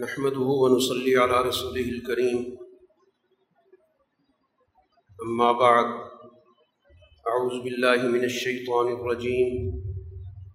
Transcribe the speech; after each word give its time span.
نحمده 0.00 0.40
ونصلي 0.40 1.16
على 1.16 1.48
رسوله 1.48 1.80
الكريم. 1.80 2.58
أما 5.22 5.52
بعد، 5.52 5.86
أعوذ 7.28 7.62
بالله 7.64 8.08
من 8.08 8.24
الشيطان 8.24 8.92
الرجيم. 8.92 9.72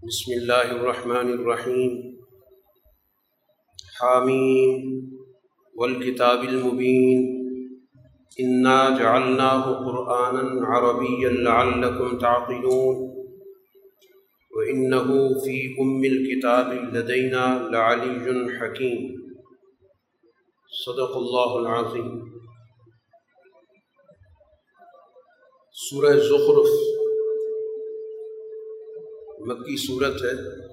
بسم 0.08 0.34
الله 0.34 0.72
الرحمن 0.72 1.34
الرحيم. 1.34 2.18
حامين 4.00 5.12
والكتاب 5.76 6.44
المبين. 6.44 7.20
إنا 8.40 9.00
جعلناه 9.00 9.64
قرآنا 9.88 10.68
عربيا 10.68 11.30
لعلكم 11.30 12.18
تعقلون. 12.18 12.96
وإنه 14.56 15.08
في 15.46 15.76
أم 15.82 16.04
الكتاب 16.04 16.96
لدينا 16.96 17.70
لعلي 17.72 18.60
حكيم. 18.60 19.23
صدق 20.74 21.16
اللہ 21.16 21.52
العظیم۔ 21.54 22.40
سورہ 25.74 26.18
زخرف 26.18 26.70
مکی 29.40 29.78
صورت 29.88 30.16
ہے۔ 30.16 30.66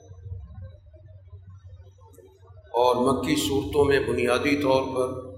اور 2.60 2.96
مکی 2.96 3.36
صورتوں 3.36 3.84
میں 3.84 4.00
بنیادی 4.00 4.62
طور 4.62 4.82
پر 4.82 5.30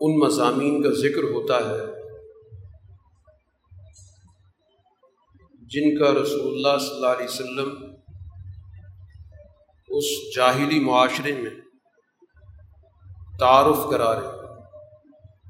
ان 0.00 0.18
مضامین 0.18 0.82
کا 0.82 0.90
ذکر 0.90 1.22
ہوتا 1.22 1.56
ہے 1.56 2.04
جن 5.52 5.98
کا 5.98 6.22
رسول 6.22 6.40
اللہ 6.40 6.78
صلی 6.78 6.94
اللہ 6.94 7.06
علیہ 7.06 7.24
وسلم 7.24 7.94
اس 9.88 10.36
جاہلی 10.36 10.80
معاشرے 10.80 11.32
میں 11.32 11.63
تعارف 13.38 13.90
کرا 13.90 14.14
رہے 14.14 14.32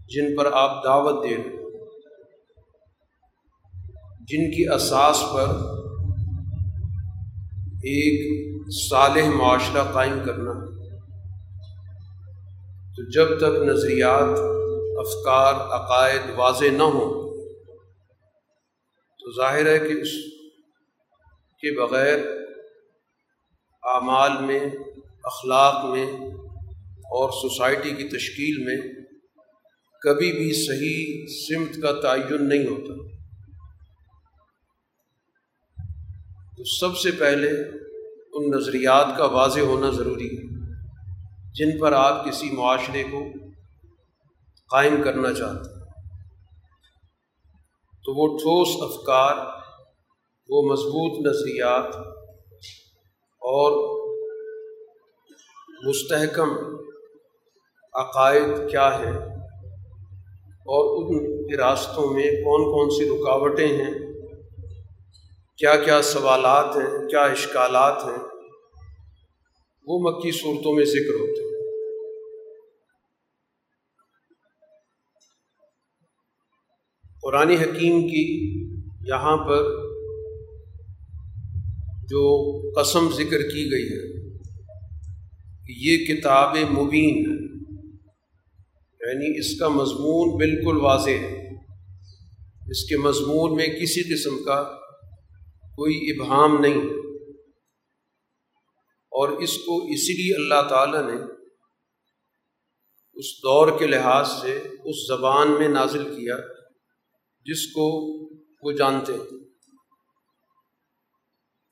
جن 0.09 0.37
پر 0.37 0.51
آپ 0.53 0.85
دعوت 0.85 1.23
دے 1.25 1.37
رہے 1.37 1.63
جن 4.29 4.51
کی 4.51 4.69
اساس 4.75 5.23
پر 5.33 5.51
ایک 7.93 8.23
صالح 8.73 9.29
معاشرہ 9.31 9.83
قائم 9.93 10.19
کرنا 10.25 10.53
تو 12.97 13.03
جب 13.11 13.39
تک 13.39 13.59
نظریات، 13.63 14.39
افکار، 14.98 15.55
عقائد 15.75 16.31
واضح 16.37 16.77
نہ 16.77 16.83
ہوں، 16.83 17.11
تو 19.21 19.33
ظاہر 19.37 19.67
ہے 19.67 19.79
کہ 19.79 20.01
اس 20.01 20.15
کے 21.63 21.79
بغیر 21.81 22.19
اعمال 23.83 24.41
میں، 24.41 24.61
اخلاق 25.25 25.85
میں 25.85 26.07
اور 27.15 27.31
سوسائٹی 27.31 27.91
کی 27.91 28.09
تشکیل 28.09 28.65
میں 28.65 29.05
کبھی 30.03 30.33
بھی 30.33 30.53
صحیح 30.53 31.27
سمت 31.48 31.83
کا 31.83 32.01
تعین 32.01 32.48
نہیں 32.48 32.67
ہوتا۔ 32.67 33.15
تو 36.57 36.65
سب 36.65 36.98
سے 36.98 37.11
پہلے 37.11 37.51
ان 38.33 38.59
نظریات 38.59 39.19
کا 39.19 39.25
واضح 39.25 39.61
ہونا 39.61 39.91
ضروری 39.91 40.39
ہے 40.39 40.42
جن 41.53 41.79
پر 41.79 41.92
آپ 41.92 42.25
کسی 42.25 42.51
معاشرے 42.51 43.05
کو 43.05 43.25
قائم 44.70 45.03
کرنا 45.03 45.33
چاہتے 45.33 45.75
ہیں۔ 45.75 45.85
تو 48.05 48.15
وہ 48.15 48.39
ٹھوس 48.39 48.98
افکار، 48.98 49.37
وہ 50.48 50.73
مضبوط 50.73 51.27
نظریات 51.27 51.97
اور 53.35 53.95
مستحکم 55.85 56.48
عقائد 57.95 58.71
کیا 58.71 58.99
ہیں 58.99 59.17
اور 60.49 61.03
ان 61.03 61.47
کے 61.47 61.57
راستوں 61.57 62.15
میں 62.15 62.25
کون 62.25 62.65
کون 62.65 62.91
سی 62.91 63.05
رکاوٹیں 63.05 63.69
ہیں؟ 63.69 63.95
کیا 65.57 65.77
کیا 65.77 66.03
سوالات 66.03 66.77
ہیں؟ 66.77 67.09
کیا 67.09 67.21
اشکالات 67.21 68.05
ہیں؟ 68.05 68.23
وہ 69.87 69.99
مکی 69.99 70.31
صورتوں 70.31 70.73
میں 70.73 70.85
ذکر 70.85 71.15
ہوتے 71.15 71.43
ہیں۔ 71.43 71.55
قرآن 77.23 77.51
حکیم 77.51 78.01
کی 78.01 78.53
یہاں 79.09 79.37
پر 79.37 79.63
جو 82.03 82.53
قسم 82.81 83.09
ذکر 83.11 83.43
کی 83.43 83.71
گئی 83.73 83.87
ہے 83.89 84.31
کہ 85.67 85.73
یہ 85.77 86.05
کتاب 86.07 86.57
مبین 86.57 87.31
ہے۔ 87.31 87.44
یعنی 89.07 89.39
اس 89.39 89.59
کا 89.59 89.69
مضمون 89.69 90.37
بالکل 90.37 90.77
واضح 90.81 91.11
ہے۔ 91.11 91.55
اس 92.70 92.85
کے 92.85 92.97
مضمون 92.97 93.57
میں 93.57 93.67
کسی 93.67 94.15
قسم 94.15 94.45
کا 94.45 94.63
کوئی 95.77 96.11
ابہام 96.11 96.61
نہیں۔ 96.61 96.89
اور 99.11 99.29
اس 99.29 99.59
کو 99.59 99.87
اسی 99.87 100.13
لیے 100.13 100.35
اللہ 100.35 100.69
تعالیٰ 100.69 101.03
نے 101.03 101.23
اس 103.13 103.39
دور 103.39 103.79
کے 103.79 103.87
لحاظ 103.87 104.29
سے 104.41 104.59
اس 104.85 105.07
زبان 105.09 105.51
میں 105.51 105.69
نازل 105.69 106.17
کیا 106.17 106.37
جس 107.45 107.67
کو 107.67 108.14
وہ 108.63 108.73
جانتے 108.73 109.13
ہیں۔ 109.13 109.45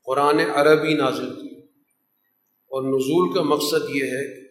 قرآن 0.05 0.41
عربی 0.41 0.95
نازل 0.95 1.35
کی۔ 1.35 1.61
اور 2.75 2.83
نزول 2.83 3.35
کا 3.35 3.43
مقصد 3.43 3.91
یہ 3.91 4.05
ہے 4.05 4.41
کہ 4.41 4.42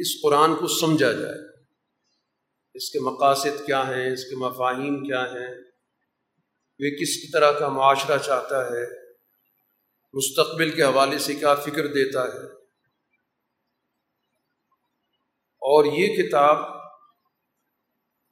اس 0.00 0.22
قرآن 0.22 0.54
کو 0.54 0.66
سمجھا 0.66 1.12
جائے۔ 1.12 1.64
اس 2.74 2.90
کے 2.90 3.00
مقاصد 3.00 3.66
کیا 3.66 3.88
ہیں؟ 3.88 4.12
اس 4.12 4.24
کے 4.24 4.36
مفاہیم 4.36 5.04
کیا 5.04 5.24
ہیں؟ 5.24 5.54
وہ 6.78 7.00
کس 7.00 7.30
طرح 7.32 7.52
کا 7.52 7.68
معاشرہ 7.68 8.18
چاہتا 8.18 8.66
ہے؟ 8.66 9.12
مستقبل 10.12 10.70
کے 10.70 10.82
حوالے 10.82 11.18
سے 11.18 11.34
کیا 11.34 11.54
فکر 11.54 11.86
دیتا 11.86 12.24
ہے؟ 12.24 12.62
اور 15.60 15.84
یہ 15.84 16.22
کتاب 16.22 16.56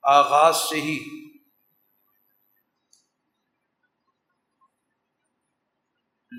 آغاز 0.03 0.56
سے 0.56 0.81
ہی 0.81 0.99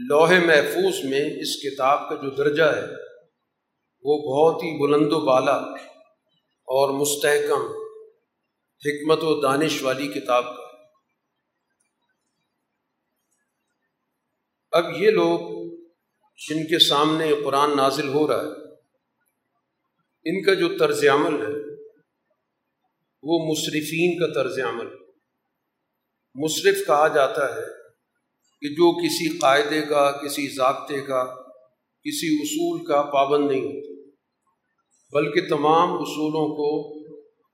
لوہے 0.09 0.39
محفوظ 0.39 1.05
میں 1.05 1.41
اس 1.41 1.55
کتاب 1.55 2.09
کا 2.09 2.15
جو 2.15 2.29
درجہ 2.29 2.63
ہے 2.63 3.10
وہ 4.03 4.17
بہت 4.17 4.63
ہی 4.63 4.87
بلند 4.87 5.13
و 5.13 5.19
بالا 5.19 5.55
اور 6.67 6.89
مستحکم 6.89 7.61
حکمت 8.85 9.19
و 9.21 9.41
دانش 9.41 9.83
والی 9.83 10.07
کتاب 10.07 10.45
کا 10.45 10.71
اب 14.71 14.83
یہ 14.97 15.09
لوگ 15.11 15.39
جن 16.49 16.63
کے 16.63 16.79
سامنے 16.79 17.31
قرآن 17.45 17.77
نازل 17.77 18.07
ہو 18.07 18.27
رہا 18.27 18.41
ہے، 18.41 18.73
ان 20.25 20.43
کا 20.43 20.53
جو 20.53 20.77
طرز 20.79 21.05
عمل 21.11 21.41
ہے، 21.41 21.83
وہ 23.23 23.51
مصرفین 23.51 24.19
کا 24.19 24.33
طرز 24.33 24.59
عمل 24.59 24.87
مصرف 26.35 26.87
کہا 26.87 27.07
جاتا 27.07 27.55
ہے 27.55 27.65
کہ 28.61 28.69
جو 28.69 29.03
کسی 29.03 29.37
قاعدے 29.37 29.81
کا، 29.81 30.11
کسی 30.11 30.47
ضابطے 30.47 31.01
کا، 31.01 31.23
کسی 32.03 32.27
اصول 32.41 32.85
کا 32.85 33.01
پابند 33.01 33.51
نہیں 33.51 33.61
ہوتا۔ 33.61 33.90
بلکہ 35.13 35.49
تمام 35.49 35.93
اصولوں 35.93 36.55
کو، 36.55 36.99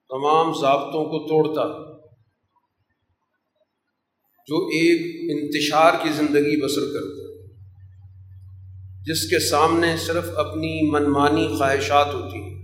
تمام 0.10 0.54
ضابطوں 0.62 1.06
کو 1.06 1.28
توڑتا 1.28 1.88
جو 4.48 4.68
ایک 4.68 5.32
انتشار 5.32 5.94
کی 6.04 6.10
زندگی 6.10 6.66
بسر 6.66 6.94
کرتا 6.94 7.28
جس 9.06 9.30
کے 9.30 9.40
سامنے 9.40 9.98
صرف 9.98 10.30
اپنی 10.36 10.92
منمانی 10.92 11.48
خواہشات 11.58 12.14
ہوتی 12.14 12.42
ہیں۔ 12.42 12.58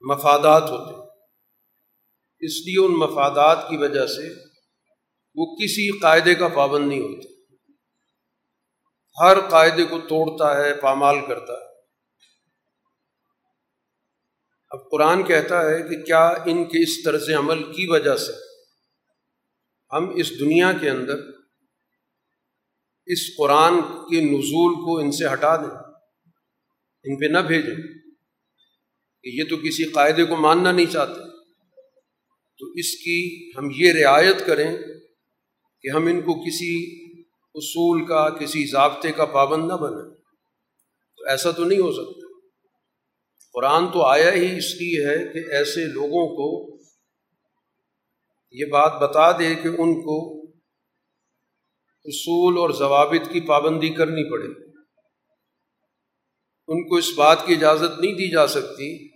مفادات 0.00 0.70
ہوتے 0.70 0.94
اس 2.46 2.52
لیے 2.66 2.86
ان 2.86 2.92
مفادات 2.92 3.68
کی 3.68 3.76
وجہ 3.76 4.06
سے 4.06 4.34
وہ 5.34 5.56
کسی 5.56 5.98
قاعدے 5.98 6.34
کا 6.34 6.48
پابند 6.48 6.88
نہیں 6.88 7.00
ہوتا 7.00 7.34
ہر 9.24 9.40
قاعدے 9.50 9.84
کو 9.84 9.98
توڑتا 9.98 10.56
ہے، 10.56 10.74
پامال 10.74 11.16
کرتا 11.28 11.52
ہے۔ 11.52 11.63
اب 14.74 14.90
قرآن 14.90 15.22
کہتا 15.22 15.70
ہے 15.70 15.82
کہ 15.88 16.02
کیا 16.02 16.28
ان 16.28 16.64
کے 16.64 16.82
اس 16.82 17.02
طرز 17.02 17.30
عمل 17.38 17.72
کی 17.72 17.86
وجہ 17.86 18.16
سے 18.16 18.32
ہم 19.92 20.10
اس 20.16 20.40
دنیا 20.40 20.72
کے 20.80 20.90
اندر 20.90 21.14
اس 23.06 23.36
قرآن 23.36 23.80
کے 23.82 24.20
نزول 24.20 24.74
کو 24.74 24.98
ان 24.98 25.12
سے 25.12 25.32
ہٹا 25.32 25.56
دیں، 25.56 25.76
ان 27.04 27.16
پہ 27.16 27.24
نہ 27.24 27.38
بھیجیں۔ 27.38 27.74
کہ 29.22 29.28
یہ 29.28 29.44
تو 29.50 29.56
کسی 29.56 29.84
قاعدے 29.84 30.24
کو 30.24 30.36
ماننا 30.36 30.72
نہیں 30.72 30.92
چاہتے۔ 30.92 31.20
تو 32.58 32.70
اس 32.70 32.96
کی 32.96 33.50
ہم 33.58 33.68
یہ 33.76 33.92
رعایت 33.92 34.46
کریں 34.46 34.76
کہ 35.80 35.90
ہم 35.90 36.06
ان 36.06 36.20
کو 36.20 36.46
کسی 36.46 37.00
اصول 37.54 38.06
کا، 38.06 38.28
کسی 38.28 38.66
ضابطے 38.66 39.12
کا 39.12 39.24
پابند 39.24 39.68
نہ 39.68 39.74
بنیں۔ 39.74 40.14
تو 41.16 41.24
ایسا 41.28 41.50
تو 41.50 41.64
نہیں 41.64 41.80
ہو 41.80 41.92
سکتا۔ 41.92 42.23
قرآن 43.54 43.92
تو 43.92 44.02
آیا 44.02 44.32
ہی 44.32 44.58
اس 44.58 44.74
لیے 44.74 45.06
ہے 45.06 45.32
کہ 45.32 45.54
ایسے 45.54 45.92
لوگوں 45.92 46.28
کو 46.36 46.78
یہ 48.50 48.64
بات 48.66 48.92
بتا 49.02 49.38
دے 49.38 49.54
کہ 49.54 49.68
ان 49.68 49.94
کو 50.02 50.42
اصول 52.04 52.58
اور 52.58 52.70
ضوابط 52.70 53.32
کی 53.32 53.40
پابندی 53.40 53.88
کرنی 53.88 54.30
پڑے۔ 54.30 54.64
ان 56.68 56.88
کو 56.88 56.96
اس 56.96 57.12
بات 57.16 57.46
کی 57.46 57.54
اجازت 57.54 58.00
نہیں 58.00 58.12
دی 58.12 58.30
جا 58.30 58.46
سکتی 58.46 59.08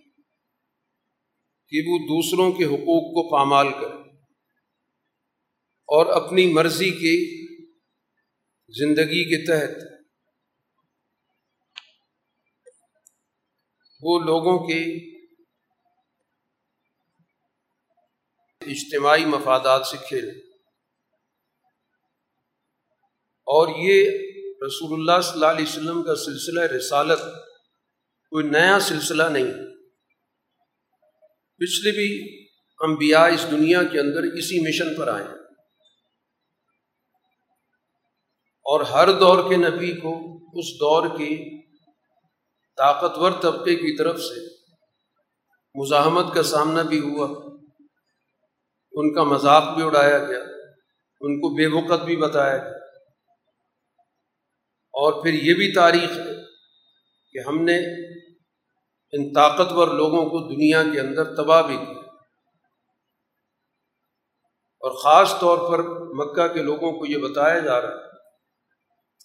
کہ 1.69 1.83
وہ 1.87 1.99
دوسروں 1.99 2.53
کے 2.53 2.65
حقوق 2.65 3.15
کو 3.15 3.31
پامال 3.31 3.73
کرے 3.73 4.11
اور 5.89 6.07
اپنی 6.07 6.47
مرضی 6.53 6.91
کی 6.91 7.49
زندگی 8.69 9.25
کے 9.25 9.47
تحت 9.47 9.98
وہ 14.03 14.19
لوگوں 14.19 14.59
کے 14.59 14.81
اجتماعی 18.63 19.25
مفادات 19.25 19.87
سے 19.87 19.97
کھیلیں 20.09 20.35
اور 23.47 23.69
یہ 23.79 24.11
رسول 24.63 24.93
اللہ 24.93 25.21
صلی 25.21 25.33
اللہ 25.33 25.47
علیہ 25.47 25.67
وسلم 25.69 26.03
کا 26.03 26.15
سلسلہ 26.15 26.61
رسالت 26.61 27.19
کوئی 28.33 28.47
نیا 28.49 28.79
سلسلہ 28.81 29.23
نہیں۔ 29.23 29.53
پچھلے 31.61 31.91
بھی 31.91 32.09
انبیاء 32.81 33.27
اس 33.27 33.51
دنیا 33.51 33.83
کے 33.83 34.01
اندر 34.01 34.23
اسی 34.23 34.61
مشن 34.61 34.95
پر 34.95 35.09
آئے 35.09 35.25
اور 38.67 38.81
ہر 38.81 39.13
دور 39.21 39.49
کے 39.49 39.57
نبی 39.57 39.93
کو 39.93 40.13
اس 40.55 40.75
دور 40.75 41.09
کی 41.19 41.58
طاقتور 42.79 43.33
طبقے 43.33 43.77
کی 43.77 43.97
طرف 43.97 44.21
سے 44.21 44.55
مزاحمت 45.75 46.35
کا 46.35 46.43
سامنا 46.43 46.83
بھی 46.83 47.01
ہوا۔ 47.01 47.29
ان 48.93 49.15
کا 49.15 49.23
مذاق 49.23 49.63
بھی 49.75 49.83
اڑایا 49.83 50.19
گیا، 50.19 50.39
ان 51.21 51.41
کو 51.41 51.55
بے 51.55 51.67
وقت 51.67 52.05
بھی 52.05 52.17
بتایا 52.17 52.57
گیا۔ 52.57 52.79
اور 54.93 55.23
پھر 55.23 55.33
یہ 55.33 55.55
بھی 55.55 55.73
تاریخ 55.73 56.11
ہے 56.11 56.35
کہ 57.33 57.49
ہم 57.49 57.65
نے 57.65 57.79
ان 59.13 59.33
طاقتور 59.33 59.89
لوگوں 59.89 60.27
کو 60.27 60.55
دنیا 60.55 60.83
کے 60.93 61.01
اندر 61.01 61.37
تباہ 61.37 61.63
بھی 61.63 61.77
کیا۔ 61.77 61.99
اور 64.81 64.91
خاص 64.91 65.41
طور 65.41 65.73
پر 65.73 65.83
مکہ 65.91 66.55
کے 66.55 66.63
لوگوں 66.63 66.93
کو 66.93 67.07
یہ 67.07 67.19
بتایا 67.19 67.59
جا 67.59 67.81
رہا 67.81 67.89
ہے 67.89 68.09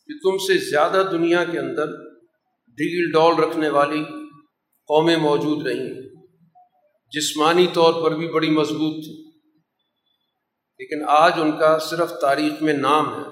کہ 0.05 0.13
تم 0.23 0.37
سے 0.37 0.69
زیادہ 0.69 1.03
دنیا 1.11 1.43
کے 1.43 1.59
اندر 1.59 2.12
ڈیل 2.73 3.11
ڈول 3.11 3.35
رکھنے 3.35 3.69
والی 3.69 4.03
قومیں 4.87 5.17
موجود 5.17 5.67
رہیں۔ 5.67 5.93
جسمانی 7.11 7.67
طور 7.73 8.03
پر 8.03 8.15
بھی 8.15 8.27
بڑی 8.27 8.49
مضبوط 8.49 9.05
تھی 9.05 9.23
لیکن 10.79 11.05
آج 11.07 11.33
ان 11.37 11.51
کا 11.59 11.79
صرف 11.79 12.11
تاریخ 12.21 12.61
میں 12.61 12.73
نام 12.73 13.19
ہے۔ 13.19 13.23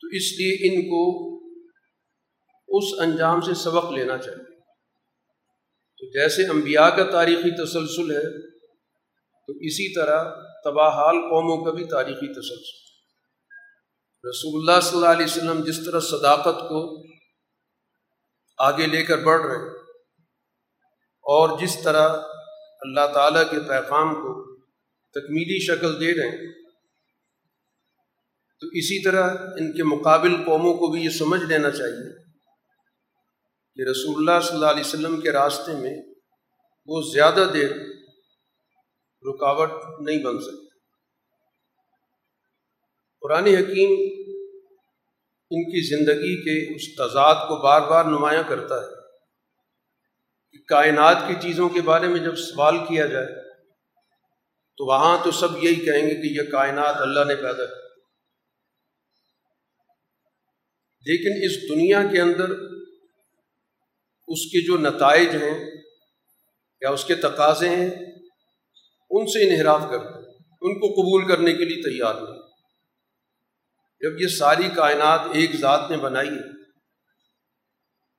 تو 0.00 0.08
اس 0.12 0.32
لیے 0.32 0.68
ان 0.68 0.82
کو 0.82 1.30
اس 2.68 3.00
انجام 3.00 3.40
سے 3.40 3.54
سبق 3.54 3.92
لینا 3.92 4.18
چاہیے۔ 4.18 4.60
تو 5.98 6.06
جیسے 6.06 6.46
انبیاء 6.46 6.88
کا 6.88 7.10
تاریخی 7.10 7.64
تسلسل 7.64 8.10
ہے، 8.10 8.50
تو 9.46 9.52
اسی 9.52 9.94
طرح 9.94 10.24
تباہ 10.64 10.88
حال 10.88 11.14
قوموں 11.14 11.64
کا 11.64 11.70
بھی 11.70 11.84
تاریخی 11.84 12.32
تسلسل۔ 12.32 12.90
رسول 14.28 14.60
اللہ 14.60 14.80
صلی 14.80 14.96
اللہ 14.96 15.08
علیہ 15.08 15.26
وسلم 15.26 15.64
جس 15.64 15.84
طرح 15.86 16.00
صداقت 16.00 16.60
کو 16.60 17.10
آگے 18.66 18.86
لے 18.86 19.02
کر 19.02 19.18
بڑھ 19.18 19.46
رہے 19.46 19.56
ہیں 19.56 19.68
اور 21.26 21.58
جس 21.58 21.82
طرح 21.82 22.08
اللہ 22.80 23.12
تعالیٰ 23.14 23.42
کے 23.50 23.60
پیغام 23.68 24.14
کو 24.14 24.32
تکمیلی 25.14 25.58
شکل 25.66 26.00
دے 26.00 26.12
رہے 26.14 26.28
ہیں، 26.28 26.52
تو 28.62 28.66
اسی 28.72 29.02
طرح 29.02 29.28
ان 29.56 29.72
کے 29.72 29.82
مقابل 29.82 30.36
قوموں 30.36 30.74
کو 30.74 30.90
بھی 30.92 31.04
یہ 31.04 31.10
سمجھ 31.10 31.42
لینا 31.42 31.70
چاہیے 31.70 32.08
کہ 33.76 33.90
رسول 33.90 34.14
اللہ 34.16 34.40
صلی 34.40 34.54
اللہ 34.54 34.70
علیہ 34.70 34.86
وسلم 34.86 35.20
کے 35.20 35.32
راستے 35.32 35.72
میں 35.72 35.94
وہ 36.88 37.02
زیادہ 37.12 37.50
دیر 37.54 37.70
رکاوٹ 39.24 39.70
نہیں 40.00 40.22
بن 40.24 40.40
سکتی 40.40 40.68
قرآن 43.22 43.46
حکیم 43.46 43.90
ان 45.50 45.64
کی 45.64 45.96
زندگی 45.96 46.42
کے 46.42 46.74
اس 46.74 46.94
تضاد 46.94 47.34
کو 47.34 47.56
بار 47.56 47.80
بار 47.80 48.04
نمایاں 48.04 48.42
کرتا 48.48 48.74
ہے 48.74 48.88
کہ 50.52 50.64
کائنات 50.68 51.16
کی 51.28 51.34
چیزوں 51.40 51.68
کے 51.68 51.80
بارے 51.80 52.06
میں 52.06 52.20
جب 52.20 52.36
سوال 52.36 52.78
کیا 52.78 53.06
جائے، 53.06 53.26
تو 54.76 54.86
وہاں 54.86 55.24
تو 55.24 55.30
سب 55.30 55.64
یہی 55.64 55.74
کہیں 55.74 56.10
گے 56.10 56.14
کہ 56.14 56.46
یہ 56.46 56.52
کائنات 56.52 56.94
اللہ 56.98 57.24
نے 57.28 57.34
پیدا 57.36 57.64
کی۔ 57.64 57.90
لیکن 61.06 61.44
اس 61.44 61.70
دنیا 61.70 62.02
کے 62.12 62.20
اندر 62.20 62.50
اس 64.28 64.44
کے 64.44 64.66
جو 64.66 64.78
نتائج 64.78 65.28
ہیں 65.28 65.70
یا 66.80 66.90
اس 66.90 67.04
کے 67.04 67.14
تقاضے 67.14 67.68
ہیں، 67.68 67.90
ان 69.10 69.26
سے 69.26 69.48
انحراف 69.48 69.80
کرتے 69.90 70.18
ان 70.62 70.80
کو 70.80 70.86
قبول 70.86 71.28
کرنے 71.28 71.52
کے 71.52 71.64
لیے 71.64 71.82
تیار 71.82 72.14
نہیں۔ 72.14 72.49
جب 74.00 74.20
یہ 74.20 74.26
ساری 74.26 74.68
کائنات 74.76 75.20
ایک 75.32 75.56
ذات 75.56 75.90
نے 75.90 75.96
بنائی 75.96 76.28
ہے 76.28 76.60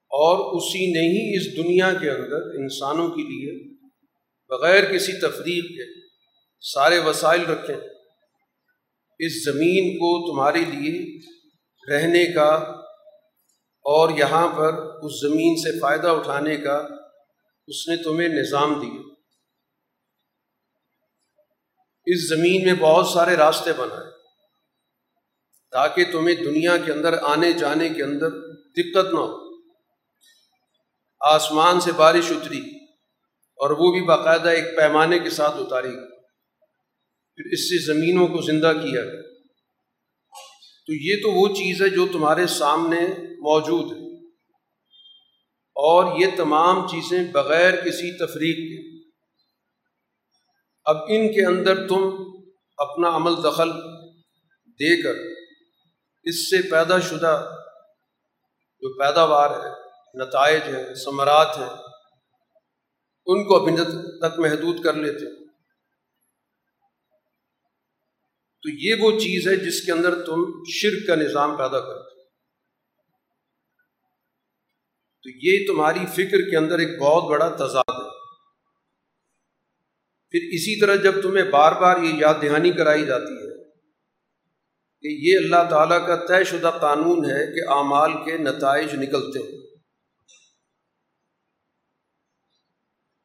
اور 0.10 0.58
اسی 0.58 0.92
نے 0.92 1.00
ہی 1.00 1.38
اس 1.38 1.58
دنیا 1.58 1.94
کے 2.02 2.10
اندر 2.10 2.60
انسانوں 2.60 3.10
کے 3.10 3.22
لیے 3.22 3.78
بغیر 4.50 4.94
کسی 4.94 5.14
تفریح 5.14 5.62
کے 5.62 6.08
سارے 6.74 7.00
وسائل 7.00 7.46
رکھیں 7.46 7.76
اس 9.20 9.44
زمین 9.44 9.94
کو 9.94 10.34
تمہارے 10.34 10.60
لیے 10.60 11.20
رہنے 11.92 12.26
کا 12.34 12.48
اور 13.84 14.18
یہاں 14.18 14.48
پر 14.48 14.74
اس 15.04 15.22
زمین 15.22 15.56
سے 15.56 15.80
فائدہ 15.80 16.08
اٹھانے 16.08 16.58
کا 16.58 16.88
اس 17.68 17.88
نے 17.88 18.04
تمہیں 18.04 18.30
نظام 18.30 18.80
دیا۔ 18.80 19.02
اس 22.06 22.30
زمین 22.30 22.66
میں 22.66 22.74
بہت 22.74 23.08
سارے 23.08 23.36
راستے 23.36 23.74
بنائے۔ 23.74 24.21
تاکہ 25.72 26.06
تمہیں 26.12 26.36
دنیا 26.36 26.78
کے 26.78 26.92
اندر 26.92 27.18
آنے 27.24 27.54
جانے 27.54 27.90
کے 27.90 28.04
اندر 28.04 28.30
دقت 28.54 29.14
نہ 29.14 29.20
ہو۔ 29.20 29.52
آسمان 31.20 31.80
سے 31.80 31.92
بارش 31.92 32.32
اتری 32.32 32.62
اور 33.56 33.70
وہ 33.70 33.92
بھی 33.92 34.02
باقاعدہ 34.02 34.50
ایک 34.50 34.78
پیمانے 34.78 35.20
کے 35.20 35.30
ساتھ 35.30 35.56
اتاری۔ 35.58 35.92
پھر 37.36 37.52
اس 37.52 37.70
سے 37.70 37.86
زمینوں 37.86 38.28
کو 38.28 38.42
زندہ 38.42 38.74
کیا۔ 38.84 39.02
تو 40.88 40.94
یہ 40.94 41.16
تو 41.24 41.32
وہ 41.32 41.48
چیز 41.48 41.82
ہے 41.82 41.90
جو 41.90 42.08
تمہارے 42.08 42.48
سامنے 42.48 43.00
موجود 43.20 43.92
ہے۔ 43.92 44.28
اور 45.76 46.20
یہ 46.20 46.28
تمام 46.38 46.88
چیزیں 46.88 47.32
بغیر 47.32 47.82
کسی 47.82 48.18
تفریق 48.18 48.58
کے۔ 48.58 49.10
اب 50.86 50.98
ان 50.98 51.34
کے 51.34 51.46
اندر 51.46 51.88
تم 51.88 52.10
اپنا 52.78 53.16
عمل 53.16 53.32
دخل 53.44 53.72
دے 54.66 55.02
کر 55.02 55.31
اس 56.24 56.50
سے 56.50 56.70
پیدا 56.72 57.00
شدہ 57.00 57.52
جو 58.80 59.00
پیداوار 59.00 59.50
ہے، 59.50 59.70
نتائج 60.26 60.62
ہیں، 60.64 60.94
ثمرات 60.96 61.58
ہیں، 61.58 61.70
ان 63.26 63.48
کو 63.48 63.56
ابھی 63.56 63.76
تک 64.20 64.40
محدود 64.40 64.84
کر 64.84 64.94
لیتے 64.94 65.26
ہیں۔ 65.26 65.48
تو 68.64 68.70
یہ 68.70 68.96
وہ 69.00 69.12
چیز 69.12 69.48
ہے 69.48 69.56
جس 69.56 69.82
کے 69.86 69.92
اندر 69.92 70.26
تم 70.26 70.64
شرک 70.70 71.08
کا 71.08 71.16
نظام 71.16 71.58
پیدا 71.58 71.80
کرتے 71.80 72.24
تو 75.24 75.30
یہ 75.42 75.68
تمہاری 75.68 76.06
فکر 76.06 76.50
کے 76.50 76.58
اندر 76.58 76.80
ایک 76.80 77.02
بہت 77.02 77.32
بڑا 77.32 77.50
تضاد 77.50 77.90
ہے۔ 77.90 78.10
پھر 80.30 80.40
اسی 80.52 80.82
طرح 80.82 80.96
جب 80.96 81.22
تمہیں 81.22 81.52
بار 81.52 81.72
بار 81.72 81.98
یہ 81.98 82.14
یاد 82.14 82.34
دہانی 82.42 82.72
کرائی 82.72 83.06
جاتی 83.06 83.34
ہے 83.34 83.51
کہ 85.02 85.08
یہ 85.08 85.38
اللہ 85.38 85.70
تعالیٰ 85.70 86.08
کا 86.08 86.16
طے 86.16 86.44
شدہ 86.44 86.78
قانون 86.82 87.26
ہے 87.26 87.46
کہ 87.46 87.70
اعمال 87.70 88.12
کے 88.26 88.38
نتائج 88.38 88.88
نکلتے 88.94 89.40
ہیں۔ 89.40 89.62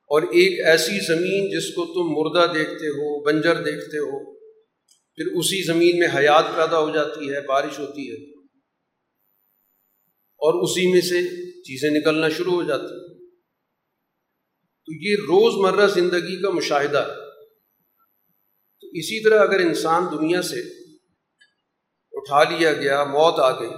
اور 0.09 0.23
ایک 0.23 0.67
ایسی 0.67 1.07
زمین 1.07 1.59
جس 1.59 1.75
کو 1.75 1.85
تم 1.85 2.13
مردہ 2.13 2.53
دیکھتے 2.53 2.89
ہو، 2.89 3.25
بنجر 3.25 3.57
دیکھتے 3.65 3.99
ہو، 3.99 4.37
پھر 5.15 5.25
اسی 5.27 5.65
زمین 5.65 5.99
میں 5.99 6.09
حیات 6.17 6.45
پیدا 6.57 6.79
ہو 6.79 6.95
جاتی 6.95 7.33
ہے، 7.33 7.41
بارش 7.41 7.79
ہوتی 7.79 8.11
ہے، 8.11 8.41
اور 10.39 10.63
اسی 10.63 10.93
میں 10.93 11.01
سے 11.01 11.23
چیزیں 11.63 11.91
نکلنا 11.91 12.29
شروع 12.29 12.53
ہو 12.53 12.63
جاتی 12.63 12.85
ہیں۔ 12.85 13.27
تو 14.85 14.93
یہ 15.09 15.15
روز 15.15 15.55
مرہ 15.55 15.87
زندگی 15.87 16.43
کا 16.43 16.51
مشاہدہ 16.51 16.99
ہے۔ 16.99 17.15
تو 18.81 18.87
اسی 18.93 19.25
طرح 19.25 19.41
اگر 19.41 19.59
انسان 19.61 20.05
دنیا 20.13 20.43
سے 20.43 20.76
اٹھا 22.29 22.57
لیا 22.57 22.73
گیا، 22.73 23.05
موت 23.05 23.35
آ 23.39 23.61
گئی۔ 23.61 23.71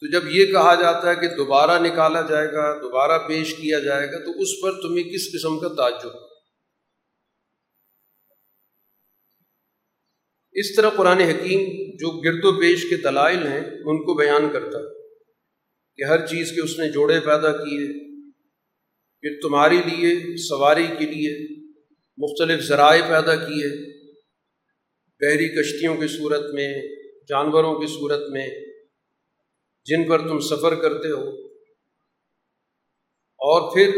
تو 0.00 0.10
جب 0.10 0.28
یہ 0.28 0.46
کہا 0.46 0.74
جاتا 0.74 1.10
ہے 1.10 1.14
کہ 1.14 1.36
دوبارہ 1.36 1.78
نکالا 1.82 2.22
جائے 2.22 2.52
گا، 2.52 2.82
دوبارہ 2.82 3.28
پیش 3.28 3.54
کیا 3.54 3.78
جائے 3.78 4.12
گا، 4.12 4.24
تو 4.24 4.30
اس 4.40 4.48
پر 4.62 4.72
تمہیں 4.72 5.04
کس 5.04 5.32
قسم 5.32 5.58
کا 5.58 5.68
تعجب؟ 5.68 6.10
اس 10.52 10.74
طرح 10.74 10.90
قرآن 10.90 11.20
حکیم 11.20 11.60
جو 11.96 12.20
گرد 12.20 12.44
و 12.44 12.60
پیش 12.60 12.88
کے 12.88 12.96
دلائل 12.96 13.46
ہیں، 13.46 13.60
ان 13.60 14.04
کو 14.04 14.14
بیان 14.14 14.52
کرتا 14.52 14.78
کہ 15.96 16.04
ہر 16.04 16.26
چیز 16.26 16.52
کے 16.52 16.60
اس 16.60 16.78
نے 16.78 16.88
جوڑے 16.88 17.20
پیدا 17.20 17.52
کیے، 17.52 18.16
پھر 19.20 19.48
تمہارے 19.48 19.76
لیے، 19.76 20.36
سواری 20.36 20.86
کے 20.98 21.04
لیے، 21.04 21.62
مختلف 22.18 22.60
ذرائع 22.60 23.02
پیدا 23.02 23.36
کیے۔ 23.36 23.96
بحری 25.20 25.48
کشتیوں 25.48 25.96
کی 25.96 26.08
صورت 26.08 26.54
میں 26.54 26.95
جانوروں 27.28 27.74
کی 27.80 27.86
صورت 27.92 28.28
میں 28.32 28.46
جن 29.86 30.08
پر 30.08 30.28
تم 30.28 30.38
سفر 30.40 30.74
کرتے 30.74 31.10
ہو، 31.10 31.28
اور 33.40 33.60
پھر 33.74 33.88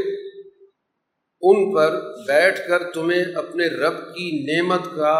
ان 1.42 1.74
پر 1.74 1.94
بیٹھ 2.26 2.60
کر 2.68 2.90
تمہیں 2.92 3.24
اپنے 3.34 3.66
رب 3.76 3.98
کی 4.14 4.30
نعمت 4.46 4.84
کا 4.96 5.14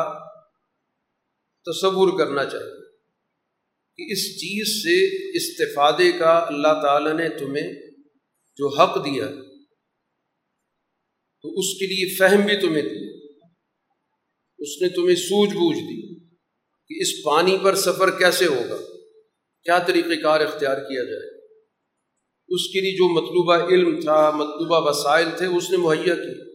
تصور 1.67 2.19
کرنا 2.19 2.45
چاہیے 2.45 2.77
کہ 3.99 4.13
اس 4.13 4.25
چیز 4.41 4.73
سے 4.83 4.97
استفادے 5.39 6.11
کا 6.13 6.33
اللہ 6.39 6.81
تعالیٰ 6.83 7.15
نے 7.15 7.29
تمہیں 7.39 7.69
جو 8.59 8.69
حق 8.75 8.97
دیا 9.05 9.27
تو 11.45 11.47
اس 11.59 11.73
کے 11.79 11.87
لیے 11.87 12.15
فہم 12.17 12.47
بھی 12.47 12.57
تمہیں 12.61 12.83
دی 12.83 13.07
اس 14.59 14.83
نے 14.83 14.89
تمہیں 14.89 15.17
سوجھ 15.17 15.55
بوجھ 15.55 15.79
دی۔ 15.79 16.08
کہ 16.89 17.03
اس 17.03 17.25
پانی 17.25 17.59
پر 17.63 17.75
سفر 17.75 18.19
کیسے 18.19 18.47
ہوگا؟ 18.47 18.77
کیا 19.63 19.79
طریقہ 19.79 20.23
کار 20.23 20.41
اختیار 20.41 20.77
کیا 20.77 21.05
جائے؟ 21.05 21.39
اس 22.49 22.69
کے 22.73 22.81
لیے 22.81 22.93
جو 22.93 23.15
مطلوبہ 23.15 23.69
علم 23.69 24.01
تھا، 24.01 24.31
مطلوبہ 24.31 24.89
وسائل 24.89 25.29
تھے، 25.37 25.47
اس 25.47 25.71
نے 25.71 25.77
مہیا 25.77 26.15
کی 26.15 26.49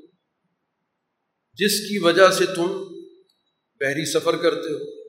جس 1.53 1.89
کی 1.89 1.97
وجہ 1.97 2.31
سے 2.31 2.45
تم 2.45 2.83
بحری 3.79 4.05
سفر 4.05 4.37
کرتے 4.37 4.69
ہو۔ 4.69 5.03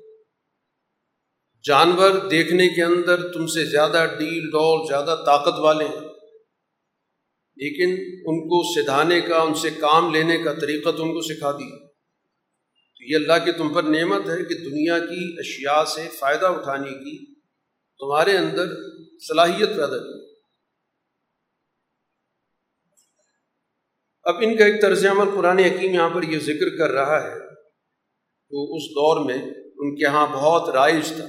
جانور 1.67 2.11
دیکھنے 2.11 2.69
کے 2.69 2.83
اندر 2.83 3.33
تم 3.33 3.47
سے 3.47 3.65
زیادہ 3.65 4.07
ڈیل 4.19 4.51
ڈول 4.51 4.87
زیادہ 4.89 5.23
طاقت 5.27 5.59
والے 5.59 5.85
ہیں۔ 5.85 6.09
لیکن 7.57 7.91
ان 8.27 8.41
کو 8.41 8.83
سدھانے 8.83 9.21
کا، 9.21 9.39
ان 9.39 9.55
سے 9.55 9.71
کام 9.71 10.15
لینے 10.15 10.39
کا 10.39 10.53
طریقہ 10.53 10.91
تم 10.91 11.13
کو 11.13 11.21
سکھا 11.21 11.53
دی 11.53 11.94
یہ 13.05 13.17
اللہ 13.17 13.45
کی 13.45 13.53
تم 13.53 13.75
پر 13.75 13.83
نعمت 13.83 14.31
ہے 14.31 14.45
کہ 14.45 14.55
دنیا 14.55 14.99
کی 14.99 15.35
اشیاء 15.39 15.85
سے 15.85 16.09
فائدہ 16.19 16.47
اٹھانے 16.47 16.91
کی 16.91 17.35
تمہارے 17.99 18.39
اندر 18.39 18.67
صلاحیت 19.29 19.69
پیدا 19.69 19.99
کی۔ 19.99 20.35
اب 24.23 24.35
ان 24.41 24.57
کا 24.57 24.65
ایک 24.65 24.83
طرز 24.83 25.07
عمل 25.07 25.31
قرآن 25.35 25.59
حکیم 25.59 25.95
یہاں 25.95 26.11
پر 26.11 26.23
یہ 26.23 26.39
ذکر 26.39 26.77
کر 26.79 26.91
رہا 26.91 27.23
ہے 27.23 27.55
تو 28.51 28.77
اس 28.77 28.83
دور 28.83 29.25
میں 29.25 29.39
ان 29.77 29.97
کے 29.97 30.03
یہاں 30.03 30.27
بہت 30.27 30.69
رائج 30.69 31.09
تھا 31.09 31.27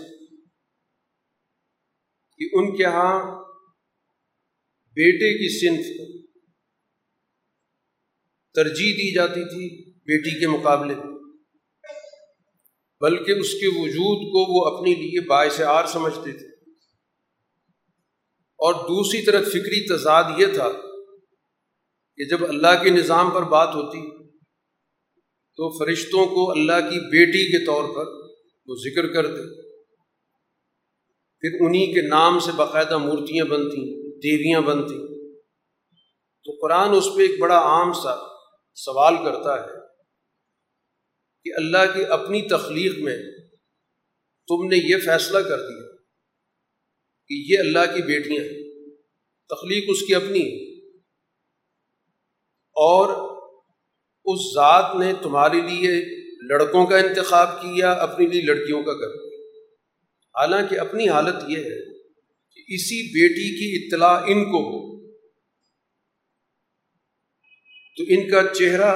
کہ 2.37 2.45
ان 2.53 2.77
کے 2.77 2.83
یہاں 2.83 3.43
بیٹے 4.93 5.37
کی 5.37 5.49
صنف 5.59 5.85
ترجیح 8.53 8.93
دی 8.93 9.13
جاتی 9.13 9.43
تھی 9.49 9.91
بیٹی 9.91 10.39
کے 10.39 10.47
مقابلے۔ 10.47 11.14
بلکہ 13.01 13.31
اس 13.31 13.53
کے 13.53 13.67
وجود 13.67 14.17
کو 14.17 14.53
وہ 14.53 14.77
اپنے 14.77 14.91
لیے 14.91 15.27
باعث 15.27 15.61
آر 15.61 15.85
سمجھتے 15.85 16.31
تھے۔ 16.31 16.47
اور 18.39 18.73
دوسری 18.73 19.21
طرف 19.21 19.47
فکری 19.47 19.95
تضاد 19.95 20.23
یہ 20.37 20.45
تھا 20.45 20.69
کہ 22.15 22.27
جب 22.29 22.43
اللہ 22.43 22.83
کے 22.83 22.89
نظام 22.89 23.31
پر 23.31 23.41
بات 23.41 23.75
ہوتی 23.75 24.25
تو 25.57 25.85
فرشتوں 25.85 26.25
کو 26.25 26.51
اللہ 26.51 26.89
کی 26.89 26.99
بیٹی 26.99 27.51
کے 27.51 27.65
طور 27.65 27.83
پر 27.95 28.11
وہ 28.65 28.75
ذکر 28.75 29.13
کرتے۔ 29.13 29.65
پھر 31.39 31.65
انہی 31.65 31.93
کے 31.93 32.01
نام 32.01 32.39
سے 32.39 32.51
باقاعدہ 32.55 32.97
مورتیاں 32.97 33.45
بنتی، 33.45 34.11
دیویاں 34.19 34.61
بنتی۔ 34.61 35.05
تو 36.43 36.51
قرآن 36.61 36.89
اس 36.95 37.05
پہ 37.17 37.21
ایک 37.21 37.39
بڑا 37.39 37.57
عام 37.57 37.93
سا 37.93 38.15
سوال 38.75 39.15
کرتا 39.15 39.63
ہے 39.63 39.84
کہ 41.45 41.53
اللہ 41.55 41.93
کی 41.93 42.05
اپنی 42.05 42.41
تخلیق 42.41 42.97
میں 42.97 43.17
تم 44.47 44.67
نے 44.67 44.77
یہ 44.77 44.97
فیصلہ 44.97 45.39
کر 45.39 45.57
دیا 45.57 45.95
کہ 47.27 47.33
یہ 47.33 47.59
اللہ 47.59 47.95
کی 47.95 48.01
بیٹیاں 48.01 48.43
ہیں۔ 48.43 48.63
تخلیق 49.49 49.83
اس 49.87 50.01
کی 50.01 50.15
اپنی 50.15 50.75
اور 52.71 53.35
اس 54.25 54.39
ذات 54.55 54.95
نے 54.99 55.13
تمہارے 55.21 55.61
لیے 55.61 55.91
لڑکوں 56.49 56.85
کا 56.85 56.97
انتخاب 56.97 57.61
کیا، 57.61 57.91
اپنے 57.91 58.27
لیے 58.27 58.41
لڑکیوں 58.41 58.83
کا 58.83 58.93
کر 58.93 59.07
دیا۔ 59.07 59.47
حالانکہ 60.39 60.79
اپنی 60.79 61.09
حالت 61.09 61.35
یہ 61.47 61.57
ہے 61.57 61.93
کہ 62.55 62.73
اسی 62.73 63.13
بیٹی 63.13 63.57
کی 63.59 63.85
اطلاع 63.85 64.21
ان 64.27 64.43
کو 64.45 64.59
ہو۔ 64.59 64.95
تو 67.97 68.03
ان 68.07 68.31
کا 68.31 68.53
چہرہ 68.53 68.95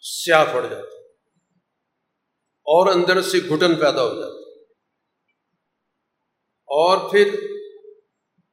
سیاہ 0.00 0.44
پڑ 0.52 0.66
جاتا 0.70 0.91
اور 2.64 2.94
اندر 2.94 3.22
سے 3.22 3.38
گھٹن 3.38 3.74
پیدا 3.74 4.04
ہو 4.04 4.14
جاتا 4.14 4.42
اور 6.66 7.10
پھر 7.10 7.34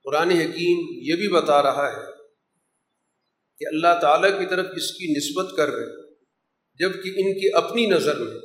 قرآن 0.04 0.32
حکیم 0.32 0.86
یہ 1.02 1.16
بھی 1.16 1.28
بتا 1.28 1.64
رہا 1.64 1.92
ہے 1.92 2.06
کہ 3.58 3.66
اللہ 3.68 4.02
تعالیٰ 4.02 4.40
کی 4.40 4.46
طرف 4.46 4.66
اس 4.76 4.92
کی 4.92 5.14
نسبت 5.18 5.58
کر 5.58 5.70
رہے 5.70 6.14
جبکہ 6.74 7.10
ان 7.10 7.40
کی 7.40 7.50
اپنی 7.54 7.86
نظر 7.86 8.20
میں۔ 8.20 8.38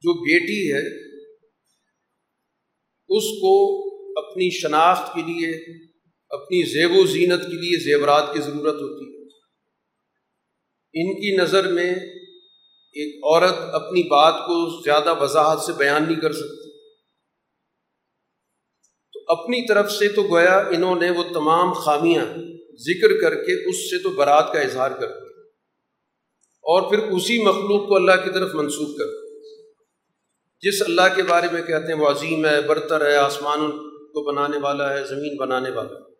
جو 0.00 0.12
بیٹی 0.14 0.72
ہے، 0.72 1.10
اس 3.16 3.24
کو 3.24 3.80
اپنی 4.20 4.50
شناخت 4.50 5.14
کے 5.14 5.22
لیے، 5.22 5.56
اپنی 6.28 6.62
زیب 6.66 6.90
و 6.96 7.06
زینت 7.06 7.42
کے 7.42 7.56
لیے 7.56 7.78
زیورات 7.78 8.24
کی 8.32 8.40
ضرورت 8.40 8.74
ہوتی 8.74 9.04
ہے۔ 9.04 9.20
ان 10.92 11.20
کی 11.20 11.36
نظر 11.36 11.72
میں 11.72 11.94
ایک 12.92 13.24
عورت 13.24 13.54
اپنی 13.72 14.02
بات 14.02 14.34
کو 14.34 14.82
زیادہ 14.82 15.22
وضاحت 15.22 15.60
سے 15.60 15.72
بیان 15.72 16.02
نہیں 16.02 16.20
کر 16.20 16.32
سکتی۔ 16.32 16.70
تو 19.12 19.20
اپنی 19.26 19.68
طرف 19.68 19.92
سے 19.92 20.08
تو 20.08 20.22
گویا 20.22 20.58
انہوں 20.58 21.00
نے 21.00 21.10
وہ 21.10 21.24
تمام 21.34 21.72
خامیاں 21.72 22.24
ذکر 22.80 23.20
کر 23.20 23.34
کے 23.34 23.70
اس 23.70 23.90
سے 23.90 24.02
تو 24.02 24.10
برات 24.10 24.52
کا 24.52 24.60
اظہار 24.60 24.90
کر 24.90 25.06
دیا۔ 25.06 25.30
اور 26.62 26.90
پھر 26.90 26.98
اسی 26.98 27.42
مخلوق 27.42 27.88
کو 27.88 27.96
اللہ 27.96 28.12
کی 28.24 28.30
طرف 28.30 28.54
منسوخ 28.54 28.98
کر 28.98 29.06
جس 30.60 30.82
اللہ 30.82 31.16
کے 31.16 31.22
بارے 31.22 31.46
میں 31.52 31.62
کہتے 31.62 31.92
ہیں 31.92 32.00
وہ 32.00 32.08
عظیم 32.08 32.46
ہے، 32.46 32.60
برتر 32.60 33.06
ہے، 33.06 33.16
آسمان 33.16 33.70
کو 33.88 34.32
بنانے 34.32 34.58
والا 34.58 34.92
ہے، 34.92 35.04
زمین 35.04 35.36
بنانے 35.36 35.70
والا 35.70 35.94
ہے۔ 35.94 36.10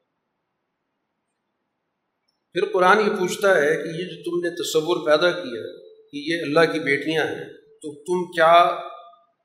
پھر 2.53 2.73
قرآن 2.73 3.01
یہ 3.01 3.11
پوچھتا 3.19 3.57
ہے 3.57 3.77
کہ 3.77 3.89
یہ 3.89 4.05
جو 4.05 4.31
تم 4.31 4.47
نے 4.47 4.51
تصور 4.51 5.07
پیدا 5.07 5.31
کیا 5.31 5.90
کہ 6.13 6.17
یہ 6.17 6.43
اللہ 6.43 6.73
کی 6.73 6.79
بیٹیاں 6.79 7.27
ہیں، 7.27 7.45
تو 7.83 7.95
تم 7.95 8.33
کیا 8.33 8.77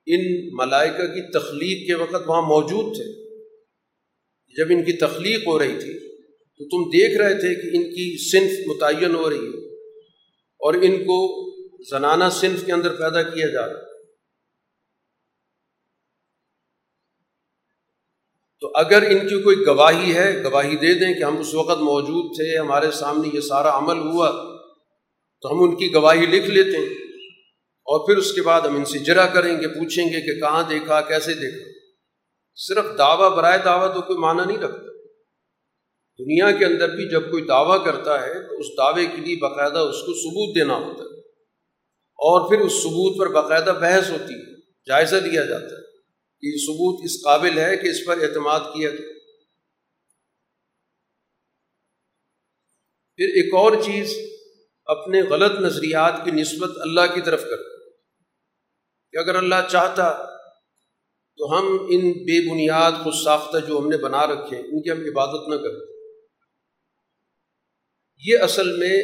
ان 0.08 0.48
ملائکہ 0.56 1.08
کی 1.08 1.32
تخلیق 1.32 1.88
کے 1.88 1.94
وقت 1.94 2.30
وہاں 2.30 2.42
موجود 2.42 2.96
تھے؟ 2.96 3.26
جب 4.56 4.66
ان 4.70 4.84
کی 4.84 4.94
تخلیق 4.94 5.48
ہو 5.48 5.60
رہی 5.60 5.80
تھی، 5.80 6.18
تو 6.58 6.66
تم 6.66 6.90
دیکھ 6.90 7.18
رہے 7.18 7.34
تھے 7.34 7.56
کہ 7.56 7.78
ان 7.78 7.84
کی 7.84 8.30
صنف 8.32 8.68
متعین 8.68 9.16
ہو 9.16 9.30
رہی 9.30 9.46
ہے 9.46 9.76
اور 10.62 10.74
ان 10.74 10.98
کو 10.98 11.18
زنانہ 11.90 12.24
صنف 12.32 12.66
کے 12.66 12.72
اندر 12.72 12.90
پیدا 12.90 13.24
کیا 13.24 13.48
جا 13.48 13.68
رہا 13.68 13.80
ہے۔ 13.80 13.84
تو 18.62 18.72
اگر 18.76 19.02
ان 19.02 19.20
کی 19.20 19.42
کوئی 19.42 19.56
گواہی 19.68 20.16
ہے، 20.16 20.44
گواہی 20.44 20.76
دے 20.76 20.94
دیں 20.94 21.14
کہ 21.14 21.24
ہم 21.24 21.40
اس 21.40 21.54
وقت 21.54 21.80
موجود 21.82 22.36
تھے، 22.36 22.58
ہمارے 22.58 22.92
سامنے 22.92 23.30
یہ 23.34 23.40
سارا 23.40 23.78
عمل 23.78 23.98
ہوا 23.98 24.55
تو 25.46 25.52
ہم 25.52 25.64
ان 25.64 25.76
کی 25.76 25.94
گواہی 25.94 26.26
لکھ 26.26 26.50
لیتے 26.50 26.78
ہیں 26.78 26.94
اور 27.84 28.08
پھر 28.08 28.18
اس 28.18 28.34
کے 28.34 28.42
بعد 28.42 28.62
ہم 28.62 28.76
ان 28.76 28.86
سے 28.86 29.00
جرا 29.00 29.28
کریں 29.28 29.62
گے، 29.62 29.68
پوچھیں 29.68 30.06
گے 30.06 30.34
کہ 30.34 30.40
کہاں 30.40 30.64
دیکھا، 30.70 31.02
کیسے 31.02 31.34
دیکھا۔ 31.34 31.80
صرف 32.56 32.86
دعویٰ، 32.98 33.38
برائے 33.38 33.58
دعویٰ 33.66 33.94
تو 33.94 34.02
کوئی 34.02 34.20
معنی 34.20 34.42
نہیں 34.48 34.58
رکھتا۔ 34.58 34.92
دنیا 36.20 36.52
کے 36.52 36.66
اندر 36.66 36.96
بھی 36.96 37.10
جب 37.10 37.32
کوئی 37.32 37.44
دعویٰ 37.44 37.86
کرتا 37.86 38.22
ہے 38.22 38.34
تو 38.34 38.60
اس 38.60 38.66
دعوے 38.78 39.06
کے 39.06 39.18
لیے 39.18 39.36
باقاعدہ 39.36 39.80
اس 39.80 39.96
کو 39.96 40.14
ثبوت 40.14 40.56
دینا 40.56 40.76
ہوتا 40.76 41.04
ہے۔ 41.04 41.20
اور 42.00 42.50
پھر 42.50 42.66
اس 42.66 42.72
ثبوت 42.72 43.20
پر 43.20 43.28
باقاعدہ 43.28 43.78
بحث 43.82 44.10
ہوتی 44.10 44.34
ہے، 44.34 44.56
جائزہ 44.62 45.16
لیا 45.16 45.46
جاتا 45.46 45.66
ہے۔ 45.66 45.86
کہ 46.42 46.46
یہ 46.48 46.58
ثبوت 46.58 47.02
اس 47.04 47.24
قابل 47.24 47.58
ہے 47.58 47.78
کہ 47.78 47.88
اس 47.88 48.06
پر 48.06 48.22
اعتماد 48.22 48.60
کیا 48.60 48.90
گیا 48.90 49.14
پھر 53.16 53.26
ایک 53.26 53.54
اور 53.54 53.72
چیز 53.72 54.18
اپنے 54.86 55.22
غلط 55.22 55.60
نظریات 55.60 56.14
کی 56.24 56.32
نسبت 56.32 56.70
اللہ 56.78 57.14
کی 57.14 57.22
طرف 57.22 57.44
کر 57.44 57.58
کہ 59.12 59.18
اگر 59.18 59.36
اللہ 59.36 59.56
چاہتا 59.70 60.26
تو 61.38 61.60
ہم 61.60 61.66
ان 61.90 62.12
بے 62.12 62.52
بنیاد 62.52 62.92
خود 63.04 63.14
ساختہ 63.14 63.58
جو 63.68 63.78
ہم 63.78 63.88
نے 63.88 63.98
بنا 63.98 64.28
رکھے، 64.28 64.58
ان 64.58 64.82
کی 64.82 64.92
ہم 64.92 65.00
عبادت 65.00 65.50
نہ 65.50 65.56
کریں۔ 65.56 65.96
یہ 68.24 68.38
اصل 68.40 68.78
میں 68.78 68.98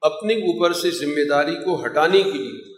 اپنے 0.00 0.34
اوپر 0.34 0.72
سے 0.72 0.90
ذمہ 0.90 1.24
داری 1.28 1.54
کو 1.54 1.86
ہٹانے 1.86 2.22
کے 2.22 2.30
لیے 2.30 2.74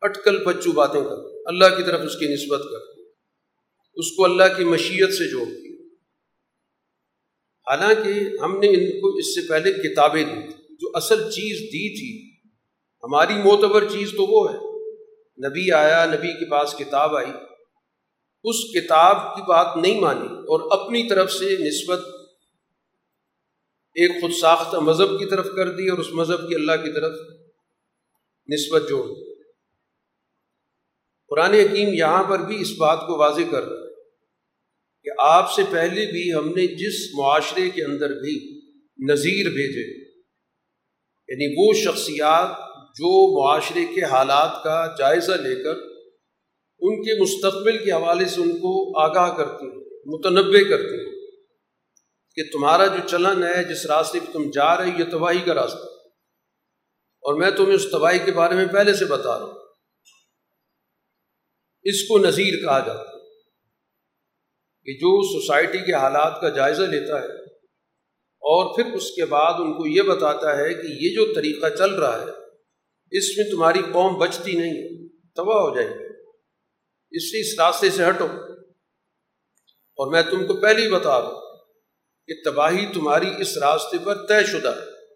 اٹکل 0.00 0.44
پچو 0.44 0.72
باتیں 0.72 1.00
کر 1.00 1.40
اللہ 1.46 1.76
کی 1.76 1.82
طرف 1.82 2.00
اس 2.04 2.16
کی 2.16 2.26
نسبت 2.34 2.60
کر 2.62 3.00
اس 3.94 4.16
کو 4.16 4.24
اللہ 4.24 4.56
کی 4.56 4.64
مشیت 4.64 5.12
سے 5.12 5.30
جوڑ 5.30 5.46
دی 5.46 5.69
حالانکہ 7.70 8.42
ہم 8.42 8.58
نے 8.58 8.68
ان 8.68 9.00
کو 9.00 9.16
اس 9.16 9.34
سے 9.34 9.48
پہلے 9.48 9.72
کتابیں 9.72 10.24
دی 10.24 10.52
جو 10.80 10.90
اصل 10.94 11.30
چیز 11.30 11.60
دی 11.60 11.98
تھی۔ 11.98 12.30
ہماری 13.02 13.34
معتبر 13.34 13.88
چیز 13.88 14.10
تو 14.10 14.26
وہ 14.26 14.52
ہے۔ 14.52 14.56
نبی 15.48 15.72
آیا، 15.72 16.06
نبی 16.06 16.32
کے 16.32 16.50
پاس 16.50 16.74
کتاب 16.78 17.16
آئی۔ 17.16 17.30
اس 18.44 18.56
کتاب 18.74 19.36
کی 19.36 19.42
بات 19.42 19.76
نہیں 19.76 20.00
مانی 20.00 20.26
اور 20.26 20.80
اپنی 20.80 21.08
طرف 21.08 21.32
سے 21.32 21.56
نسبت 21.68 22.00
ایک 23.94 24.20
خود 24.20 24.32
ساختہ 24.40 24.76
مذہب 24.76 25.18
کی 25.18 25.26
طرف 25.26 25.46
کر 25.56 25.70
دی 25.70 25.88
اور 25.88 25.98
اس 25.98 26.12
مذہب 26.12 26.48
کی 26.48 26.54
اللہ 26.54 26.72
کی 26.72 26.92
طرف 26.92 27.12
نسبت 28.48 28.88
جوڑ 28.88 29.06
دی۔ 29.06 29.34
قرآن 31.28 31.54
حکیم 31.54 31.88
یہاں 31.94 32.24
پر 32.24 32.38
بھی 32.38 32.60
اس 32.60 32.72
بات 32.78 33.00
کو 33.06 33.18
واضح 33.18 33.42
کر 33.50 33.62
رہا 33.64 33.86
ہے۔ 33.86 33.89
کہ 35.04 35.10
آپ 35.18 35.52
سے 35.52 35.62
پہلے 35.70 36.12
بھی 36.12 36.34
ہم 36.34 36.48
نے 36.48 36.66
جس 36.66 37.14
معاشرے 37.14 37.70
کے 37.70 37.84
اندر 37.84 38.10
بھی 38.10 38.60
نظیر 39.10 39.50
بھیجے 39.50 40.10
یعنی 41.28 41.54
وہ 41.58 41.72
شخصیات 41.74 42.48
جو 42.90 43.40
معاشرے 43.40 43.84
کے 43.94 44.04
حالات 44.04 44.64
کا 44.64 44.94
جائزہ 44.98 45.32
لے 45.32 45.62
کر 45.64 45.74
ان 46.82 47.02
کے 47.02 47.22
مستقبل 47.22 47.84
کے 47.84 47.92
حوالے 47.92 48.24
سے 48.24 48.40
ان 48.40 48.52
کو 48.52 49.00
آگاہ 49.00 49.36
کرتی 49.36 49.66
ہیں، 49.66 49.84
متنوع 50.06 50.68
کرتی 50.70 50.94
ہیں 50.94 51.20
کہ 52.34 52.42
تمہارا 52.52 52.86
جو 52.86 53.08
چلن 53.08 53.44
ہے، 53.44 53.64
جس 53.64 53.86
راستے 53.86 54.20
پہ 54.20 54.32
تم 54.32 54.50
جا 54.50 54.76
رہے 54.76 54.90
یہ 54.98 55.04
تباہی 55.10 55.38
کا 55.38 55.54
راستہ 55.54 55.86
اور 57.22 57.40
میں 57.40 57.50
تمہیں 57.50 57.74
اس 57.74 57.90
تباہی 57.90 58.18
کے 58.18 58.32
بارے 58.32 58.54
میں 58.54 58.66
پہلے 58.66 58.94
سے 58.94 59.04
بتا 59.04 59.38
رہا 59.38 59.46
ہوں۔ 59.46 59.54
اس 61.82 62.02
کو 62.08 62.18
نظیر 62.18 62.54
کہا 62.64 62.78
جاتا 62.78 63.00
ہے۔ 63.00 63.09
کہ 64.90 64.96
جو 64.96 65.40
سوسائٹی 65.40 65.78
کے 65.78 65.92
حالات 65.92 66.40
کا 66.40 66.48
جائزہ 66.48 66.82
لیتا 66.82 67.20
ہے 67.20 67.44
اور 68.22 68.76
پھر 68.76 68.92
اس 68.92 69.10
کے 69.10 69.24
بعد 69.24 69.54
ان 69.58 69.72
کو 69.72 69.86
یہ 69.86 70.02
بتاتا 70.02 70.56
ہے 70.56 70.74
کہ 70.74 70.86
یہ 70.86 71.14
جو 71.14 71.34
طریقہ 71.34 71.66
چل 71.76 71.94
رہا 71.94 72.20
ہے، 72.20 72.30
اس 73.18 73.38
میں 73.38 73.50
تمہاری 73.50 73.82
قوم 73.92 74.18
بچتی 74.18 74.52
نہیں 74.52 74.70
ہے، 74.70 75.08
تباہ 75.08 75.56
ہو 75.56 75.76
جائے 75.76 75.88
گی۔ 75.88 76.04
اس 77.10 77.34
لیے 77.34 77.40
اس 77.40 77.60
راستے 77.60 77.90
سے 77.90 78.08
ہٹو۔ 78.08 78.26
اور 79.74 80.12
میں 80.12 80.22
تم 80.22 80.46
کو 80.46 80.60
پہلے 80.60 80.82
ہی 80.82 80.90
بتا 80.90 81.20
دوں 81.20 81.64
کہ 82.26 82.50
تباہی 82.50 82.86
تمہاری 82.94 83.30
اس 83.38 83.58
راستے 83.58 83.96
پر 84.04 84.26
طے 84.26 84.46
شدہ 84.46 84.68
ہے۔ 84.68 85.14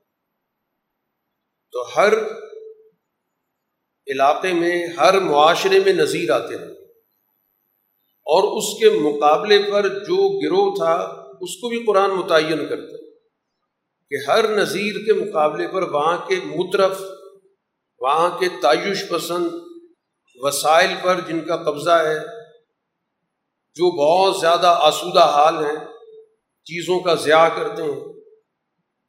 تو 1.73 1.83
ہر 1.97 2.13
علاقے 4.07 4.53
میں، 4.53 4.87
ہر 4.87 5.21
معاشرے 5.21 5.79
میں 5.79 5.93
نظیر 5.93 6.31
آتے 6.31 6.55
ہیں۔ 6.55 6.84
اور 8.27 8.45
اس 8.57 8.69
کے 8.79 8.91
مقابلے 8.99 9.59
پر 9.73 9.89
جو 10.05 10.29
گروہ 10.41 10.75
تھا، 10.75 10.95
اس 11.41 11.57
کو 11.57 11.69
بھی 11.69 11.79
قرآن 11.87 12.11
متعین 12.11 12.67
کرتا 12.69 13.03
کہ 14.11 14.17
ہر 14.29 14.49
نظیر 14.49 14.95
کے 15.07 15.13
مقابلے 15.13 15.67
پر 15.69 15.83
وہاں 15.91 16.17
کے 16.29 16.37
مترف، 16.45 17.01
وہاں 18.01 18.29
کے 18.39 18.49
تعیش 18.63 19.09
پسند 19.09 19.49
وسائل 20.41 20.95
پر 21.03 21.21
جن 21.29 21.41
کا 21.41 21.57
قبضہ 21.57 21.99
ہے، 22.07 22.19
جو 23.77 23.91
بہت 23.99 24.41
زیادہ 24.41 24.75
آسودہ 24.81 25.25
حال 25.35 25.65
ہیں، 25.65 25.77
چیزوں 26.67 26.99
کا 27.01 27.15
ضیاع 27.15 27.49
کرتے 27.49 27.83
ہیں، 27.83 28.01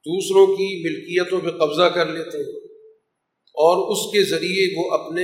دوسروں 0.06 0.46
کی 0.48 0.68
ملکیتوں 0.84 1.40
پہ 1.42 1.52
قبضہ 1.58 1.90
کر 1.94 2.06
لیتے 2.08 2.38
ہیں 2.38 2.64
اور 3.58 3.78
اس 3.92 4.02
کے 4.12 4.24
ذریعے 4.24 4.66
وہ 4.76 4.90
اپنے 4.94 5.24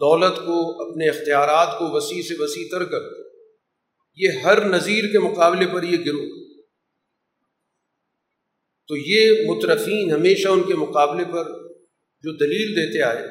دولت 0.00 0.36
کو، 0.36 0.90
اپنے 0.90 1.08
اختیارات 1.08 1.78
کو 1.78 1.90
وسیع 1.90 2.22
سے 2.22 2.34
وسیع 2.38 2.68
تر 2.70 2.84
کرتے 2.84 3.28
یہ 4.14 4.28
ہر 4.44 4.68
نظیر 4.68 5.04
کے 5.12 5.18
مقابلے 5.18 5.66
پر 5.66 5.82
یہ 5.82 6.04
گروہ۔ 6.06 6.28
تو 8.88 8.96
یہ 8.96 9.30
مترفین 9.46 10.10
ہمیشہ 10.10 10.48
ان 10.48 10.62
کے 10.62 10.74
مقابلے 10.74 11.24
پر 11.24 11.44
جو 12.20 12.36
دلیل 12.36 12.76
دیتے 12.76 13.02
آئے، 13.02 13.26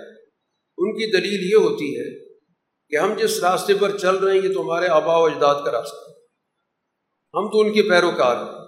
ان 0.77 0.93
کی 0.93 1.12
دلیل 1.12 1.51
یہ 1.51 1.56
ہوتی 1.56 1.99
ہے 1.99 2.36
کہ 2.89 2.95
ہم 2.95 3.17
جس 3.17 3.39
راستے 3.39 3.73
پر 3.73 3.97
چل 3.97 4.15
رہے 4.15 4.34
ہیں، 4.34 4.49
یہ 4.49 4.53
تو 4.53 4.62
ہمارے 4.62 4.88
آبا 4.88 5.17
و 5.17 5.25
اجداد 5.25 5.65
کا 5.65 5.71
راستہ 5.71 6.10
ہے۔ 6.10 6.13
ہم 7.34 7.47
تو 7.51 7.60
ان 7.60 7.73
کے 7.73 7.89
پیروکار 7.89 8.36
ہیں۔ 8.36 8.67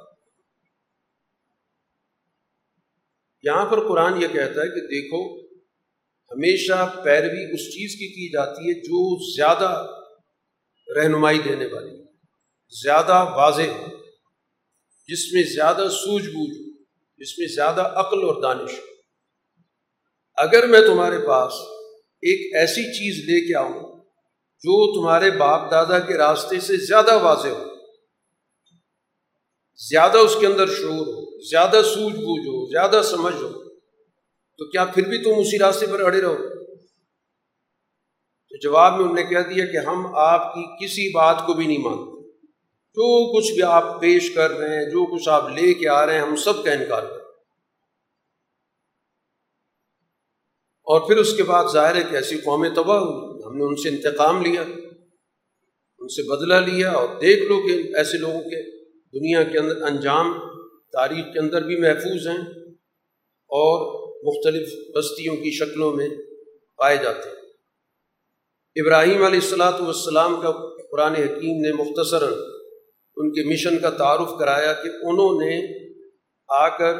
یہاں 3.44 3.66
پر 3.66 3.88
قرآن 3.88 4.22
یہ 4.22 4.28
کہتا 4.28 4.62
ہے 4.62 4.68
کہ 4.68 4.88
دیکھو 4.88 5.49
ہمیشہ 6.32 7.02
پیروی 7.04 7.54
اس 7.54 7.60
چیز 7.60 7.92
کی 7.92 8.08
کی 8.08 8.30
جاتی 8.32 8.62
ہے 8.62 8.74
جو 8.74 9.34
زیادہ 9.36 9.88
رہنمائی 10.96 11.40
دینے 11.40 11.66
والی 11.66 12.00
زیادہ 12.84 13.34
واضح 13.36 13.62
ہو، 13.62 13.86
جس 15.08 15.34
میں 15.34 15.44
زیادہ 15.44 15.88
سوجھ 15.92 16.28
بوجھ 16.28 16.58
ہو، 16.58 16.84
جس 17.18 17.40
میں 17.40 17.48
زیادہ 17.48 17.82
عقل 17.82 18.24
اور 18.24 18.42
دانش 18.42 18.72
ہو۔ 18.72 18.86
اگر 20.38 20.68
میں 20.68 20.82
تمہارے 20.82 21.28
پاس 21.28 21.54
ایک 22.22 22.56
ایسی 22.56 22.84
چیز 22.84 23.30
لے 23.30 23.48
کے 23.48 23.56
آؤں 23.56 24.00
جو 24.64 25.02
تمہارے 25.02 25.32
باپ 25.32 25.72
دادا 25.72 26.00
کے 26.00 26.14
راستے 26.14 26.60
سے 26.60 26.78
زیادہ 26.78 27.18
واضح 27.22 27.48
ہو، 27.48 27.66
زیادہ 29.90 30.18
اس 30.18 30.36
کے 30.40 30.48
اندر 30.48 30.68
شور 30.68 31.08
ہو، 31.08 31.50
زیادہ 31.50 31.82
سوجھ 31.86 32.16
بوجھ 32.16 32.48
ہو، 32.48 32.70
زیادہ 32.72 33.02
سمجھ 33.04 33.36
ہو 33.36 33.69
تو 34.60 34.70
کیا 34.70 34.86
پھر 34.86 35.08
بھی 35.08 35.24
تم 35.24 35.30
اسی 35.38 35.60
راستے 35.60 35.88
پر 35.88 36.02
اڑے 36.02 36.22
رہو؟ 36.22 36.36
تو 38.50 38.58
جواب 38.62 38.92
میں 38.94 39.02
انہوں 39.02 39.16
نے 39.16 39.24
کہہ 39.24 39.50
دیا 39.50 39.66
کہ 39.66 39.78
ہم 39.78 40.16
آپ 40.16 40.54
کی 40.54 40.86
کسی 40.86 41.12
بات 41.14 41.44
کو 41.46 41.54
بھی 41.54 41.68
نہیں 41.68 41.78
مانتے۔ 41.78 42.20
جو 42.94 43.38
کچھ 43.38 43.52
بھی 43.52 43.64
آپ 43.64 44.02
پیش 44.02 44.34
کر 44.36 44.52
رہے 44.52 44.80
ہیں، 44.80 44.86
جو 44.86 45.16
کچھ 45.16 45.30
آپ 45.30 45.50
لے 45.50 45.74
کے 45.74 45.90
آ 45.90 46.06
رہے 46.06 46.14
ہیں، 46.14 46.22
ہم 46.22 46.36
سب 46.36 46.64
کا 46.64 46.72
انکار 46.72 47.02
کریں 47.02 47.26
اور 50.84 51.08
پھر 51.08 51.18
اس 51.18 51.38
کے 51.38 51.44
بعد 51.44 51.66
ظاہر 51.74 51.96
ہے 51.96 52.04
کہ 52.10 52.16
ایسی 52.16 52.38
قومیں 52.38 52.70
تباہ 52.70 52.98
ہوئی۔ 52.98 53.44
ہم 53.46 53.58
نے 53.58 53.64
ان 53.64 53.76
سے 53.76 53.90
انتقام 53.90 54.42
لیا، 54.42 54.62
ان 56.00 56.08
سے 56.08 56.30
بدلہ 56.30 56.54
لیا 56.54 56.92
اور 56.92 57.08
دیکھ 57.08 57.44
لو 57.44 57.62
کہ 57.62 57.98
ایسے 57.98 58.18
لوگوں 58.18 58.42
کے 58.42 58.86
دنیا 59.20 59.44
کے 59.44 59.58
اندر 59.58 59.82
انجام، 59.82 60.40
تاریخ 60.92 61.26
کے 61.34 61.40
اندر 61.40 61.66
بھی 61.66 61.76
محفوظ 61.76 62.28
ہیں 62.28 62.74
اور 63.48 64.09
مختلف 64.24 64.74
بستیوں 64.96 65.36
کی 65.36 65.52
شکلوں 65.52 65.92
میں 65.94 66.10
پائے 66.78 66.98
جاتے 66.98 67.30
ہیں۔ 67.30 67.36
ابراہیم 68.76 69.24
علیہ 69.24 69.40
السلاۃ 69.40 69.80
والسلام 69.80 70.42
کا 70.42 70.52
قرآن 70.92 71.16
حکیم 71.16 71.62
نے 71.62 71.72
مختصراً 71.74 72.34
ان 73.18 73.32
کے 73.34 73.44
مشن 73.44 73.80
کا 73.80 73.90
تعارف 73.90 74.30
کرایا 74.40 74.74
کہ 74.74 74.90
انہوں 75.02 75.42
نے 75.42 75.56
آ 76.50 76.68
کر 76.78 77.00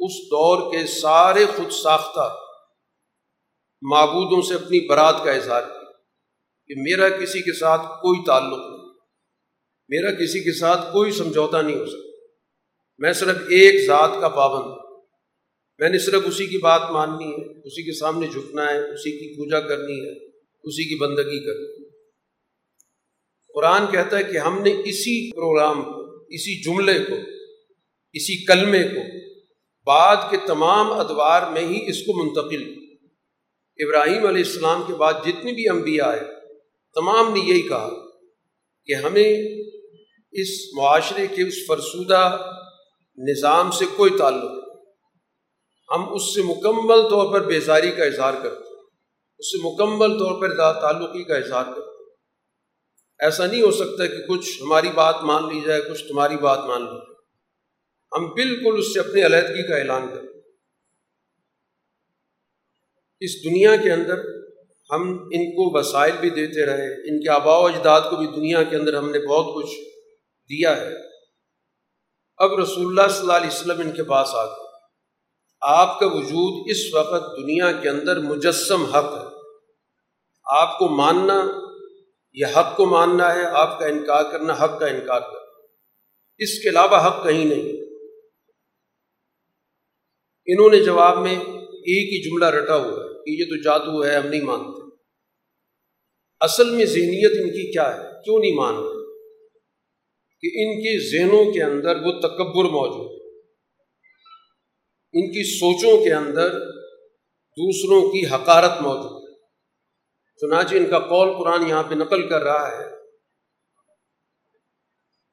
اس 0.00 0.16
دور 0.24 0.72
کے 0.72 0.86
سارے 0.86 1.44
خود 1.56 1.70
ساختہ 1.72 2.26
معبودوں 3.82 4.42
سے 4.42 4.54
اپنی 4.54 4.80
برات 4.88 5.24
کا 5.24 5.32
اظہار 5.32 5.62
کیا 5.62 5.90
کہ 6.70 6.74
میرا 6.78 7.08
کسی 7.08 7.40
کے 7.40 7.58
ساتھ 7.58 7.86
کوئی 8.02 8.24
تعلق 8.26 8.58
نہیں، 8.58 8.88
میرا 9.90 10.10
کسی 10.14 10.40
کے 10.40 10.52
ساتھ 10.58 10.92
کوئی 10.92 11.12
سمجھوتا 11.12 11.62
نہیں 11.62 11.78
ہو 11.78 11.86
سکتا، 11.86 12.06
میں 13.00 13.12
صرف 13.12 13.36
ایک 13.56 13.86
ذات 13.86 14.20
کا 14.20 14.28
پابند 14.28 14.87
میں 15.78 15.88
نے 15.88 15.98
صرف 15.98 16.22
اسی 16.26 16.46
کی 16.46 16.58
بات 16.58 16.90
ماننی 16.90 17.24
ہے، 17.24 17.58
اسی 17.58 17.82
کے 17.82 17.92
سامنے 17.92 18.26
جھکنا 18.26 18.70
ہے، 18.70 18.78
اسی 18.78 19.10
کی 19.10 19.36
پوجا 19.36 19.60
کرنی 19.60 20.06
ہے، 20.06 20.26
اسی 20.64 20.88
کی 20.88 20.94
بندگی 20.94 21.44
کرنی 21.46 21.84
ہے۔ 21.84 21.88
قرآن 23.54 23.92
کہتا 23.92 24.18
ہے 24.18 24.22
کہ 24.22 24.38
ہم 24.38 24.62
نے 24.62 24.70
اسی 24.84 25.30
پروگرام 25.30 25.82
کو، 25.82 26.24
اسی 26.28 26.62
جملے 26.62 26.98
کو، 26.98 27.14
اسی 28.12 28.44
کلمے 28.44 28.82
کو 28.82 29.28
بعد 29.86 30.16
کے 30.30 30.36
تمام 30.46 30.92
ادوار 30.92 31.52
میں 31.52 31.62
ہی 31.62 31.90
اس 31.90 32.02
کو 32.02 32.24
منتقل۔ 32.24 32.74
ابراہیم 33.78 34.26
علیہ 34.26 34.44
السلام 34.44 34.82
کے 34.86 34.94
بعد 34.94 35.12
جتنی 35.26 35.52
بھی 35.52 35.68
انبیاء 35.68 36.06
آئے، 36.06 36.20
تمام 36.94 37.32
نے 37.32 37.40
یہی 37.40 37.62
کہا 37.62 37.90
کہ 38.84 38.94
ہمیں 38.94 39.38
اس 40.32 40.48
معاشرے 40.74 41.26
کے 41.26 41.42
اس 41.42 41.54
فرسودہ 41.68 42.52
نظام 43.18 43.70
سے 43.70 43.84
کوئی 43.96 44.10
تعلق 44.18 44.50
نہیں 44.50 44.57
ہم 45.94 46.14
اس 46.14 46.34
سے 46.34 46.42
مکمل 46.42 47.02
طور 47.02 47.32
پر 47.32 47.46
بیزاری 47.46 47.90
کا 47.90 48.04
اظہار 48.04 48.32
کرتے 48.42 48.74
ہیں۔ 48.74 48.82
اس 49.38 49.52
سے 49.52 49.58
مکمل 49.62 50.18
طور 50.18 50.40
پر 50.40 50.56
تعلقی 50.56 51.24
کا 51.24 51.36
اظہار 51.36 51.64
کرتے 51.64 51.80
ہیں۔ 51.80 51.88
ایسا 53.18 53.46
نہیں 53.46 53.62
ہو 53.62 53.70
سکتا 53.70 54.06
کہ 54.06 54.26
کچھ 54.28 54.62
ہماری 54.62 54.88
بات 54.88 55.16
مان 55.22 55.54
لی 55.54 55.60
جائے، 55.60 55.80
کچھ 55.80 56.04
تمہاری 56.08 56.36
بات 56.36 56.58
مان 56.58 56.80
لی 56.80 56.90
جائے۔ 56.90 57.14
ہم 58.12 58.34
بالکل 58.34 58.78
اس 58.78 58.94
سے 58.94 59.00
اپنی 59.00 59.26
علیحدگی 59.26 59.68
کا 59.68 59.76
اعلان 59.76 60.08
کرتے 60.08 60.32
ہیں۔ 60.34 60.42
اس 63.20 63.44
دنیا 63.44 63.76
کے 63.76 63.92
اندر 63.92 64.18
ہم 64.90 65.02
ان 65.10 65.50
کو 65.50 65.78
وسائل 65.78 66.12
بھی 66.20 66.30
دیتے 66.30 66.66
رہے، 66.66 67.10
ان 67.10 67.20
کے 67.20 67.30
آبا 67.30 67.58
و 67.58 67.66
اجداد 67.66 68.00
کو 68.00 68.16
بھی 68.16 68.26
دنیا 68.26 68.62
کے 68.62 68.76
اندر 68.76 68.94
ہم 68.94 69.10
نے 69.10 69.18
بہت 69.18 69.54
کچھ 69.54 69.74
دیا 70.50 70.76
ہے۔ 70.80 70.94
اب 72.36 72.58
رسول 72.58 72.86
اللہ 72.86 73.12
صلی 73.12 73.20
اللہ 73.20 73.32
علیہ 73.32 73.46
وسلم 73.46 73.80
ان 73.80 73.92
کے 73.92 74.04
پاس 74.04 74.28
آ 74.32 74.44
گئے۔ 74.44 74.67
آپ 75.60 76.00
کا 76.00 76.06
وجود 76.06 76.66
اس 76.70 76.94
وقت 76.94 77.36
دنیا 77.36 77.72
کے 77.72 77.88
اندر 77.88 78.18
مجسم 78.18 78.84
حق 78.84 79.18
ہے۔ 79.18 79.38
آپ 80.44 80.78
کو 80.78 80.88
ماننا، 80.88 81.52
یہ 82.32 82.46
حق 82.56 82.76
کو 82.76 82.86
ماننا 82.86 83.34
ہے، 83.34 83.44
آپ 83.44 83.78
کا 83.78 83.86
انکار 83.86 84.22
کرنا، 84.32 84.52
حق 84.52 84.80
کا 84.80 84.86
انکار 84.86 85.20
کرنا۔ 85.20 85.66
اس 86.38 86.62
کے 86.62 86.68
علاوہ 86.68 87.06
حق 87.06 87.24
کہیں 87.24 87.44
نہیں۔ 87.44 87.72
انہوں 90.46 90.70
نے 90.70 90.84
جواب 90.84 91.18
میں 91.18 91.34
ایک 91.62 92.12
ہی 92.12 92.30
جملہ 92.30 92.44
رٹا 92.44 92.76
ہوا 92.76 93.04
ہے 93.04 93.24
کہ 93.24 93.30
یہ 93.30 93.44
تو 93.44 93.62
جادو 93.62 94.04
ہے، 94.04 94.16
ہم 94.16 94.26
نہیں 94.26 94.40
مانتے۔ 94.40 94.88
اصل 96.40 96.70
میں 96.70 96.84
ذہنیت 96.84 97.42
ان 97.42 97.50
کی 97.50 97.72
کیا 97.72 97.96
ہے؟ 97.96 98.02
کیوں 98.24 98.38
نہیں 98.38 98.54
مان 98.54 98.74
رہے؟ 98.74 99.18
کہ 100.40 100.46
ان 100.46 100.80
کے 100.80 101.18
ذہنوں 101.18 101.52
کے 101.52 101.62
اندر 101.62 101.96
وہ 101.96 102.12
تکبر 102.20 102.64
موجود 102.64 103.12
ہے۔ 103.12 103.17
ان 105.18 105.30
کی 105.30 105.58
سوچوں 105.58 106.04
کے 106.04 106.12
اندر 106.12 106.48
دوسروں 107.58 108.10
کی 108.10 108.26
حقارت 108.26 108.80
موجود 108.80 109.28
ہے۔ 109.28 109.34
چنانچہ 110.40 110.74
ان 110.74 110.90
کا 110.90 110.98
قول 110.98 111.38
قرآن 111.38 111.68
یہاں 111.68 111.82
پہ 111.82 111.94
نقل 111.94 112.28
کر 112.28 112.42
رہا 112.42 112.78
ہے۔ 112.78 112.84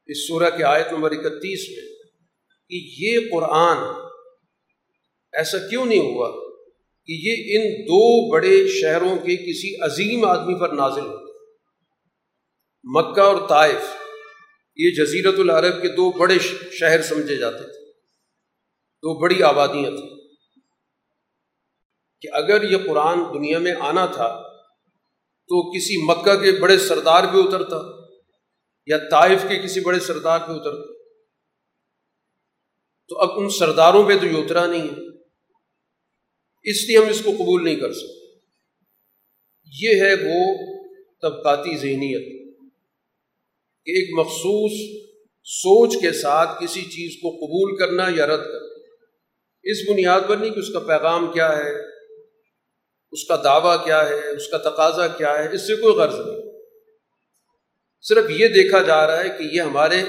اس 0.06 0.28
سورہ 0.28 0.50
کے 0.58 0.64
آیت 0.64 0.92
نمبر 0.92 1.12
اکتیس 1.12 1.70
میں 1.70 1.96
کہ 2.70 3.06
یہ 3.06 3.20
قرآن 3.32 3.78
ایسا 5.34 5.58
کیوں 5.58 5.86
نہیں 5.86 6.00
ہوا 6.00 6.32
کہ 7.06 7.12
یہ 7.12 7.58
ان 7.58 7.82
دو 7.82 8.32
بڑے 8.32 8.68
شہروں 8.68 9.16
کے 9.16 9.36
کسی 9.36 9.76
عظیم 9.82 10.26
آدمی 10.26 10.60
پر 10.60 10.70
نازل 10.70 11.02
ہوتا 11.02 11.26
مکہ 12.84 13.22
اور 13.22 13.50
طائف، 13.50 13.96
یہ 14.76 14.92
جزیرت 14.92 15.40
العرب 15.40 15.82
کے 15.82 15.88
دو 15.88 16.12
بڑے 16.12 16.40
شہر 16.72 17.02
سمجھے 17.02 17.36
جاتے 17.36 17.64
تھے۔ 17.64 17.85
دو 19.06 19.20
بڑی 19.20 19.44
آبادیاں 19.44 19.92
تھیں۔ 19.92 20.10
کہ 22.22 22.28
اگر 22.32 22.72
یہ 22.72 22.78
قرآن 22.88 23.20
دنیا 23.34 23.60
میں 23.60 23.74
آنا 23.80 24.06
تھا 24.06 24.56
تو 25.48 25.78
کسی 25.78 26.06
مکہ 26.06 26.36
کے 26.36 26.62
بڑے 26.62 26.78
سردار 26.78 27.24
پہ 27.24 27.38
اترتا 27.38 27.78
یا 28.86 28.98
طائف 28.98 29.46
کے 29.50 29.58
کسی 29.58 29.80
بڑے 29.80 30.00
سردار 30.00 30.40
پہ 30.40 30.52
اترتا۔ 30.52 30.94
تو 33.08 33.18
اب 33.18 33.40
ان 33.40 33.50
سرداروں 33.50 34.08
پہ 34.08 34.18
تو 34.18 34.26
یہ 34.26 34.44
اترا 34.44 34.66
نہیں 34.68 34.82
ہے۔ 34.82 35.18
اس 36.64 36.88
لیے 36.88 36.98
ہم 36.98 37.10
اس 37.10 37.22
کو 37.24 37.32
قبول 37.32 37.64
نہیں 37.64 37.76
کر 37.76 37.94
سکتے۔ 37.94 38.40
یہ 39.82 40.02
ہے 40.02 40.14
وہ 40.14 40.56
طبقاتی 41.22 41.78
ذہنیت۔ 41.78 42.56
کہ 43.86 43.92
ایک 43.92 44.20
مخصوص 44.20 44.72
سوچ 45.44 45.94
کے 46.02 46.14
ساتھ 46.14 46.64
کسی 46.64 46.82
چیز 46.82 47.22
کو 47.22 47.30
قبول 47.30 47.78
کرنا 47.78 48.04
یا 48.16 48.28
رد 48.28 48.44
کرنا۔ 48.44 48.65
اس 49.66 49.78
بنیاد 49.90 50.22
پر 50.28 50.38
نہیں 50.38 50.50
کہ 50.50 50.60
اس 50.60 50.74
کا 50.74 50.80
پیغام 50.80 51.32
کیا 51.32 51.58
ہے، 51.58 51.72
اس 53.12 53.26
کا 53.28 53.36
دعویٰ 53.44 53.86
کیا 53.86 54.10
ہے، 54.10 54.36
اس 54.36 54.48
کا 54.48 54.58
تقاضا 54.58 55.08
کیا 55.08 55.44
ہے، 55.44 55.56
اس 55.56 55.68
سے 55.68 55.76
کوئی 55.76 55.96
غرض 55.96 56.14
نہیں۔ 56.14 56.62
صرف 58.02 58.30
یہ 58.30 58.48
دیکھا 58.48 58.82
جا 58.82 59.08
رہا 59.08 59.24
ہے 59.24 59.30
کہ 59.30 59.44
یہ 59.44 59.62
ہمارے 59.62 60.02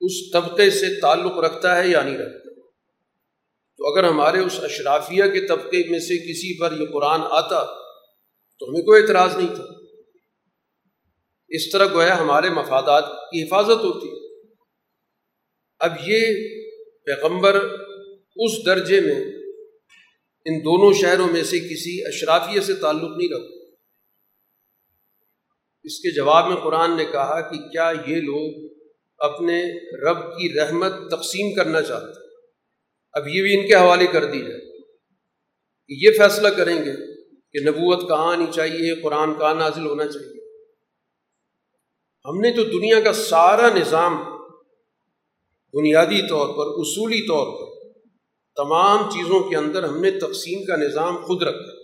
اس 0.00 0.30
طبقے 0.32 0.70
سے 0.70 1.00
تعلق 1.00 1.38
رکھتا 1.38 1.76
ہے 1.76 1.88
یا 1.88 2.02
نہیں 2.02 2.18
رکھتا۔ 2.18 2.60
تو 3.76 3.86
اگر 3.86 4.04
ہمارے 4.04 4.38
اس 4.38 4.60
اشرافیہ 4.62 5.24
کے 5.24 5.46
طبقے 5.46 5.90
میں 5.90 5.98
سے 5.98 6.18
کسی 6.18 6.60
پر 6.60 6.72
یہ 6.80 6.86
قرآن 6.92 7.20
آتا 7.30 7.64
تو 8.58 8.68
ہمیں 8.68 8.82
کوئی 8.82 9.02
اعتراض 9.02 9.36
نہیں 9.36 9.54
تھا۔ 9.54 9.64
اس 11.48 11.70
طرح 11.70 11.86
گویا 11.86 12.18
ہمارے 12.18 12.50
مفادات 12.50 13.04
کی 13.30 13.42
حفاظت 13.42 13.84
ہوتی۔ 13.84 14.36
اب 15.78 15.92
یہ 16.06 16.26
پیغمبر 17.06 17.54
اس 18.36 18.66
درجے 18.66 19.00
میں 19.00 19.20
ان 20.44 20.58
دونوں 20.60 20.92
شہروں 20.92 21.28
میں 21.32 21.42
سے 21.42 21.58
کسی 21.58 22.06
اشرافیہ 22.06 22.60
سے 22.60 22.74
تعلق 22.74 23.16
نہیں 23.16 23.34
رکھتا۔ 23.34 23.74
اس 25.84 25.98
کے 25.98 26.14
جواب 26.14 26.48
میں 26.48 26.56
قرآن 26.56 26.96
نے 26.96 27.04
کہا 27.04 27.40
کہ 27.40 27.58
کیا 27.58 27.92
یہ 28.06 28.16
لوگ 28.16 28.72
اپنے 29.18 29.62
رب 29.96 30.16
کی 30.16 30.60
رحمت 30.60 30.92
تقسیم 31.10 31.54
کرنا 31.54 31.82
چاہتے 31.82 32.26
اب 33.12 33.28
یہ 33.28 33.42
بھی 33.42 33.60
ان 33.60 33.66
کے 33.66 33.74
حوالے 33.74 34.06
کر 34.06 34.24
دی 34.24 34.38
جائے۔ 34.38 34.78
یہ 35.88 36.10
فیصلہ 36.18 36.48
کریں 36.48 36.76
گے 36.76 37.24
کہ 37.52 37.64
نبوت 37.64 38.08
کہاں 38.08 38.32
آنی 38.32 38.46
چاہیے 38.54 39.00
قرآن 39.00 39.34
کہاں 39.34 39.54
نازل 39.54 39.86
ہونا 39.86 40.06
چاہیے۔ 40.06 40.36
ہم 42.24 42.40
نے 42.40 42.52
تو 42.52 42.64
دنیا 42.64 43.00
کا 43.00 43.12
سارا 43.12 43.68
نظام 43.74 44.35
بنیادی 45.72 46.28
طور 46.28 46.48
پر، 46.48 46.80
اصولی 46.80 47.20
طور 47.20 47.46
پر، 47.46 47.88
تمام 48.56 49.10
چیزوں 49.10 49.40
کے 49.40 49.56
اندر 49.56 49.84
ہم 49.84 50.00
نے 50.00 50.10
تقسیم 50.10 50.64
کا 50.64 50.76
نظام 50.76 51.16
خود 51.16 51.42
رکھا۔ 51.42 51.76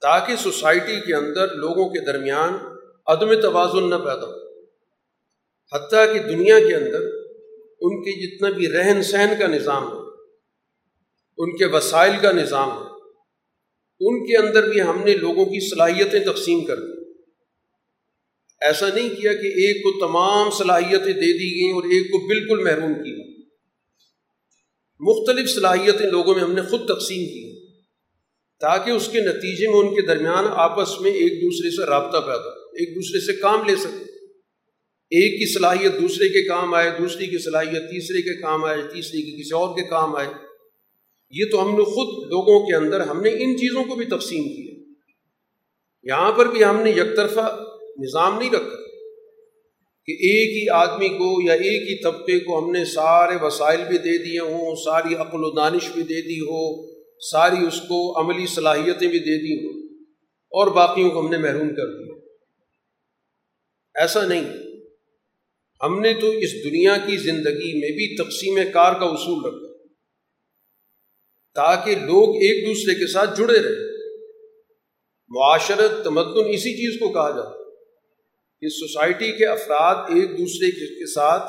تاکہ 0.00 0.36
سوسائٹی 0.36 1.00
کے 1.06 1.14
اندر 1.14 1.54
لوگوں 1.54 1.88
کے 1.88 2.04
درمیان 2.04 2.58
عدم 3.06 3.40
توازن 3.40 3.90
نہ 3.90 3.94
پیدا 3.94 4.26
ہو۔ 4.26 4.60
حتیٰ 5.72 6.14
کہ 6.14 6.18
دنیا 6.18 6.58
کے 6.58 6.74
اندر 6.74 7.00
ان 7.80 8.02
کے 8.02 8.26
جتنا 8.26 8.50
بھی 8.50 8.72
رہن 8.72 9.02
سہن 9.02 9.34
کا 9.38 9.46
نظام 9.46 9.88
ہے 9.88 10.02
ان 11.38 11.56
کے 11.56 11.66
وسائل 11.66 12.12
کا 12.22 12.32
نظام 12.32 12.70
ہے 12.70 12.92
ان 14.00 14.26
کے 14.26 14.36
اندر 14.36 14.68
بھی 14.68 14.82
ہم 14.82 15.04
نے 15.04 15.14
لوگوں 15.14 15.44
کی 15.44 15.70
صلاحیتیں 15.70 16.20
تقسیم 16.20 16.64
کر 16.64 16.76
دی۔ 16.76 17.01
ایسا 18.64 18.88
نہیں 18.94 19.08
کیا 19.08 19.32
کہ 19.32 19.46
ایک 19.46 19.82
کو 19.82 20.06
تمام 20.06 20.50
صلاحیتیں 20.50 21.12
دے 21.12 21.38
دی 21.38 21.60
گئیں 21.60 21.74
اور 21.74 21.82
ایک 21.82 22.06
کو 22.10 22.26
بالکل 22.26 22.64
محروم 22.64 22.94
کی 22.94 23.32
مختلف 25.00 25.50
صلاحیتیں 25.50 26.06
لوگوں 26.06 26.34
میں 26.34 26.42
ہم 26.42 26.52
نے 26.52 26.62
خود 26.62 26.80
تقسیم 26.88 27.24
کی۔ 27.24 27.66
تاکہ 28.60 28.90
اس 28.90 29.08
کے 29.12 29.20
نتیجے 29.20 29.68
میں 29.68 29.76
ان 29.76 29.94
کے 29.94 30.02
درمیان 30.02 30.44
آپس 30.50 31.00
میں 31.00 31.10
ایک 31.10 31.32
دوسرے 31.42 31.70
سے 31.70 31.86
رابطہ 31.86 32.16
پیدا 32.16 32.48
ایک 32.50 32.94
دوسرے 32.94 33.20
سے 33.20 33.40
کام 33.40 33.68
لے 33.68 33.76
سکیں 33.76 34.04
ایک 35.10 35.38
کی 35.38 35.54
صلاحیت 35.54 35.92
دوسرے 36.00 36.28
کے 36.28 36.42
کام 36.42 36.74
آئے، 36.74 36.90
دوسری 36.98 37.26
کی 37.26 37.38
صلاحیت 37.38 37.90
تیسرے 37.90 38.22
کے 38.22 38.40
کام 38.40 38.64
آئے، 38.64 38.82
تیسری 38.82 39.22
کی 39.22 39.42
کسی 39.42 39.54
اور 39.54 39.76
کے 39.76 39.82
کام 39.82 40.16
آئے۔ 40.16 40.28
یہ 41.30 41.44
تو 41.50 41.62
ہم 41.62 41.68
نے 41.68 41.84
خود 41.84 42.30
لوگوں 42.30 42.66
کے 42.66 42.76
اندر 42.76 43.00
ہم 43.00 43.20
نے 43.20 43.30
ان 43.30 43.56
چیزوں 43.56 43.84
کو 43.84 43.94
بھی 43.94 44.06
تقسیم 44.06 44.44
کیا۔ 44.44 44.92
یہاں 46.02 46.32
پر 46.32 46.46
بھی 46.46 46.64
ہم 46.64 46.82
نے 46.82 46.90
یک 46.90 47.16
طرفہ 47.16 47.71
نظام 47.98 48.38
نہیں 48.38 48.50
رکھا 48.50 48.82
کہ 50.06 50.12
ایک 50.12 50.62
ہی 50.62 50.68
آدمی 50.68 51.08
کو 51.08 51.42
یا 51.44 51.52
ایک 51.52 51.82
ہی 51.82 52.02
طبقے 52.02 52.38
کو 52.38 52.64
ہم 52.64 52.70
نے 52.70 52.84
سارے 52.84 53.44
وسائل 53.44 53.80
بھی 53.88 53.98
دے 53.98 54.18
دیے 54.18 54.38
ہوں، 54.38 54.74
ساری 54.74 55.14
عقل 55.14 55.44
و 55.44 55.50
دانش 55.50 55.90
بھی 55.94 56.02
دے 56.02 56.22
دی 56.22 56.40
ہو، 56.40 56.92
ساری 57.18 57.66
اس 57.66 57.80
کو 57.80 58.20
عملی 58.20 58.46
صلاحیتیں 58.46 59.08
بھی 59.08 59.18
دے 59.18 59.38
دی 59.38 59.66
ہوں 59.66 60.02
اور 60.50 60.66
باقیوں 60.66 61.10
کو 61.10 61.20
ہم 61.20 61.30
نے 61.30 61.38
محروم 61.38 61.74
کر 61.74 61.98
دیا۔ 61.98 62.14
ایسا 64.00 64.26
نہیں۔ 64.26 64.44
ہم 65.82 66.00
نے 66.00 66.14
تو 66.14 66.30
اس 66.30 66.64
دنیا 66.64 66.96
کی 67.06 67.16
زندگی 67.16 67.80
میں 67.80 67.90
بھی 67.90 68.16
تقسیم 68.16 68.58
کار 68.72 68.92
کا 68.92 69.06
اصول 69.06 69.44
رکھا۔ 69.44 69.72
تاکہ 71.54 71.94
لوگ 71.94 72.34
ایک 72.34 72.66
دوسرے 72.66 72.94
کے 72.94 73.06
ساتھ 73.12 73.38
جڑے 73.38 73.62
رہیں۔ 73.62 73.92
معاشرت 75.28 76.04
تمدن 76.04 76.48
اسی 76.48 76.72
چیز 76.72 77.00
کو 77.00 77.12
کہا 77.12 77.30
جاتا 77.30 77.61
کہ 78.62 78.68
سوسائٹی 78.68 79.32
کے 79.32 79.46
افراد 79.46 79.94
ایک 79.94 80.38
دوسرے 80.38 80.70
کے 80.70 81.06
ساتھ 81.06 81.42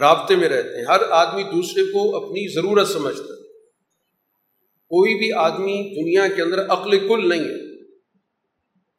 رابطے 0.00 0.36
میں 0.36 0.48
رہتے 0.48 0.78
ہیں۔ 0.78 0.84
ہر 0.84 1.02
آدمی 1.10 1.42
دوسرے 1.42 1.84
کو 1.84 2.16
اپنی 2.16 2.52
ضرورت 2.52 2.88
سمجھتا 2.88 3.22
ہے۔ 3.22 3.52
کوئی 4.64 5.14
بھی 5.14 5.32
آدمی 5.32 6.02
دنیا 6.02 6.36
کے 6.36 6.42
اندر 6.42 6.66
عقل 6.66 7.08
کل 7.08 7.28
نہیں 7.28 7.40
ہے۔ 7.40 7.84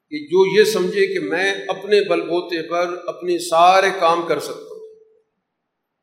کہ 0.10 0.28
جو 0.28 0.60
یہ 0.60 0.64
سمجھے 0.64 1.08
کہ 1.08 1.20
میں 1.20 1.54
اپنے 1.68 2.10
بل 2.10 2.22
بوتے 2.22 2.70
پر 2.70 2.96
اپنے 3.08 3.38
سارے 3.38 3.88
کام 4.00 4.26
کر 4.28 4.40
سکتا 4.40 4.76
ہوں۔ 4.76 4.96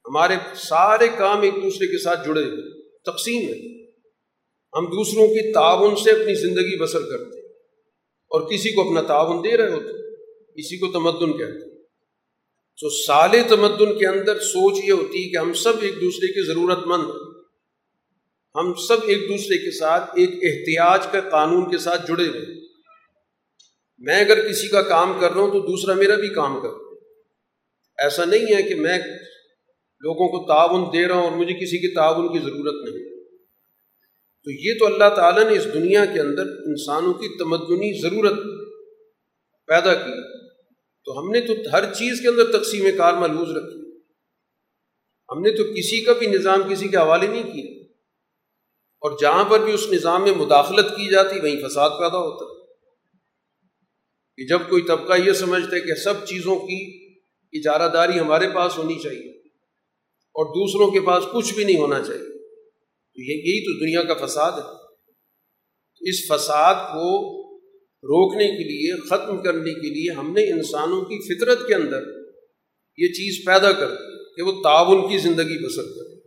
ہمارے 0.05 0.35
سارے 0.57 1.09
کام 1.19 1.43
ایک 1.43 1.55
دوسرے 1.55 1.87
کے 1.87 2.03
ساتھ 2.03 2.29
جڑے 2.29 2.43
ہوئے 2.43 2.83
تقسیم 2.99 3.43
ہے۔ 3.49 3.85
ہم 4.79 4.87
دوسروں 4.87 5.29
کی 5.29 5.53
تعاون 5.53 5.97
سے 5.97 6.11
اپنی 6.11 6.35
زندگی 6.35 6.79
بسر 6.79 7.01
کرتے 7.01 7.41
ہیں۔ 7.41 7.49
اور 8.31 8.51
کسی 8.51 8.73
کو 8.73 8.88
اپنا 8.88 9.03
تعاون 9.03 9.45
دے 9.45 9.57
رہے 9.57 9.73
ہوتے 9.73 9.87
ہیں۔ 9.87 10.02
اسی 10.55 10.79
کو 10.79 10.93
تمدن 10.93 11.38
کہتے 11.38 11.65
ہیں۔ 11.65 11.83
تو 12.81 12.88
سال 12.91 13.31
تمدن 13.49 13.99
کے 13.99 14.07
اندر 14.07 14.41
سوچ 14.41 14.85
یہ 14.85 14.93
ہوتی 14.93 15.25
ہے 15.25 15.29
کہ 15.29 15.37
ہم 15.37 15.53
سب 15.53 15.73
ایک 15.81 15.95
دوسرے 16.01 16.33
کے 16.33 16.47
ضرورت 16.47 16.79
مند 16.87 17.05
ہم 18.55 18.75
سب 18.75 18.97
ایک 19.07 19.19
دوسرے 19.19 19.59
کے 19.59 19.71
ساتھ 19.71 20.11
ایک 20.17 20.29
احتیاط 20.29 21.12
کا 21.12 21.21
قانون 21.21 21.71
کے 21.71 21.79
ساتھ 21.79 22.07
جڑے 22.09 22.29
ہوئے 22.29 22.41
میں 23.99 24.21
اگر 24.21 24.49
کسی 24.49 24.69
کا 24.69 24.83
کام 24.83 25.19
کر 25.21 25.33
رہا 25.33 25.41
ہوں 25.41 25.51
تو 25.51 25.61
دوسرا 25.61 25.95
میرا 25.95 26.15
بھی 26.15 26.29
کام 26.29 26.61
کر۔ 26.61 26.69
ایسا 27.99 28.25
نہیں 28.25 28.57
ہے 28.57 28.62
کہ 28.62 28.75
میں 28.75 28.99
لوگوں 30.01 30.29
کو 30.29 30.49
تعاون 30.49 30.85
دے 30.93 31.09
رہا 31.09 31.15
ہوں 31.15 31.23
اور 31.23 31.33
مجھے 31.33 31.55
کسی 31.55 31.79
کی 31.79 31.95
تعاون 31.95 32.33
کی 32.33 32.38
ضرورت 32.38 32.88
نہیں۔ 32.88 33.25
تو 34.45 34.51
یہ 34.51 34.73
تو 34.79 34.87
اللہ 34.87 35.15
تعالیٰ 35.17 35.51
نے 35.51 35.57
اس 35.57 35.65
دنیا 35.75 36.05
کے 36.05 36.21
اندر 36.21 36.43
انسانوں 36.43 37.12
کی 37.12 37.38
تمدنی 37.38 38.01
ضرورت 38.01 38.38
پیدا 39.67 39.95
کی۔ 39.95 40.42
تو 41.05 41.19
ہم 41.19 41.31
نے 41.31 41.41
تو 41.41 41.53
ہر 41.73 41.95
چیز 41.95 42.21
کے 42.21 42.29
اندر 42.29 42.59
تقسیم 42.59 42.87
کار 42.97 43.12
محلوظ 43.12 43.57
رکھی۔ 43.57 43.83
ہم 45.31 45.41
نے 45.41 45.51
تو 45.51 45.65
کسی 45.65 46.05
کا 46.05 46.12
بھی 46.12 46.27
نظام 46.27 46.62
کسی 46.71 46.88
کے 46.88 46.97
حوالے 46.97 47.27
نہیں 47.27 47.43
کیا۔ 47.43 47.83
اور 49.01 49.19
جہاں 49.21 49.45
پر 49.45 49.61
بھی 49.65 49.73
اس 49.73 49.87
نظام 49.91 50.23
میں 50.23 50.33
مداخلت 50.33 50.91
کی 50.91 51.11
جاتی، 51.11 51.41
وہیں 51.41 51.69
فساد 51.69 51.91
پیدا 51.91 52.19
ہوتا۔ 52.19 52.73
کہ 54.37 54.47
جب 54.47 54.59
کوئی 54.69 54.83
طبقہ 54.83 55.12
یہ 55.27 55.33
سمجھتا 55.33 55.77
ہے 55.77 55.81
کہ 55.81 55.95
سب 55.95 56.27
چیزوں 56.27 56.57
کی 56.57 57.12
اجارہ 57.53 57.88
داری 57.88 58.19
ہمارے 58.19 58.49
پاس 58.55 58.79
ہونی 58.79 58.99
چاہیے 59.03 59.38
اور 60.11 60.47
دوسروں 60.47 60.91
کے 60.91 61.07
پاس 61.07 61.25
کچھ 61.35 61.55
بھی 61.55 61.65
نہیں 61.65 61.77
ہونا 61.77 62.03
چاہیے، 62.05 62.55
تو 62.88 63.21
یہی 63.21 63.65
تو 63.65 63.79
دنیا 63.79 64.15
کا 64.15 64.27
فساد 64.27 64.53
ہے۔ 64.53 64.83
اس 66.01 66.33
فساد 66.33 66.75
کو 66.75 67.42
روکنے 68.03 68.45
کے 68.45 68.65
لیے، 68.65 69.07
ختم 69.09 69.43
کرنے 69.43 69.75
کے 69.75 69.88
لیے 69.88 70.12
ہم 70.12 70.33
نے 70.33 70.53
انسانوں 70.53 71.03
کی 71.03 71.19
فطرت 71.19 71.69
کے 71.69 71.75
اندر 71.75 72.03
یہ 72.97 73.09
چیز 73.09 73.47
پیدا 73.47 73.73
کر 73.73 73.88
دی 73.88 74.35
کہ 74.37 74.43
وہ 74.43 74.62
تعاون 74.62 75.09
کی 75.09 75.19
زندگی 75.19 75.67
بسر 75.67 75.83
کرے۔ 75.83 76.21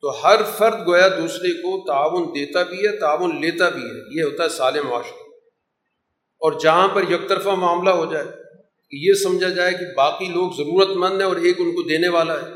تو 0.00 0.26
ہر 0.26 0.36
فرد 0.58 0.86
گویا 0.86 1.08
دوسرے 1.08 1.52
کو 1.52 1.86
تعاون 1.86 2.28
دیتا 2.28 2.62
بھی 2.62 2.76
ہے، 2.76 2.98
تعاون 2.98 3.40
لیتا 3.40 3.68
بھی 3.68 3.82
ہے۔ 3.82 4.18
یہ 4.18 4.22
ہوتا 4.22 4.44
ہے 4.44 4.48
سال 4.48 4.74
معاشرہ 4.74 5.28
اور 6.40 6.60
جہاں 6.60 6.88
پر 6.88 7.02
یک 7.10 7.28
طرفہ 7.28 7.48
معاملہ 7.48 7.90
ہو 7.90 8.12
جائے 8.12 8.24
کہ 8.90 8.96
یہ 9.08 9.12
سمجھا 9.12 9.48
جائے 9.48 9.72
کہ 9.72 9.94
باقی 9.96 10.24
لوگ 10.24 10.50
ضرورت 10.56 10.88
مند 10.88 11.20
ہیں 11.20 11.28
اور 11.28 11.36
ایک 11.36 11.60
ان 11.60 11.70
کو 11.70 11.82
دینے 11.82 12.08
والا 12.08 12.34
ہے، 12.34 12.50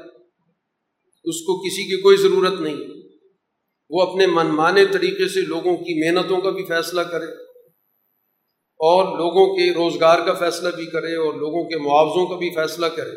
اس 1.24 1.40
کو 1.40 1.66
کسی 1.66 1.84
کی 1.84 2.00
کوئی 2.00 2.16
ضرورت 2.16 2.60
نہیں۔ 2.60 2.76
وہ 3.90 4.02
اپنے 4.02 4.26
منمانے 4.26 4.84
طریقے 4.84 5.28
سے 5.28 5.40
لوگوں 5.40 5.76
کی 5.76 6.04
محنتوں 6.04 6.40
کا 6.40 6.50
بھی 6.50 6.64
فیصلہ 6.64 7.00
کرے۔ 7.00 7.41
اور 8.82 9.18
لوگوں 9.18 9.56
کے 9.56 9.74
روزگار 9.74 10.26
کا 10.26 10.34
فیصلہ 10.34 10.68
بھی 10.68 10.86
کرے 10.86 11.16
اور 11.16 11.34
لوگوں 11.34 11.64
کے 11.64 11.78
معاوضوں 11.78 12.26
کا 12.26 12.36
بھی 12.36 12.54
فیصلہ 12.54 12.86
کرے۔ 12.86 13.10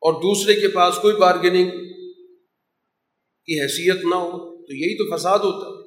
اور 0.00 0.12
دوسرے 0.12 0.54
کے 0.54 0.68
پاس 0.68 0.98
کوئی 1.02 1.16
بارگیننگ 1.16 1.70
کی 3.44 3.60
حیثیت 3.60 4.04
نہ 4.04 4.14
ہو 4.14 4.56
تو 4.66 4.72
یہی 4.72 4.96
تو 4.96 5.16
فساد 5.16 5.38
ہوتا 5.38 5.68
ہے۔ 5.68 5.84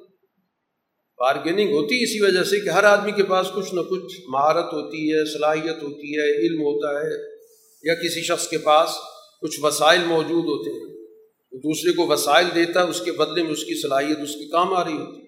بارگیننگ 1.18 1.68
ہوتی 1.68 2.02
اسی 2.02 2.20
وجہ 2.20 2.42
سے 2.44 2.60
کہ 2.60 2.68
ہر 2.68 2.84
آدمی 2.84 3.12
کے 3.12 3.22
پاس 3.22 3.46
کچھ 3.54 3.74
نہ 3.74 3.80
کچھ 3.80 4.20
مہارت 4.28 4.72
ہوتی 4.72 5.12
ہے، 5.12 5.32
صلاحیت 5.32 5.82
ہوتی 5.82 6.18
ہے، 6.18 6.46
علم 6.46 6.60
ہوتا 6.60 7.00
ہے 7.00 7.38
یا 7.82 7.94
کسی 7.94 8.22
شخص 8.22 8.48
کے 8.48 8.58
پاس 8.58 8.88
کچھ 9.40 9.60
وسائل 9.62 10.00
موجود 10.06 10.44
ہوتے 10.44 10.70
ہیں۔ 10.70 11.06
وہ 11.52 11.58
دوسرے 11.58 11.92
کو 11.92 12.06
وسائل 12.06 12.46
دیتا 12.54 12.84
ہے، 12.84 12.88
اس 12.88 13.00
کے 13.00 13.12
بدلے 13.12 13.42
میں 13.42 13.50
اس 13.50 13.64
کی 13.64 13.82
صلاحیت، 13.82 14.18
اس 14.22 14.34
کی 14.34 14.48
کام 14.48 14.74
آ 14.74 14.84
رہی 14.84 14.92
ہوتی 14.92 15.22
ہے۔ 15.22 15.27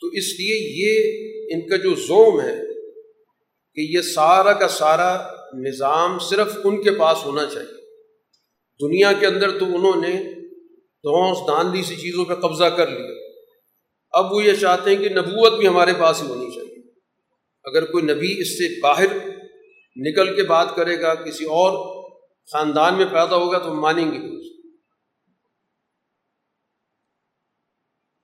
تو 0.00 0.06
اس 0.06 0.40
لیے 0.40 0.56
یہ 0.56 1.18
ان 1.54 1.68
کا 1.68 1.76
جو 1.76 1.94
زوم 1.94 2.40
ہے 2.40 2.54
کہ 3.74 3.96
یہ 3.96 4.00
سارا 4.00 4.52
کا 4.52 4.68
سارا 4.68 5.26
نظام 5.54 6.18
صرف 6.18 6.58
ان 6.64 6.82
کے 6.82 6.90
پاس 6.90 7.18
ہونا 7.24 7.46
چاہیے۔ 7.46 7.78
دنیا 8.88 9.12
کے 9.12 9.26
اندر 9.26 9.58
تو 9.58 9.64
انہوں 9.64 10.00
نے 10.00 10.34
دھونس 10.80 11.38
داندھی 11.48 11.82
سی 11.82 11.96
چیزوں 11.96 12.24
پہ 12.24 12.34
قبضہ 12.34 12.64
کر 12.64 12.86
لیا۔ 12.86 13.14
اب 14.10 14.32
وہ 14.32 14.44
یہ 14.44 14.52
چاہتے 14.52 14.90
ہیں 14.90 14.96
کہ 14.96 15.08
نبوت 15.08 15.58
بھی 15.58 15.68
ہمارے 15.68 15.92
پاس 16.00 16.22
ہی 16.22 16.28
ہونی 16.28 16.50
چاہیے۔ 16.50 16.82
اگر 17.64 17.84
کوئی 17.84 18.04
نبی 18.04 18.40
اس 18.40 18.58
سے 18.58 18.80
باہر 18.80 19.06
نکل 19.96 20.36
کے 20.36 20.42
بات 20.42 20.76
کرے 20.76 21.00
گا، 21.00 21.14
کسی 21.14 21.44
اور 21.44 22.02
خاندان 22.52 22.94
میں 22.94 23.06
پیدا 23.06 23.36
ہوگا 23.36 23.58
تو 23.58 23.70
ہم 23.70 23.80
مانیں 23.80 24.12
گے۔ 24.12 24.37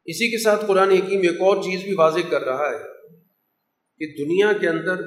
اسی 0.05 0.31
کے 0.31 0.43
ساتھ 0.43 0.65
قرآن 0.69 0.91
حکیم 0.91 1.21
ایک 1.21 1.41
اور 1.41 1.57
چیز 1.57 1.83
بھی 1.83 1.95
واضح 1.95 2.21
کر 2.31 2.43
رہا 2.43 2.71
ہے 2.71 2.83
کہ 3.99 4.25
دنیا 4.25 4.53
کے 4.53 4.69
اندر 4.69 5.03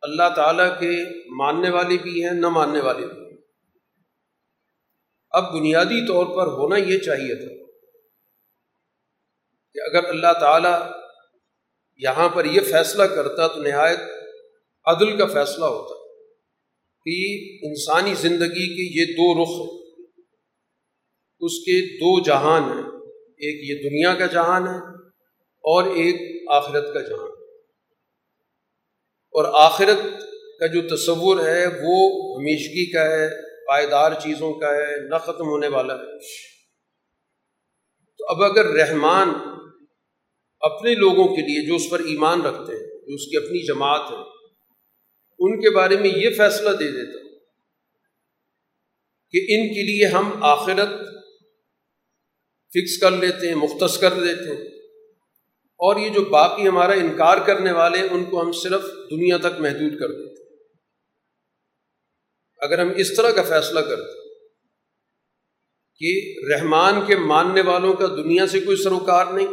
اللہ 0.00 0.34
تعالیٰ 0.36 0.80
کے 0.80 0.90
ماننے 1.36 1.70
والے 1.70 1.96
بھی 1.96 2.24
ہیں، 2.24 2.32
نہ 2.32 2.48
ماننے 2.48 2.80
والے 2.80 3.06
بھی 3.06 3.26
ہیں۔ 3.26 3.36
اب 5.30 5.54
بنیادی 5.54 6.06
طور 6.06 6.26
پر 6.26 6.46
ہونا 6.52 6.76
یہ 6.76 6.98
چاہیے 6.98 7.34
تھا 7.34 7.66
کہ 9.74 9.78
اگر 9.78 10.08
اللہ 10.08 10.32
تعالیٰ 10.40 10.90
یہاں 11.96 12.28
پر 12.28 12.44
یہ 12.44 12.60
فیصلہ 12.60 13.02
کرتا 13.02 13.46
تو 13.46 13.62
نہایت 13.62 13.98
عدل 14.84 15.16
کا 15.16 15.26
فیصلہ 15.26 15.64
ہوتا 15.64 15.94
کہ 17.04 17.58
انسانی 17.62 18.14
زندگی 18.14 18.68
کے 18.76 19.00
یہ 19.00 19.14
دو 19.14 19.42
رخ 19.42 19.48
ہیں۔ 19.48 19.86
اس 21.40 21.52
کے 21.52 21.96
دو 21.96 22.22
جہان 22.22 22.62
ہیں۔ 22.62 22.85
ایک 23.38 23.56
یہ 23.70 23.90
دنیا 23.90 24.14
کا 24.14 24.32
جہان 24.32 24.66
ہے 24.66 24.78
اور 25.64 25.84
ایک 25.84 26.42
آخرت 26.50 26.94
کا 26.94 27.00
جہان 27.00 27.30
اور 29.34 29.44
آخرت 29.54 29.98
کا 30.60 30.66
جو 30.66 30.96
تصور 30.96 31.40
ہے 31.46 31.66
وہ 31.66 31.96
ہمیشگی 32.36 32.92
کا 32.92 33.04
ہے، 33.04 33.28
پائیدار 33.66 34.12
چیزوں 34.12 34.52
کا 34.54 34.70
ہے، 34.74 35.08
نہ 35.08 35.16
ختم 35.16 35.48
ہونے 35.48 35.68
والا 35.68 35.94
ہے۔ 35.94 36.18
تو 38.18 38.24
اب 38.28 38.42
اگر 38.42 38.64
رحمان 38.64 39.28
اپنے 40.60 40.94
لوگوں 40.94 41.36
کے 41.36 41.42
لیے 41.42 41.66
جو 41.66 41.74
اس 41.74 41.90
پر 41.90 41.98
ایمان 41.98 42.42
رکھتے 42.42 42.72
ہیں، 42.72 43.06
جو 43.06 43.14
اس 43.14 43.26
کی 43.26 43.36
اپنی 43.36 43.66
جماعت 43.66 44.10
ہے، 44.10 44.16
ان 45.38 45.60
کے 45.60 45.70
بارے 45.70 45.96
میں 45.96 46.10
یہ 46.16 46.30
فیصلہ 46.30 46.70
دے 46.70 46.90
دیتا 46.90 47.18
کہ 49.34 49.38
ان 49.38 49.68
کے 49.68 49.82
لیے 49.82 50.06
ہم 50.06 50.42
آخرت 50.42 51.05
فکس 52.72 52.98
کر 53.00 53.10
لیتے 53.10 53.48
ہیں، 53.48 53.54
مختص 53.54 53.98
کر 53.98 54.14
دیتے 54.14 54.50
ہیں۔ 54.50 54.64
اور 55.80 55.96
یہ 55.96 56.08
جو 56.08 56.24
باقی 56.24 56.68
ہمارا 56.68 56.92
انکار 56.92 57.38
کرنے 57.46 57.72
والے 57.72 58.00
ان 58.10 58.24
کو 58.24 58.40
ہم 58.42 58.52
صرف 58.52 58.82
دنیا 59.10 59.36
تک 59.38 59.60
محدود 59.60 59.98
کر 60.00 60.08
دیتے 60.08 60.42
ہیں۔ 60.42 60.58
اگر 62.60 62.78
ہم 62.78 62.90
اس 62.96 63.14
طرح 63.16 63.30
کا 63.30 63.42
فیصلہ 63.42 63.80
کرتے 63.80 64.24
کہ 66.00 66.10
رحمان 66.52 67.04
کے 67.06 67.16
ماننے 67.16 67.62
والوں 67.62 67.94
کا 67.94 68.06
دنیا 68.06 68.46
سے 68.46 68.60
کوئی 68.60 68.76
سروکار 68.76 69.26
نہیں، 69.26 69.46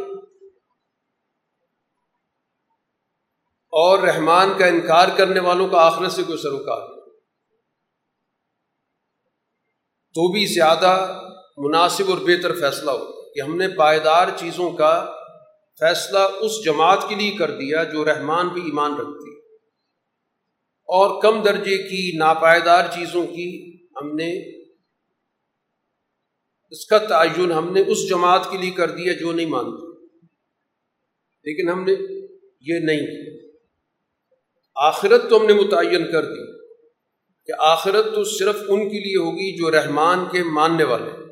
اور 3.72 3.98
رحمان 3.98 4.58
کا 4.58 4.66
انکار 4.66 5.08
کرنے 5.16 5.40
والوں 5.40 5.68
کا 5.68 5.78
آخرت 5.78 6.12
سے 6.12 6.22
کوئی 6.22 6.38
سروکار 6.38 6.82
نہیں، 6.88 7.00
تو 10.14 10.32
بھی 10.32 10.46
زیادہ 10.46 10.92
مناسب 11.56 12.10
اور 12.10 12.18
بہتر 12.18 12.54
فیصلہ 12.54 12.90
ہو، 12.90 13.32
کہ 13.32 13.40
ہم 13.40 13.56
نے 13.56 13.68
پائیدار 13.68 14.28
چیزوں 14.36 14.70
کا 14.70 15.12
فیصلہ 15.80 16.18
اس 16.18 16.64
جماعت 16.64 17.08
کے 17.08 17.14
لیے 17.14 17.30
کر 17.30 17.50
دیا 17.50 17.84
جو 17.84 18.04
رحمان 18.04 18.48
پہ 18.48 18.60
ایمان 18.60 18.94
رکھتی۔ 18.94 19.38
اور 20.88 21.22
کم 21.22 21.42
درجے 21.42 21.78
کی 21.78 22.18
ناپائیدار 22.18 22.84
چیزوں 22.94 23.26
کی 23.26 23.76
ہم 23.96 24.16
نے، 24.16 24.60
اس 26.70 26.86
کا 26.86 26.98
تعین 26.98 27.52
ہم 27.52 27.72
نے 27.72 27.82
اس 27.86 28.08
جماعت 28.08 28.50
کے 28.50 28.58
لیے 28.58 28.70
کر 28.70 28.90
دیا 28.90 29.12
جو 29.12 29.32
نہیں 29.32 29.46
مانتی 29.46 29.94
لیکن 31.44 31.68
ہم 31.68 31.84
نے 31.84 31.92
یہ 32.60 32.78
نہیں 32.78 33.00
کیا۔ 33.00 33.48
آخرت 34.74 35.30
تو 35.30 35.40
ہم 35.40 35.46
نے 35.46 35.52
متعین 35.52 36.12
کر 36.12 36.24
دی 36.24 36.66
کہ 37.46 37.52
آخرت 37.58 38.04
تو 38.04 38.24
صرف 38.24 38.56
ان 38.68 38.88
کے 38.88 39.00
لیے 39.00 39.16
ہوگی 39.16 39.56
جو 39.56 39.70
رحمان 39.70 40.24
کے 40.32 40.42
ماننے 40.42 40.84
والے 40.84 41.10
ہیں۔ 41.10 41.23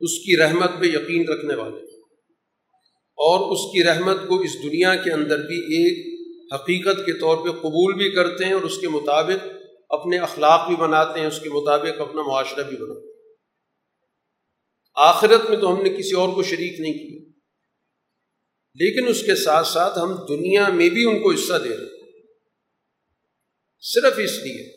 اس 0.00 0.18
کی 0.18 0.36
رحمت 0.36 0.70
پہ 0.80 0.86
یقین 0.86 1.28
رکھنے 1.28 1.54
والے۔ 1.54 1.76
اور 3.22 3.52
اس 3.52 3.72
کی 3.72 3.84
رحمت 3.84 4.16
کو 4.28 4.40
اس 4.40 4.62
دنیا 4.62 4.96
کے 4.96 5.10
اندر 5.10 5.38
بھی 5.38 5.56
ایک 5.56 6.20
حقیقت 6.54 6.96
کے 7.06 7.12
طور 7.12 7.36
پہ 7.36 7.50
قبول 7.50 7.94
بھی 7.94 8.10
کرتے 8.10 8.44
ہیں 8.44 8.52
اور 8.52 8.62
اس 8.62 8.78
کے 8.78 8.88
مطابق 8.88 9.46
اپنے 9.88 10.18
اخلاق 10.18 10.68
بھی 10.68 10.76
بناتے 10.76 11.20
ہیں، 11.20 11.26
اس 11.26 11.40
کے 11.40 11.50
مطابق 11.50 12.00
اپنا 12.00 12.22
معاشرہ 12.22 12.62
بھی 12.62 12.76
بناتے 12.76 13.06
ہیں۔ 13.06 13.34
آخرت 14.94 15.50
میں 15.50 15.56
تو 15.56 15.76
ہم 15.76 15.82
نے 15.82 15.90
کسی 15.90 16.14
اور 16.14 16.28
کو 16.28 16.42
شریک 16.42 16.80
نہیں 16.80 16.92
کیا۔ 16.92 17.30
لیکن 18.74 19.08
اس 19.08 19.22
کے 19.22 19.34
ساتھ 19.34 19.66
ساتھ 19.66 19.98
ہم 19.98 20.14
دنیا 20.28 20.68
میں 20.68 20.88
بھی 20.88 21.04
ان 21.04 21.22
کو 21.22 21.32
حصہ 21.32 21.54
دے 21.64 21.76
رہے 21.76 21.84
ہیں۔ 21.84 22.22
صرف 23.80 24.18
اس 24.18 24.38
لیے 24.38 24.72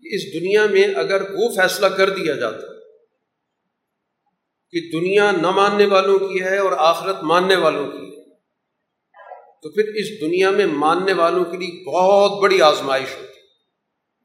کہ 0.00 0.14
اس 0.14 0.40
دنیا 0.40 0.66
میں 0.66 0.94
اگر 0.94 1.30
وہ 1.30 1.48
فیصلہ 1.48 1.86
کر 1.86 2.10
دیا 2.10 2.34
جاتا 2.34 2.77
کہ 4.70 5.00
دنیا 5.00 5.30
نہ 5.30 5.50
ماننے 5.50 5.86
والوں 5.86 6.18
کی 6.18 6.42
ہے 6.42 6.58
اور 6.58 6.72
آخرت 6.78 7.16
ماننے 7.22 7.56
والوں 7.56 7.90
کی 7.90 8.16
ہے۔ 8.16 8.18
تو 9.62 9.70
پھر 9.70 9.84
اس 9.94 10.20
دنیا 10.20 10.50
میں 10.50 10.66
ماننے 10.66 11.12
والوں 11.12 11.44
کے 11.44 11.56
لیے 11.56 11.84
بہت 11.84 12.42
بڑی 12.42 12.62
آزمائش 12.62 13.16
ہوتی 13.20 13.40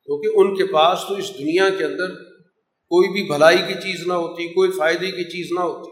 کیونکہ 0.05 0.27
ان 0.35 0.55
کے 0.55 0.65
پاس 0.65 0.99
تو 1.07 1.15
اس 1.15 1.29
دنیا 1.29 1.69
کے 1.77 1.83
اندر 1.83 2.09
کوئی 2.83 3.09
بھی 3.09 3.23
بھلائی 3.23 3.57
کی 3.57 3.73
چیز 3.73 4.07
نہ 4.07 4.13
ہوتی، 4.13 4.53
کوئی 4.53 4.71
فائدے 4.71 5.11
کی 5.11 5.23
چیز 5.23 5.47
نہ 5.51 5.59
ہوتی۔ 5.59 5.91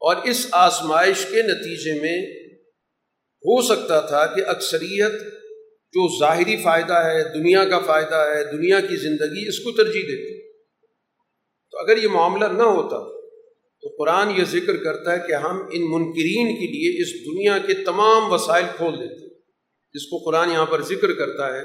اور 0.00 0.16
اس 0.24 0.46
آزمائش 0.52 1.26
کے 1.30 1.42
نتیجے 1.42 2.00
میں 2.00 2.42
ہو 3.44 3.62
سکتا 3.62 4.00
تھا 4.00 4.26
کہ 4.26 4.42
اکثریت 4.46 5.22
جو 5.92 6.20
ظاہری 6.20 6.56
فائدہ 6.56 6.94
ہے، 6.94 7.24
دنیا 7.24 7.64
کا 7.64 7.78
فائدہ 7.78 8.14
ہے، 8.14 8.52
دنیا 8.52 8.80
کی 8.80 8.96
زندگی، 8.96 9.48
اس 9.48 9.58
کو 9.58 9.72
ترجیح 9.72 10.02
دیتی 10.02 10.41
تو 11.72 11.78
اگر 11.78 12.02
یہ 12.02 12.08
معاملہ 12.08 12.44
نہ 12.44 12.62
ہوتا 12.62 12.98
تو 13.82 13.88
قرآن 13.98 14.30
یہ 14.38 14.44
ذکر 14.44 14.76
کرتا 14.76 15.12
ہے 15.12 15.18
کہ 15.26 15.32
ہم 15.32 15.56
ان 15.72 15.84
منکرین 15.90 16.50
کے 16.56 16.66
لیے 16.66 17.02
اس 17.02 17.12
دنیا 17.26 17.58
کے 17.58 17.74
تمام 17.84 18.32
وسائل 18.32 18.64
کھول 18.76 18.92
دیتے 18.94 19.28
جس 19.94 20.04
کو 20.06 20.18
قرآن 20.18 20.50
یہاں 20.50 20.66
پر 20.66 20.82
ذکر 20.82 21.12
کرتا 21.12 21.54
ہے 21.56 21.62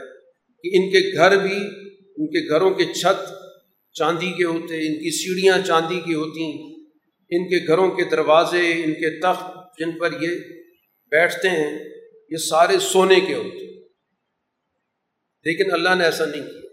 کہ 0.64 0.70
ان 0.74 0.90
کے 0.90 1.02
گھر 1.18 1.38
بھی، 1.38 1.58
ان 2.18 2.28
کے 2.28 2.50
گھروں 2.50 2.70
کے 2.72 2.86
چھت 2.94 3.28
چاندی 3.96 4.32
کے 4.32 4.44
ہوتے 4.44 4.80
ان 4.88 4.96
کی 4.96 5.12
سیڑھیاں 5.12 5.58
چاندی 5.68 6.00
کی 6.00 6.14
ہوتی 6.14 6.48
ان 7.32 7.48
کے 7.50 7.68
گھروں 7.68 7.90
کے 7.92 8.04
دروازے، 8.04 8.72
ان 8.84 8.94
کے 8.94 9.20
تخت 9.20 9.80
جن 9.80 9.92
پر 10.00 10.22
یہ 10.22 10.30
بیٹھتے 11.12 11.50
ہیں، 11.50 11.80
یہ 12.32 12.38
سارے 12.38 12.80
سونے 12.80 13.20
کے 13.20 13.34
ہوتے 13.34 13.66
لیکن 15.46 15.74
اللہ 15.74 15.96
نے 15.96 16.04
ایسا 16.04 16.26
نہیں 16.26 16.42
کیا۔ 16.42 16.67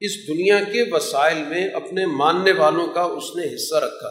اس 0.00 0.28
دنیا 0.28 0.58
کے 0.72 0.84
وسائل 0.90 1.44
میں 1.44 1.68
اپنے 1.68 2.06
ماننے 2.06 2.52
والوں 2.52 2.86
کا 2.86 3.02
اس 3.02 3.36
نے 3.36 3.54
حصہ 3.54 3.74
رکھا۔ 3.74 4.10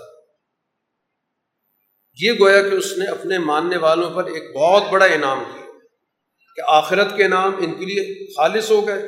یہ 2.22 2.32
گویا 2.40 2.70
کہ 2.70 2.76
اس 2.76 2.98
نے 2.98 3.06
اپنے 3.06 3.40
ماننے 3.40 3.78
والوں 3.78 4.12
پر 4.12 4.26
ایک 4.26 4.56
بہت 4.56 4.84
بڑا 4.92 5.06
انعام 5.06 5.44
کیا 5.54 5.66
کہ 6.56 6.62
آخرت 6.68 7.18
کے 7.18 7.28
نام 7.28 7.56
ان 7.58 7.74
کے 7.74 7.86
لیے 7.86 8.26
خالص 8.34 8.72
ہو 8.72 8.88
گئے 8.88 9.04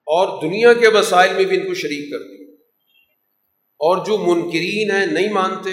اور 0.00 0.42
دنیا 0.42 0.72
کے 0.72 0.88
وسائل 0.88 1.34
میں 1.34 1.44
بھی 1.44 1.60
ان 1.60 1.66
کو 1.66 1.74
شریک 1.74 2.12
کر 2.12 2.18
دیا۔ 2.18 2.54
اور 3.78 4.06
جو 4.06 4.18
منکرین 4.18 4.90
ہیں، 4.90 5.06
نہیں 5.06 5.32
مانتے، 5.32 5.70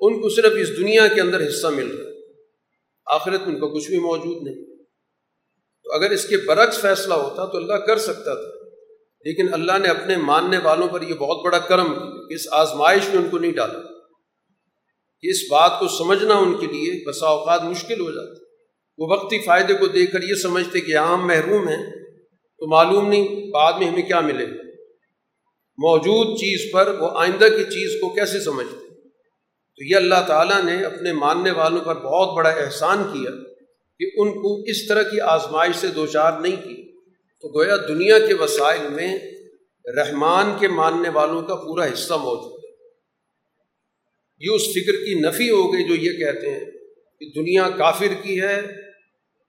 ان 0.00 0.20
کو 0.20 0.28
صرف 0.28 0.52
اس 0.60 0.76
دنیا 0.76 1.08
کے 1.08 1.20
اندر 1.20 1.48
حصہ 1.48 1.66
مل 1.66 1.96
رہا 1.96 2.10
ہے۔ 2.10 2.14
آخرت 3.06 3.40
میں 3.40 3.54
ان 3.54 3.60
کا 3.60 3.74
کچھ 3.74 3.88
بھی 3.88 3.98
موجود 3.98 4.42
نہیں۔ 4.42 4.76
تو 5.84 5.92
اگر 5.92 6.10
اس 6.10 6.26
کے 6.26 6.36
برعکس 6.36 6.80
فیصلہ 6.80 7.14
ہوتا 7.14 7.46
تو 7.46 7.56
اللہ 7.56 7.74
کر 7.74 7.96
سکتا 7.96 8.34
تھا۔ 8.34 8.53
لیکن 9.24 9.52
اللہ 9.54 9.78
نے 9.78 9.88
اپنے 9.88 10.16
ماننے 10.16 10.58
والوں 10.58 10.88
پر 10.88 11.02
یہ 11.02 11.14
بہت 11.14 11.44
بڑا 11.44 11.58
کرم 11.58 11.92
کیا 11.94 12.26
کہ 12.28 12.34
اس 12.34 12.46
آزمائش 12.52 13.08
میں 13.08 13.22
ان 13.22 13.28
کو 13.30 13.38
نہیں 13.38 13.52
ڈالا، 13.52 13.78
کہ 15.22 15.30
اس 15.30 15.42
بات 15.50 15.78
کو 15.80 15.88
سمجھنا 15.88 16.34
ان 16.34 16.54
کے 16.54 16.66
لیے 16.66 17.08
بسا 17.08 17.26
اوقات 17.26 17.62
مشکل 17.62 18.00
ہو 18.00 18.10
جاتا۔ 18.10 18.42
وہ 18.98 19.06
وقتی 19.10 19.38
فائدے 19.38 19.74
کو 19.74 19.86
دیکھ 19.86 20.12
کر 20.12 20.22
یہ 20.22 20.34
سمجھتے 20.34 20.80
کہ 20.80 20.96
عام 20.98 21.26
محروم 21.26 21.68
ہیں، 21.68 21.82
تو 22.60 22.66
معلوم 22.66 23.08
نہیں 23.08 23.50
بعد 23.50 23.72
میں 23.72 23.88
ہمیں 23.88 24.02
کیا 24.02 24.20
ملے۔ 24.20 24.46
موجود 25.78 26.36
چیز 26.36 26.72
پر 26.72 26.88
وہ 27.00 27.10
آئندہ 27.14 27.44
کی 27.44 27.64
چیز 27.64 28.00
کو 28.00 28.08
کیسے 28.14 28.40
سمجھتے؟ 28.40 28.76
تو 29.78 29.84
یہ 29.84 29.96
اللہ 29.96 30.22
تعالیٰ 30.26 30.62
نے 30.62 30.84
اپنے 30.84 31.12
ماننے 31.12 31.50
والوں 31.50 31.84
پر 31.84 31.94
بہت 31.94 32.36
بڑا 32.36 32.50
احسان 32.50 33.02
کیا 33.12 33.30
کہ 34.00 34.10
ان 34.16 34.30
کو 34.32 34.62
اس 34.66 34.86
طرح 34.88 35.02
کی 35.02 35.20
آزمائش 35.20 35.76
سے 35.76 35.88
دو 35.88 36.06
چار 36.06 36.40
نہیں 36.40 36.56
کی 36.56 36.83
تو 37.44 37.58
گویا 37.58 37.76
دنیا 37.76 38.18
کے 38.18 38.34
وسائل 38.34 38.88
میں 38.88 39.18
رحمان 39.96 40.56
کے 40.60 40.68
ماننے 40.68 41.08
والوں 41.08 41.42
کا 41.42 41.54
پورا 41.54 41.92
حصہ 41.92 42.14
موجود 42.14 42.64
ہے۔ 42.64 42.70
یہ 44.38 44.54
اس 44.54 44.62
فکر 44.62 44.92
کی 44.92 45.20
نفی 45.28 45.50
ہو 45.50 45.74
گئی 45.74 45.88
جو 45.88 45.94
یہ 45.94 46.18
کہتے 46.18 46.50
ہیں 46.50 46.64
کہ 47.20 47.32
دنیا 47.36 47.70
کافر 47.70 48.14
کی 48.22 48.40
ہے 48.40 48.58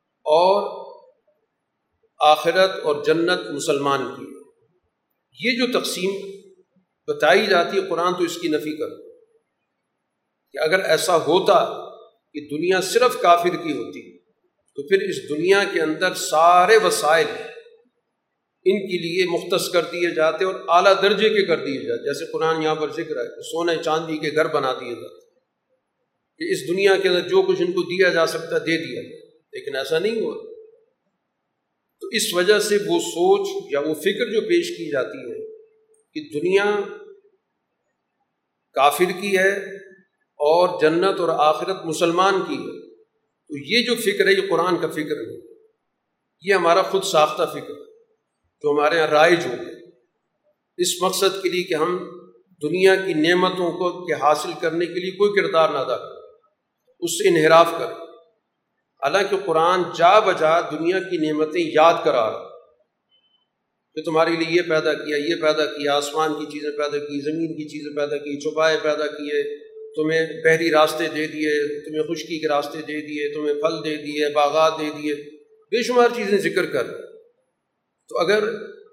اور 0.08 0.86
آخرت 2.20 2.72
اور 2.84 3.04
جنت 3.04 3.52
مسلمان 3.52 4.16
کی 4.18 4.24
ہے۔ 4.24 4.42
یہ 5.40 5.66
جو 5.66 5.80
تقسیم 5.80 6.42
بتائی 7.08 7.48
جاتی 7.48 7.78
ہے 7.78 7.88
قرآن 7.90 8.14
تو 8.14 8.24
اس 8.24 8.38
کی 8.38 8.48
نفی 8.48 8.78
کر۔ 8.78 8.90
کہ 10.52 10.58
اگر 10.58 10.80
ایسا 10.80 11.18
ہوتا 11.18 11.66
کہ 12.34 12.48
دنیا 12.58 12.82
صرف 12.82 13.22
کافر 13.22 13.56
کی 13.64 13.72
ہوتی 13.72 14.18
تو 14.76 14.88
پھر 14.88 15.02
اس 15.02 15.30
دنیا 15.30 15.64
کے 15.74 15.82
اندر 15.82 16.14
سارے 16.14 16.78
وسائل 16.78 17.28
ان 18.66 18.80
کے 18.80 18.98
لیے 18.98 19.26
مختص 19.26 19.70
کر 19.70 19.82
دیے 19.82 20.16
جاتے 20.16 20.46
اور 20.46 20.56
اعلیٰ 20.68 21.02
درجے 21.02 21.30
کے 21.30 21.46
کر 21.46 21.66
دیے 21.66 21.78
جاتے 21.78 22.04
جیسے 22.04 22.32
قرآن 22.32 22.64
یہاں 22.64 22.76
پر 22.76 22.92
ذکر 22.92 23.18
ہے 23.18 23.36
کہ 23.36 23.42
سونے 23.42 23.84
چاندی 23.84 24.18
کے 24.18 24.36
گھر 24.36 24.48
بنا 24.48 24.74
دیے 24.74 24.96
جاتے 24.96 25.26
کہ 26.38 26.52
اس 26.52 26.68
دنیا 26.68 26.96
کے 27.04 27.10
اندر 27.10 27.30
جو 27.30 27.42
کچھ 27.42 27.62
ان 27.62 27.72
کو 27.72 27.82
دیا 27.84 28.10
جا 28.10 28.26
سکتا 28.26 28.58
دے 28.58 28.78
دیا 28.78 29.02
جائے۔ 29.02 29.26
لیکن 29.54 29.76
ایسا 29.76 30.00
نہیں 30.00 30.22
ہوا۔ 30.22 30.54
تو 32.02 32.08
اس 32.08 32.34
وجہ 32.34 32.60
سے 32.60 32.76
وہ 32.76 33.00
سوچ 33.00 33.68
یا 33.72 33.80
وہ 33.80 33.94
فکر 33.94 34.32
جو 34.32 34.42
پیش 34.42 34.78
کی 34.78 34.92
جاتی 34.92 35.18
ہے 35.18 35.58
کہ 36.14 36.40
دنیا 36.40 36.80
کافر 38.74 39.22
کی 39.22 39.38
ہے 39.38 39.76
اور 40.20 40.82
جنت 40.82 41.20
اور 41.20 41.30
آخرت 41.30 41.86
مسلمان 41.86 42.34
کی 42.48 42.56
ہے۔ 42.56 42.96
تو 43.26 43.58
یہ 43.58 43.86
جو 43.86 43.96
فکر 43.96 44.28
ہے، 44.28 44.32
یہ 44.32 44.50
قرآن 44.50 44.78
کا 44.82 44.88
فکر 44.88 45.28
نہیں 45.28 45.38
یہ 46.42 46.54
ہمارا 46.54 46.82
خود 46.82 47.04
ساختہ 47.04 47.44
فکر 47.54 47.74
ہے۔ 47.74 47.85
جو 48.66 48.72
ہمارے 48.72 48.96
یہاں 48.96 49.08
رائج 49.08 49.46
ہو 49.46 49.52
گئے 49.52 49.74
اس 50.78 51.02
مقصد 51.02 51.44
کے 51.44 51.50
لیے 51.50 51.64
کہ 51.64 51.74
ہم 51.74 52.20
دنیا 52.64 52.96
کی 52.96 53.14
نعمتوں 53.14 53.72
کو 53.72 54.06
کے 54.06 54.14
حاصل 54.14 54.50
کرنے 54.62 54.86
کے 54.86 54.94
لیے 54.94 55.12
کوئی 55.12 55.42
کردار 55.42 55.70
نہ 55.70 55.78
ادا 55.78 55.98
کریں۔ 55.98 56.22
اس 57.00 57.12
سے 57.12 57.30
انحراف 57.30 57.72
کریں۔ 57.80 57.96
حالانکہ 59.04 59.36
قرآن 59.46 59.82
جا 59.98 60.20
بجا 60.20 60.62
دنیا 60.62 61.00
کی 61.00 61.18
نعمتیں 61.18 61.72
یاد 61.76 61.94
کرا 62.04 62.30
رہا 62.30 62.50
کہ 63.96 64.02
تمہارے 64.02 64.32
لیے 64.32 64.48
یہ 64.50 64.62
پیدا 64.62 64.94
کیا، 64.94 65.18
یہ 65.18 65.36
پیدا 65.42 65.66
کیا، 65.66 65.96
آسمان 65.96 66.34
کی 66.34 66.46
چیزیں 66.46 66.72
پیدا 66.72 66.98
کی، 66.98 67.22
زمین 67.22 67.58
کی 67.58 67.68
چیزیں 67.68 67.96
پیدا 67.96 68.18
کی، 68.18 68.40
چھپائے 68.40 68.78
پیدا 68.84 69.08
کیے، 69.08 69.58
تمہیں 69.96 70.28
بحری 70.44 70.72
راستے 70.72 71.08
دے 71.16 71.28
دیے، 71.28 71.80
تمہیں 71.86 72.04
خشکی 72.04 72.40
کے 72.40 72.48
راستے 72.48 72.78
دے 72.78 73.02
دیے، 73.02 73.34
تمہیں 73.34 73.54
پھل 73.54 73.90
دے 73.90 73.96
دیے، 73.96 74.34
باغات 74.34 74.74
دے 74.80 74.90
دیے۔ 74.98 75.16
بے 75.72 75.84
شمار 75.84 76.10
چیزیں 76.16 76.38
ذکر 76.38 76.66
کر 76.66 76.84
تو 78.10 78.18
اگر 78.18 78.44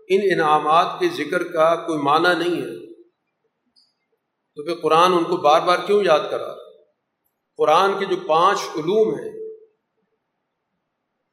ان 0.08 0.20
انعامات 0.32 1.00
کے 1.00 1.24
ذکر 1.24 1.42
کا 1.42 1.86
کوئی 1.86 1.98
معنی 1.98 2.44
نہیں 2.44 2.62
ہے، 2.62 2.92
تو 4.54 4.64
پھر 4.64 4.74
قرآن 4.74 5.12
ان 5.12 5.24
کو 5.24 5.36
بار 5.36 5.60
بار 5.60 5.78
کیوں 5.86 6.04
یاد 6.04 6.20
کرا 6.30 6.54
قرآن 7.56 7.98
کے 7.98 8.04
جو 8.04 8.16
پانچ 8.26 8.58
علوم 8.76 9.14
ہیں، 9.14 9.32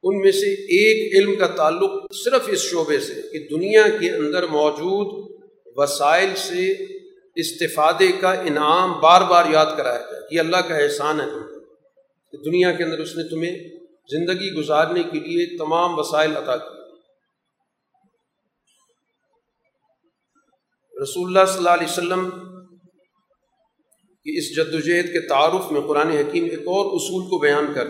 ان 0.04 0.22
میں 0.22 0.32
سے 0.32 0.54
ایک 0.54 1.16
علم 1.16 1.36
کا 1.36 1.48
تعلق 1.48 1.92
صرف 2.26 2.42
اس 2.48 2.60
شعبے 2.60 3.00
سے 3.00 3.14
کہ 3.14 3.56
دنیا 3.56 3.84
کے 4.00 4.12
اندر 4.12 4.48
موجود 4.48 5.30
وسائل 5.76 6.30
سے 6.36 6.72
استفادے 7.36 8.12
کا 8.12 8.34
انعام 8.34 9.00
بار 9.00 9.22
بار 9.22 9.46
یاد 9.52 9.78
کرایا 9.78 10.00
جائے 10.00 10.28
یہ 10.32 10.40
اللہ 10.40 10.58
کا 10.58 10.76
احسان 10.76 11.22
ہے۔ 11.22 11.26
کہ 12.32 12.38
دنیا 12.38 12.72
کے 12.72 12.84
اندر 12.84 12.98
اس 12.98 13.16
نے 13.16 13.30
تمہیں 13.30 13.58
زندگی 14.12 14.52
گزارنے 14.52 15.04
کے 15.04 15.20
لیے 15.20 15.58
تمام 15.58 16.00
وسائل 16.00 16.38
عطا 16.38 16.58
کیے۔ 16.58 16.79
رسول 21.02 21.28
اللہ 21.28 21.46
صلی 21.50 21.58
اللہ 21.58 21.76
علیہ 21.78 21.88
وسلم 21.88 22.30
کی 24.26 24.38
اس 24.38 24.48
جد 24.56 24.74
وجہد 24.74 25.12
کے 25.14 25.20
تعارف 25.28 25.72
میں 25.72 25.82
قرآن 25.88 26.10
حکیم 26.12 26.44
ایک 26.46 26.68
اور 26.78 26.86
اصول 26.96 27.30
کو 27.30 27.38
بیان 27.40 27.74
کر 27.74 27.88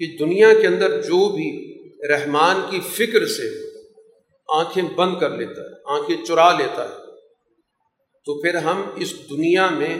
کہ 0.00 0.06
دنیا 0.20 0.52
کے 0.60 0.66
اندر 0.66 1.00
جو 1.02 1.28
بھی 1.34 1.48
رحمان 2.10 2.60
کی 2.70 2.80
فکر 2.88 3.26
سے 3.34 3.48
آنکھیں 4.48 4.82
بند 4.96 5.18
کر 5.20 5.36
لیتا 5.36 5.60
ہے، 5.60 5.74
آنکھیں 5.94 6.24
چرا 6.24 6.50
لیتا 6.58 6.88
ہے، 6.88 6.96
تو 8.26 8.40
پھر 8.42 8.54
ہم 8.64 8.82
اس 8.96 9.14
دنیا 9.30 9.68
میں 9.70 9.94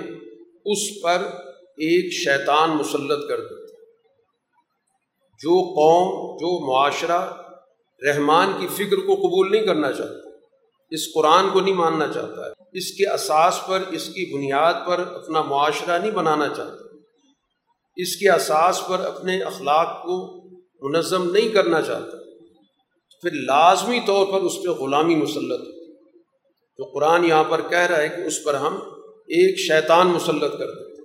اس 0.66 0.82
پر 1.02 1.22
ایک 1.86 2.12
شیطان 2.14 2.76
مسلط 2.76 3.28
کر 3.28 3.40
دیتے 3.40 3.72
جو 5.40 5.62
قوم، 5.78 6.36
جو 6.36 6.50
معاشرہ 6.66 7.20
رحمان 8.02 8.52
کی 8.60 8.66
فکر 8.76 9.06
کو 9.06 9.14
قبول 9.16 9.50
نہیں 9.50 9.66
کرنا 9.66 9.92
چاہتا 9.92 10.23
اس 10.94 11.14
قرآن 11.14 11.50
کو 11.52 11.60
نہیں 11.60 11.74
ماننا 11.74 12.12
چاہتا 12.12 12.46
ہے۔ 12.46 12.52
اس 12.72 12.90
کے 12.90 13.12
اساس 13.12 13.60
پر، 13.66 13.82
اس 13.90 14.06
کی 14.06 14.34
بنیاد 14.34 14.74
پر 14.86 14.98
اپنا 14.98 15.42
معاشرہ 15.42 15.98
نہیں 15.98 16.10
بنانا 16.10 16.48
چاہتا۔ 16.48 16.96
اس 17.96 18.16
کے 18.16 18.30
اساس 18.30 18.80
پر 18.88 19.00
اپنے 19.00 19.42
اخلاق 19.42 20.02
کو 20.02 20.44
منظم 20.82 21.30
نہیں 21.30 21.48
کرنا 21.48 21.82
چاہتا۔ 21.82 22.16
پھر 23.22 23.30
لازمی 23.32 24.00
طور 24.06 24.26
پر 24.26 24.40
اس 24.40 24.52
پہ 24.64 24.68
غلامی 24.68 25.14
مسلط 25.14 25.60
ہوتی۔ 25.60 25.92
جو 26.78 26.84
قرآن 26.84 27.24
یہاں 27.24 27.44
پر 27.44 27.60
کہہ 27.60 27.78
رہا 27.78 28.00
ہے 28.00 28.08
کہ 28.08 28.20
اس 28.20 28.44
پر 28.44 28.54
ہم 28.54 28.74
ایک 29.14 29.58
شیطان 29.58 30.08
مسلط 30.08 30.58
کر 30.58 30.66
دیتے۔ 30.66 31.02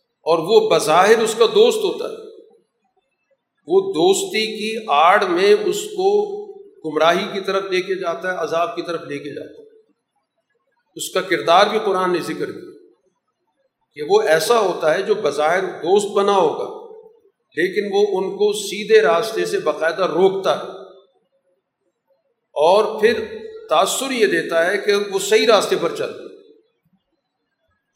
اور 0.00 0.38
وہ 0.38 0.70
بظاہر 0.70 1.18
اس 1.18 1.34
کا 1.38 1.44
دوست 1.54 1.78
ہوتا 1.78 2.04
ہے۔ 2.04 2.28
وہ 3.66 3.80
دوستی 3.80 4.46
کی 4.46 4.84
آڑ 4.88 5.24
میں 5.24 5.54
اس 5.64 5.84
کو 5.84 6.37
گمراہی 6.84 7.26
کی 7.32 7.40
طرف 7.40 7.64
لے 7.70 7.80
کے 7.80 7.94
جاتا 7.94 8.32
ہے، 8.32 8.38
عذاب 8.38 8.76
کی 8.76 8.82
طرف 8.82 9.00
لے 9.02 9.18
کے 9.18 9.30
جاتا 9.30 9.62
ہے۔ 9.62 9.68
اس 10.94 11.10
کا 11.10 11.20
کردار 11.20 11.66
بھی 11.66 11.78
قرآن 11.84 12.12
نے 12.12 12.18
ذکر 12.18 12.52
کیا۔ 12.52 12.68
کہ 13.94 14.02
وہ 14.08 14.22
ایسا 14.22 14.60
ہوتا 14.60 14.94
ہے 14.94 15.02
جو 15.02 15.14
بظاہر 15.14 15.60
دوست 15.60 16.06
بنا 16.06 16.32
ہوگا، 16.32 16.88
لیکن 17.56 17.90
وہ 17.92 18.18
ان 18.18 18.36
کو 18.36 18.52
سیدھے 18.52 19.02
راستے 19.02 19.46
سے 19.46 19.58
باقاعدہ 19.58 20.04
روکتا 20.04 20.58
ہے۔ 20.58 20.66
اور 22.52 23.00
پھر 23.00 23.24
تاثر 23.68 24.10
یہ 24.10 24.26
دیتا 24.26 24.66
ہے 24.66 24.78
کہ 24.78 24.94
وہ 24.94 25.18
صحیح 25.18 25.46
راستے 25.46 25.76
پر 25.80 25.96
چل۔ 25.96 26.12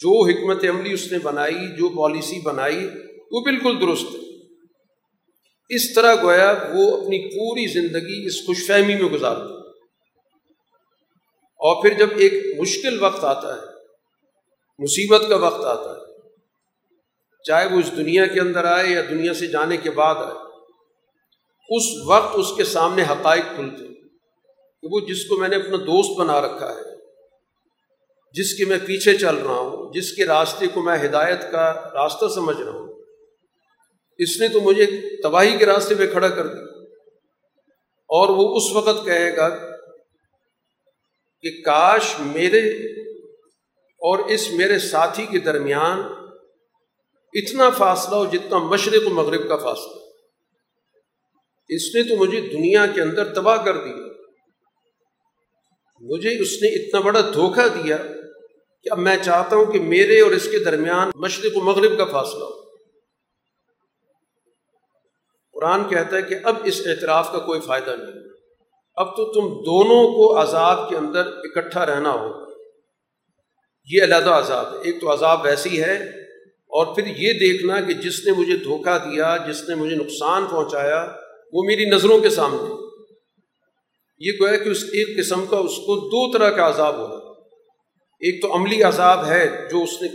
جو 0.00 0.26
حکمت 0.26 0.64
عملی 0.64 0.92
اس 0.92 1.12
نے 1.12 1.18
بنائی، 1.18 1.76
جو 1.76 1.88
پالیسی 1.88 2.40
بنائی، 2.40 2.88
وہ 3.30 3.40
بالکل 3.40 3.80
درست 3.80 4.14
ہے۔ 4.14 4.31
اس 5.70 5.84
طرح 5.94 6.14
گویا 6.22 6.50
وہ 6.70 6.84
اپنی 6.96 7.18
پوری 7.28 7.66
زندگی 7.72 8.18
اس 8.26 8.36
خوش 8.46 8.66
فہمی 8.66 8.94
میں 8.94 9.08
گزارتا 9.10 9.60
اور 11.60 11.82
پھر 11.82 11.98
جب 11.98 12.10
ایک 12.16 12.32
مشکل 12.60 13.02
وقت 13.02 13.24
آتا 13.24 13.54
ہے، 13.54 13.60
مصیبت 14.80 15.28
کا 15.28 15.36
وقت 15.38 15.64
آتا 15.66 15.90
ہے، 15.90 16.00
چاہے 17.44 17.66
وہ 17.66 17.78
اس 17.78 17.90
دنیا 17.96 18.26
کے 18.26 18.40
اندر 18.40 18.64
آئے 18.66 18.86
یا 18.88 19.02
دنیا 19.10 19.34
سے 19.34 19.46
جانے 19.48 19.76
کے 19.76 19.90
بعد 19.92 20.16
آئے، 20.16 20.36
اس 21.68 21.90
وقت 22.06 22.38
اس 22.38 22.52
کے 22.56 22.64
سامنے 22.66 23.02
حقائق 23.02 23.54
کھلتے 23.56 23.84
کہ 23.84 24.88
وہ 24.92 25.00
جس 25.08 25.24
کو 25.24 25.36
میں 25.36 25.48
نے 25.48 25.56
اپنا 25.56 25.76
دوست 25.86 26.18
بنا 26.18 26.40
رکھا 26.40 26.70
ہے، 26.70 26.90
جس 28.34 28.54
کے 28.54 28.64
میں 28.64 28.78
پیچھے 28.86 29.18
چل 29.18 29.36
رہا 29.36 29.58
ہوں، 29.58 29.92
جس 29.92 30.12
کے 30.12 30.26
راستے 30.26 30.66
کو 30.74 30.82
میں 30.82 30.98
ہدایت 31.04 31.50
کا 31.52 31.72
راستہ 31.94 32.28
سمجھ 32.34 32.56
رہا 32.56 32.72
ہوں 32.72 32.91
اس 34.22 34.40
نے 34.40 34.48
تو 34.48 34.60
مجھے 34.60 35.16
تباہی 35.22 35.58
کے 35.58 35.66
راستے 35.66 35.94
پہ 35.94 36.06
کھڑا 36.06 36.28
کر 36.28 36.46
دیا۔ 36.46 36.62
اور 38.08 38.28
وہ 38.28 38.56
اس 38.56 38.76
وقت 38.76 39.04
کہے 39.04 39.36
گا 39.36 39.48
کہ 41.40 41.62
کاش 41.64 42.14
میرے 42.18 42.70
اور 43.92 44.18
اس 44.18 44.52
میرے 44.52 44.78
ساتھی 44.78 45.26
کے 45.26 45.38
درمیان 45.38 46.02
اتنا 47.32 47.70
فاصلہ 47.70 48.14
ہو 48.14 48.24
جتنا 48.24 48.58
مشرق 48.58 49.06
و 49.06 49.10
مغرب 49.10 49.48
کا 49.48 49.56
فاصلہ۔ 49.56 50.02
اس 51.68 51.94
نے 51.94 52.02
تو 52.02 52.16
مجھے 52.16 52.40
دنیا 52.40 52.86
کے 52.86 53.02
اندر 53.02 53.34
تباہ 53.34 53.64
کر 53.64 53.76
دیا۔ 53.76 53.94
مجھے 56.00 56.42
اس 56.42 56.52
نے 56.52 56.68
اتنا 56.68 57.00
بڑا 57.00 57.20
دھوکہ 57.20 57.68
دیا 57.68 57.96
کہ 58.82 58.88
اب 58.90 58.98
میں 58.98 59.16
چاہتا 59.24 59.56
ہوں 59.56 59.72
کہ 59.72 59.80
میرے 59.80 60.20
اور 60.20 60.30
اس 60.30 60.48
کے 60.50 60.58
درمیان 60.58 61.10
مشرق 61.14 61.56
و 61.56 61.60
مغرب 61.60 61.98
کا 61.98 62.04
فاصلہ 62.04 62.44
ہو۔ 62.44 62.61
قرآن 65.62 65.88
کہتا 65.88 66.16
ہے 66.16 66.22
کہ 66.22 66.34
اب 66.44 66.56
اس 66.64 66.82
اعتراف 66.86 67.32
کا 67.32 67.38
کوئی 67.38 67.60
فائدہ 67.60 67.90
نہیں۔ 67.90 68.24
اب 68.94 69.16
تو 69.16 69.32
تم 69.32 69.48
دونوں 69.48 70.12
کو 70.12 70.42
عذاب 70.42 70.88
کے 70.88 70.96
اندر 70.96 71.26
اکٹھا 71.26 71.86
رہنا 71.86 72.10
ہوگا۔ 72.12 72.52
یہ 73.84 74.02
علیحدہ 74.02 74.30
عذاب 74.30 74.72
ہے۔ 74.72 74.78
ایک 74.84 75.00
تو 75.00 75.12
عذاب 75.12 75.40
ویسی 75.44 75.82
ہے 75.82 75.96
اور 76.48 76.94
پھر 76.94 77.06
یہ 77.06 77.32
دیکھنا 77.32 77.80
کہ 77.80 77.92
جس 77.92 78.26
نے 78.26 78.32
مجھے 78.32 78.56
دھوکہ 78.56 78.98
دیا، 78.98 79.36
جس 79.48 79.68
نے 79.68 79.74
مجھے 79.74 79.96
نقصان 79.96 80.46
پہنچایا، 80.46 81.08
وہ 81.52 81.62
میری 81.62 81.84
نظروں 81.84 82.20
کے 82.20 82.30
سامنے۔ 82.30 82.74
یہ 84.18 84.32
گویا 84.40 84.56
کہ 84.56 84.68
اس 84.68 84.84
ایک 84.84 85.18
قسم 85.18 85.46
کا، 85.46 85.56
اس 85.56 85.76
کو 85.76 86.08
دو 86.08 86.38
طرح 86.38 86.50
کا 86.50 86.68
عذاب 86.68 86.96
ہو 86.96 87.32
ایک 88.20 88.42
تو 88.42 88.54
عملی 88.54 88.82
عذاب 88.82 89.24
ہے 89.24 89.68
جو 89.70 89.82
اس 89.82 90.02
نے 90.02 90.08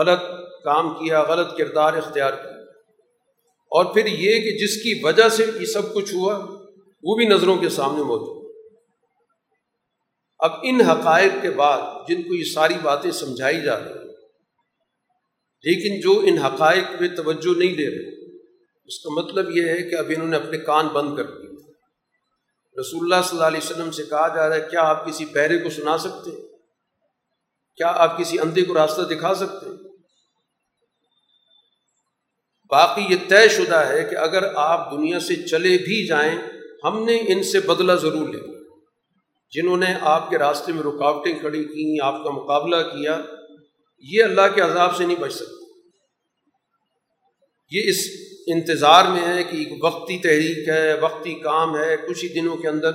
غلط 0.00 0.22
کام 0.64 0.94
کیا، 0.94 1.22
غلط 1.22 1.56
کردار 1.56 1.92
اختیار 1.92 2.32
کیا۔ 2.32 2.57
اور 3.72 3.94
پھر 3.94 4.06
یہ 4.06 4.40
کہ 4.40 4.56
جس 4.58 4.76
کی 4.82 5.00
وجہ 5.04 5.28
سے 5.28 5.46
یہ 5.60 5.64
سب 5.64 5.94
کچھ 5.94 6.14
ہوا، 6.14 6.34
وہ 7.02 7.16
بھی 7.16 7.26
نظروں 7.26 7.56
کے 7.56 7.68
سامنے 7.68 8.02
موجود۔ 8.02 8.38
اب 10.38 10.52
ان 10.62 10.80
حقائق 10.80 11.32
کے 11.42 11.50
بعد 11.50 12.08
جن 12.08 12.22
کو 12.22 12.34
یہ 12.34 12.44
ساری 12.54 12.74
باتیں 12.82 13.10
سمجھائی 13.10 13.60
جا 13.62 13.78
رہی 13.78 13.94
لیکن 15.64 16.00
جو 16.00 16.22
ان 16.24 16.38
حقائق 16.38 16.84
پہ 16.98 17.08
توجہ 17.16 17.58
نہیں 17.58 17.74
دے 17.74 17.86
رہے، 17.86 18.36
اس 18.86 18.98
کا 18.98 19.20
مطلب 19.20 19.50
یہ 19.56 19.62
ہے 19.62 19.90
کہ 19.90 19.94
اب 19.94 20.04
انہوں 20.08 20.28
نے 20.28 20.36
اپنے 20.36 20.58
کان 20.58 20.86
بند 20.86 21.16
کر 21.16 21.24
دیے۔ 21.24 21.48
رسول 22.80 23.00
اللہ 23.02 23.26
صلی 23.28 23.36
اللہ 23.36 23.46
علیہ 23.46 23.70
وسلم 23.70 23.90
سے 23.90 24.04
کہا 24.04 24.28
جا 24.28 24.48
رہا 24.48 24.56
ہے، 24.56 24.60
کیا 24.70 24.80
آپ 24.80 25.06
کسی 25.06 25.24
پہرے 25.24 25.58
کو 25.58 25.70
سنا 25.70 25.98
سکتے؟ 25.98 26.30
ہیں 26.30 26.48
کیا 27.76 27.86
آپ 27.86 28.18
کسی 28.18 28.38
اندھے 28.38 28.62
کو 28.62 28.74
راستہ 28.74 29.02
دکھا 29.02 29.34
سکتے؟ 29.34 29.66
ہیں 29.66 29.87
باقی 32.70 33.02
یہ 33.10 33.16
طے 33.28 33.48
شدہ 33.48 33.76
ہے 33.76 34.04
کہ 34.04 34.16
اگر 34.16 34.54
آپ 34.54 34.92
دنیا 34.92 35.20
سے 35.20 35.34
چلے 35.34 35.68
بھی 35.68 36.06
جائیں، 36.06 36.38
ہم 36.84 37.04
نے 37.04 37.16
ان 37.28 37.42
سے 37.42 37.60
بدلہ 37.60 37.92
ضرور 37.92 38.28
لیا۔ 38.28 38.52
جنہوں 39.50 39.76
نے 39.76 39.86
آپ 40.00 40.30
کے 40.30 40.38
راستے 40.38 40.72
میں 40.72 40.82
رکاوٹیں 40.82 41.38
کھڑی 41.38 41.64
کیں، 41.64 42.06
آپ 42.06 42.24
کا 42.24 42.30
مقابلہ 42.30 42.76
کیا، 42.76 43.20
یہ 43.98 44.24
اللہ 44.24 44.54
کے 44.54 44.60
عذاب 44.60 44.96
سے 44.96 45.06
نہیں 45.06 45.16
بچ 45.16 45.32
سکتے۔ 45.32 45.58
یہ 47.70 47.82
اس 47.88 47.96
انتظار 48.46 49.04
میں 49.04 49.34
ہے 49.34 49.44
کہ 49.44 49.56
ایک 49.56 49.84
وقتی 49.84 50.18
تحریک 50.18 50.68
ہے، 50.68 51.00
وقتی 51.00 51.34
کام 51.34 51.76
ہے، 51.76 51.96
کچھ 52.08 52.24
ہی 52.24 52.28
دنوں 52.28 52.56
کے 52.56 52.68
اندر 52.68 52.90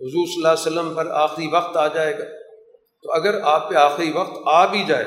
حضور 0.00 0.26
صلی 0.26 0.36
اللہ 0.36 0.48
علیہ 0.48 0.66
وسلم 0.66 0.94
پر 0.94 1.06
آخری 1.06 1.46
وقت 1.52 1.76
آ 1.76 1.88
جائے 1.88 2.18
گا۔ 2.18 2.24
تو 3.02 3.12
اگر 3.12 3.40
آپ 3.42 3.70
پہ 3.70 3.74
آخری 3.74 4.10
وقت 4.10 4.42
آ 4.46 4.66
بھی 4.66 4.84
جائے، 4.88 5.04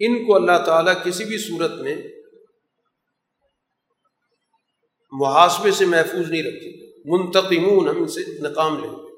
ان 0.00 0.24
کو 0.24 0.36
اللہ 0.36 0.58
تعالیٰ 0.66 0.94
کسی 1.04 1.24
بھی 1.24 1.38
صورت 1.38 1.70
میں 1.70 1.94
محاسبے 5.12 5.70
سے 5.70 5.86
محفوظ 5.86 6.30
نہیں 6.30 6.42
رکھے 6.42 6.92
منتقمون 7.04 7.88
ہم 7.88 7.96
ان 7.96 8.08
سے 8.08 8.20
ناکام 8.40 8.78
لیں۔ 8.78 8.90
گے 8.90 9.12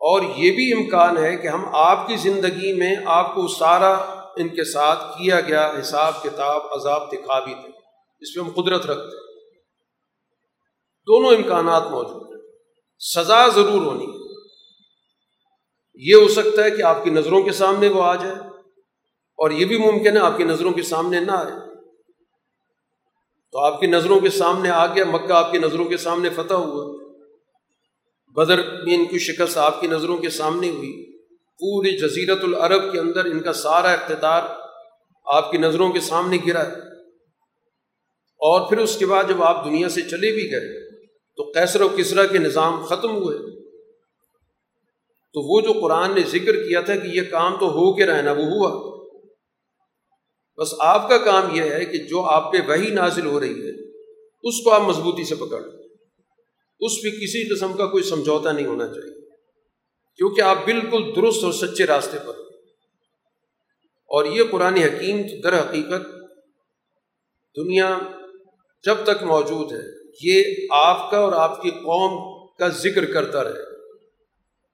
اور 0.00 0.20
یہ 0.36 0.52
بھی 0.52 0.72
امکان 0.72 1.18
ہے 1.18 1.36
کہ 1.36 1.46
ہم 1.48 1.74
آپ 1.74 2.08
کی 2.08 2.16
زندگی 2.16 2.72
میں 2.72 2.96
آپ 3.06 3.34
کو 3.34 3.48
سارا 3.48 3.92
ان 4.36 4.48
کے 4.48 4.64
ساتھ 4.64 5.18
کیا 5.18 5.40
گیا 5.40 5.72
حساب 5.80 6.22
کتاب 6.22 6.62
عذاب 6.70 7.12
دکھا 7.12 7.40
بھی 7.40 7.54
دیں۔ 7.54 7.72
اس 8.20 8.34
پہ 8.34 8.40
ہم 8.40 8.50
قدرت 8.50 8.86
رکھتے 8.86 9.16
ہیں۔ 9.16 9.52
دونوں 11.06 11.30
امکانات 11.30 11.82
موجود 11.90 12.34
ہیں۔ 12.34 12.52
سزا 12.98 13.48
ضرور 13.48 13.82
ہونی۔ 13.82 14.06
یہ 15.94 16.14
ہو 16.14 16.28
سکتا 16.28 16.64
ہے 16.64 16.70
کہ 16.70 16.82
آپ 16.82 17.04
کی 17.04 17.10
نظروں 17.10 17.42
کے 17.42 17.52
سامنے 17.52 17.88
وہ 17.88 18.02
آ 18.02 18.14
جائے۔ 18.14 18.34
اور 19.36 19.50
یہ 19.50 19.64
بھی 19.64 19.78
ممکن 19.78 20.16
ہے 20.16 20.22
آپ 20.22 20.36
کی 20.36 20.44
نظروں 20.44 20.72
کے 20.72 20.82
سامنے 20.82 21.20
نہ 21.20 21.32
آئے۔ 21.32 21.71
تو 23.52 23.58
آپ 23.58 23.80
کی 23.80 23.86
نظروں 23.86 24.20
کے 24.20 24.30
سامنے 24.30 24.70
آ 24.70 24.86
گیا، 24.86 25.04
مکہ 25.04 25.32
آپ 25.32 25.52
کی 25.52 25.58
نظروں 25.58 25.84
کے 25.84 25.96
سامنے 25.96 26.30
فتح 26.30 26.54
ہوا۔ 26.54 27.02
بدر 28.34 28.84
میں 28.84 28.94
ان 28.94 29.04
کی 29.04 29.18
شکست 29.18 29.58
آپ 29.58 29.80
کی 29.80 29.86
نظروں 29.86 30.16
کے 30.16 30.30
سامنے 30.30 30.70
ہوئی۔ 30.70 31.18
پوری 31.36 31.90
جزیرت 31.90 32.38
العرب 32.42 32.92
کے 32.92 32.98
اندر 32.98 33.24
ان 33.24 33.40
کا 33.40 33.52
سارا 33.52 33.92
اقتدار 33.92 34.42
آپ 35.26 35.50
کی 35.50 35.58
نظروں 35.58 35.92
کے 35.92 36.00
سامنے 36.00 36.38
گرا۔ 36.46 36.66
ہے 36.66 37.02
اور 38.20 38.68
پھر 38.68 38.78
اس 38.78 38.96
کے 38.96 39.06
بعد 39.06 39.24
جب 39.28 39.42
آپ 39.42 39.64
دنیا 39.64 39.88
سے 39.88 40.02
چلے 40.02 40.34
بھی 40.34 40.50
گئے، 40.50 40.90
تو 41.10 41.52
کیسر 41.52 41.80
و 41.80 41.88
کسرا 41.88 42.26
کے 42.26 42.38
نظام 42.38 42.84
ختم 42.84 43.16
ہوئے۔ 43.16 43.38
تو 45.32 45.40
وہ 45.40 45.60
جو 45.60 45.72
قرآن 45.72 46.14
نے 46.14 46.20
ذکر 46.20 46.52
کیا 46.52 46.80
تھا 46.80 46.96
کہ 46.96 47.08
یہ 47.08 47.22
کام 47.30 47.56
تو 47.60 47.66
ہو 47.66 47.92
کے 47.92 48.06
رہنا، 48.06 48.32
وہ 48.32 48.44
ہوا۔ 48.44 48.91
بس 50.58 50.74
آپ 50.78 51.08
کا 51.08 51.18
کام 51.18 51.54
یہ 51.54 51.62
ہے 51.62 51.84
کہ 51.84 51.98
جو 51.98 52.22
آپ 52.22 52.52
پہ 52.52 52.58
وہی 52.68 52.90
نازل 52.90 53.26
ہو 53.26 53.40
رہی 53.40 53.66
ہے، 53.66 53.70
اس 54.44 54.64
کو 54.64 54.72
آپ 54.72 54.82
مضبوطی 54.82 55.24
سے 55.24 55.34
پکڑ 55.34 55.60
اس 56.80 56.92
پہ 57.02 57.10
کسی 57.10 57.54
قسم 57.54 57.72
کا 57.72 57.86
کوئی 57.86 58.02
سمجھوتا 58.02 58.52
نہیں 58.52 58.66
ہونا 58.66 58.86
چاہیے۔ 58.86 59.20
کیونکہ 60.16 60.40
آپ 60.40 60.64
بالکل 60.64 61.02
درست 61.16 61.44
اور 61.44 61.52
سچے 61.52 61.86
راستے 61.86 62.18
پر 62.26 62.40
اور 64.10 64.24
یہ 64.24 64.42
قرآن 64.50 64.76
حکیم 64.76 65.20
در 65.44 65.60
حقیقت 65.60 66.06
دنیا 67.56 67.98
جب 68.84 68.96
تک 69.04 69.22
موجود 69.22 69.72
ہے، 69.72 69.84
یہ 70.22 70.66
آپ 70.70 71.10
کا 71.10 71.18
اور 71.18 71.32
آپ 71.32 71.62
کی 71.62 71.70
قوم 71.70 72.18
کا 72.58 72.68
ذکر 72.68 73.04
کرتا 73.12 73.44
رہے۔ 73.44 73.70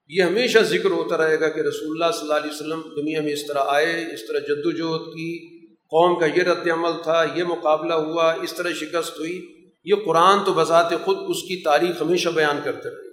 یہ 0.09 0.23
ہمیشہ 0.23 0.59
ذکر 0.59 0.91
ہوتا 0.91 1.17
رہے 1.17 1.41
گا 1.41 1.49
کہ 1.49 1.61
رسول 1.61 1.91
اللہ 1.91 2.13
صلی 2.13 2.21
اللہ 2.21 2.35
علیہ 2.35 2.55
وسلم 2.55 2.83
دنیا 2.97 3.21
میں 3.21 3.33
اس 3.33 3.47
طرح 3.47 3.63
آئے، 3.67 4.15
اس 4.15 4.27
طرح 4.29 4.39
جد 4.39 4.67
وجہد 4.67 5.07
کی 5.07 5.58
قوم 5.91 6.19
کا 6.19 6.27
یہ 6.27 6.43
رد 6.43 6.69
عمل 6.69 7.03
تھا، 7.03 7.25
یہ 7.35 7.45
مقابلہ 7.45 7.95
ہوا، 7.95 8.33
اس 8.33 8.55
طرح 8.55 8.71
شکست 8.73 9.19
ہوئی۔ 9.19 9.69
یہ 9.85 9.95
قرآن 10.07 10.45
تو 10.45 10.53
بذات 10.53 10.91
خود 11.05 11.17
اس 11.29 11.43
کی 11.43 11.63
تاریخ 11.63 12.03
ہمیشہ 12.03 12.29
بیان 12.29 12.61
کرتے 12.65 12.89
رہے۔ 12.89 13.09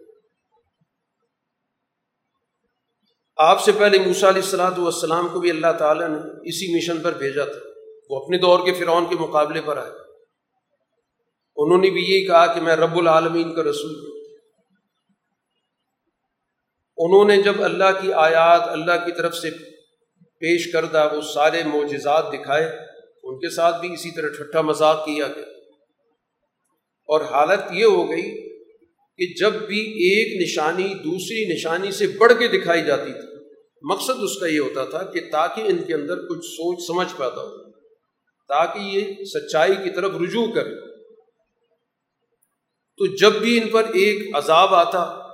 آپ 3.37 3.63
سے 3.63 3.71
پہلے 3.71 3.99
موسا 3.99 4.29
علیہ 4.29 4.41
السلاۃ 4.41 4.77
والسلام 4.77 5.27
کو 5.27 5.39
بھی 5.39 5.49
اللہ 5.49 5.71
تعالیٰ 5.79 6.09
نے 6.09 6.17
اسی 6.49 6.77
مشن 6.77 7.01
پر 7.01 7.11
بھیجا 7.11 7.45
تھا۔ 7.45 7.69
وہ 8.09 8.23
اپنے 8.23 8.37
دور 8.37 8.65
کے 8.65 8.73
فرعون 8.73 9.05
کے 9.05 9.15
مقابلے 9.19 9.61
پر 9.61 9.77
آئے۔ 9.77 9.91
انہوں 11.55 11.77
نے 11.77 11.89
بھی 11.89 12.01
یہی 12.01 12.27
کہا 12.27 12.53
کہ 12.53 12.61
میں 12.61 12.75
رب 12.75 12.97
العالمین 12.97 13.55
کا 13.55 13.63
رسول 13.63 13.95
ہوں۔ 13.95 14.15
انہوں 16.97 17.25
نے 17.25 17.41
جب 17.41 17.63
اللہ 17.63 18.01
کی 18.01 18.13
آیات 18.13 18.61
اللہ 18.61 19.05
کی 19.05 19.11
طرف 19.11 19.35
سے 19.35 19.74
پیش 20.39 20.71
کردہ 20.73 21.09
وہ 21.13 21.21
سارے 21.21 21.63
معجزات 21.63 22.33
دکھائے، 22.33 22.65
ان 23.23 23.37
کے 23.37 23.49
ساتھ 23.49 23.81
بھی 23.81 23.93
اسی 23.93 24.11
طرح 24.11 24.27
ٹھٹا 24.27 24.61
مذاق 24.61 25.05
کیا 25.05 25.27
گیا۔ 25.27 25.43
اور 27.07 27.21
حالت 27.21 27.59
یہ 27.71 27.85
ہو 27.85 28.09
گئی 28.09 28.57
کہ 29.17 29.33
جب 29.39 29.53
بھی 29.53 29.79
ایک 29.79 30.41
نشانی 30.41 30.93
دوسری 30.93 31.53
نشانی 31.53 31.91
سے 31.91 32.07
بڑھ 32.07 32.33
کے 32.39 32.47
دکھائی 32.47 32.83
جاتی 32.83 33.11
تھی، 33.11 33.35
مقصد 33.81 34.23
اس 34.23 34.39
کا 34.39 34.47
یہ 34.47 34.59
ہوتا 34.59 34.85
تھا 34.85 35.03
کہ 35.03 35.19
تاکہ 35.31 35.61
ان 35.61 35.83
کے 35.83 35.93
اندر 35.93 36.17
کچھ 36.17 36.45
سوچ 36.45 36.87
سمجھ 36.87 37.17
پیدا 37.17 37.41
ہو، 37.41 37.71
تاکہ 38.47 38.79
یہ 38.79 39.25
سچائی 39.25 39.75
کی 39.75 39.89
طرف 39.89 40.11
رجوع 40.21 40.45
کرے۔ 40.55 40.95
تو 42.97 43.15
جب 43.15 43.33
بھی 43.33 43.61
ان 43.61 43.69
پر 43.69 43.83
ایک 43.83 44.35
عذاب 44.35 44.75
آتا، 44.75 45.25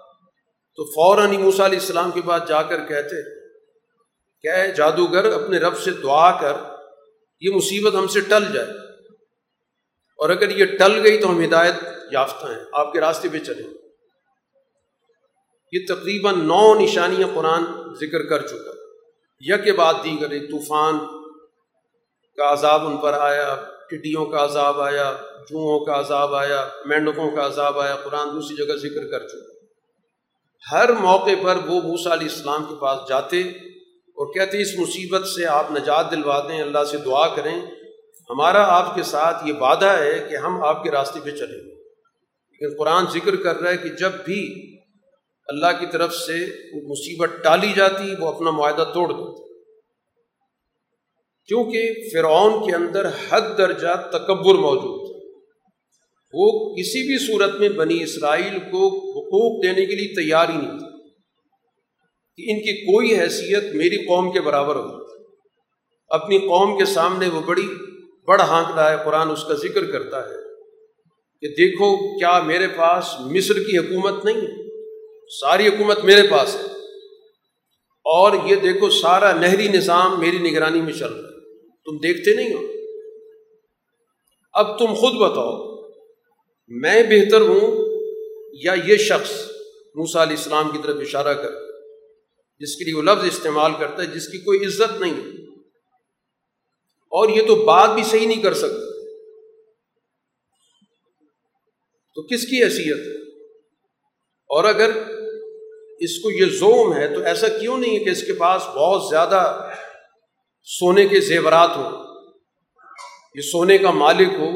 تو 0.76 0.86
فوراً 0.86 1.34
موسیٰ 1.36 1.66
علیہ 1.66 1.80
السلام 1.80 2.12
کے 2.12 2.22
بعد 2.22 2.40
جا 2.48 2.62
کر 2.62 2.78
کہتے 2.78 3.41
کہ 4.42 4.48
اے 4.48 4.72
جادوگر 4.72 5.44
اپنے 5.44 5.58
رب 5.58 5.78
سے 5.78 5.92
دعا 5.92 6.42
کر، 6.42 6.54
یہ 7.40 7.50
مصیبت 7.56 7.96
ہم 7.96 8.08
سے 8.08 8.22
ٹل 8.22 8.54
جائے۔ 8.54 8.68
اور 10.18 10.30
اگر 10.30 10.50
یہ 10.50 10.66
ٹل 10.66 11.04
گئی 11.04 11.18
تو 11.18 11.30
ہم 11.30 11.44
ہدایت 11.44 11.76
یافتہ 12.12 12.46
ہیں، 12.46 12.64
آپ 12.74 12.94
کے 12.94 13.00
راستے 13.00 13.30
پہ 13.32 13.40
چلیں۔ 13.40 13.74
یہ 15.72 15.80
تقریباً 15.88 16.40
نو 16.40 16.80
نشانیاں 16.80 17.28
قرآن 17.36 17.64
ذکر 17.94 18.24
کر 18.24 18.48
چکا۔ 18.48 18.72
یا 19.40 19.58
کے 19.58 19.72
بعد 19.72 19.94
دیگر 20.04 20.30
طوفان 20.30 21.00
کا 22.38 22.54
عذاب 22.54 22.86
ان 22.86 22.98
پر 22.98 23.14
آیا، 23.14 23.56
ٹڈیوں 23.90 24.26
کا 24.26 24.46
عذاب 24.46 24.82
آیا، 24.82 25.14
جوؤں 25.50 25.86
کا 25.86 26.00
عذاب 26.00 26.36
آیا 26.36 26.68
مینڈکوں 26.86 27.32
کا 27.32 27.46
عذاب 27.46 27.80
آیا، 27.80 27.96
قرآن 27.96 28.30
دوسری 28.30 28.56
جگہ 28.56 28.76
ذکر 28.76 29.12
کر 29.12 29.28
چکا۔ 29.28 29.66
ہر 30.72 30.92
موقع 30.92 31.44
پر 31.44 31.56
وہ 31.56 31.82
موسا 31.82 32.14
علیہ 32.14 32.28
السلام 32.30 32.66
کے 32.66 32.76
پاس 32.82 33.00
جاتے 33.10 33.44
اور 34.22 34.34
کہتے 34.34 34.62
اس 34.62 34.80
مصیبت 34.80 35.28
سے 35.28 35.46
آپ 35.46 35.72
نجات 35.72 36.12
دلوا 36.12 36.46
دیں، 36.50 36.62
اللہ 36.62 36.84
سے 36.84 36.98
دعا 36.98 37.36
کریں۔ 37.36 37.62
ہمارا 38.30 38.64
آپ 38.64 38.96
کے 38.96 39.04
ساتھ 39.04 39.48
یہ 39.48 39.54
وعدہ 39.54 39.86
ہے 39.86 40.28
کہ 40.30 40.36
ہم 40.36 40.64
آپ 40.64 40.84
کے 40.84 40.92
راستے 40.92 41.20
پہ 41.24 41.30
چلیں۔ 41.30 41.58
گے 41.58 41.84
لیکن 42.52 42.78
قرآن 42.78 43.06
ذکر 43.14 43.36
کر 43.36 43.58
رہا 43.58 43.72
ہے 43.72 43.78
کہ 43.78 43.90
جب 43.90 44.12
بھی 44.26 44.72
اللہ 45.48 45.80
کی 45.80 45.86
طرف 45.92 46.16
سے 46.16 46.34
وہ 46.74 46.90
مصیبت 46.90 47.30
ٹالی 47.44 47.74
جاتی، 47.76 48.14
وہ 48.20 48.28
اپنا 48.28 48.52
معاہدہ 48.52 48.84
توڑ 48.94 49.08
دیتے 49.08 49.42
کیونکہ 51.48 51.94
فرعون 52.14 52.70
کے 52.70 52.76
اندر 52.76 53.10
حد 53.30 53.42
درجہ 53.58 54.10
تکبر 54.10 54.56
موجود 54.56 55.12
تھا۔ 55.12 55.28
وہ 56.34 56.76
کسی 56.76 57.08
بھی 57.08 57.28
صورت 57.28 57.56
میں 57.56 57.70
بنی 57.70 58.04
اسرائیل 58.04 58.60
کو 58.60 58.88
حقوق 58.88 59.64
دینے 59.64 59.86
کے 59.86 59.96
لیے 59.96 60.24
تیار 60.24 60.50
ہی 60.50 60.58
نہیں 60.58 60.80
تھا۔ 60.80 60.91
کہ 62.38 62.52
ان 62.52 62.60
کی 62.60 62.86
کوئی 62.86 63.20
حیثیت 63.20 63.76
میری 63.76 64.06
قوم 64.08 64.32
کے 64.32 64.42
برابر 64.42 64.76
ہو۔ 64.76 65.02
اپنی 66.08 66.38
قوم 66.38 66.78
کے 66.78 66.86
سامنے 66.86 67.30
وہ 67.30 67.42
بڑی 67.42 67.68
بڑ 68.28 68.40
ہانک 68.40 68.68
رہا 68.76 68.92
ہے 68.92 68.98
قرآن 69.06 69.32
اس 69.32 69.44
کا 69.44 69.54
ذکر 69.54 69.92
کرتا 69.92 70.30
ہے 70.30 70.36
کہ 71.42 71.48
دیکھو 71.48 72.20
کیا 72.20 72.42
میرے 72.42 72.68
پاس 72.68 73.06
مصر 73.20 73.54
کی 73.54 73.78
حکومت 73.78 74.26
نہیں 74.26 74.42
ہے 74.42 74.72
ساری 75.42 75.68
حکومت 75.68 76.04
میرے 76.04 76.28
پاس 76.32 76.56
ہے۔ 76.56 76.62
اور 78.04 78.32
یہ 78.46 78.56
دیکھو 78.56 78.90
سارا 78.90 79.34
نہری 79.34 79.68
نظام 79.68 80.20
میری 80.20 80.52
نگرانی 80.52 80.82
میں 80.82 80.94
چل 80.94 81.14
رہا 81.14 81.30
ہے۔ 81.30 81.60
تم 81.68 81.98
دیکھتے 81.98 82.36
نہیں 82.36 82.54
ہو۔ 82.54 82.60
اب 84.54 84.80
تم 84.80 84.94
خود 84.94 85.14
بتاؤ، 85.14 85.72
میں 86.68 87.04
بہتر 87.04 87.42
ہوں 87.42 87.86
یا 88.54 88.74
یہ 88.86 88.98
شخص 88.98 89.32
موسا 89.96 90.24
علیہ 90.24 90.38
السلام 90.38 90.70
کی 90.72 90.78
طرف 90.84 90.96
اشارہ 91.02 91.34
کر 91.34 91.61
جس 92.62 92.76
کے 92.76 92.84
لیے 92.86 92.94
وہ 92.94 93.02
لفظ 93.02 93.26
استعمال 93.26 93.72
کرتا 93.80 94.02
ہے، 94.02 94.08
جس 94.08 94.28
کی 94.28 94.38
کوئی 94.38 94.66
عزت 94.66 95.02
نہیں 95.02 95.14
اور 97.10 97.30
یہ 97.30 97.48
تو 97.48 97.56
بات 97.56 97.90
بھی 97.90 98.04
صحیح 98.04 98.28
نہیں 98.28 98.44
کر 98.44 98.54
سکتا۔ 98.54 98.92
تو 102.16 102.22
کس 102.22 102.46
کی 102.46 102.64
حیثیت؟ 102.64 102.98
ہے 102.98 103.32
اور 104.26 104.64
اگر 104.64 104.90
اس 106.00 106.20
کو 106.20 106.32
یہ 106.32 106.46
زوم 106.46 106.94
ہے، 106.98 107.16
تو 107.16 107.22
ایسا 107.22 107.48
کیوں 107.48 107.78
نہیں 107.78 108.00
ہے 108.00 108.04
کہ 108.04 108.10
اس 108.10 108.24
کے 108.24 108.34
پاس 108.34 108.62
بہت 108.68 109.10
زیادہ 109.10 109.70
سونے 110.64 111.08
کے 111.08 111.20
زیورات 111.20 111.70
ہوں؟ 111.76 111.92
یہ 113.36 113.42
سونے 113.42 113.78
کا 113.78 113.92
مالک 113.92 114.28
ہو 114.28 114.50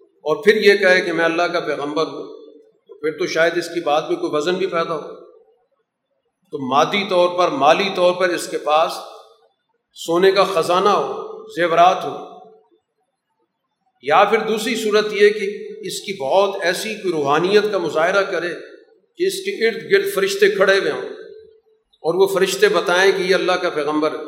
اور 0.00 0.44
پھر 0.44 0.56
یہ 0.56 0.74
کہے 0.74 1.00
کہ 1.00 1.12
میں 1.12 1.24
اللہ 1.24 1.42
کا 1.42 1.60
پیغمبر 1.60 2.06
ہوں، 2.06 2.24
تو 2.88 2.94
پھر 2.94 3.18
تو 3.18 3.26
شاید 3.26 3.56
اس 3.56 3.68
کی 3.68 3.80
بات 3.80 4.10
میں 4.10 4.16
کوئی 4.16 4.32
وزن 4.34 4.54
بھی 4.54 4.66
پیدا 4.66 4.96
ہو۔ 4.96 5.21
تو 6.52 6.68
مادی 6.68 7.08
طور 7.08 7.38
پر، 7.38 7.48
مالی 7.48 7.88
طور 7.96 8.12
پر 8.12 8.28
اس 8.28 8.48
کے 8.48 8.58
پاس 8.58 8.92
سونے 9.94 10.32
کا 10.32 10.44
خزانہ 10.44 10.88
ہو، 10.88 11.42
زیورات 11.52 12.04
ہو۔ 12.04 12.32
یا 14.02 14.24
پھر 14.24 14.38
دوسری 14.38 14.76
صورت 14.76 15.06
یہ 15.10 15.30
کہ 15.30 15.68
اس 15.80 16.00
کی 16.00 16.18
بہت 16.20 16.56
ایسی 16.62 16.94
کوئی 16.94 17.14
روحانیت 17.14 17.64
کا 17.72 17.78
مظاہرہ 17.78 18.22
کرے 18.22 18.48
کہ 19.16 19.26
اس 19.26 19.34
کے 19.34 19.68
ارد 19.68 19.92
گرد 19.92 20.14
فرشتے 20.14 20.50
کھڑے 20.50 20.78
ہوئے 20.78 20.92
ہوں 20.92 21.08
اور 22.02 22.14
وہ 22.14 22.26
فرشتے 22.26 22.68
بتائیں 22.68 23.12
کہ 23.16 23.22
یہ 23.22 23.34
اللہ 23.34 23.52
کا 23.52 23.70
پیغمبر 23.70 24.12
ہے۔ 24.12 24.24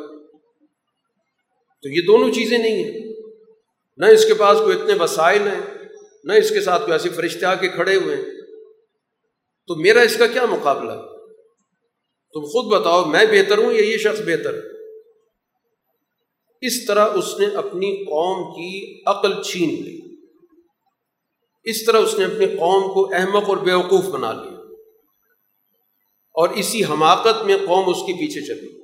تو 1.81 1.89
یہ 1.89 2.01
دونوں 2.07 2.31
چیزیں 2.31 2.57
نہیں 2.57 2.83
ہیں۔ 2.83 3.13
نہ 3.97 4.05
اس 4.05 4.25
کے 4.25 4.33
پاس 4.33 4.57
کوئی 4.57 4.81
اتنے 4.81 4.93
وسائل 5.03 5.47
ہیں، 5.47 5.61
نہ 6.23 6.33
اس 6.33 6.49
کے 6.49 6.61
ساتھ 6.61 6.81
کوئی 6.81 6.91
ایسے 6.91 7.09
فرشتے 7.09 7.45
آ 7.45 7.55
کے 7.55 7.67
کھڑے 7.67 7.95
ہوئے 7.95 8.15
ہیں۔ 8.15 8.23
تو 9.67 9.75
میرا 9.75 10.01
اس 10.01 10.17
کا 10.17 10.27
کیا 10.27 10.45
مقابلہ؟ 10.45 10.91
ہے 10.91 11.14
تم 12.35 12.41
خود 12.41 12.81
بتاؤ 12.81 13.05
میں 13.05 13.25
بہتر 13.25 13.57
ہوں 13.57 13.73
یا 13.73 13.81
یہ 13.81 13.97
شخص 13.97 14.19
بہتر 14.19 14.53
ہے؟ 14.53 14.59
اس 16.61 16.85
طرح 16.85 17.07
اس 17.13 17.39
نے 17.39 17.45
اپنی 17.45 18.05
قوم 18.05 18.53
کی 18.53 19.01
عقل 19.05 19.43
چھین 19.43 19.69
لی۔ 19.69 19.99
اس 21.63 21.85
طرح 21.85 21.97
اس 21.97 22.19
نے 22.19 22.25
اپنی 22.25 22.45
قوم 22.45 22.93
کو 22.93 23.15
احمق 23.15 23.49
اور 23.49 23.57
بیوقوف 23.57 24.05
بنا 24.05 24.31
لیا۔ 24.31 24.59
اور 26.33 26.49
اسی 26.49 26.83
حماقت 26.83 27.45
میں 27.45 27.57
قوم 27.67 27.89
اس 27.89 27.97
کے 27.97 28.13
پیچھے 28.13 28.41
چلی۔ 28.41 28.81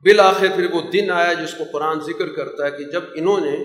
بالآخر 0.00 0.46
پھر 0.56 0.72
وہ 0.72 0.80
دن 0.80 1.10
آیا 1.10 1.32
جس 1.32 1.54
کو 1.58 1.64
قرآن 1.72 2.00
ذکر 2.00 2.28
کرتا 2.28 2.66
ہے 2.66 2.70
کہ 2.70 2.84
جب 2.84 3.02
انہوں 3.14 3.40
نے 3.40 3.56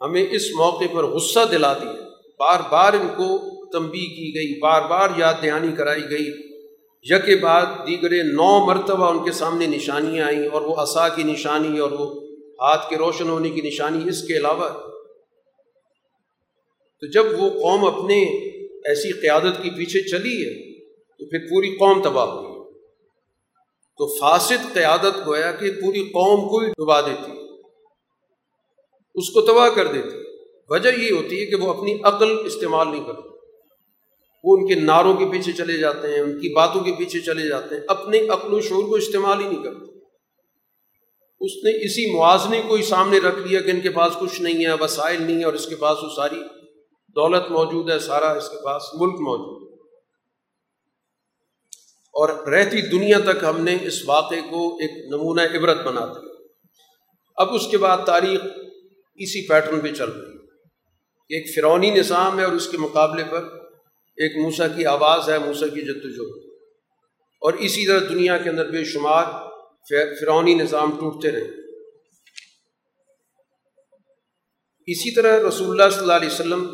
ہمیں 0.00 0.26
اس 0.30 0.50
موقع 0.50 0.84
پر 0.92 1.04
غصہ 1.04 1.40
دلا 1.50 1.72
دیا، 1.72 2.08
بار 2.38 2.60
بار 2.70 2.92
ان 2.92 3.08
کو 3.16 3.51
تنبی 3.72 4.06
کی 4.06 4.34
گئی، 4.34 4.58
بار 4.58 4.82
بار 4.82 5.08
یاد 5.16 5.34
دہانی 5.42 5.72
کرائی 5.76 6.10
گئی۔ 6.10 6.52
یک 7.10 7.42
بعد 7.42 7.66
دیگر 7.86 8.24
نو 8.24 8.66
مرتبہ 8.66 9.10
ان 9.10 9.24
کے 9.24 9.32
سامنے 9.32 9.66
نشانیاں 9.66 10.26
آئیں 10.26 10.46
اور 10.46 10.62
وہ 10.62 10.74
عصا 10.74 11.08
کی 11.08 11.22
نشانی 11.22 11.78
اور 11.78 11.90
وہ 11.90 12.22
ہاتھ 12.38 12.90
کے 12.90 12.96
روشن 12.96 13.28
ہونے 13.28 13.50
کی 13.50 13.60
نشانی 13.60 14.08
اس 14.08 14.22
کے 14.22 14.36
علاوہ۔ 14.36 14.68
تو 17.00 17.10
جب 17.10 17.24
وہ 17.38 17.48
قوم 17.48 17.84
اپنے 17.84 18.48
ایسی 18.88 19.12
قیادت 19.12 19.62
کے 19.62 19.70
پیچھے 19.76 20.02
چلی 20.02 20.46
ہے، 20.46 20.84
تو 20.88 21.26
پھر 21.26 21.38
پوری 21.38 21.70
قوم 21.70 22.02
تباہ 22.02 22.24
ہوئی۔ 22.24 22.52
تو 23.98 24.18
فاسد 24.18 24.74
قیادت 24.74 25.26
گویا 25.26 25.52
کہ 25.52 25.70
پوری 25.70 26.00
قوم 26.00 26.48
کو 26.48 26.58
ہی 26.58 26.70
ڈبا 26.70 27.00
دیتی۔ 27.00 27.32
اس 29.14 29.30
کو 29.30 29.40
تباہ 29.40 29.68
کر 29.68 29.86
دیتی۔ 29.86 30.16
وجہ 30.68 30.88
یہ 30.98 31.12
ہوتی 31.12 31.40
ہے 31.40 31.46
کہ 31.46 31.56
وہ 31.56 31.72
اپنی 31.72 31.98
عقل 32.04 32.46
استعمال 32.46 32.88
نہیں 32.88 33.04
کرتے۔ 33.06 33.31
وہ 34.42 34.56
ان 34.56 34.66
کے 34.66 34.74
نعروں 34.74 35.14
کے 35.14 35.24
پیچھے 35.24 35.52
چلے 35.52 35.78
جاتے 35.78 36.08
ہیں، 36.08 36.20
ان 36.20 36.40
کی 36.40 36.54
باتوں 36.54 36.80
کے 36.80 36.92
پیچھے 36.92 37.20
چلے 37.20 37.48
جاتے 37.48 37.74
ہیں، 37.74 37.82
اپنے 37.88 38.28
عقل 38.28 38.54
و 38.54 38.60
شعور 38.60 38.84
کو 38.84 38.94
استعمال 38.94 39.40
ہی 39.40 39.48
نہیں 39.48 39.62
کرتے۔ 39.62 39.92
اس 41.40 41.50
نے 41.64 41.84
اسی 41.84 42.12
موازنے 42.12 42.62
کو 42.68 42.74
ہی 42.74 42.82
سامنے 42.82 43.18
رکھ 43.18 43.38
لیا 43.38 43.60
کہ 43.60 43.70
ان 43.70 43.80
کے 43.80 43.90
پاس 43.90 44.12
کچھ 44.20 44.42
نہیں 44.42 44.66
ہے، 44.66 44.72
وسائل 44.72 45.22
نہیں 45.22 45.38
ہے 45.38 45.44
اور 45.44 45.52
اس 45.52 45.66
کے 45.66 45.76
پاس 45.76 45.98
وہ 46.02 46.08
ساری 46.16 46.36
دولت 47.08 47.50
موجود 47.50 47.90
ہے، 47.90 47.98
سارا 47.98 48.32
اس 48.32 48.48
کے 48.48 48.64
پاس 48.64 48.82
ملک 48.94 49.14
موجود 49.14 49.68
ہے۔ 49.68 49.72
اور 52.14 52.28
رہتی 52.28 52.80
دنیا 52.80 53.18
تک 53.18 53.44
ہم 53.44 53.60
نے 53.60 53.76
اس 53.82 54.08
واقعے 54.08 54.40
کو 54.50 54.74
ایک 54.74 55.12
نمونہ 55.14 55.40
عبرت 55.40 55.86
بنا 55.86 56.06
دیا۔ 56.06 56.32
اب 57.36 57.54
اس 57.54 57.66
کے 57.70 57.78
بعد 57.78 57.98
تاریخ 58.06 58.40
اسی 59.14 59.48
پیٹرن 59.48 59.80
پہ 59.80 59.92
چل 59.92 60.10
رہی 60.10 60.20
ہے۔ 60.20 60.42
ایک 61.28 61.56
فرونی 61.56 61.90
نظام 61.90 62.38
ہے 62.38 62.44
اور 62.44 62.52
اس 62.52 62.68
کے 62.68 62.78
مقابلے 62.78 63.24
پر 63.30 63.61
ایک 64.16 64.36
موسا 64.36 64.68
کی 64.68 64.86
آواز 64.86 65.28
ہے 65.28 65.38
موسا 65.38 65.66
کی 65.66 65.80
جدوجہد 65.80 66.50
اور 67.42 67.52
اسی 67.52 67.86
طرح 67.86 67.98
دنیا 68.08 68.38
کے 68.38 68.50
اندر 68.50 68.70
بے 68.70 68.84
شمار 68.84 69.24
فرونی 70.20 70.54
نظام 70.54 70.90
ٹوٹتے 70.90 71.30
رہے۔ 71.30 71.46
اسی 74.86 75.10
طرح 75.10 75.48
رسول 75.48 75.70
اللہ 75.70 75.90
صلی 75.90 76.00
اللہ 76.00 76.12
علیہ 76.12 76.28
وسلم 76.28 76.64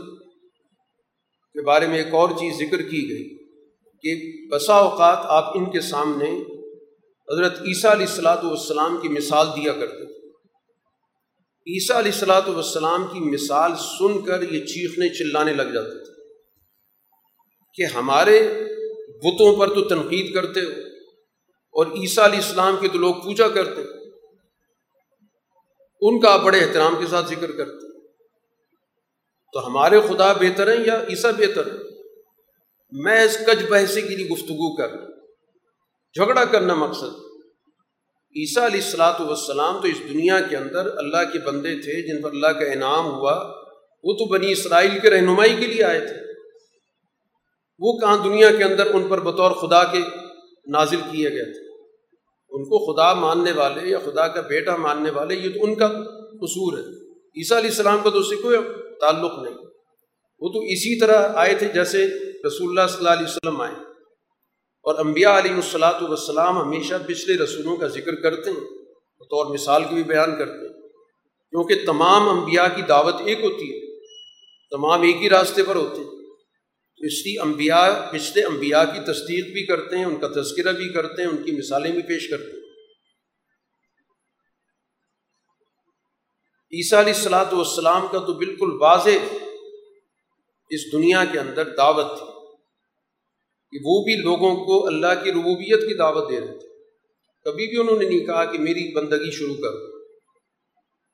کے 1.52 1.62
بارے 1.62 1.86
میں 1.86 1.98
ایک 1.98 2.14
اور 2.14 2.28
چیز 2.28 2.58
ذکر 2.58 2.82
کی 2.82 3.02
گئی 3.10 3.24
کہ 4.04 4.14
بسا 4.48 4.74
اوقات 4.74 5.18
آپ 5.20 5.58
ان 5.58 5.70
کے 5.70 5.80
سامنے 5.80 6.30
حضرت 7.28 7.60
عیسیٰ 7.60 7.90
علیہ 7.90 8.06
السلاۃ 8.06 8.44
والسلام 8.44 8.96
کی 9.02 9.08
مثال 9.08 9.46
دیا 9.46 9.72
کرتے 9.72 10.04
تھے۔ 10.04 10.28
عیسیٰ 11.66 11.96
علیہ 11.96 12.12
السلاۃ 12.12 12.48
والسلام 12.48 13.06
کی 13.06 13.20
مثال 13.20 13.72
سن 13.76 14.24
کر 14.24 14.42
یہ 14.42 14.64
چیخنے 14.64 15.08
چلانے 15.08 15.52
لگ 15.52 15.74
جاتے 15.74 16.04
تھے۔ 16.04 16.17
کہ 17.78 17.82
ہمارے 17.82 18.64
بتوں 19.24 19.56
پر 19.56 19.74
تو 19.74 19.88
تنقید 19.88 20.34
کرتے 20.34 20.60
ہو 20.60 20.70
اور 21.74 21.86
عیسیٰ 21.86 22.24
علیہ 22.24 22.38
السلام 22.38 22.76
کے 22.80 22.88
تو 22.88 22.98
لوگ 22.98 23.14
پوجا 23.14 23.48
کرتے 23.48 23.80
ان 26.00 26.20
کا 26.20 26.32
آپ 26.32 26.40
بڑے 26.40 26.60
احترام 26.60 26.96
کے 27.00 27.06
ساتھ 27.06 27.26
ذکر 27.26 27.52
کرتے 27.52 27.88
تو 29.52 29.66
ہمارے 29.66 30.00
خدا 30.00 30.32
بہتر 30.32 30.76
ہیں 30.76 30.86
یا 30.86 31.00
عیسیٰ 31.08 31.32
بہتر 31.32 31.66
ہے 31.66 31.76
میں 32.92 33.24
اس 33.24 33.38
کج 33.46 33.64
بحثی 33.68 34.00
کے 34.00 34.16
لیے 34.16 34.28
گفتگو 34.28 34.76
کر 34.76 34.88
جھگڑا 36.14 36.44
کرنا 36.44 36.74
مقصد۔ 36.74 37.16
عیسیٰ 38.36 38.64
علیہ 38.64 38.80
السلاۃ 38.84 39.20
والسلام 39.20 39.80
تو 39.80 39.88
اس 39.88 39.98
دنیا 40.00 40.40
کے 40.40 40.56
اندر 40.56 40.96
اللہ 40.96 41.24
کے 41.32 41.38
بندے 41.38 41.74
تھے 41.74 42.02
جن 42.06 42.22
پر 42.22 42.30
اللہ 42.30 42.46
کا 42.46 42.64
انعام 42.64 43.06
ہوا۔ 43.06 43.34
وہ 44.04 44.12
تو 44.12 44.24
بنی 44.24 44.52
اسرائیل 44.52 44.98
کے 45.02 45.10
رہنمائی 45.10 45.56
کے 45.60 45.66
لیے 45.66 45.84
آئے 45.84 46.00
تھے۔ 46.00 46.27
وہ 47.78 47.92
کہاں 47.92 48.24
دنیا 48.24 48.50
کے 48.50 48.64
اندر 48.64 48.94
ان 48.94 49.08
پر 49.08 49.20
بطور 49.20 49.50
خدا 49.50 49.84
کے 49.84 49.98
نازل 50.66 51.00
کیے 51.12 51.30
گئے 51.30 51.52
تھے؟ 51.52 51.68
ان 52.50 52.64
کو 52.64 52.92
خدا 52.92 53.14
ماننے 53.14 53.52
والے 53.52 53.88
یا 53.88 53.98
خدا 53.98 54.28
کا 54.28 54.40
بیٹا 54.40 54.76
ماننے 54.76 55.10
والے 55.10 55.34
یہ 55.34 55.48
تو 55.48 55.64
ان 55.64 55.74
کا 55.74 55.88
قصور 56.40 56.78
ہے۔ 56.78 57.08
عیسیٰ 57.12 57.58
علیہ 57.58 57.70
السلام 57.70 57.98
کا 58.04 58.10
تو 58.10 58.18
اس 58.18 58.28
سے 58.28 58.36
کوئی 58.36 58.56
تعلق 59.00 59.32
نہیں۔ 59.38 59.54
وہ 60.40 60.48
تو 60.48 60.60
اسی 60.60 61.00
طرح 61.00 61.32
آئے 61.34 61.54
تھے 61.54 61.68
جیسے 61.68 62.06
رسول 62.46 62.68
اللہ 62.68 62.88
صلی 62.88 62.98
اللہ 62.98 63.10
علیہ 63.10 63.26
وسلم 63.26 63.60
آئے۔ 63.60 63.74
اور 64.82 65.06
انبیاء 65.06 65.38
علیہ 65.38 65.50
الصلاۃ 65.50 66.02
والسلام 66.02 66.58
ہمیشہ 66.58 66.94
پچھلے 67.06 67.44
رسولوں 67.44 67.76
کا 67.76 67.86
ذکر 67.86 68.14
کرتے 68.14 68.50
ہیں، 68.50 68.60
بطور 69.18 69.46
مثال 69.46 69.84
کی 69.84 69.94
بھی 69.94 70.02
بیان 70.02 70.38
کرتے 70.38 70.66
ہیں۔ 70.66 70.88
کیونکہ 71.50 71.74
تمام 71.86 72.28
انبیاء 72.28 72.76
کی 72.76 72.82
دعوت 72.82 73.14
ایک 73.24 73.38
ہوتی 73.44 73.72
ہے، 73.72 73.98
تمام 74.70 75.02
ایک 75.02 75.16
ہی 75.16 75.30
راستے 75.30 75.62
پر 75.62 75.76
ہوتے 75.76 76.00
ہیں۔ 76.00 76.17
تو 76.98 77.06
اس 77.06 77.26
لیے 77.26 77.40
انبیاء، 77.40 78.10
پچھلے 78.12 78.44
انبیاء 78.44 78.82
کی 78.82 79.00
تصدیق 79.00 79.44
بھی 79.52 79.66
کرتے 79.66 79.96
ہیں، 79.96 80.04
ان 80.04 80.20
کا 80.20 80.28
تذکرہ 80.28 80.72
بھی 80.72 80.92
کرتے 80.92 81.22
ہیں، 81.22 81.28
ان 81.28 81.42
کی 81.42 81.52
مثالیں 81.52 81.92
بھی 81.92 82.02
پیش 82.02 82.30
کرتے 82.30 82.44
ہیں۔ 82.44 82.58
عیسیٰ 86.72 86.98
علیہ 86.98 87.12
السلاۃ 87.12 87.52
والسلام 87.52 88.06
کا 88.12 88.18
تو 88.18 88.34
بالکل 88.34 88.72
واضح 88.80 89.34
اس 90.70 90.92
دنیا 90.92 91.24
کے 91.32 91.38
اندر 91.38 91.68
دعوت 91.76 92.18
تھی 92.18 92.26
کہ 93.70 93.78
وہ 93.84 94.04
بھی 94.04 94.14
لوگوں 94.22 94.64
کو 94.64 94.86
اللہ 94.86 95.24
کی 95.24 95.30
ربوبیت 95.30 95.80
کی 95.80 95.94
دعوت 95.94 96.30
دے 96.30 96.40
رہے 96.40 96.58
تھے۔ 96.58 96.68
کبھی 97.44 97.66
بھی 97.66 97.78
انہوں 97.78 97.98
نے 97.98 98.08
نہیں 98.08 98.26
کہا 98.26 98.44
کہ 98.44 98.58
میری 98.58 98.94
بندگی 98.94 99.30
شروع 99.30 99.54
کر۔ 99.54 99.98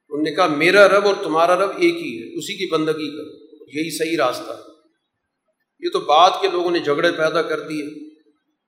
انہوں 0.08 0.22
نے 0.22 0.34
کہا، 0.34 0.46
میرا 0.46 0.88
رب 0.88 1.06
اور 1.06 1.14
تمہارا 1.22 1.56
رب 1.56 1.70
ایک 1.70 1.94
ہی 1.94 2.18
ہے، 2.18 2.38
اسی 2.38 2.56
کی 2.56 2.70
بندگی 2.70 3.16
کرو۔ 3.16 3.44
یہی 3.78 3.98
صحیح 3.98 4.16
راستہ 4.16 4.50
ہے۔ 4.50 4.73
یہ 5.84 5.90
تو 5.92 6.00
بعد 6.00 6.30
کے 6.40 6.48
لوگوں 6.48 6.70
نے 6.70 6.78
جھگڑے 6.78 7.12
پیدا 7.12 7.42
کر 7.42 7.60
دیے۔ 7.60 8.10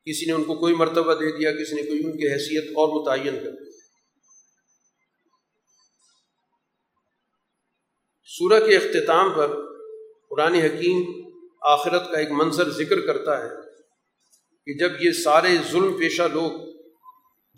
کسی 0.04 0.26
نے 0.26 0.32
ان 0.32 0.44
کو 0.44 0.54
کوئی 0.54 0.74
مرتبہ 0.74 1.14
دے 1.14 1.38
دیا، 1.38 1.52
کسی 1.52 1.74
نے 1.74 1.82
کوئی 1.82 2.04
ان 2.04 2.12
کی 2.12 2.28
حیثیت 2.32 2.70
اور 2.70 2.88
متعین 2.88 3.44
کر 3.44 3.50
دی۔ 3.50 3.70
سورہ 8.24 8.66
کے 8.66 8.76
اختتام 8.76 9.32
پر 9.36 9.56
قرآن 10.30 10.54
حکیم 10.54 11.26
آخرت 11.62 12.12
کا 12.12 12.18
ایک 12.18 12.30
منظر 12.30 12.70
ذکر 12.70 13.00
کرتا 13.00 13.44
ہے 13.44 13.48
کہ 14.66 14.74
جب 14.78 14.90
یہ 15.00 15.12
سارے 15.12 15.48
ظلم 15.70 15.98
پیشہ 15.98 16.22
لوگ 16.22 16.50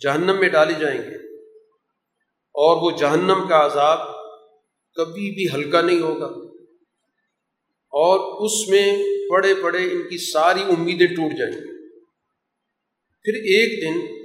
جہنم 0.02 0.40
میں 0.40 0.48
ڈالے 0.48 0.74
جائیں 0.74 1.00
گے 1.00 1.16
اور 2.54 2.76
وہ 2.82 2.98
جہنم 2.98 3.48
کا 3.48 3.66
عذاب 3.66 3.98
کبھی 4.94 5.30
بھی 5.30 5.46
ہلکا 5.54 5.80
نہیں 5.80 6.00
ہوگا 6.00 6.26
اور 7.92 8.44
اس 8.44 8.68
میں 8.68 9.17
پڑے 9.30 9.54
پڑے 9.62 9.78
ان 9.78 10.02
کی 10.02 10.18
ساری 10.18 10.62
امیدیں 10.62 11.06
ٹوٹ 11.06 11.38
جائیں 11.38 11.52
گی۔ 11.52 11.98
پھر 13.22 13.34
ایک 13.34 13.82
دن 13.82 14.18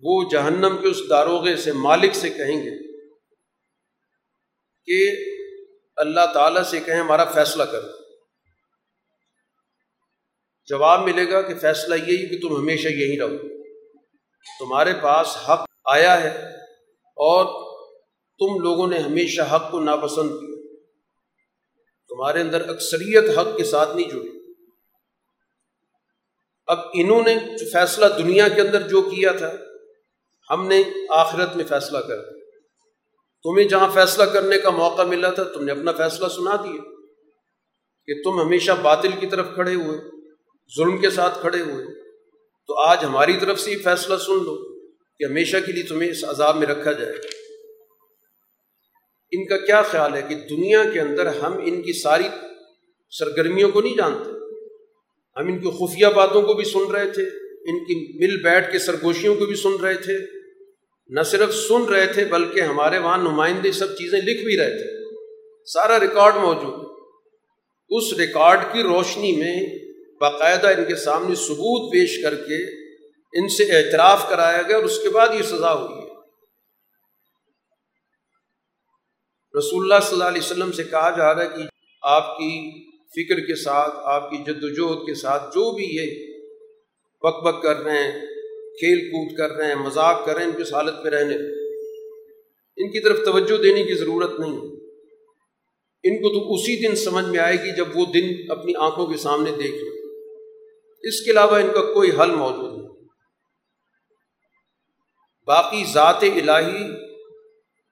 وہ 0.00 0.24
جہنم 0.30 0.76
کے 0.82 0.88
اس 0.88 1.00
داروغے 1.10 1.56
سے 1.56 1.72
مالک 1.72 2.14
سے 2.14 2.30
کہیں 2.30 2.62
گے 2.62 2.98
کہ 4.84 5.24
اللہ 5.96 6.20
تعالیٰ 6.34 6.62
سے 6.62 6.80
کہیں 6.80 6.96
ہمارا 6.96 7.24
فیصلہ 7.24 7.62
کر۔ 7.62 7.80
جواب 10.66 11.00
ملے 11.00 11.30
گا 11.30 11.42
کہ 11.42 11.54
فیصلہ 11.54 11.94
یہی 11.94 12.28
کہ 12.28 12.48
تم 12.48 12.56
ہمیشہ 12.56 12.88
یہی 12.88 13.18
رہو۔ 13.18 13.64
تمہارے 14.58 14.92
پاس 15.02 15.36
حق 15.48 15.64
آیا 15.84 16.22
ہے 16.22 16.46
اور 17.02 17.68
تم 18.38 18.62
لوگوں 18.62 18.86
نے 18.86 18.98
ہمیشہ 18.98 19.42
حق 19.42 19.70
کو 19.70 19.80
ناپسند 19.80 20.28
کیا۔ 20.28 20.47
تمہارے 22.18 22.40
اندر 22.40 22.68
اکثریت 22.68 23.38
حق 23.38 23.56
کے 23.56 23.64
ساتھ 23.64 23.96
نہیں 23.96 24.10
جڑی۔ 24.10 24.52
اب 26.66 26.78
انہوں 26.94 27.22
نے 27.22 27.34
جو 27.34 27.66
فیصلہ 27.72 28.06
دنیا 28.18 28.48
کے 28.48 28.60
اندر 28.60 28.88
جو 28.88 29.02
کیا 29.02 29.32
تھا، 29.32 29.52
ہم 30.50 30.66
نے 30.66 30.82
آخرت 31.08 31.56
میں 31.56 31.64
فیصلہ 31.68 31.98
کر 31.98 32.22
تمہیں 33.42 33.68
جہاں 33.68 33.88
فیصلہ 33.94 34.24
کرنے 34.24 34.58
کا 34.58 34.70
موقع 34.70 35.02
ملا 35.02 35.30
تھا، 35.30 35.42
تم 35.42 35.64
نے 35.64 35.72
اپنا 35.72 35.92
فیصلہ 35.92 36.28
سنا 36.28 36.56
دیا 36.56 36.82
کہ 38.06 38.22
تم 38.24 38.40
ہمیشہ 38.40 38.72
باطل 38.72 39.10
کی 39.20 39.26
طرف 39.26 39.46
کھڑے 39.54 39.74
ہوئے، 39.74 39.98
ظلم 40.76 40.98
کے 40.98 41.10
ساتھ 41.10 41.40
کھڑے 41.40 41.60
ہوئے۔ 41.60 41.84
تو 42.66 42.78
آج 42.80 43.04
ہماری 43.04 43.36
طرف 43.40 43.60
سے 43.60 43.70
ہی 43.70 43.76
فیصلہ 43.76 44.16
سن 44.16 44.44
لو 44.44 44.80
کہ 45.18 45.24
ہمیشہ 45.24 45.56
کے 45.66 45.72
لیے 45.72 45.82
تمہیں 45.82 46.10
اس 46.10 46.24
عذاب 46.24 46.56
میں 46.56 46.66
رکھا 46.66 46.92
جائے۔ 46.92 47.37
ان 49.32 49.46
کا 49.46 49.56
کیا 49.56 49.82
خیال 49.82 50.14
ہے 50.14 50.22
کہ 50.28 50.34
دنیا 50.34 50.82
کے 50.92 51.00
اندر 51.00 51.26
ہم 51.26 51.52
ان 51.64 51.82
کی 51.82 51.92
ساری 51.92 52.24
سرگرمیوں 53.10 53.70
کو 53.70 53.80
نہیں 53.80 53.96
جانتے؟ 53.96 54.30
ہم 55.36 55.48
ان 55.48 55.58
کی 55.58 55.70
خفیہ 55.70 56.06
باتوں 56.06 56.42
کو 56.42 56.54
بھی 56.54 56.64
سن 56.64 56.90
رہے 56.90 57.10
تھے، 57.10 57.22
ان 57.70 57.84
کی 57.84 58.26
مل 58.26 58.42
بیٹھ 58.42 58.72
کے 58.72 58.78
سرگوشیوں 58.78 59.34
کو 59.34 59.46
بھی 59.46 59.54
سن 59.54 59.74
رہے 59.82 59.94
تھے۔ 59.94 60.18
نہ 61.08 61.20
صرف 61.20 61.54
سن 61.54 61.84
رہے 61.84 62.06
تھے 62.06 62.24
بلکہ 62.24 62.60
ہمارے 62.60 62.98
وہاں 62.98 63.18
نمائندے 63.18 63.72
سب 63.72 63.96
چیزیں 63.96 64.20
لکھ 64.20 64.44
بھی 64.44 64.56
رہے 64.56 64.70
تھے۔ 64.70 64.98
سارا 65.64 66.00
ریکارڈ 66.00 66.36
موجود 66.36 66.88
اس 67.90 68.12
ریکارڈ 68.12 68.58
کی 68.72 68.82
روشنی 68.82 69.32
میں 69.36 69.78
باقاعدہ 70.20 70.68
ان 70.68 70.84
کے 70.84 70.96
سامنے 70.96 71.34
ثبوت 71.34 71.92
پیش 71.92 72.22
کر 72.22 72.34
کے 72.34 72.88
ان 73.40 73.48
سے 73.48 73.64
اعتراف 73.64 74.28
کرایا 74.28 74.62
گیا 74.62 74.76
اور 74.76 74.84
اس 74.84 74.98
کے 74.98 75.08
بعد 75.08 75.28
یہ 75.38 75.42
سزا 75.42 75.74
ہوئی 75.74 76.07
رسول 79.58 79.82
اللہ 79.82 80.04
صلی 80.04 80.12
اللہ 80.12 80.28
علیہ 80.28 80.42
وسلم 80.42 80.72
سے 80.72 80.84
کہا 80.84 81.10
جا 81.10 81.34
رہا 81.34 81.42
ہے 81.42 81.48
کہ 81.56 81.62
آپ 82.02 82.36
کی 82.38 82.50
فکر 83.12 83.40
کے 83.40 83.54
ساتھ، 83.54 83.94
آپ 84.04 84.30
کی 84.30 84.36
جد 84.36 84.64
وجہد 84.64 85.06
کے 85.06 85.14
ساتھ 85.14 85.54
جو 85.54 85.70
بھی 85.70 85.84
یہ 85.84 86.10
بک 87.22 87.42
بک 87.42 87.62
کر 87.62 87.76
رہے 87.76 88.02
ہیں، 88.02 88.10
کھیل 88.78 88.98
کود 89.08 89.36
کر 89.38 89.56
رہے 89.56 89.66
ہیں، 89.66 89.74
مذاق 89.74 90.26
کر 90.26 90.34
رہے 90.34 90.44
ہیں، 90.44 90.50
ان 90.50 90.56
کی 90.56 90.74
حالت 90.74 91.02
پہ 91.04 91.08
رہنے 91.08 91.36
ان 92.78 92.90
کی 92.90 93.00
طرف 93.00 93.24
توجہ 93.24 93.56
دینے 93.62 93.82
کی 93.84 93.94
ضرورت 93.94 94.40
نہیں 94.40 94.56
ان 96.04 96.16
کو 96.16 96.28
تو 96.28 96.54
اسی 96.54 96.76
دن 96.76 96.94
سمجھ 96.96 97.24
میں 97.24 97.38
آئے 97.38 97.56
گی 97.56 97.70
جب 97.76 97.96
وہ 97.96 98.04
دن 98.06 98.28
اپنی 98.50 98.72
آنکھوں 98.78 99.06
کے 99.06 99.16
سامنے 99.16 99.50
دیکھ 99.50 99.74
لیں 99.74 99.96
اس 101.04 101.20
کے 101.20 101.30
علاوہ 101.30 101.56
ان 101.56 101.72
کا 101.74 101.82
کوئی 101.94 102.10
حل 102.10 102.30
موجود 102.30 102.72
نہیں۔ 102.72 102.92
باقی 105.48 105.84
ذات 105.92 106.22
الہی 106.22 106.84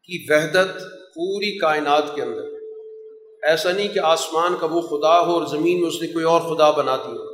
کی 0.08 0.24
وحدت 0.30 0.82
پوری 1.16 1.58
کائنات 1.58 2.14
کے 2.14 2.22
اندر۔ 2.22 2.44
ایسا 3.42 3.72
نہیں 3.72 3.88
کہ 3.88 3.98
آسمان 3.98 4.54
کا 4.60 4.66
وہ 4.70 4.80
خدا 4.80 5.20
ہو 5.20 5.30
اور 5.30 5.46
زمین 5.46 5.80
میں 5.80 5.88
اس 5.88 6.02
نے 6.02 6.08
کوئی 6.08 6.24
اور 6.24 6.40
خدا 6.40 6.70
بنا 6.70 6.96
دیا 6.96 7.24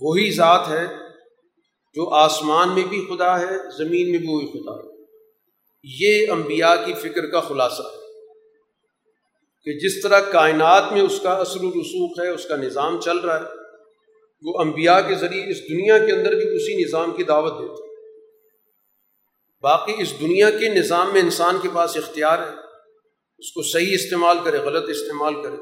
وہی 0.00 0.30
ذات 0.30 0.68
ہے 0.68 0.86
جو 1.94 2.14
آسمان 2.14 2.74
میں 2.74 2.84
بھی 2.88 3.06
خدا 3.10 3.40
ہے، 3.40 3.56
زمین 3.78 4.10
میں 4.10 4.18
بھی 4.18 4.28
وہی 4.28 4.46
خدا 4.46 4.74
ہے۔ 4.74 4.88
یہ 6.00 6.30
انبیاء 6.30 6.74
کی 6.86 6.92
فکر 6.94 7.26
کا 7.26 7.40
خلاصہ 7.40 7.82
ہے 7.82 7.98
کہ 9.64 9.78
جس 9.78 10.02
طرح 10.02 10.20
کائنات 10.20 10.92
میں 10.92 11.02
اس 11.02 11.20
کا 11.22 11.32
اصل 11.32 11.64
و 11.64 11.70
رسوخ 11.70 12.20
ہے، 12.20 12.28
اس 12.28 12.44
کا 12.44 12.56
نظام 12.56 13.00
چل 13.00 13.18
رہا 13.18 13.38
ہے، 13.40 13.46
وہ 14.42 14.60
انبیاء 14.60 15.00
کے 15.08 15.14
ذریعے 15.14 15.50
اس 15.50 15.58
دنیا 15.62 15.98
کے 15.98 16.12
اندر 16.12 16.34
بھی 16.34 16.56
اسی 16.56 16.84
نظام 16.84 17.12
کی 17.12 17.22
دعوت 17.22 17.58
دیتے 17.58 17.82
باقی 19.62 19.92
اس 19.98 20.20
دنیا 20.20 20.50
کے 20.50 20.68
نظام 20.68 21.12
میں 21.12 21.20
انسان 21.20 21.56
کے 21.62 21.68
پاس 21.74 21.96
اختیار 21.96 22.38
ہے۔ 22.38 22.59
اس 23.40 23.52
کو 23.52 23.62
صحیح 23.62 23.94
استعمال 23.94 24.36
کرے، 24.44 24.58
غلط 24.58 24.88
استعمال 24.88 25.42
کرے۔ 25.42 25.56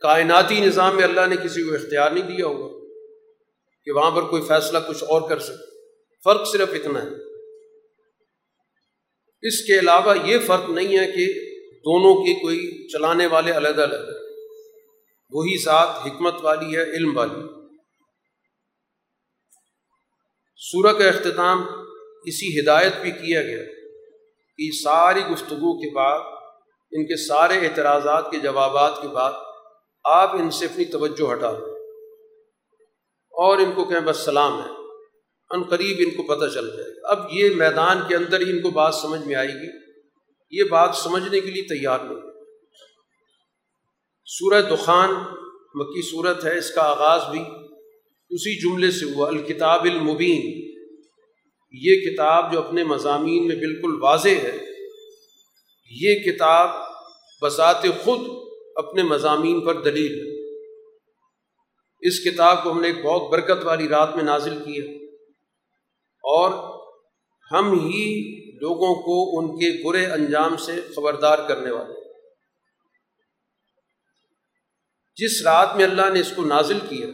کائناتی 0.00 0.60
نظام 0.60 0.96
میں 0.96 1.04
اللہ 1.04 1.26
نے 1.26 1.36
کسی 1.36 1.68
کو 1.68 1.74
اختیار 1.74 2.10
نہیں 2.10 2.24
دیا 2.24 2.46
ہوگا 2.46 2.86
کہ 3.84 3.92
وہاں 3.92 4.10
پر 4.10 4.22
کوئی 4.22 4.42
فیصلہ 4.42 4.78
کچھ 4.88 5.04
اور 5.04 5.28
کر 5.28 5.38
سکے۔ 5.38 5.80
فرق 6.24 6.48
صرف 6.52 6.68
اتنا 6.72 7.02
ہے۔ 7.02 7.08
اس 9.42 9.64
کے 9.64 9.78
علاوہ 9.78 10.14
یہ 10.24 10.38
فرق 10.46 10.70
نہیں 10.70 10.98
ہے 10.98 11.12
کہ 11.12 11.26
دونوں 11.70 12.24
کے 12.24 12.34
کوئی 12.40 12.88
چلانے 12.88 13.26
والے 13.26 13.56
علیحدہ 13.56 13.82
الگ 13.82 14.12
وہی 15.30 15.62
ذات 15.62 15.88
حکمت 16.06 16.34
والی 16.42 16.76
ہے، 16.76 16.82
علم 16.82 17.16
والی۔ 17.16 17.66
سورہ 20.56 20.92
کا 20.92 21.08
اختتام 21.08 21.62
اسی 22.24 22.60
ہدایت 22.60 22.92
بھی 23.02 23.10
کیا 23.10 23.42
گیا 23.42 23.62
کہ 24.56 24.70
ساری 24.82 25.20
گفتگو 25.32 25.78
کے 25.78 25.94
بعد 25.94 26.35
ان 26.90 27.04
کے 27.04 27.26
سارے 27.26 27.54
اعتراضات 27.54 28.30
کے 28.30 28.38
جوابات 28.38 29.02
کے 29.02 29.08
بعد 29.08 29.32
آپ 30.04 30.36
ان 30.36 30.50
سے 30.50 30.64
اپنی 30.64 30.84
توجہ 30.84 31.32
ہٹا 31.32 31.52
دیں۔ 31.52 31.76
اور 33.30 33.58
ان 33.58 33.72
کو 33.72 33.84
کہیں 33.84 34.00
بس 34.00 34.16
سلام 34.16 34.62
ہے۔ 34.62 34.68
ان 35.50 35.62
قریب 35.62 35.96
ان 35.98 36.10
کو 36.10 36.22
پتہ 36.22 36.54
چل 36.54 36.76
جائے 36.76 36.90
گا۔ 36.90 37.10
اب 37.10 37.26
یہ 37.30 37.50
میدان 37.54 37.98
کے 38.08 38.16
اندر 38.16 38.40
ہی 38.40 38.50
ان 38.50 38.60
کو 38.62 38.70
بات 38.70 38.94
سمجھ 38.94 39.20
میں 39.26 39.34
آئے 39.34 39.48
گی۔ 39.48 39.86
یہ 40.50 40.64
بات 40.64 40.90
سمجھنے 40.94 41.40
کے 41.40 41.50
لیے 41.50 41.62
تیار 41.62 41.98
نہیں۔ 41.98 42.20
سورہ 44.24 44.62
دخان 44.62 45.10
مکی 45.74 46.10
صورت 46.10 46.44
ہے، 46.44 46.58
اس 46.58 46.70
کا 46.70 46.82
آغاز 46.82 47.20
بھی 47.30 47.40
اسی 48.30 48.60
جملے 48.60 48.90
سے 48.90 49.04
ہوا۔ 49.04 49.28
الکتاب 49.28 49.84
المبین۔ 49.84 50.42
یہ 51.72 52.10
کتاب 52.10 52.52
جو 52.52 52.58
اپنے 52.58 52.84
مضامین 52.84 53.48
میں 53.48 53.56
بالکل 53.56 54.02
واضح 54.02 54.28
ہے۔ 54.28 54.65
یہ 55.90 56.14
کتاب 56.14 56.68
بذات 57.42 57.82
خود 58.04 58.20
اپنے 58.76 59.02
مضامین 59.02 59.66
پر 59.66 59.82
دلیل 59.82 60.14
ہے۔ 60.20 60.36
اس 62.00 62.24
کتاب 62.24 62.62
کو 62.62 62.72
ہم 62.72 62.80
نے 62.80 62.86
ایک 62.86 63.04
بہت 63.04 63.30
برکت 63.30 63.64
والی 63.64 63.88
رات 63.88 64.16
میں 64.16 64.24
نازل 64.24 64.62
کیا 64.64 64.84
اور 66.22 66.76
ہم 67.52 67.72
ہی 67.72 68.36
لوگوں 68.60 68.94
کو 68.94 69.38
ان 69.38 69.58
کے 69.58 69.88
برے 69.88 70.06
انجام 70.06 70.56
سے 70.56 70.72
خبردار 70.96 71.38
کرنے 71.48 71.70
والے 71.70 72.06
جس 75.16 75.42
رات 75.42 75.76
میں 75.76 75.84
اللہ 75.84 76.10
نے 76.12 76.20
اس 76.20 76.32
کو 76.36 76.44
نازل 76.44 76.78
کیا، 76.88 77.06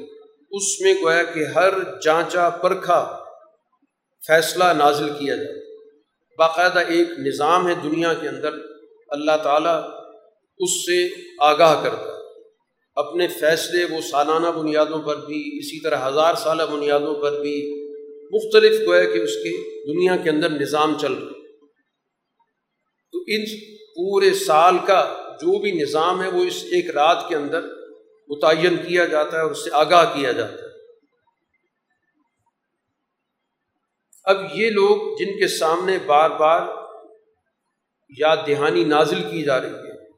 اس 0.51 0.81
میں 0.81 0.95
گویا 1.03 1.23
کہ 1.23 1.45
ہر 1.55 1.75
جانچا 2.03 2.49
پرکھا 2.49 3.25
فیصلہ 4.27 4.65
نازل 4.65 5.09
کیا 5.19 5.37
جائے۔ 5.37 5.62
باقاعدہ 6.39 6.79
ایک 6.79 7.09
نظام 7.19 7.69
ہے 7.69 7.75
دنیا 7.75 8.15
کے 8.15 8.29
اندر، 8.29 8.51
اللہ 9.09 9.37
تعالیٰ 9.43 9.83
اس 10.59 10.71
سے 10.71 11.09
آگاہ 11.41 11.83
کرتا 11.83 12.07
ہے۔ 12.07 12.23
اپنے 12.95 13.29
فیصلے، 13.29 13.85
وہ 13.85 14.01
سالانہ 14.11 14.47
بنیادوں 14.47 14.99
پر 14.99 15.17
بھی، 15.17 15.59
اسی 15.59 15.83
طرح 15.83 16.09
ہزار 16.09 16.35
سالہ 16.35 16.63
بنیادوں 16.73 17.15
پر 17.15 17.41
بھی 17.41 17.83
مختلف 18.33 18.81
گویا 18.87 19.05
کہ 19.05 19.19
اس 19.19 19.35
کے 19.35 19.51
دنیا 19.93 20.17
کے 20.17 20.31
اندر 20.31 20.51
نظام 20.51 20.99
چل 21.01 21.13
رہا 21.13 21.33
تو 23.13 23.19
ان 23.27 23.45
پورے 23.97 24.35
سال 24.35 24.77
کا 24.87 25.19
جو 25.35 25.59
بھی 25.59 25.73
نظام 25.73 26.23
ہے، 26.23 26.29
وہ 26.29 26.45
اس 26.45 26.65
ایک 26.65 26.91
رات 26.91 27.29
کے 27.29 27.37
اندر 27.37 27.61
متعین 28.29 28.77
کیا 28.77 29.05
جاتا 29.05 29.37
ہے 29.37 29.43
اور 29.43 29.51
اس 29.51 29.65
سے 29.65 29.71
آگاہ 29.73 30.05
کیا 30.05 30.33
جاتا 30.33 30.53
ہے۔ 30.53 30.62
اب 34.25 34.37
یہ 34.55 34.71
لوگ 34.71 35.17
جن 35.19 35.39
کے 35.39 35.49
سامنے 35.49 35.99
بار 36.07 36.31
بار 36.31 36.63
یاد 38.19 38.37
دہانی 38.47 38.85
نازل 38.85 39.23
کی 39.31 39.43
جا 39.43 39.61
رہی 39.61 39.69
ہے 39.69 40.11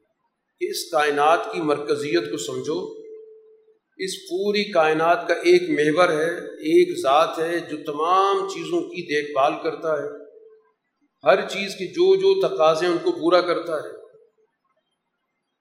کہ 0.59 0.69
اس 0.69 0.91
کائنات 0.91 1.53
کی 1.53 1.61
مرکزیت 1.61 2.31
کو 2.31 2.37
سمجھو۔ 2.37 3.05
اس 3.97 4.29
پوری 4.29 4.63
کائنات 4.63 5.27
کا 5.27 5.33
ایک 5.33 5.69
محور 5.69 6.09
ہے، 6.09 6.35
ایک 6.45 6.99
ذات 6.99 7.39
ہے 7.39 7.59
جو 7.59 7.77
تمام 7.85 8.49
چیزوں 8.49 8.81
کی 8.81 9.01
دیکھ 9.01 9.31
بھال 9.31 9.53
کرتا 9.63 10.03
ہے۔ 10.03 10.07
ہر 11.23 11.49
چیز 11.49 11.75
کی 11.75 11.87
جو 11.87 12.15
جو 12.15 12.47
تقاضے 12.47 12.85
ان 12.85 12.97
کو 13.03 13.11
پورا 13.11 13.41
کرتا 13.41 13.75
ہے۔ 13.75 14.05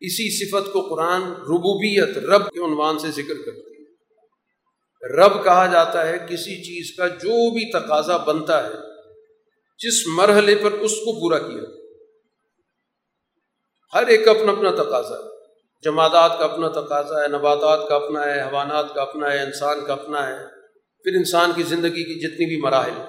اسی 0.01 0.45
صفت 0.45 0.73
کو 0.73 0.81
قرآن، 0.81 1.23
ربوبیت، 1.23 2.19
رب 2.19 2.51
کے 2.51 2.65
عنوان 2.65 2.99
سے 2.99 3.11
ذکر 3.11 3.35
کرتی 3.35 3.61
ہے۔ 3.61 3.74
رب 5.11 5.45
کہا 5.45 5.67
جاتا 5.67 6.09
ہے، 6.09 6.19
کسی 6.19 6.63
چیز 6.63 6.97
کا 6.97 7.09
جو 7.09 7.51
بھی 7.51 7.73
تقاضا 7.73 8.17
بنتا 8.17 8.67
ہے، 8.67 8.73
جس 9.79 10.07
مرحلے 10.07 10.55
پر 10.55 10.73
اس 10.73 10.93
کو 10.93 11.21
پورا 11.21 11.39
کیا۔ 11.39 11.63
ہر 13.95 14.07
ایک 14.07 14.29
اپنا 14.29 14.53
اپنا 14.53 14.71
تقاضا 14.71 15.15
ہے۔ 15.15 15.35
جمادات 15.85 16.39
کا 16.39 16.45
اپنا 16.45 16.69
تقاضا 16.69 17.23
ہے، 17.23 17.29
نباتات 17.29 17.89
کا 17.89 17.95
اپنا 17.95 18.25
ہے 18.25 18.41
حوانات 18.41 18.95
کا 18.95 19.03
اپنا 19.03 19.33
ہے، 19.33 19.43
انسان 19.43 19.85
کا 19.87 19.93
اپنا 19.93 20.27
ہے۔ 20.27 20.47
پھر 21.03 21.17
انسان 21.17 21.53
کی 21.57 21.63
زندگی 21.63 22.03
کی 22.03 22.21
جتنی 22.21 22.47
بھی 22.47 22.61
مراحل۔ 22.61 23.01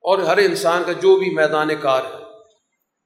اور 0.00 0.18
ہر 0.18 0.38
انسان 0.38 0.82
کا 0.86 0.92
جو 0.92 1.18
بھی 1.18 1.30
میدان 1.30 1.68
کار 1.80 2.04
ہے، 2.04 2.24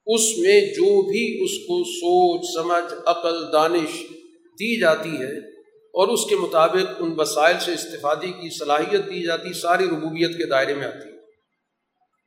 اس 0.05 0.37
میں 0.37 0.61
جو 0.61 1.11
بھی 1.11 1.43
اس 1.43 1.51
کو 1.51 1.83
سوچ، 1.83 2.45
سمجھ، 2.53 2.93
عقل، 3.05 3.53
دانش 3.53 4.03
دی 4.45 4.81
جاتی 4.81 5.09
ہے 5.09 5.52
اور 5.93 6.07
اس 6.07 6.19
کے 6.29 6.35
مطابق 6.35 6.91
ان 6.99 7.13
وسائل 7.17 7.55
سے 7.59 7.73
استفادے 7.73 8.27
کی 8.27 8.57
صلاحیت 8.57 9.05
دی 9.05 9.27
جاتی، 9.27 9.53
ساری 9.53 9.85
ربوبیت 9.85 10.29
کے 10.29 10.45
دائرے 10.45 10.73
میں 10.73 10.87
آتی۔ 10.87 11.09
ہے 11.09 11.13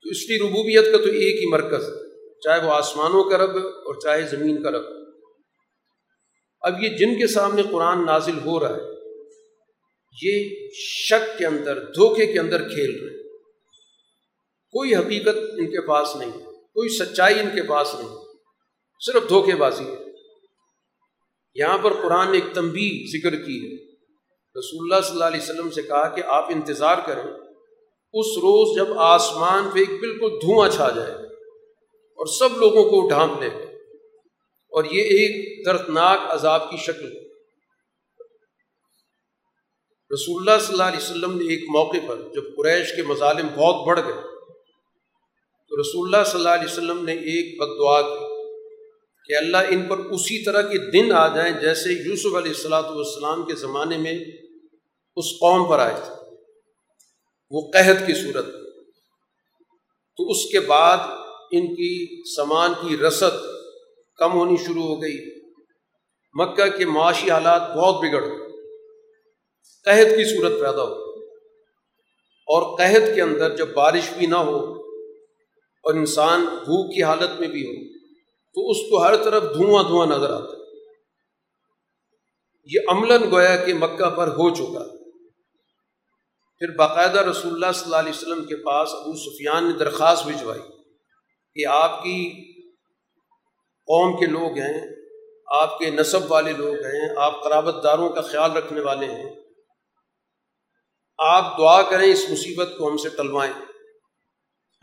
تو 0.03 0.11
اس 0.11 0.27
کی 0.27 0.39
ربوبیت 0.39 0.85
کا 0.85 0.99
تو 0.99 1.09
ایک 1.09 1.41
ہی 1.41 1.47
مرکز 1.47 1.85
ہے 1.85 2.07
چاہے 2.41 2.67
وہ 2.67 2.73
آسمانوں 2.73 3.25
کا 3.31 3.39
رب 3.39 3.57
اور 3.67 3.95
چاہے 4.01 4.23
زمین 4.23 4.63
کا 4.63 4.71
رب۔ 4.71 4.85
اب 6.61 6.83
یہ 6.83 6.89
جن 6.89 7.15
کے 7.15 7.27
سامنے 7.27 7.63
قرآن 7.63 8.07
نازل 8.07 8.39
ہو 8.39 8.61
رہا 8.61 8.77
ہے، 8.77 8.95
یہ 10.23 10.49
شک 10.75 11.39
کے 11.39 11.47
اندر، 11.47 11.79
دھوکے 11.79 12.27
کے 12.27 12.39
اندر 12.39 12.69
کھیل 12.69 13.01
رہے 13.03 13.23
کوئی 14.73 14.95
حقیقت 14.95 15.37
ان 15.59 15.67
کے 15.67 15.87
پاس 15.87 16.17
نہیں، 16.17 16.33
کوئی 16.53 16.89
سچائی 16.89 17.41
ان 17.41 17.49
کے 17.55 17.63
پاس 17.63 17.95
نہیں، 17.95 18.17
صرف 19.07 19.29
دھوکے 19.29 19.55
بازی 19.55 19.85
ہے۔ 19.85 20.06
یہاں 21.59 21.79
پر 21.79 21.93
قرآن 21.93 22.33
نے 22.33 22.39
ایک 22.39 22.55
تمبی 22.55 23.19
ذکر 23.19 23.37
کی 23.37 23.67
ہے۔ 23.67 23.87
رسول 24.59 24.93
اللہ 24.93 25.03
صلی 25.03 25.13
اللہ 25.13 25.25
علیہ 25.25 25.41
وسلم 25.43 25.71
سے 25.71 25.83
کہا 25.83 26.09
کہ 26.09 26.23
آپ 26.27 26.45
انتظار 26.49 26.97
کریں۔ 27.07 27.25
اس 28.13 28.27
روز 28.37 28.77
جب 28.77 28.99
آسمان 28.99 29.71
پہ 29.75 29.79
ایک 29.79 30.01
بالکل 30.01 30.29
دھواں 30.43 30.69
چھا 30.69 30.91
جائے 30.91 31.13
اور 31.91 32.27
سب 32.27 32.57
لوگوں 32.57 32.85
کو 32.85 33.09
ڈھانپ 33.09 33.43
لے 33.43 33.47
اور 34.71 34.85
یہ 34.85 35.03
ایک 35.03 35.67
دردناک 35.67 36.19
عذاب 36.29 36.71
کی 36.71 36.77
شکل 36.77 37.17
ہے۔ 37.17 37.27
رسول 40.15 40.49
اللہ 40.49 40.65
صلی 40.65 40.73
اللہ 40.73 40.83
علیہ 40.83 40.97
وسلم 40.97 41.39
نے 41.39 41.45
ایک 41.45 41.63
موقع 41.69 41.97
پر 42.07 42.17
جب 42.17 42.43
قریش 42.57 42.97
کے 42.97 43.03
مظالم 43.03 43.47
بہت 43.57 43.87
بڑھ 43.87 44.01
گئے 44.01 44.23
تو 45.69 45.81
رسول 45.81 46.15
اللہ 46.15 46.25
صلی 46.25 46.39
اللہ 46.39 46.49
علیہ 46.49 46.73
وسلم 46.73 47.05
نے 47.05 47.13
ایک 47.13 47.61
بد 47.61 47.69
دعا 47.79 48.03
کی۔ 48.03 48.26
کہ 49.27 49.37
اللہ 49.37 49.57
ان 49.57 49.89
پر 49.89 49.99
اسی 49.99 50.45
طرح 50.45 50.63
کے 50.63 50.91
دن 50.91 51.13
آ 51.13 51.35
جائیں 51.35 51.61
جیسے 51.61 51.93
یوسف 51.93 52.35
علیہ 52.37 52.53
السلاۃ 52.53 52.83
والسلام 52.83 53.43
کے 53.43 53.55
زمانے 53.55 53.97
میں 53.97 54.19
اس 55.17 55.25
قوم 55.25 55.69
پر 55.69 55.79
آئے 55.79 55.95
تھے۔ 56.05 56.37
وہ 57.51 57.71
قحط 57.73 58.07
کی 58.07 58.15
صورت 58.15 58.47
تو 60.17 60.31
اس 60.31 60.45
کے 60.53 60.61
بعد 60.61 60.99
ان 61.51 61.75
کی 61.75 62.23
سامان 62.37 62.73
کی 62.81 62.97
رسد 62.97 63.47
کم 64.17 64.33
ہونی 64.33 64.57
شروع 64.57 64.83
ہو 64.83 65.03
گئی۔ 65.03 65.19
مکہ 66.35 66.79
کے 66.79 66.87
معاشی 66.87 67.31
حالات 67.31 67.63
بہت 67.77 67.95
بگڑ 67.95 68.23
گئے۔ 68.23 68.47
قحط 69.85 70.17
کی 70.17 70.37
صورت 70.37 70.53
پیدا 70.53 70.83
ہو 70.83 71.25
اور 72.49 72.79
قحط 72.79 73.15
کے 73.15 73.23
اندر 73.23 73.57
جب 73.57 73.69
بارش 73.69 74.11
بھی 74.19 74.27
نہ 74.27 74.37
ہو 74.37 74.73
اور 75.85 75.95
انسان 75.95 76.45
بھوک 76.45 76.95
کی 76.95 77.03
حالت 77.03 77.41
میں 77.41 77.49
بھی 77.49 77.67
ہو 77.67 77.96
تو 78.57 78.71
اس 78.71 78.77
کو 78.91 79.03
ہر 79.03 79.17
طرف 79.17 79.43
دھواں 79.43 79.83
دھواں 79.83 80.07
نظر 80.07 80.31
آتا 80.31 80.53
ہے۔ 80.53 80.57
یہ 82.65 82.81
عملاً 82.89 83.31
گویا 83.31 83.57
کہ 83.57 83.75
مکہ 83.75 84.11
پر 84.11 84.29
ہو 84.29 84.55
چکا۔ 84.55 84.97
پھر 86.59 86.77
باقاعدہ 86.77 87.21
رسول 87.21 87.53
اللہ 87.53 87.73
صلی 87.75 87.85
اللہ 87.85 87.97
علیہ 87.97 88.13
وسلم 88.13 88.45
کے 88.45 88.57
پاس 88.57 88.89
ابو 88.93 89.17
سفیان 89.17 89.65
نے 89.65 89.73
درخواست 89.73 90.27
بھجوائی 90.27 90.61
کہ 91.55 91.67
آپ 91.67 92.03
کی 92.03 92.31
قوم 93.87 94.21
کے 94.21 94.27
لوگ 94.27 94.59
ہیں، 94.59 94.81
آپ 95.47 95.79
کے 95.79 95.91
نصب 95.91 96.33
والے 96.33 96.53
لوگ 96.53 96.75
ہیں، 96.75 97.15
آپ 97.17 97.45
قرابت 97.45 97.85
داروں 97.85 98.09
کا 98.09 98.21
خیال 98.21 98.53
رکھنے 98.53 98.81
والے 98.81 99.07
ہیں۔ 99.07 99.37
آپ 101.19 101.59
دعا 101.59 101.83
کریں 101.83 102.13
اس 102.13 102.31
مصیبت 102.31 102.69
کو 102.79 102.89
ہم 102.89 102.97
سے 102.97 103.09
ٹلوائیں 103.09 103.53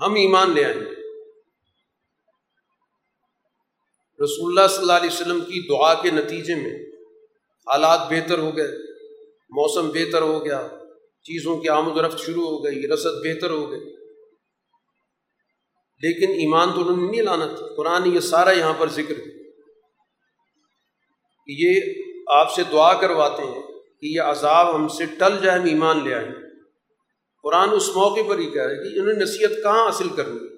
ہم 0.01 0.13
ایمان 0.13 0.51
لے 0.51 0.65
آئیں۔ 0.65 0.75
گے 0.75 1.02
رسول 4.21 4.57
اللہ 4.57 4.67
صلی 4.67 4.81
اللہ 4.81 4.93
علیہ 4.93 5.09
وسلم 5.13 5.41
کی 5.41 5.67
دعا 5.67 5.93
کے 5.93 6.11
نتیجے 6.11 6.55
میں 6.55 6.85
حالات 7.71 7.99
بہتر 8.09 8.39
ہو 8.39 8.57
گئے، 8.57 8.67
موسم 9.49 9.89
بہتر 9.89 10.21
ہو 10.21 10.45
گیا، 10.45 10.67
چیزوں 11.23 11.57
کی 11.57 11.69
آمد 11.69 11.97
و 11.97 12.07
رفت 12.07 12.19
شروع 12.19 12.47
ہو 12.47 12.65
گئی، 12.65 12.87
رسد 12.93 13.25
بہتر 13.25 13.49
ہو 13.49 13.71
گئی۔ 13.71 13.79
لیکن 16.01 16.31
ایمان 16.31 16.73
تو 16.73 16.81
انہوں 16.81 16.97
نے 16.97 17.11
نہیں 17.11 17.21
لانا 17.21 17.45
تھا۔ 17.45 17.75
قرآن 17.75 18.15
یہ 18.15 18.19
سارا 18.19 18.51
یہاں 18.51 18.73
پر 18.73 18.89
ذکر 18.89 19.13
کہ 21.45 21.51
یہ 21.57 21.81
آپ 22.27 22.53
سے 22.53 22.61
دعا 22.71 22.93
کرواتے 22.93 23.43
ہیں 23.43 23.61
کہ 24.01 24.05
یہ 24.05 24.21
عذاب 24.21 24.75
ہم 24.75 24.87
سے 24.87 25.05
ٹل 25.05 25.37
جائے، 25.43 25.59
ہم 25.59 25.65
ایمان 25.65 26.03
لے 26.03 26.15
آئیں۔ 26.15 26.31
قرآن 27.43 27.69
اس 27.71 27.89
موقع 27.89 28.19
پر 28.27 28.37
ہی 28.37 28.51
کہہ 28.51 28.61
رہے 28.61 28.75
کہ 28.75 28.99
انہوں 28.99 29.13
نے 29.13 29.23
نصیحت 29.23 29.49
کہاں 29.63 29.85
حاصل 29.85 30.09
کرنی؟ 30.09 30.52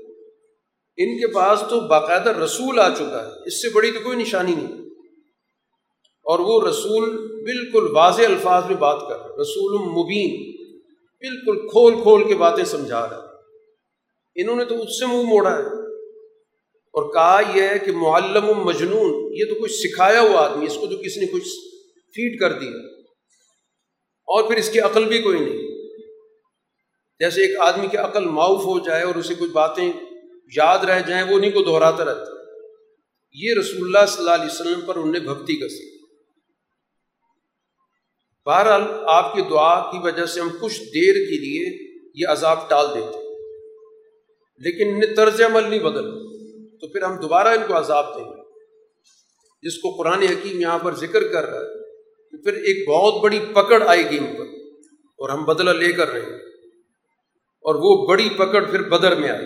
ان 0.98 1.20
کے 1.20 1.28
پاس 1.28 1.64
تو 1.70 1.80
باقاعدہ 1.80 2.30
رسول 2.30 2.80
آ 2.80 2.96
چکا 2.96 3.28
ہے، 3.28 3.48
اس 3.48 3.62
سے 3.62 3.70
بڑی 3.70 3.92
تو 3.92 4.00
کوئی 4.04 4.18
نشانی 4.18 4.56
نہیں۔ 4.56 4.86
اور 6.24 6.40
وہ 6.40 6.68
رسول 6.68 7.28
بالکل 7.44 7.96
واضح 7.96 8.22
الفاظ 8.22 8.64
میں 8.66 8.76
بات 8.76 9.00
کر 9.10 9.18
رہا 9.18 9.36
رسول 9.42 9.78
مبین، 9.82 10.52
بالکل 11.20 11.68
کھول 11.68 11.94
کھول 12.02 12.28
کے 12.28 12.36
باتیں 12.36 12.64
سمجھا 12.64 13.10
رہا 13.10 13.18
ہے۔ 13.18 13.36
انہوں 14.42 14.56
نے 14.56 14.66
تو 14.66 14.82
اس 14.82 15.00
سے 15.00 15.06
منہ 15.06 15.24
موڑا 15.24 15.58
ہے۔ 15.58 15.64
اور 16.76 17.14
کہا 17.14 17.42
یہ 17.56 17.62
ہے 17.62 17.80
کہ 17.80 17.92
معلم 17.92 18.46
مجنون، 18.46 19.34
یہ 19.34 19.46
تو 19.46 19.62
کچھ 19.62 19.72
سکھایا 19.72 20.22
ہوا 20.22 20.50
آدمی، 20.50 20.66
اس 20.66 20.76
کو 20.76 20.88
تو 20.88 20.98
کسی 20.98 21.20
نے 21.20 21.26
کچھ 21.26 21.50
فیڈ 22.16 22.40
کر 22.40 22.54
دیا۔ 22.54 22.72
اور 24.28 24.44
پھر 24.44 24.56
اس 24.56 24.70
کی 24.70 24.80
عقل 24.80 25.06
بھی 25.06 25.22
کوئی 25.22 25.40
نہیں۔ 25.40 25.68
جیسے 27.20 27.42
ایک 27.42 27.60
آدمی 27.60 27.88
کی 27.88 27.98
عقل 27.98 28.26
معاف 28.26 28.66
ہو 28.66 28.80
جائے 28.80 29.04
اور 29.04 29.16
اسے 29.16 29.34
کچھ 29.40 29.52
باتیں 29.52 29.94
یاد 30.52 30.84
رہ 30.86 31.00
جائیں، 31.00 31.24
وہ 31.24 31.36
انہیں 31.38 31.52
کو 31.52 31.64
دہراتا 31.64 32.06
رہتا 32.06 32.34
یہ 33.36 33.54
رسول 33.60 33.82
اللہ 33.86 34.06
صلی 34.06 34.20
اللہ 34.20 34.34
علیہ 34.34 34.54
وسلم 34.54 34.82
پر 34.82 34.96
انہوں 34.96 35.12
نے 35.12 35.20
بھکتی 35.20 35.56
کا 35.56 35.68
سی 35.68 35.94
بہرحال، 38.48 38.84
آپ 39.08 39.34
کی 39.34 39.42
دعا 39.42 39.92
کی 39.92 40.00
وجہ 40.04 40.26
سے 40.26 40.42
ہم 40.42 40.50
کچھ 40.62 40.82
دیر 40.96 41.16
کے 41.30 41.38
لیے 41.40 41.64
یہ 42.16 42.32
عذاب 42.32 42.70
ٹال 42.70 42.86
دیتے 42.96 43.24
لیکن 44.62 44.94
انہیں 44.96 45.16
طرز 45.16 45.42
عمل 45.42 45.70
نہیں 45.70 45.80
بدل، 45.80 46.12
تو 46.78 46.88
پھر 46.88 47.04
ہم 47.04 47.20
دوبارہ 47.20 47.48
ان 47.48 47.64
کو 47.68 47.78
عذاب 47.78 48.16
دیں 48.16 48.24
گے۔ 48.24 48.44
جس 49.64 49.78
کو 49.78 49.92
قرآن 49.92 50.22
حکیم 50.24 50.60
یہاں 50.62 50.80
پر 50.80 50.96
ذکر 50.96 51.28
کر 51.28 51.46
رہا 51.46 51.60
ہے 51.60 51.84
تو 52.34 52.44
پھر 52.44 52.54
ایک 52.54 52.88
بہت 52.90 53.22
بڑی 53.24 53.40
پکڑ 53.54 53.82
آئے 53.88 54.04
گی 54.10 54.18
ان 54.18 54.26
پر، 54.38 54.46
اور 55.20 55.30
ہم 55.30 55.44
بدلہ 55.46 55.70
لے 55.70 55.92
کر 55.92 56.10
رہے 56.10 56.22
ہیں۔ 56.22 56.40
اور 57.66 57.76
وہ 57.76 58.08
بڑی 58.08 58.30
پکڑ 58.30 58.64
پھر 58.66 58.82
بدر 58.90 59.16
میں 59.16 59.30
آئی 59.30 59.46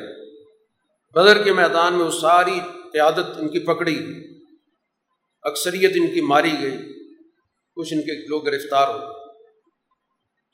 بدر 1.16 1.43
کے 1.43 1.53
میدان 1.53 1.93
میں 1.93 2.05
وہ 2.05 2.12
ساری 2.12 2.60
قیادت 2.93 3.38
ان 3.38 3.49
کی 3.49 3.60
پکڑی 3.60 3.97
اکثریت 5.41 5.91
ان 5.95 6.07
کی 6.14 6.22
ماری 6.22 6.51
گئی۔ 6.62 6.78
کچھ 7.76 7.93
ان 7.93 8.01
کے 8.01 8.28
لوگ 8.28 8.45
گرفتار 8.45 8.88
ہو 8.88 8.99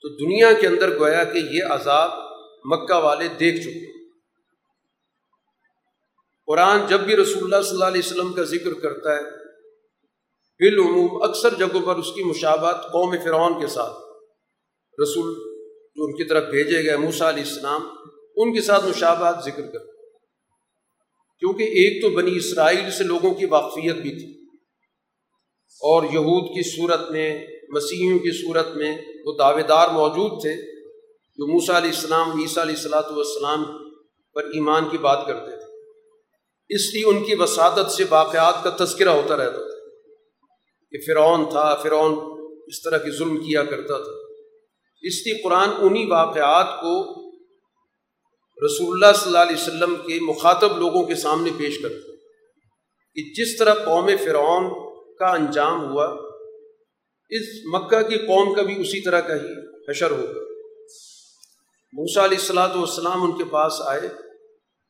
تو 0.04 0.08
دنیا 0.16 0.52
کے 0.60 0.66
اندر 0.66 0.98
گویا 0.98 1.24
کہ 1.24 1.38
یہ 1.38 1.64
عذاب 1.64 2.10
مکہ 2.64 2.94
والے 2.94 3.28
دیکھ 3.28 3.60
چکے 3.62 3.84
قرآن 6.48 6.86
جب 6.86 7.00
بھی 7.00 7.16
رسول 7.16 7.42
اللہ 7.44 7.62
صلی 7.62 7.70
اللہ 7.70 7.84
علیہ 7.84 8.02
وسلم 8.04 8.32
کا 8.32 8.42
ذکر 8.42 8.74
کرتا 8.74 9.14
ہے، 9.14 9.22
بالعموم 10.60 11.22
اکثر 11.22 11.54
جگہوں 11.54 11.86
پر 11.86 11.96
اس 11.96 12.12
کی 12.14 12.24
مشابات 12.24 12.84
قوم 12.92 13.16
فرعون 13.24 13.60
کے 13.60 13.66
ساتھ۔ 13.66 13.96
رسول 15.02 15.34
جو 15.96 16.04
ان 16.04 16.16
کی 16.16 16.24
طرف 16.24 16.44
بھیجے 16.44 16.84
گئے 16.84 16.96
موسا 16.96 17.28
علیہ 17.28 17.42
السلام، 17.42 17.88
ان 18.36 18.54
کے 18.54 18.60
ساتھ 18.60 18.86
مشابات 18.86 19.44
ذکر 19.44 19.62
کر 19.62 19.95
کیونکہ 21.38 21.62
ایک 21.62 22.02
تو 22.02 22.10
بنی 22.10 22.36
اسرائیل 22.36 22.90
سے 22.90 23.04
لوگوں 23.04 23.34
کی 23.34 23.46
واقفیت 23.46 23.96
بھی 23.96 24.10
تھی۔ 24.10 24.36
اور 25.80 26.02
یہود 26.02 26.48
کی 26.48 26.76
صورت 26.76 27.10
میں، 27.10 27.46
مسیحیوں 27.68 28.18
کی 28.18 28.42
صورت 28.42 28.68
میں 28.76 28.98
وہ 29.24 29.32
دعوے 29.38 29.62
دار 29.62 29.88
موجود 29.88 30.42
تھے 30.42 30.76
جو 31.36 31.46
موسا 31.46 31.78
علیہ 31.78 31.90
السلام، 31.90 32.40
عیسیٰ 32.40 32.62
علیہ 32.62 32.74
السلاۃ 32.74 33.10
والسلام 33.10 33.64
پر 34.34 34.44
ایمان 34.44 34.88
کی 34.88 34.98
بات 34.98 35.26
کرتے 35.26 35.50
تھے۔ 35.50 35.66
اس 36.68 36.94
لیے 36.94 37.04
ان 37.06 37.24
کی 37.24 37.34
وسادت 37.34 37.90
سے 37.90 38.04
واقعات 38.10 38.54
کا 38.64 38.84
تذکرہ 38.84 39.08
ہوتا 39.08 39.36
رہتا 39.36 39.56
تھا 39.56 39.88
کہ 40.90 40.98
فرعون 41.06 41.50
تھا، 41.50 41.74
فرعون 41.74 42.14
اس 42.66 42.82
طرح 42.82 42.98
کی 42.98 43.18
ظلم 43.18 43.36
کیا 43.36 43.64
کرتا 43.64 43.98
تھا۔ 43.98 44.12
اس 45.02 45.26
لیے 45.26 45.42
قرآن 45.42 45.68
انہی 45.78 46.06
واقعات 46.06 46.80
کو 46.80 47.25
رسول 48.64 49.04
اللہ 49.04 49.16
صلی 49.16 49.26
اللہ 49.26 49.38
علیہ 49.38 49.56
وسلم 49.56 49.96
کے 49.96 50.20
مخاطب 50.20 50.78
لوگوں 50.78 51.04
کے 51.04 51.14
سامنے 51.14 51.50
پیش 51.56 51.78
کرتا 51.82 52.12
کہ 53.14 53.32
جس 53.34 53.56
طرح 53.56 53.74
قوم 53.74 54.10
فرعون 54.24 54.70
کا 55.18 55.26
انجام 55.26 55.92
ہوا، 55.92 56.16
اس 57.30 57.42
مکہ 57.72 58.02
کی 58.02 58.18
قوم 58.18 58.54
کا 58.54 58.62
بھی 58.62 58.80
اسی 58.80 59.00
طرح 59.00 59.20
کا 59.20 59.34
ہی 59.34 59.48
حشر 59.90 60.10
ہوگا 60.10 60.40
موسا 61.92 62.24
علیہ 62.24 62.38
السلاۃ 62.38 62.76
والسلام 62.76 63.22
ان 63.22 63.38
کے 63.38 63.44
پاس 63.44 63.72
آئے۔ 63.84 64.00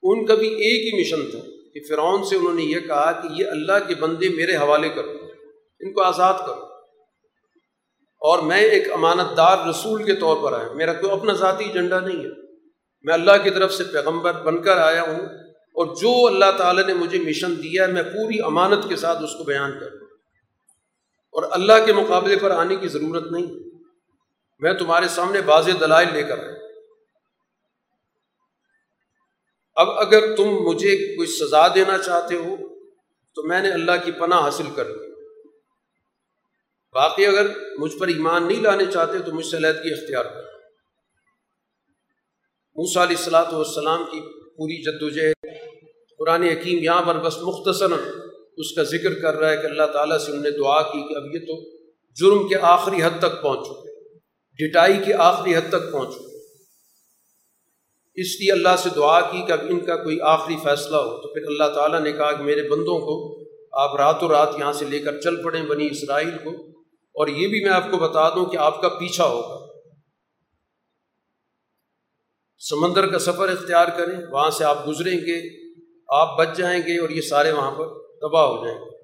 ان 0.03 0.27
کا 0.27 0.35
بھی 0.35 0.49
ایک 0.49 0.95
ہی 0.95 1.01
مشن 1.01 1.31
تھا 1.31 1.39
کہ 1.75 1.81
فرعون 1.89 2.25
سے 2.25 2.37
انہوں 2.37 2.55
نے 2.55 2.63
یہ 2.63 2.81
کہا 2.81 3.13
کہ 3.13 3.29
یہ 3.43 3.47
اللہ 3.47 3.89
کے 3.89 3.95
بندے 3.95 4.29
میرے 4.29 4.57
حوالے 4.57 4.89
کرو، 4.89 5.11
ان 5.81 5.93
کو 5.93 6.03
آزاد 6.03 6.35
کرو۔ 6.47 6.67
اور 8.21 8.39
میں 8.39 8.61
ایک 8.61 8.93
امانت 8.93 9.37
دار 9.37 9.69
رسول 9.69 10.03
کے 10.03 10.15
طور 10.15 10.37
پر 10.37 10.53
آیا۔ 10.53 10.73
میرا 10.73 10.93
کوئی 10.93 11.13
اپنا 11.13 11.33
ذاتی 11.33 11.65
ایجنڈا 11.65 12.01
نہیں 12.01 12.25
ہے۔ 12.25 12.46
میں 13.03 13.15
اللہ 13.15 13.43
کی 13.43 13.51
طرف 13.51 13.73
سے 13.73 13.85
پیغمبر 13.85 14.33
بن 14.33 14.63
کر 14.63 14.77
آیا 14.77 15.03
ہوں 15.03 15.21
اور 15.77 15.97
جو 15.97 16.27
اللہ 16.27 16.59
تعالیٰ 16.59 16.87
نے 16.87 16.95
مجھے 16.95 17.19
مشن 17.19 17.57
دیا 17.63 17.87
ہے، 17.87 17.93
میں 17.93 18.03
پوری 18.03 18.41
امانت 18.41 18.89
کے 18.89 18.97
ساتھ 18.97 19.23
اس 19.23 19.33
کو 19.39 19.45
بیان 19.45 19.79
کروں 19.81 20.07
اور 21.31 21.43
اللہ 21.51 21.73
کے 21.87 21.93
مقابلے 21.93 22.37
پر 22.37 22.51
آنے 22.51 22.77
کی 22.77 22.89
ضرورت 22.89 23.33
نہیں۔ 23.33 23.47
میں 24.59 24.73
تمہارے 24.73 25.09
سامنے 25.09 25.41
واضح 25.47 25.71
دلائل 25.81 26.09
لے 26.13 26.23
کر 26.23 26.39
آیا 26.39 26.55
اب 29.75 29.91
اگر 29.91 30.37
تم 30.37 30.45
مجھے 30.45 31.17
کوئی 31.17 31.29
سزا 31.29 31.69
دینا 31.69 31.99
چاہتے 31.99 32.35
ہو، 32.35 32.57
تو 33.35 33.43
میں 33.43 33.61
نے 33.61 33.71
اللہ 33.71 33.93
کی 34.05 34.13
پناہ 34.13 34.41
حاصل 34.41 34.71
کر 34.77 34.85
لی۔ 34.85 35.13
باقی 36.93 37.27
اگر 37.27 37.47
مجھ 37.79 37.97
پر 37.97 38.09
ایمان 38.09 38.49
نہیں 38.49 38.61
لانے 38.61 38.87
چاہتے، 38.87 39.19
تو 39.19 39.33
مجھ 39.33 39.47
سے 39.47 39.57
علیحدگی 39.57 39.93
اختیار 39.93 40.25
کر 40.25 40.56
موسا 42.79 43.03
علیہ 43.03 43.17
السلاۃ 43.17 43.53
والسلام 43.53 44.05
کی 44.05 44.21
پوری 44.57 44.83
جد 44.83 45.03
و 45.03 45.09
جہد 45.09 45.47
قرآن 46.19 46.43
حکیم 46.43 46.79
یہاں 46.79 47.03
پر 47.03 47.19
بس 47.19 47.37
مختصر 47.43 47.93
اس 48.57 48.73
کا 48.73 48.83
ذکر 48.83 49.15
کر 49.15 49.35
رہا 49.35 49.51
ہے 49.51 49.57
کہ 49.57 49.67
اللہ 49.67 49.83
تعالیٰ 49.93 50.19
سے 50.19 50.33
انہوں 50.33 50.45
نے 50.45 50.51
دعا 50.51 50.83
کی 50.83 51.09
کہ 51.09 51.17
اب 51.17 51.35
یہ 51.35 51.39
تو 51.39 51.77
جرم 52.17 52.49
کے 52.49 52.55
آخری 52.61 53.03
حد 53.03 53.19
تک 53.19 53.43
پہنچ 53.43 53.67
چکے 53.67 54.69
ڈٹائی 54.69 54.95
کی 55.05 55.13
آخری 55.13 55.57
حد 55.57 55.69
تک 55.69 55.93
پہنچ 55.93 56.15
چکے 56.15 56.37
اس 58.15 58.41
لیے 58.41 58.53
اللہ 58.53 58.77
سے 58.79 58.89
دعا 58.97 59.21
کی 59.21 59.43
کہ 59.47 59.53
اب 59.53 59.59
ان 59.69 59.81
کا 59.81 59.97
کوئی 59.97 60.21
آخری 60.21 60.57
فیصلہ 60.63 60.97
ہو۔ 60.97 61.23
تو 61.23 61.35
پھر 61.35 61.43
اللہ 61.47 61.75
تعالیٰ 61.75 62.01
نے 62.01 62.13
کہا 62.13 62.33
کہ 62.33 62.43
میرے 62.43 62.63
بندوں 62.63 62.99
کو 62.99 63.41
آپ 63.73 63.97
راتوں 63.97 64.29
رات 64.29 64.49
یہاں 64.59 64.73
سے 64.73 64.85
لے 64.85 64.99
کر 64.99 65.21
چل 65.21 65.43
پڑیں 65.43 65.63
بنی 65.63 65.89
اسرائیل 65.91 66.31
کو 66.31 66.51
اور 67.15 67.29
یہ 67.29 67.49
بھی 67.49 67.65
میں 67.65 67.73
آپ 67.73 67.91
کو 67.91 67.97
بتا 67.97 68.29
دوں 68.29 68.47
کہ 68.47 68.57
آپ 68.57 68.83
کا 68.83 68.89
پیچھا 68.89 69.25
ہوگا۔ 69.25 69.66
سمندر 72.59 73.07
کا 73.07 73.19
سفر 73.19 73.49
اختیار 73.49 73.87
کریں، 73.97 74.19
وہاں 74.31 74.51
سے 74.51 74.65
آپ 74.65 74.89
گزریں 74.89 75.19
گے، 75.19 75.67
آپ 76.09 76.39
بچ 76.39 76.57
جائیں 76.57 76.83
گے 76.87 77.01
اور 77.01 77.11
یہ 77.11 77.21
سارے 77.21 77.53
وہاں 77.53 77.71
پر 77.71 77.87
تباہ 78.21 78.47
ہو 78.47 78.67
جائیں 78.67 78.81
گے۔ 78.81 78.97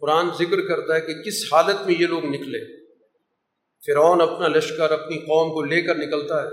قرآن 0.00 0.28
ذکر 0.38 0.60
کرتا 0.60 0.94
ہے 0.94 1.00
کہ 1.00 1.22
کس 1.22 1.52
حالت 1.52 1.86
میں 1.86 1.94
یہ 2.00 2.06
لوگ 2.06 2.24
نکلے۔ 2.24 2.80
فرعون 3.86 4.20
اپنا 4.20 4.48
لشکر، 4.48 4.90
اپنی 4.90 5.18
قوم 5.18 5.52
کو 5.52 5.62
لے 5.62 5.82
کر 5.82 5.94
نکلتا 5.94 6.42
ہے۔ 6.42 6.48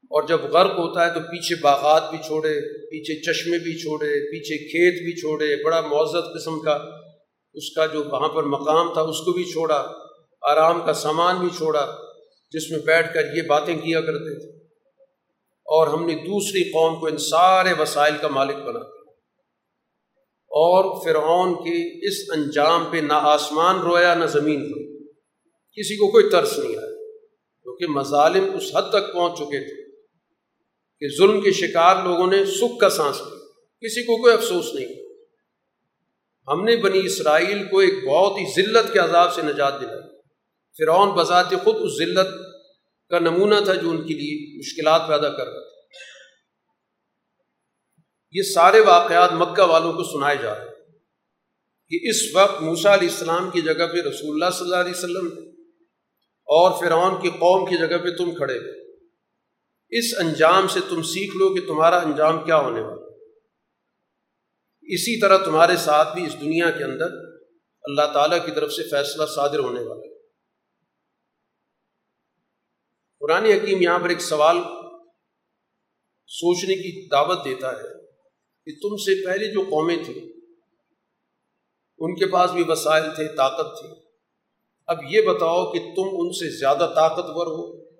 اور 0.00 0.22
جب 0.22 0.40
غرق 0.40 0.70
ہوتا 0.70 1.06
ہے 1.06 1.14
تو 1.14 1.20
پیچھے 1.20 1.60
باغات 1.62 2.10
بھی 2.10 2.18
چھوڑے، 2.18 2.60
پیچھے 2.86 3.22
چشمے 3.22 3.58
بھی 3.58 3.78
چھوڑے، 3.78 4.30
پیچھے 4.30 4.58
کھیت 4.58 5.02
بھی 5.02 5.20
چھوڑے، 5.20 5.64
بڑا 5.64 5.80
معزز 5.80 6.40
قسم 6.40 6.60
کا۔ 6.60 6.78
اس 7.54 7.74
کا 7.74 7.86
جو 7.86 8.04
وہاں 8.04 8.28
پر 8.28 8.42
مقام 8.42 8.92
تھا، 8.92 9.00
اس 9.00 9.18
کو 9.18 9.32
بھی 9.32 9.44
چھوڑا۔ 9.44 9.92
آرام 10.42 10.80
کا 10.86 10.92
سامان 10.92 11.36
بھی 11.38 11.48
چھوڑا، 11.56 11.96
جس 12.50 12.70
میں 12.70 12.78
بیٹھ 12.78 13.14
کر 13.14 13.36
یہ 13.36 13.42
باتیں 13.42 13.74
کیا 13.74 14.00
کرتے 14.00 14.38
تھے۔ 14.40 14.59
اور 15.64 15.86
ہم 15.86 16.06
نے 16.06 16.14
دوسری 16.14 16.64
قوم 16.64 17.00
کو 17.00 17.06
ان 17.06 17.18
سارے 17.18 17.72
وسائل 17.78 18.14
کا 18.20 18.28
مالک 18.28 18.56
بنا 18.56 18.78
دیا۔ 18.78 19.00
اور 20.52 21.04
فرعون 21.04 21.54
کے 21.54 22.08
اس 22.08 22.30
انجام 22.36 22.84
پہ 22.90 22.96
نہ 22.96 23.12
آسمان 23.12 23.78
رویا 23.78 24.14
نہ 24.14 24.24
زمین 24.24 24.62
روئی۔ 24.62 24.90
کسی 25.76 25.96
کو 25.96 26.10
کوئی 26.10 26.30
ترس 26.30 26.58
نہیں 26.58 26.76
آیا، 26.76 27.06
کیونکہ 27.62 27.86
مظالم 27.86 28.56
اس 28.56 28.76
حد 28.76 28.90
تک 28.90 29.12
پہنچ 29.12 29.38
چکے 29.38 29.64
تھے 29.68 29.90
کہ 30.98 31.16
ظلم 31.16 31.40
کے 31.40 31.52
شکار 31.52 32.04
لوگوں 32.04 32.26
نے 32.26 32.44
سکھ 32.44 32.78
کا 32.80 32.88
سانس 32.88 33.16
لیا۔ 33.20 33.38
کسی 33.80 34.02
کو 34.02 34.22
کوئی 34.22 34.34
افسوس 34.34 34.74
نہیں۔ 34.74 34.86
ہم 36.48 36.64
نے 36.64 36.76
بنی 36.76 37.00
اسرائیل 37.04 37.68
کو 37.70 37.78
ایک 37.78 38.04
بہت 38.08 38.32
ہی 38.32 38.62
ذلت 38.62 38.92
کے 38.92 38.98
عذاب 38.98 39.34
سے 39.34 39.42
نجات 39.42 39.80
دلائی۔ 39.80 40.00
فرعون 40.78 41.08
بذات 41.08 41.50
خود 41.50 41.76
اس 41.80 41.98
ذلت 41.98 42.28
کا 43.10 43.18
نمونہ 43.18 43.54
تھا 43.64 43.74
جو 43.74 43.90
ان 43.90 44.06
کے 44.06 44.14
لیے 44.14 44.58
مشکلات 44.58 45.08
پیدا 45.08 45.28
کر 45.28 45.48
رہا 45.48 45.60
تھا۔ 45.60 45.80
یہ 48.32 48.42
سارے 48.42 48.80
واقعات 48.80 49.32
مکہ 49.32 49.62
والوں 49.62 49.92
کو 49.92 50.04
سنائے 50.04 50.36
جا 50.42 50.54
رہے 50.54 50.64
ہیں۔ 50.64 50.70
کہ 51.88 51.98
اس 52.02 52.36
وقت 52.36 52.62
موسا 52.62 52.94
علیہ 52.94 53.08
السلام 53.08 53.50
کی 53.50 53.60
جگہ 53.60 53.86
پہ 53.92 54.00
رسول 54.00 54.42
اللہ 54.42 54.50
صلی 54.50 54.64
اللہ 54.64 54.76
علیہ 54.76 54.92
وسلم 54.96 55.26
اور 56.44 56.80
فرعون 56.80 57.22
کی 57.22 57.30
قوم 57.30 57.70
کی 57.70 57.76
جگہ 57.78 57.96
پہ 57.96 58.10
تم 58.10 58.34
کھڑے 58.34 58.58
ہوئے۔ 58.58 58.80
اس 59.98 60.14
انجام 60.18 60.68
سے 60.68 60.80
تم 60.88 61.02
سیکھ 61.02 61.36
لو 61.36 61.54
کہ 61.54 61.66
تمہارا 61.66 61.96
انجام 61.96 62.44
کیا 62.44 62.56
ہونے 62.56 62.80
والا 62.80 63.06
اسی 64.82 65.20
طرح 65.20 65.44
تمہارے 65.44 65.76
ساتھ 65.76 66.14
بھی 66.14 66.26
اس 66.26 66.40
دنیا 66.40 66.70
کے 66.70 66.84
اندر 66.84 67.06
اللہ 67.82 68.12
تعالیٰ 68.12 68.46
کی 68.46 68.52
طرف 68.52 68.72
سے 68.72 68.82
فیصلہ 68.82 69.26
صادر 69.34 69.58
ہونے 69.58 69.80
والا 69.80 70.06
ہے۔ 70.06 70.09
قرآن 73.30 73.44
حکیم 73.44 73.82
یہاں 73.82 73.98
پر 73.98 74.08
ایک 74.08 74.20
سوال 74.20 74.56
سوچنے 76.26 76.74
کی 76.74 77.08
دعوت 77.08 77.44
دیتا 77.44 77.72
ہے 77.72 77.88
کہ 78.64 78.72
تم 78.82 78.96
سے 78.96 79.26
پہلے 79.26 79.52
جو 79.52 79.60
قومیں 79.60 79.96
تھیں، 80.04 80.30
ان 81.98 82.14
کے 82.14 82.26
پاس 82.26 82.50
بھی 82.50 82.64
وسائل 82.68 83.02
تھے، 83.14 83.36
طاقت 83.36 83.80
تھی۔ 83.80 83.88
اب 84.86 84.98
یہ 85.10 85.22
بتاؤ 85.22 85.72
کہ 85.72 85.78
تم 85.78 86.02
ان 86.12 86.32
سے 86.32 86.58
زیادہ 86.58 86.92
طاقتور 86.94 87.46
ہو، 87.46 87.90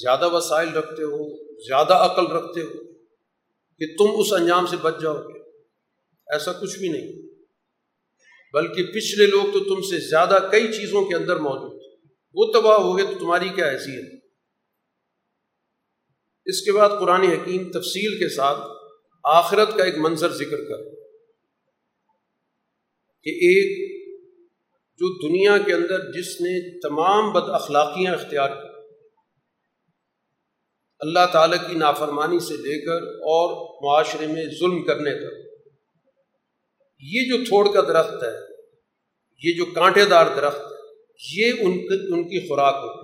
زیادہ 0.00 0.30
وسائل 0.32 0.68
رکھتے 0.68 1.02
ہو، 1.02 1.36
زیادہ 1.66 1.92
عقل 1.92 2.26
رکھتے 2.26 2.60
ہو 2.60 2.92
کہ 3.78 3.86
تم 3.98 4.20
اس 4.20 4.32
انجام 4.32 4.66
سے 4.66 4.76
بچ 4.76 4.94
جاؤ 5.02 5.16
گے۔ 5.16 5.50
ایسا 6.32 6.52
کچھ 6.52 6.78
بھی 6.78 6.88
نہیں۔ 6.88 7.12
بلکہ 8.52 8.82
پچھلے 8.82 9.26
لوگ 9.26 9.44
تو 9.52 9.74
تم 9.74 9.82
سے 9.82 10.08
زیادہ 10.08 10.48
کئی 10.50 10.66
چیزوں 10.66 11.04
کے 11.04 11.14
اندر 11.14 11.36
موجود۔ 11.36 11.80
وہ 12.34 12.52
تباہ 12.52 12.78
ہو 12.78 12.98
گئے 12.98 13.06
تو 13.06 13.18
تمہاری 13.18 13.48
کیا 13.48 13.70
حیثیت؟ 13.70 14.23
اس 16.46 16.60
کے 16.62 16.72
بعد 16.72 16.98
قرآن 17.00 17.22
حکیم 17.24 17.70
تفصیل 17.72 18.18
کے 18.18 18.28
ساتھ 18.34 18.60
آخرت 19.24 19.76
کا 19.76 19.84
ایک 19.84 19.98
منظر 20.00 20.32
ذکر 20.38 20.64
کر 20.68 20.82
کہ 23.26 23.30
ایک 23.46 23.70
جو 25.00 25.08
دنیا 25.20 25.56
کے 25.58 25.72
اندر 25.72 26.02
جس 26.12 26.30
نے 26.40 26.52
تمام 26.80 27.32
بد 27.32 27.48
اخلاقیاں 27.54 28.12
اختیار 28.14 28.50
کی، 28.50 28.68
اللہ 31.00 31.24
تعالیٰ 31.32 31.58
کی 31.66 31.78
نافرمانی 31.78 32.40
سے 32.40 32.56
لے 32.58 32.76
کر 32.80 33.06
اور 33.30 33.54
معاشرے 33.84 34.26
میں 34.26 34.44
ظلم 34.58 34.82
کرنے 34.84 35.14
تک، 35.14 35.40
یہ 37.02 37.28
جو 37.30 37.44
تھوڑ 37.46 37.64
کا 37.72 37.80
درخت 37.88 38.22
ہے، 38.22 38.34
یہ 39.42 39.56
جو 39.56 39.64
کانٹے 39.72 40.04
دار 40.10 40.26
درخت 40.36 40.62
ہے، 40.62 40.78
یہ 41.20 41.64
ان 41.64 42.22
کی 42.28 42.46
خوراک 42.48 42.76
ہوگی 42.76 43.03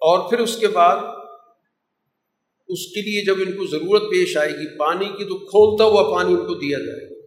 اور 0.00 0.30
پھر 0.30 0.38
اس 0.38 0.56
کے 0.56 0.68
بعد 0.68 0.96
اس 2.68 2.86
کے 2.86 3.00
لیے 3.00 3.24
جب 3.24 3.34
ان 3.40 3.52
کو 3.52 3.66
ضرورت 3.66 4.02
پیش 4.02 4.36
آئے 4.36 4.50
گی، 4.50 4.78
پانی 4.78 5.04
کی 5.04 5.24
تو 5.24 5.38
کھولتا 5.38 5.84
ہوا 5.84 6.10
پانی 6.10 6.34
ان 6.34 6.46
کو 6.46 6.54
دیا 6.54 6.78
جائے 6.78 7.10
گا۔ 7.10 7.20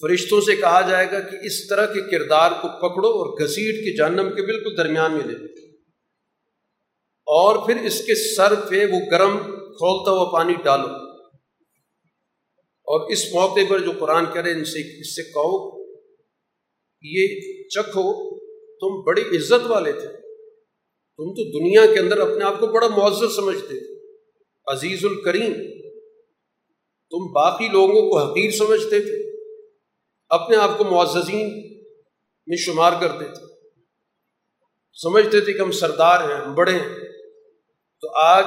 فرشتوں 0.00 0.40
سے 0.40 0.56
کہا 0.56 0.90
جائے 0.90 1.06
گا 1.12 1.20
کہ 1.20 1.36
اس 1.42 1.66
طرح 1.66 1.86
کے 1.86 2.00
کردار 2.10 2.50
کو 2.50 2.68
پکڑو 2.68 3.08
اور 3.08 3.42
گھسیٹ 3.42 3.74
کے 3.74 3.96
جہنم 3.96 4.36
کے 4.36 4.42
بالکل 4.42 4.76
درمیان 4.76 5.12
میں 5.12 5.24
لے 5.24 5.34
اور 7.26 7.66
پھر 7.66 7.76
اس 7.84 8.04
کے 8.04 8.14
سر 8.14 8.54
پہ 8.54 8.86
وہ 8.86 9.10
گرم 9.10 9.38
کھولتا 9.52 10.10
ہوا 10.10 10.32
پانی 10.32 10.54
ڈالو۔ 10.64 11.10
اور 12.92 13.10
اس 13.10 13.34
موقع 13.34 13.60
پر 13.68 13.78
جو 13.78 13.92
قرآن 13.98 14.24
کرے 14.34 14.52
ان 14.52 14.64
سے 14.64 15.00
اس 15.00 15.16
سے 15.16 15.22
کہو 15.22 15.82
یہ 17.02 17.28
چکھو۔ 17.68 18.29
تم 18.80 19.00
بڑی 19.00 19.22
عزت 19.22 19.66
والے 19.66 19.92
تھے۔ 19.92 20.08
تم 21.16 21.34
تو 21.34 21.58
دنیا 21.58 21.94
کے 21.94 22.00
اندر 22.00 22.20
اپنے 22.20 22.44
آپ 22.44 22.60
کو 22.60 22.66
بڑا 22.66 22.88
معذر 22.88 23.28
سمجھتے 23.28 23.66
تھے۔ 23.66 24.16
عزیز 24.72 25.04
الکریم، 25.04 25.52
تم 27.10 27.32
باقی 27.32 27.68
لوگوں 27.68 28.10
کو 28.10 28.18
حقیر 28.18 28.50
سمجھتے 28.50 29.00
تھے۔ 29.00 29.30
اپنے 30.28 30.56
آپ 30.56 30.78
کو 30.78 30.84
معززین 30.84 31.48
میں 32.46 32.56
شمار 32.56 32.92
کرتے 33.00 33.24
تھے۔ 33.24 33.46
سمجھتے 35.02 35.40
تھے 35.40 35.52
کہ 35.52 35.58
ہم 35.58 35.70
سردار 35.70 36.20
ہیں، 36.20 36.36
ہم 36.36 36.54
بڑے 36.54 36.72
ہیں۔ 36.72 36.98
تو 38.00 38.16
آج 38.16 38.44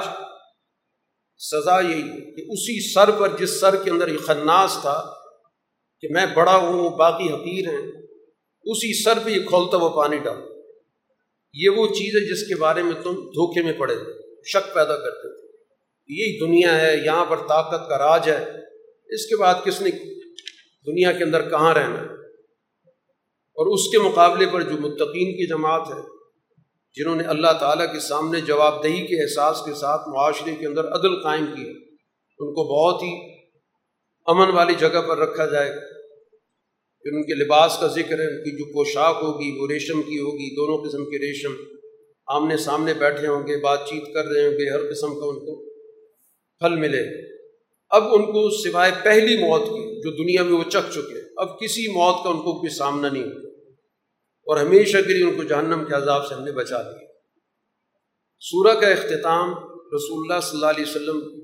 سزا 1.38 1.80
یہی 1.80 2.02
ہے 2.02 2.34
کہ 2.34 2.42
اسی 2.52 2.92
سر 2.92 3.10
پر، 3.10 3.28
جس 3.38 3.60
سر 3.60 3.82
کے 3.82 3.90
اندر 3.90 4.08
یہ 4.08 4.18
خناس 4.18 4.78
تھا 4.80 5.14
کہ 6.00 6.08
میں 6.10 6.26
بڑا 6.36 6.56
ہوں، 6.56 6.90
باقی 6.90 7.28
حقیر 7.30 7.68
ہیں۔ 7.68 8.03
اسی 8.66 9.02
سر 9.02 9.18
پہ 9.24 9.30
یہ 9.30 9.42
کھولتا 9.46 9.76
ہوا 9.76 9.96
پانی 9.96 10.18
ڈال۔ 10.18 10.36
یہ 11.52 11.68
وہ 11.68 11.86
چیز 11.86 12.14
ہے 12.16 12.32
جس 12.32 12.48
کے 12.48 12.54
بارے 12.54 12.82
میں 12.82 13.02
تم 13.02 13.14
دھوکے 13.14 13.62
میں 13.62 13.72
پڑے 13.72 13.94
شک 14.46 14.74
پیدا 14.74 14.96
کرتے 14.96 15.40
تھے 15.40 15.48
یہی 16.08 16.38
دنیا 16.38 16.80
ہے، 16.80 16.96
یہاں 16.96 17.24
پر 17.24 17.36
طاقت 17.36 17.88
کا 17.88 17.98
راج 17.98 18.30
ہے۔ 18.30 18.44
اس 19.14 19.26
کے 19.26 19.36
بعد 19.36 19.54
کس 19.64 19.80
نے 19.80 19.90
دنیا 20.86 21.12
کے 21.12 21.24
اندر 21.24 21.50
کہاں 21.50 21.74
رہنا 21.74 22.00
ہے؟ 22.00 22.06
اور 23.56 23.74
اس 23.74 23.90
کے 23.92 23.98
مقابلے 23.98 24.46
پر 24.52 24.62
جو 24.62 24.76
متقین 24.80 25.32
کی 25.32 25.46
جماعت 25.46 25.88
ہے، 25.90 26.14
جنہوں 26.94 27.16
نے 27.16 27.24
اللہ 27.24 27.52
تعالیٰ 27.60 27.92
کے 27.92 28.00
سامنے 28.00 28.40
جواب 28.40 28.82
دہی 28.82 29.06
کے 29.06 29.22
احساس 29.22 29.58
کے 29.66 29.74
ساتھ 29.74 30.08
معاشرے 30.08 30.56
کے 30.56 30.66
اندر 30.66 30.88
عدل 30.88 31.22
قائم 31.22 31.46
کیا 31.46 31.72
ان 32.38 32.54
کو 32.54 32.64
بہت 32.64 33.02
ہی 33.02 33.34
امن 34.26 34.50
والی 34.50 34.74
جگہ 34.74 35.02
پر 35.08 35.18
رکھا 35.18 35.46
جائے 35.46 35.70
گا۔ 35.70 35.93
پھر 37.04 37.12
ان 37.12 37.22
کے 37.22 37.34
لباس 37.34 37.76
کا 37.80 37.86
ذکر 37.86 38.18
ہے، 38.18 38.26
ان 38.26 38.44
کی 38.44 38.58
جو 38.58 38.72
پوشاک 38.72 39.16
ہوگی، 39.22 39.60
وہ 39.60 39.68
ریشم 39.68 40.02
کی 40.02 40.18
ہوگی، 40.18 40.56
دونوں 40.56 40.88
قسم 40.88 41.04
کے 41.04 41.18
ریشم 41.18 41.54
آمنے 42.26 42.56
سامنے 42.56 42.94
بیٹھے 42.94 43.26
ہوں 43.26 43.46
گے، 43.46 43.56
بات 43.56 43.86
چیت 43.88 44.14
کر 44.14 44.24
رہے 44.24 44.44
ہوں 44.44 44.52
گے، 44.52 44.70
ہر 44.70 44.92
قسم 44.92 45.20
کا 45.20 45.26
ان 45.26 45.34
کو 45.34 45.64
پھل 46.58 46.76
ملے۔ 46.76 47.32
اب 47.90 48.02
ان 48.14 48.22
کو 48.22 48.50
سوائے 48.50 48.92
پہلی 49.04 49.36
موت 49.36 49.60
کی 49.60 50.00
جو 50.00 50.10
دنیا 50.10 50.42
میں 50.42 50.52
وہ 50.52 50.70
چک 50.70 50.92
چکے، 50.92 51.20
اب 51.36 51.60
کسی 51.60 51.88
موت 51.88 52.24
کا 52.24 52.30
ان 52.30 52.36
کو 52.36 52.60
کوئی 52.60 52.74
سامنا 52.74 53.08
نہیں 53.08 53.22
ہوتا۔ 53.22 53.48
اور 54.46 54.56
ہمیشہ 54.56 54.98
کے 55.06 55.12
لیے 55.14 55.24
ان 55.24 55.36
کو 55.36 55.42
جہنم 55.42 55.84
کے 55.84 55.94
عذاب 55.94 56.26
سے 56.26 56.34
ہم 56.34 56.44
نے 56.44 56.52
بچا 56.52 56.82
دیا۔ 56.82 57.06
سورہ 58.40 58.74
کا 58.74 58.88
اختتام 58.88 59.50
رسول 59.94 60.26
اللہ 60.26 60.40
صلی 60.40 60.56
اللہ 60.56 60.66
علیہ 60.66 60.84
وسلم 60.88 61.43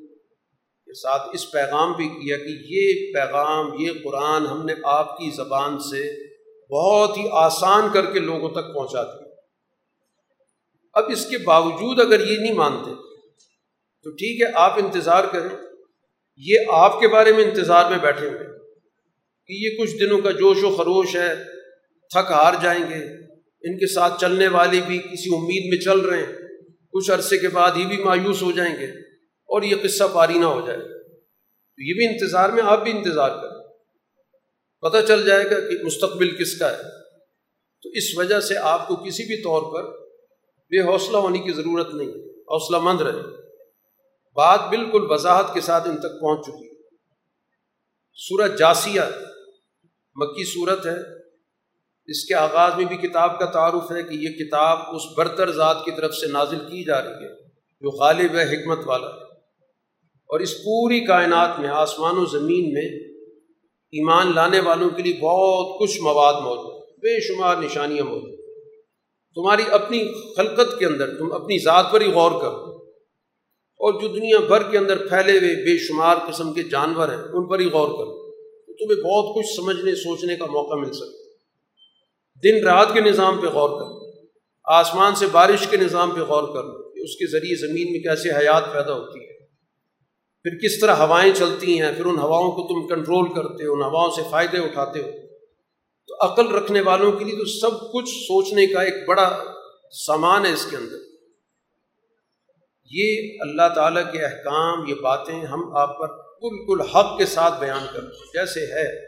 کے 0.90 1.00
ساتھ 1.00 1.22
اس 1.32 1.50
پیغام 1.50 1.92
بھی 1.92 2.08
کیا 2.08 2.36
کہ 2.36 2.56
یہ 2.68 3.12
پیغام، 3.14 3.66
یہ 3.78 3.90
قرآن 4.04 4.46
ہم 4.46 4.64
نے 4.64 4.74
آپ 4.84 5.18
کی 5.18 5.30
زبان 5.36 5.78
سے 5.78 6.30
بہت 6.74 7.16
ہی 7.16 7.22
آسان 7.32 7.88
کر 7.92 8.06
کے 8.06 8.18
لوگوں 8.18 8.48
تک 8.50 8.74
پہنچا 8.74 9.02
دیا۔ 9.02 9.34
اب 10.92 11.04
اس 11.08 11.26
کے 11.26 11.38
باوجود 11.38 12.00
اگر 12.00 12.26
یہ 12.26 12.38
نہیں 12.38 12.54
مانتے، 12.54 12.90
تو 14.04 14.10
ٹھیک 14.10 14.42
ہے، 14.42 14.46
آپ 14.54 14.78
انتظار 14.78 15.24
کریں۔ 15.24 15.56
یہ 16.36 16.58
آپ 16.68 17.00
کے 17.00 17.08
بارے 17.08 17.32
میں 17.32 17.44
انتظار 17.44 17.90
میں 17.90 17.98
بیٹھے 17.98 18.28
ہوئے 18.28 18.44
کہ 19.46 19.52
یہ 19.52 19.82
کچھ 19.82 19.96
دنوں 20.00 20.20
کا 20.20 20.30
جوش 20.30 20.64
و 20.64 20.76
خروش 20.76 21.16
ہے، 21.16 21.34
تھک 22.10 22.30
ہار 22.30 22.54
جائیں 22.62 22.84
گے۔ 22.90 23.04
ان 23.62 23.78
کے 23.78 23.92
ساتھ 23.92 24.20
چلنے 24.20 24.48
والے 24.48 24.80
بھی 24.86 24.98
کسی 24.98 25.36
امید 25.36 25.68
میں 25.68 25.78
چل 25.78 26.00
رہے 26.00 26.18
ہیں۔ 26.18 26.32
کچھ 26.92 27.10
عرصے 27.10 27.38
کے 27.38 27.48
بعد 27.48 27.70
یہ 27.76 27.86
بھی 27.86 27.96
مایوس 27.96 28.42
ہو 28.42 28.52
جائیں 28.52 28.76
گے۔ 28.80 29.09
اور 29.50 29.62
یہ 29.62 29.76
قصہ 29.82 30.04
پاری 30.14 30.38
نہ 30.38 30.44
ہو 30.44 30.66
جائے۔ 30.66 30.78
تو 30.78 31.82
یہ 31.82 31.94
بھی 31.94 32.06
انتظار 32.06 32.48
میں 32.48 32.62
آپ 32.66 32.82
بھی 32.82 32.90
انتظار 32.90 33.30
کریں۔ 33.30 33.68
پتہ 34.80 34.96
چل 35.08 35.26
جائے 35.26 35.44
گا 35.44 35.60
کہ 35.60 35.84
مستقبل 35.84 36.36
کس 36.36 36.58
کا 36.58 36.72
ہے۔ 36.72 36.82
تو 37.82 37.88
اس 37.88 38.04
وجہ 38.16 38.40
سے 38.40 38.56
آپ 38.56 38.88
کو 38.88 38.96
کسی 38.96 39.26
بھی 39.26 39.42
طور 39.42 39.62
پر 39.62 40.00
بے 40.70 40.80
حوصلہ 40.80 41.16
ہونے 41.16 41.38
کی 41.38 41.52
ضرورت 41.52 41.94
نہیں۔ 41.94 42.08
حوصلہ 42.38 42.76
مند 42.76 43.00
رہے 43.00 43.40
بات 44.34 44.60
بالکل 44.68 45.06
وضاحت 45.10 45.54
کے 45.54 45.60
ساتھ 45.60 45.88
ان 45.88 45.96
تک 45.96 46.20
پہنچ 46.20 46.46
چکی۔ 46.46 46.66
ہے 46.66 46.70
سورج 48.14 48.58
جاسیہ، 48.58 49.00
مکی 50.14 50.44
صورت 50.44 50.86
ہے۔ 50.86 51.20
اس 52.06 52.24
کے 52.24 52.34
آغاز 52.34 52.72
میں 52.76 52.84
بھی 52.84 52.96
کتاب 52.96 53.38
کا 53.38 53.46
تعارف 53.46 53.92
ہے 53.92 54.02
کہ 54.02 54.14
یہ 54.14 54.28
کتاب 54.28 54.78
اس 54.96 55.02
برتر 55.16 55.52
ذات 55.52 55.76
کی 55.84 55.90
طرف 55.90 56.14
سے 56.14 56.26
نازل 56.26 56.58
کی 56.58 56.84
جا 56.84 57.02
رہی 57.02 57.24
ہے، 57.24 57.42
جو 57.52 57.90
غالب 57.90 58.34
ہے، 58.34 58.42
حکمت 58.42 58.78
والا 58.86 59.06
ہے۔ 59.06 59.29
اور 60.30 60.40
اس 60.40 60.58
پوری 60.58 61.00
کائنات 61.00 61.58
میں، 61.58 61.68
آسمان 61.68 62.18
و 62.18 62.24
زمین 62.24 62.72
میں 62.72 63.10
ایمان 63.92 64.34
لانے 64.34 64.60
والوں 64.60 64.90
کے 64.90 65.02
لیے 65.02 65.18
بہت 65.20 65.80
کچھ 65.80 66.00
مواد 66.00 66.34
موجود 66.34 66.80
بے 66.98 67.20
شمار 67.20 67.56
نشانیاں 67.56 68.04
موجود 68.04 68.40
تمہاری 69.34 69.62
اپنی 69.70 70.04
خلقت 70.36 70.78
کے 70.78 70.86
اندر، 70.86 71.18
تم 71.18 71.32
اپنی 71.32 71.58
ذات 71.58 71.92
پر 71.92 72.00
ہی 72.00 72.12
غور 72.12 72.30
کرو۔ 72.30 72.70
اور 73.78 74.00
جو 74.00 74.08
دنیا 74.08 74.38
بھر 74.38 74.62
کے 74.62 74.78
اندر 74.78 74.96
پھیلے 74.96 75.38
ہوئے 75.38 75.54
بے 75.54 75.78
شمار 75.78 76.16
قسم 76.16 76.52
کے 76.52 76.62
جانور 76.62 77.08
ہیں، 77.08 77.22
ان 77.32 77.48
پر 77.48 77.60
ہی 77.60 77.66
غور 77.66 77.88
کرو۔ 77.88 78.30
تو 78.66 78.72
تمہیں 78.72 79.02
بہت 79.02 79.36
کچھ 79.36 79.56
سمجھنے، 79.56 79.94
سوچنے 79.94 80.36
کا 80.36 80.46
موقع 80.46 80.74
مل 80.74 80.92
سکتا 80.92 81.20
دن 82.44 82.64
رات 82.64 82.86
کے 82.94 83.00
نظام 83.00 83.38
پہ 83.40 83.46
غور 83.46 83.70
کر 83.70 84.10
آسمان 84.64 85.14
سے 85.14 85.26
بارش 85.32 85.66
کے 85.66 85.76
نظام 85.76 86.10
پہ 86.10 86.20
غور 86.20 86.42
کر 86.42 86.92
کہ 86.92 87.00
اس 87.00 87.16
کے 87.16 87.30
ذریعے 87.30 87.68
زمین 87.68 87.92
میں 87.92 88.00
کیسے 88.00 88.30
حیات 88.30 88.72
پیدا 88.72 88.92
ہوتی 88.92 89.18
ہے۔ 89.18 89.29
پھر 90.42 90.58
کس 90.58 90.80
طرح 90.80 90.94
ہوائیں 90.94 91.32
چلتی 91.34 91.80
ہیں، 91.80 91.92
پھر 91.96 92.04
ان 92.04 92.18
ہواؤں 92.18 92.50
کو 92.50 92.62
تم 92.68 92.94
کنٹرول 92.94 93.34
کرتے 93.34 93.64
ہو، 93.66 93.72
ان 93.72 93.82
ہواؤں 93.82 94.10
سے 94.10 94.22
فائدے 94.30 94.58
اٹھاتے 94.58 95.00
ہو۔ 95.00 95.10
تو 96.08 96.32
عقل 96.32 96.48
رکھنے 96.48 96.80
والوں 96.80 97.12
کے 97.12 97.24
لیے 97.24 97.36
تو 97.36 97.44
سب 97.44 97.92
کچھ 97.92 98.08
سوچنے 98.08 98.66
کا 98.66 98.82
ایک 98.82 99.08
بڑا 99.08 99.44
سامان 100.06 100.46
ہے 100.46 100.52
اس 100.52 100.66
کے 100.70 100.76
اندر۔ 100.76 100.96
یہ 102.90 103.36
اللہ 103.40 103.74
تعالیٰ 103.74 104.12
کے 104.12 104.18
احکام، 104.18 104.86
یہ 104.88 104.94
باتیں 104.94 105.44
ہم 105.44 105.76
آپ 105.76 105.98
پر 105.98 106.08
بالکل 106.16 106.80
حق 106.80 107.18
کے 107.18 107.26
ساتھ 107.26 107.60
بیان 107.60 107.86
کرتے 107.92 108.16
ہیں۔ 108.16 108.30
جیسے 108.34 108.60
ہے، 108.60 109.06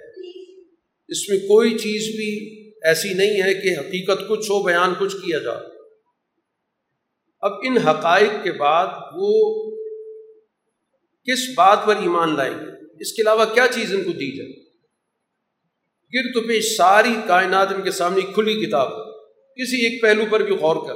اس 1.09 1.29
میں 1.29 1.39
کوئی 1.39 1.71
چیز 1.71 2.17
بھی 2.17 2.63
ایسی 2.89 3.15
نہیں 3.15 3.43
ہے 3.43 3.55
کہ 3.55 3.81
حقیقت 3.81 4.29
کچھ 4.29 4.51
ہو، 4.51 4.63
بیان 4.63 4.95
کچھ 4.99 5.17
کیا 5.17 5.39
جائے۔ 5.39 5.61
اب 7.41 7.53
ان 7.63 7.77
حقائق 7.77 8.45
کے 8.45 8.53
بعد 8.53 8.87
وہ 9.15 9.63
کس 11.25 11.39
بات 11.57 11.79
پر 11.87 11.97
ایمان 11.97 12.37
لائیں 12.37 12.55
گے 12.55 12.71
اس 13.01 13.13
کے 13.13 13.23
علاوہ 13.23 13.45
کیا 13.45 13.67
چیز 13.75 13.95
ان 13.95 14.05
کو 14.05 14.13
دی 14.13 14.37
جائے؟ 14.37 14.63
گر 16.15 16.33
تو 16.33 16.49
پہ 16.49 16.61
ساری 16.61 17.15
کائنات 17.27 17.69
ان 17.73 17.83
کے 17.83 17.91
سامنے 17.91 18.21
کھلی 18.21 18.67
کتاب 18.67 18.89
کسی 19.57 19.87
ایک 19.87 20.03
پہلو 20.03 20.25
پر 20.31 20.41
بھی 20.41 20.55
غور 20.55 20.77
کر۔ 20.87 20.95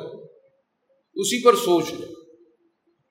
اسی 1.14 1.42
پر 1.42 1.56
سوچ 1.56 1.84
لیں۔ 1.90 2.08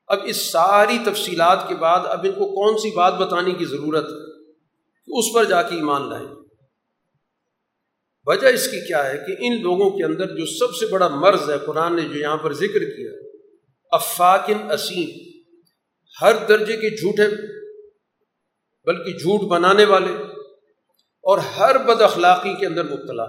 اب 0.07 0.19
اس 0.25 0.37
ساری 0.51 0.97
تفصیلات 1.05 1.67
کے 1.67 1.75
بعد 1.75 1.99
اب 2.05 2.19
ان 2.23 2.31
کو 2.31 2.45
کون 2.55 2.77
سی 2.77 2.95
بات 2.95 3.13
بتانے 3.13 3.53
کی 3.53 3.65
ضرورت 3.65 4.03
ہے؟ 4.03 4.43
کہ 5.05 5.17
اس 5.17 5.25
پر 5.33 5.43
جا 5.43 5.61
کے 5.61 5.75
ایمان 5.75 6.09
لائیں۔ 6.09 6.27
وجہ 8.25 8.47
اس 8.47 8.67
کی 8.67 8.87
کیا 8.87 9.09
ہے 9.09 9.17
کہ 9.17 9.35
ان 9.39 9.61
لوگوں 9.61 9.89
کے 9.89 10.03
اندر 10.03 10.35
جو 10.37 10.45
سب 10.45 10.75
سے 10.75 10.85
بڑا 10.85 11.07
مرض 11.07 11.49
ہے 11.49 11.55
قرآن 11.65 11.95
نے 11.95 12.01
جو 12.01 12.19
یہاں 12.19 12.37
پر 12.37 12.53
ذکر 12.53 12.79
کیا 12.79 13.11
افاقن 13.91 14.71
اسیم۔ 14.71 15.34
ہر 16.21 16.45
درجے 16.49 16.77
کے 16.77 16.89
جھوٹے 16.89 17.27
بلکہ 18.85 19.11
جھوٹ 19.11 19.49
بنانے 19.49 19.85
والے 19.85 20.11
اور 21.23 21.37
ہر 21.37 21.77
بد 21.77 22.01
اخلاقی 22.01 22.53
کے 22.59 22.65
اندر 22.65 22.83
مبتلا 22.83 23.23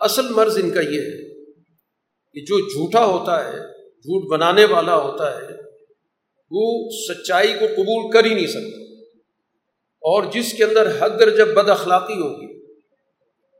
اصل 0.00 0.28
مرض 0.28 0.58
ان 0.62 0.70
کا 0.70 0.80
یہ 0.80 1.00
ہے 1.00 1.44
کہ 2.32 2.40
جو 2.40 2.58
جھوٹا 2.58 3.04
ہوتا 3.04 3.52
ہے، 3.52 3.58
جھوٹ 3.80 4.32
بنانے 4.32 4.64
والا 4.64 4.96
ہوتا 4.96 5.36
ہے، 5.36 5.46
وہ 6.50 6.90
سچائی 7.08 7.54
کو 7.54 7.66
قبول 7.76 8.10
کر 8.12 8.24
ہی 8.24 8.34
نہیں 8.34 8.46
سکتا۔ 8.46 9.04
اور 10.02 10.22
جس 10.32 10.52
کے 10.52 10.64
اندر 10.64 10.96
حد 10.98 11.10
درجہ 11.20 11.42
بد 11.42 11.70
اخلاقی 11.70 12.14
ہوگی، 12.14 12.62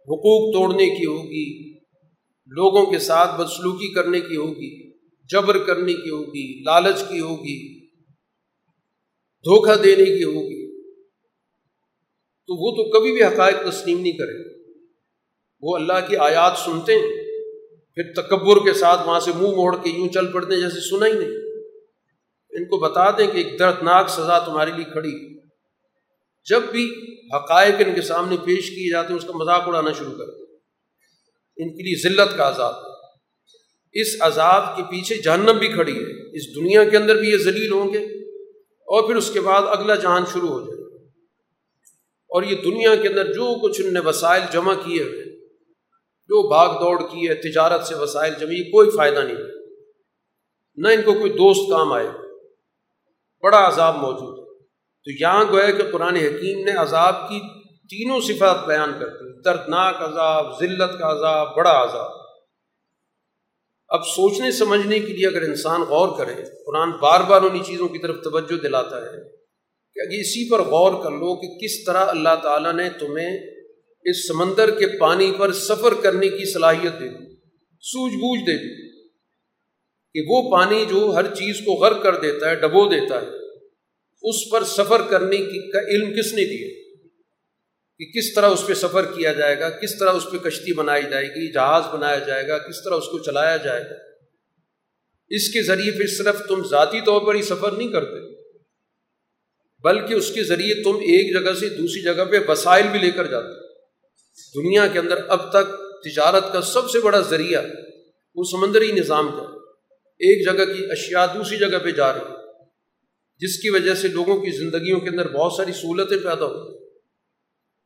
حقوق 0.09 0.55
توڑنے 0.55 0.97
کی 0.97 1.07
ہوگی، 1.07 1.78
لوگوں 2.47 2.86
کے 2.86 2.99
ساتھ 2.99 3.41
بدسلوکی 3.41 3.95
کرنے 3.95 4.20
کی 4.20 4.36
ہوگی، 4.36 4.91
جبر 5.30 5.59
کرنے 5.59 5.93
کی 5.93 6.11
ہوگی، 6.11 6.62
لالچ 6.64 7.03
کی 7.09 7.20
ہوگی 7.20 7.78
دھوکہ 9.49 9.82
دینے 9.82 10.05
کی 10.05 10.24
ہوگی، 10.24 10.82
تو 12.46 12.55
وہ 12.55 12.76
تو 12.76 12.99
کبھی 12.99 13.12
بھی 13.12 13.24
حقائق 13.24 13.72
تسلیم 13.72 14.01
نہیں 14.01 14.12
کرے۔ 14.12 14.59
وہ 15.61 15.76
اللہ 15.76 15.92
کی 16.09 16.16
آیات 16.16 16.59
سنتے 16.59 16.92
ہیں، 16.92 17.24
پھر 17.94 18.22
تکبر 18.22 18.57
کے 18.57 18.72
ساتھ 18.72 19.09
وہاں 19.09 19.20
سے 19.20 19.30
منہ 19.32 19.49
موڑ 19.49 19.76
کے 19.76 19.90
یوں 19.90 20.09
چل 20.09 20.32
پڑتے 20.32 20.55
ہیں 20.55 20.61
جیسے 20.61 20.80
سنا 20.80 21.07
ہی 21.07 21.12
نہیں۔ 21.12 21.30
ان 22.51 22.64
کو 22.64 22.78
بتا 22.78 23.11
دیں 23.11 23.26
کہ 23.26 23.36
ایک 23.38 23.59
دردناک 23.59 24.09
سزا 24.09 24.38
تمہارے 24.38 24.70
لیے 24.76 24.84
کھڑی۔ 24.84 25.38
جب 26.51 26.61
بھی 26.70 26.92
حقائق 27.36 27.74
ان 27.86 27.94
کے 27.94 28.03
سامنے 28.03 28.36
پیش 28.44 28.70
کیے 28.70 28.92
جاتے 28.92 29.09
ہیں، 29.09 29.16
اس 29.16 29.24
کا 29.24 29.32
مذاق 29.36 29.68
اڑانا 29.68 29.92
شروع 29.92 30.12
کر 30.12 30.26
دیں۔ 30.26 30.46
ان 31.57 31.76
کے 31.76 31.82
لیے 31.82 32.03
ذلت 32.03 32.36
کا 32.36 32.49
عذاب۔ 32.49 32.74
ہے 32.74 32.99
اس 34.01 34.16
عذاب 34.20 34.76
کے 34.76 34.82
پیچھے 34.82 35.16
جہنم 35.16 35.59
بھی 35.59 35.68
کھڑی 35.68 35.96
ہے۔ 35.96 36.36
اس 36.36 36.57
دنیا 36.57 36.84
کے 36.84 36.96
اندر 36.96 37.20
بھی 37.20 37.28
یہ 37.28 37.36
ذلیل 37.36 37.72
ہوں 37.72 37.92
گے۔ 37.92 38.18
اور 38.89 39.07
پھر 39.07 39.16
اس 39.16 39.30
کے 39.30 39.41
بعد 39.41 39.62
اگلا 39.66 39.95
جہان 39.95 40.22
شروع 40.32 40.49
ہو 40.49 40.61
جائے۔ 40.61 40.78
اور 42.28 42.43
یہ 42.43 42.62
دنیا 42.62 42.97
کے 42.97 43.09
اندر 43.09 43.32
جو 43.32 43.68
کچھ 43.68 43.80
ان 43.80 43.95
نے 43.95 44.01
وسائل 44.01 44.43
جمع 44.53 44.74
کیے 44.74 45.03
ہوئے، 45.03 45.47
جو 46.26 46.49
بھاگ 46.49 46.68
دوڑ 46.80 47.03
کی 47.03 47.28
ہے، 47.28 47.34
تجارت 47.34 47.86
سے 47.86 47.95
وسائل 47.95 48.34
جمی 48.41 48.70
کوئی 48.70 48.91
فائدہ 48.91 49.18
نہیں۔ 49.18 49.36
نہ 50.76 50.89
ان 50.89 51.03
کو 51.03 51.12
کوئی 51.12 51.32
دوست 51.32 51.70
کام 51.70 51.93
آئے۔ 51.93 52.09
بڑا 53.43 53.68
عذاب 53.68 53.97
موجود 53.97 54.39
ہے۔ 54.39 54.64
تو 55.05 55.11
یہاں 55.20 55.45
گویا 55.53 55.70
کہ 55.70 55.91
قرآن 55.93 56.16
حکیم 56.16 56.64
نے 56.64 56.72
عذاب 56.72 57.28
کی 57.28 57.41
تینوں 57.62 58.20
صفات 58.20 58.66
بیان 58.66 58.93
کرتی 59.01 59.43
دردناک 59.43 60.03
عذاب، 60.03 60.61
ذلت 60.61 60.99
کا 60.99 61.12
عذاب، 61.12 61.57
بڑا 61.57 61.84
عذاب۔ 61.84 62.18
اب 63.91 64.07
سوچنے، 64.07 64.51
سمجھنے 64.51 64.99
کے 64.99 65.12
لیے 65.12 65.26
اگر 65.26 65.43
انسان 65.43 65.82
غور 65.82 66.16
کرے، 66.18 66.34
قرآن 66.64 66.91
بار 67.01 67.20
بار 67.20 67.43
انہیں 67.43 67.62
چیزوں 67.62 67.89
کی 67.89 67.99
طرف 67.99 68.16
توجہ 68.24 68.57
دلاتا 68.62 68.97
ہے 68.97 69.20
کہ 69.97 70.01
اگر 70.01 70.18
اسی 70.18 70.49
پر 70.51 70.62
غور 70.62 71.03
کر 71.05 71.11
لو 71.11 71.34
کہ 71.36 71.49
کس 71.59 71.76
طرح 71.84 72.05
اللہ 72.07 72.36
تعالیٰ 72.43 72.72
نے 72.72 72.89
تمہیں 72.99 73.39
اس 74.07 74.26
سمندر 74.28 74.70
کے 74.70 74.86
پانی 74.99 75.30
پر 75.39 75.53
سفر 75.53 75.95
کرنے 75.95 76.28
کی 76.28 76.53
صلاحیت 76.53 77.01
دے 77.01 77.09
دی، 77.09 77.24
سوجھ 77.84 78.14
بوجھ 78.14 78.41
دے 78.47 78.57
دی 78.59 78.76
کہ 80.14 80.20
وہ 80.28 80.43
پانی 80.51 80.84
جو 80.89 81.07
ہر 81.16 81.34
چیز 81.34 81.59
کو 81.59 81.72
غرق 81.74 82.03
کر 82.03 82.20
دیتا 82.20 82.51
ہے، 82.51 82.55
ڈبو 82.55 82.86
دیتا 82.89 83.20
ہے، 83.22 83.26
اس 84.24 84.49
پر 84.51 84.64
سفر 84.64 85.03
کرنے 85.03 85.36
کی 85.36 85.70
کا 85.70 85.80
علم 85.89 86.12
کس 86.12 86.32
نے 86.32 86.45
دیا؟ 86.45 86.68
کہ 87.99 88.05
کس 88.05 88.34
طرح 88.34 88.46
اس 88.46 88.66
پہ 88.66 88.74
سفر 88.74 89.05
کیا 89.05 89.32
جائے 89.32 89.61
گا، 89.61 89.70
کس 89.70 89.99
طرح 89.99 90.12
اس 90.12 90.24
پہ 90.32 90.38
کشتی 90.38 90.72
بنائی 90.72 91.03
جائے 91.11 91.26
گی، 91.26 91.53
جہاز 91.53 91.82
بنایا 91.92 92.18
جائے 92.18 92.49
گا، 92.49 92.59
کس 92.59 92.84
طرح 92.84 92.94
اس 92.94 93.07
کو 93.07 93.18
چلایا 93.18 93.57
جائے 93.57 93.84
گا۔ 93.84 93.94
اس 95.28 95.49
کے 95.53 95.62
ذریعے 95.62 95.90
پھر 95.90 96.07
صرف 96.07 96.46
تم 96.49 96.68
ذاتی 96.68 97.01
طور 97.01 97.20
پر 97.20 97.34
ہی 97.34 97.42
سفر 97.42 97.72
نہیں 97.72 97.88
کرتے، 97.88 98.20
بلکہ 99.84 100.14
اس 100.14 100.30
کے 100.30 100.44
ذریعے 100.44 100.82
تم 100.82 100.96
ایک 100.96 101.32
جگہ 101.32 101.53
سے 101.53 101.68
دوسری 101.68 102.03
جگہ 102.03 102.24
پہ 102.24 102.38
وسائل 102.49 102.86
بھی 102.86 102.99
لے 102.99 103.11
کر 103.11 103.26
جاتے۔ 103.26 103.68
دنیا 104.55 104.86
کے 104.86 104.99
اندر 104.99 105.16
اب 105.28 105.51
تک 105.51 105.76
تجارت 106.05 106.53
کا 106.53 106.61
سب 106.61 106.90
سے 106.90 107.01
بڑا 107.01 107.20
ذریعہ 107.20 107.62
وہ 108.34 108.44
سمندری 108.44 108.92
نظام 108.92 109.30
کا 109.30 109.42
ایک 110.20 110.44
جگہ 110.46 110.64
کی 110.64 110.84
اشیاء 110.90 111.26
دوسری 111.34 111.57
جگہ 111.57 111.78
پہ 111.78 111.90
جا 111.90 112.12
رہی 112.12 112.34
جس 113.40 113.59
کی 113.59 113.70
وجہ 113.70 113.94
سے 113.94 114.09
لوگوں 114.09 114.40
کی 114.40 114.51
زندگیوں 114.51 115.01
کے 115.01 115.09
اندر 115.09 115.28
بہت 115.28 115.53
ساری 115.53 115.72
سہولتیں 115.72 116.16
پیدا 116.16 116.44
ہوتی 116.44 116.78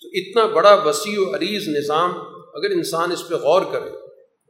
تو 0.02 0.08
اتنا 0.12 0.54
بڑا 0.54 0.82
وسیع 0.84 1.18
و 1.18 1.34
عریض 1.34 1.68
نظام 1.68 2.10
اگر 2.54 2.70
انسان 2.70 3.12
اس 3.12 3.28
پہ 3.28 3.34
غور 3.34 3.62
کرے، 3.72 3.90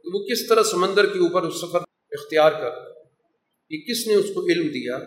تو 0.05 0.17
وہ 0.17 0.25
کس 0.25 0.47
طرح 0.47 0.63
سمندر 0.63 1.05
کے 1.05 1.19
اوپر 1.19 1.43
اس 1.43 1.61
سفر 1.61 1.79
اختیار 2.11 2.51
کر 2.51 2.69
کہ 3.69 3.77
کس 3.81 4.07
نے 4.07 4.13
اس 4.13 4.25
کو 4.33 4.45
علم 4.45 4.67
دیا؟ 4.67 4.97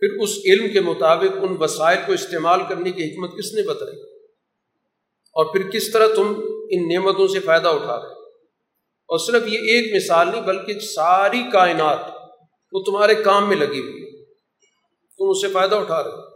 پھر 0.00 0.08
اس 0.20 0.38
علم 0.44 0.72
کے 0.72 0.80
مطابق 0.80 1.36
ان 1.42 1.56
وسائل 1.60 1.98
کو 2.06 2.12
استعمال 2.12 2.60
کرنے 2.68 2.90
کی 2.90 3.04
حکمت 3.04 3.38
کس 3.38 3.52
نے 3.54 3.62
بتائی؟ 3.62 4.00
اور 5.36 5.44
پھر 5.52 5.70
کس 5.70 5.92
طرح 5.92 6.06
تم 6.14 6.40
ان 6.70 6.88
نعمتوں 6.88 7.28
سے 7.28 7.40
فائدہ 7.40 7.68
اٹھا 7.68 7.96
رہے 7.96 8.14
اور 9.08 9.18
صرف 9.18 9.42
یہ 9.46 9.58
ایک 9.58 9.94
مثال 9.94 10.28
نہیں، 10.28 10.42
بلکہ 10.42 10.78
ساری 10.78 11.42
کائنات 11.52 12.00
وہ 12.72 12.82
تمہارے 12.82 13.14
کام 13.14 13.48
میں 13.48 13.56
لگی 13.56 13.80
ہوئی 13.80 14.24
تم 15.18 15.30
اس 15.30 15.40
سے 15.42 15.48
فائدہ 15.48 15.74
اٹھا 15.74 16.02
رہے 16.02 16.10
ہو۔ 16.10 16.27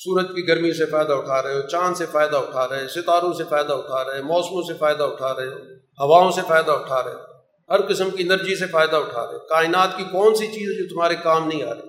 سورج 0.00 0.26
کی 0.34 0.46
گرمی 0.48 0.72
سے 0.72 0.86
فائدہ 0.86 1.12
اٹھا 1.12 1.42
رہے 1.42 1.54
ہو، 1.54 1.62
چاند 1.68 1.96
سے 1.96 2.06
فائدہ 2.12 2.36
اٹھا 2.36 2.68
رہے 2.68 2.86
ستاروں 2.88 3.32
سے 3.32 3.44
فائدہ 3.48 3.72
اٹھا 3.72 4.04
رہے 4.04 4.22
موسموں 4.24 4.62
سے 4.62 4.74
فائدہ 4.78 5.02
اٹھا 5.02 5.34
رہے 5.34 5.46
ہو، 5.46 5.58
ہواؤں 6.00 6.30
سے 6.30 6.42
فائدہ 6.48 6.72
اٹھا 6.72 7.02
رہے 7.04 7.14
ہو، 7.14 7.24
ہر 7.70 7.80
قسم 7.88 8.10
کی 8.10 8.22
انرجی 8.22 8.54
سے 8.56 8.66
فائدہ 8.66 8.96
اٹھا 8.96 9.22
رہے 9.22 9.38
کائنات 9.48 9.96
کی 9.96 10.04
کون 10.12 10.34
سی 10.34 10.46
چیز 10.46 10.68
جو 10.78 10.84
تمہارے 10.88 11.16
کام 11.22 11.48
نہیں 11.48 11.62
آ 11.62 11.74
رہی؟ 11.74 11.88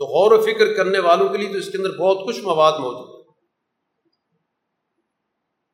تو 0.00 0.06
غور 0.06 0.32
و 0.32 0.40
فکر 0.42 0.72
کرنے 0.74 0.98
والوں 1.00 1.28
کے 1.28 1.38
لیے 1.38 1.48
تو 1.48 1.58
اس 1.58 1.68
کے 1.70 1.78
اندر 1.78 1.96
بہت 1.98 2.26
کچھ 2.26 2.40
مواد 2.42 2.78
موجود 2.78 3.08
ہے 3.08 3.16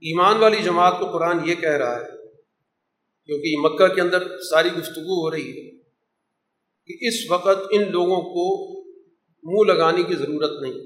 ایمان 0.03 0.37
والی 0.39 0.63
جماعت 0.63 0.99
کو 0.99 1.07
قرآن 1.13 1.37
یہ 1.49 1.55
کہہ 1.57 1.77
رہا 1.83 1.97
ہے، 1.97 2.09
کیونکہ 3.29 3.49
مکہ 3.61 3.87
کے 3.95 4.01
اندر 4.01 4.27
ساری 4.41 4.71
گفتگو 4.73 5.21
ہو 5.21 5.31
رہی 5.31 5.51
ہے، 5.51 5.65
کہ 6.89 7.07
اس 7.09 7.21
وقت 7.31 7.59
ان 7.71 7.91
لوگوں 7.93 8.21
کو 8.33 8.45
منہ 9.45 9.73
لگانے 9.73 10.03
کی 10.03 10.15
ضرورت 10.17 10.61
نہیں۔ 10.63 10.79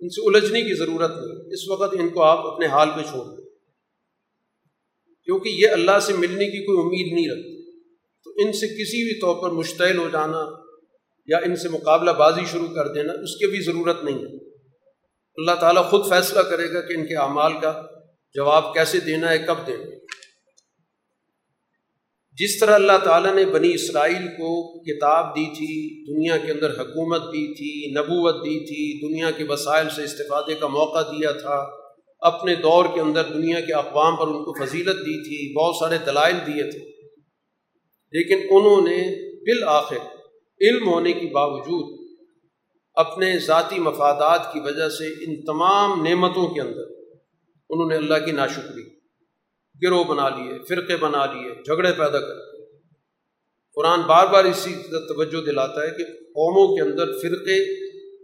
ان 0.00 0.08
سے 0.08 0.26
الجھنے 0.26 0.62
کی 0.62 0.74
ضرورت 0.74 1.10
نہیں۔ 1.10 1.52
اس 1.52 1.68
وقت 1.68 1.94
ان 2.00 2.08
کو 2.08 2.22
آپ 2.22 2.46
اپنے 2.46 2.66
حال 2.66 2.88
پہ 2.96 3.02
چھوڑ 3.02 3.36
دیں۔ 3.36 3.46
کیونکہ 5.24 5.48
یہ 5.48 5.68
اللہ 5.68 5.98
سے 6.02 6.12
ملنے 6.12 6.44
کی 6.44 6.64
کوئی 6.64 6.78
امید 6.78 7.12
نہیں 7.12 7.30
رکھتی 7.30 7.80
تو 8.24 8.30
ان 8.36 8.52
سے 8.52 8.66
کسی 8.66 9.04
بھی 9.04 9.20
طور 9.20 9.42
پر 9.42 9.50
مشتعل 9.50 9.98
ہو 9.98 10.08
جانا 10.08 10.44
یا 11.26 11.38
ان 11.38 11.56
سے 11.56 11.68
مقابلہ 11.68 12.10
بازی 12.10 12.40
شروع 12.52 12.66
کر 12.66 12.92
دینا، 12.92 13.12
اس 13.12 13.36
کی 13.36 13.50
بھی 13.50 13.60
ضرورت 13.60 14.04
نہیں 14.04 14.18
ہے۔ 14.18 14.54
اللہ 15.36 15.60
تعالیٰ 15.60 15.90
خود 15.90 16.08
فیصلہ 16.08 16.40
کرے 16.40 16.72
گا 16.72 16.80
کہ 16.80 16.92
ان 16.92 17.06
کے 17.06 17.16
اعمال 17.16 17.52
کا 17.62 17.82
جواب 18.34 18.74
کیسے 18.74 19.00
دینا 19.00 19.30
ہے، 19.30 19.38
کب 19.38 19.66
دینا 19.66 19.82
ہے۔ 19.82 19.96
جس 22.38 22.58
طرح 22.58 22.74
اللہ 22.74 22.98
تعالیٰ 23.04 23.34
نے 23.34 23.44
بنی 23.44 23.74
اسرائیل 23.74 24.26
کو 24.28 24.78
کتاب 24.82 25.36
دی 25.36 25.46
تھی، 25.46 26.04
دنیا 26.14 26.36
کے 26.36 26.52
اندر 26.52 26.70
حکومت 26.70 27.22
دی 27.22 27.54
تھی، 27.54 28.00
نبوت 28.00 28.34
دی 28.34 28.58
تھی، 28.64 29.08
دنیا 29.08 29.30
کے 29.30 29.44
وسائل 29.44 29.86
سے 29.96 30.04
استفادے 30.04 30.54
کا 30.54 30.66
موقع 30.66 31.02
دیا 31.02 31.32
تھا، 31.32 31.66
اپنے 32.20 32.54
دور 32.54 32.84
کے 32.94 33.00
اندر 33.00 33.22
دنیا 33.22 33.60
کے 33.60 33.72
اقوام 33.72 34.16
پر 34.16 34.26
ان 34.26 34.44
کو 34.44 34.66
فضیلت 34.66 34.96
دی 34.96 35.22
تھی، 35.24 35.54
بہت 35.54 35.76
سارے 35.76 35.98
دلائل 36.06 36.36
دیے 36.46 36.70
تھے۔ 36.70 36.96
لیکن 38.12 38.46
انہوں 38.50 38.80
نے 38.80 39.26
بالآخر 39.40 39.96
علم 40.60 40.88
ہونے 40.88 41.12
کے 41.12 41.26
باوجود 41.26 42.06
اپنے 42.94 43.38
ذاتی 43.38 43.78
مفادات 43.78 44.52
کی 44.52 44.60
وجہ 44.60 44.88
سے 44.88 45.24
ان 45.24 45.44
تمام 45.44 46.02
نعمتوں 46.02 46.54
کے 46.54 46.60
اندر 46.60 46.84
انہوں 47.70 47.88
نے 47.88 47.96
اللہ 47.96 48.14
کی 48.24 48.32
ناشکری 48.32 48.95
گروہ 49.82 50.04
بنا 50.04 50.28
لیے، 50.28 50.58
فرقے 50.68 50.96
بنا 50.96 51.26
لیے، 51.26 51.54
جھگڑے 51.62 51.92
پیدا 51.92 52.20
کر 52.20 52.44
قرآن 53.76 54.00
بار 54.00 54.26
بار 54.26 54.44
اسی 54.44 54.74
توجہ 55.08 55.44
دلاتا 55.46 55.82
ہے 55.82 55.90
کہ 55.90 56.04
قوموں 56.04 56.76
کے 56.76 56.82
اندر 56.82 57.12
فرقے 57.12 57.58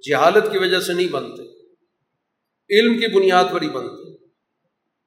جہالت 0.00 0.52
کی 0.52 0.58
وجہ 0.58 0.80
سے 0.80 0.92
نہیں 0.92 1.12
بنتے، 1.12 1.42
علم 2.70 2.98
کی 2.98 3.14
بنیاد 3.14 3.44
پر 3.52 3.62
ہی 3.62 3.68
بنتے۔ 3.68 4.12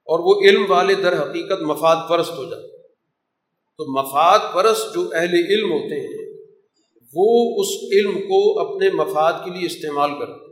اور 0.07 0.19
وہ 0.19 0.49
علم 0.49 0.65
والے 0.69 0.93
در 0.93 1.13
حقیقت 1.21 1.61
مفاد 1.61 2.09
پرست 2.09 2.31
ہو 2.31 2.43
جاتے 2.43 2.77
تو 3.79 4.01
مفاد 4.01 4.39
پرست 4.53 4.93
جو 4.95 5.09
اہل 5.13 5.33
علم 5.33 5.71
ہوتے 5.71 5.99
ہیں، 5.99 6.25
وہ 7.15 7.29
اس 7.61 7.67
علم 7.93 8.19
کو 8.19 8.59
اپنے 8.59 8.89
مفاد 8.89 9.33
کے 9.45 9.51
لیے 9.51 9.65
استعمال 9.65 10.11
کرتے 10.19 10.44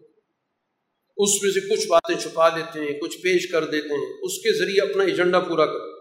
اس 1.18 1.44
میں 1.44 1.52
سے 1.52 1.60
کچھ 1.60 1.88
باتیں 1.88 2.16
چھپا 2.16 2.56
لیتے 2.56 2.80
ہیں، 2.80 3.00
کچھ 3.00 3.18
پیش 3.18 3.52
کر 3.52 3.66
دیتے 3.66 3.94
ہیں۔ 3.94 4.14
اس 4.22 4.38
کے 4.38 4.60
ذریعے 4.60 4.92
اپنا 4.92 5.04
ایجنڈا 5.04 5.40
پورا 5.40 5.66
کر 5.66 5.94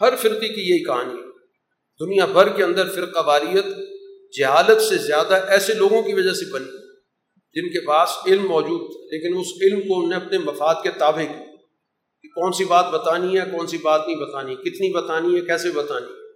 ہر 0.00 0.16
فرقے 0.16 0.48
کی 0.48 0.60
یہی 0.60 0.84
کہانی 0.84 1.14
ہے۔ 1.14 1.32
دنیا 2.00 2.26
بھر 2.26 2.48
کے 2.48 2.64
اندر 2.64 2.88
فرقہ 2.94 3.18
واریت 3.26 3.64
جہالت 4.38 4.82
سے 4.82 4.96
زیادہ 4.96 5.34
ایسے 5.34 5.74
لوگوں 5.74 6.02
کی 6.02 6.14
وجہ 6.14 6.30
سے 6.30 6.50
بنی 6.50 6.64
جن 7.54 7.68
کے 7.68 7.86
پاس 7.86 8.08
علم 8.26 8.46
موجود 8.46 8.80
تھا۔ 8.80 9.02
لیکن 9.02 9.38
اس 9.38 9.46
علم 9.62 9.80
کو 9.88 9.96
انہوں 9.96 10.10
نے 10.10 10.26
اپنے 10.26 10.38
مفاد 10.38 10.74
کے 10.82 10.90
تابع 10.90 11.22
کی 11.22 11.44
کہ 12.22 12.28
کون 12.28 12.52
سی 12.52 12.64
بات 12.64 12.90
بتانی 12.90 13.38
ہے، 13.38 13.44
کون 13.52 13.66
سی 13.66 13.78
بات 13.78 14.00
نہیں 14.06 14.16
بتانی، 14.16 14.54
کتنی 14.54 14.92
بتانی 14.92 15.36
ہے، 15.36 15.40
کیسے 15.40 15.70
بتانی 15.70 16.06
ہے؟ 16.06 16.32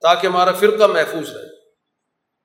تاکہ 0.00 0.26
ہمارا 0.26 0.52
فرقہ 0.52 0.86
محفوظ 0.86 1.30
رہے۔ 1.30 1.54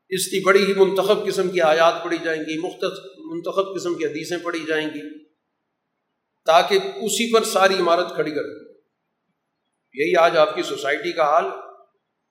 اس 0.09 0.27
کی 0.27 0.39
بڑی 0.39 0.65
ہی 0.65 0.73
منتخب 0.73 1.25
قسم 1.25 1.49
کی 1.49 1.61
آیات 1.61 2.03
پڑھی 2.03 2.17
جائیں 2.23 2.41
گی 2.41 2.57
مختص 2.57 2.99
منتخب 3.29 3.73
قسم 3.75 3.95
کی 3.95 4.05
حدیثیں 4.05 4.37
پڑھی 4.43 4.65
جائیں 4.67 4.87
گی 4.89 5.01
تاکہ 6.47 6.91
اسی 7.05 7.31
پر 7.33 7.43
ساری 7.45 7.75
عمارت 7.79 8.13
کھڑی 8.15 8.31
کر 8.31 8.45
یہی 9.95 10.15
آج 10.19 10.37
آپ 10.37 10.55
کی 10.55 10.63
سوسائٹی 10.63 11.11
کا 11.11 11.25
حال، 11.25 11.45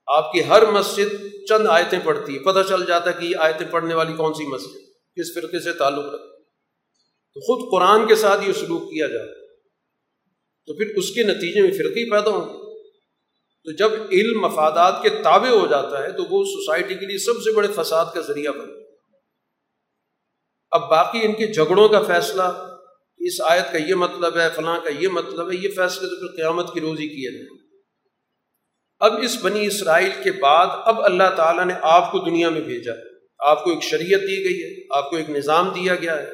آپ 0.09 0.33
کی 0.33 0.45
ہر 0.49 0.66
مسجد 0.73 1.15
چند 1.49 1.66
آیتیں 1.70 1.99
پڑھتی 2.05 2.35
ہے 2.35 2.43
پتہ 2.45 2.62
چل 2.69 2.85
جاتا 2.87 3.11
ہے 3.11 3.15
کہ 3.20 3.25
یہ 3.25 3.43
آیتیں 3.47 3.66
پڑھنے 3.70 3.95
والی 3.95 4.12
کون 4.16 4.35
سی 4.35 4.47
مسجد 4.47 4.87
کس 5.16 5.35
فرقے 5.35 5.61
سے 5.61 5.73
تعلق 5.79 6.15
رکھتی 6.15 6.37
تو 7.37 7.41
خود 7.41 7.70
قرآن 7.73 8.07
کے 8.09 8.15
ساتھ 8.16 8.45
یہ 8.47 8.53
سلوک 8.53 8.91
کیا 8.91 9.07
جائے، 9.07 9.27
تو 10.69 10.75
پھر 10.75 10.95
اس 10.97 11.11
کے 11.15 11.23
نتیجے 11.25 11.62
میں 11.62 11.70
فرقی 11.73 12.11
پیدا 12.11 12.31
ہوں 12.31 12.47
تو 13.66 13.73
جب 13.77 13.93
علم، 14.12 14.41
مفادات 14.41 15.03
کے 15.03 15.11
تابع 15.23 15.49
ہو 15.51 15.66
جاتا 15.66 16.03
ہے، 16.03 16.11
تو 16.12 16.25
وہ 16.31 16.45
سوسائٹی 16.45 16.95
کے 16.95 17.07
لیے 17.07 17.19
سب 17.25 17.43
سے 17.45 17.55
بڑے 17.57 17.69
فساد 17.75 18.15
کا 18.15 18.20
ذریعہ 18.29 18.53
بن 18.53 18.69
اب 20.70 20.90
باقی 20.90 21.19
ان 21.23 21.32
کے 21.32 21.47
جھگڑوں 21.47 21.89
کا 21.89 22.03
فیصلہ، 22.03 22.77
اس 23.19 23.40
آیت 23.40 23.73
کا 23.73 23.78
یہ 23.78 23.95
مطلب 23.95 24.39
ہے، 24.39 24.49
فلاں 24.57 24.81
کا 24.81 24.90
یہ 25.01 25.09
مطلب 25.09 25.51
ہے، 25.51 25.57
یہ 25.57 25.69
فیصلے 25.69 26.09
تو 26.09 26.20
پھر 26.20 26.36
قیامت 26.36 26.74
کی 26.74 26.81
روزی 26.81 27.09
کیے 27.09 27.32
جائیں۔ 27.32 27.59
اب 28.99 29.12
اس 29.23 29.39
بنی 29.43 29.66
اسرائیل 29.66 30.11
کے 30.24 30.32
بعد 30.32 30.66
اب 30.70 31.05
اللہ 31.05 31.35
تعالیٰ 31.36 31.65
نے 31.65 31.74
آپ 31.82 32.12
کو 32.12 32.19
دنیا 32.19 32.49
میں 32.49 32.61
بھیجا۔ 32.61 32.93
آپ 33.39 33.65
کو 33.65 33.70
ایک 33.70 33.82
شریعت 33.82 34.20
دی 34.20 34.45
گئی 34.45 34.62
ہے، 34.62 34.85
آپ 34.90 35.11
کو 35.11 35.16
ایک 35.16 35.31
نظام 35.31 35.69
دیا 35.69 35.95
گیا 35.95 36.23
ہے۔ 36.23 36.31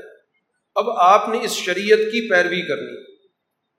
اب 0.74 0.90
آپ 0.90 1.28
نے 1.28 1.39
اس 1.43 1.51
شریعت 1.51 1.98
کی 1.98 2.31
پیروی 2.31 2.62
کرنی۔ 2.62 3.15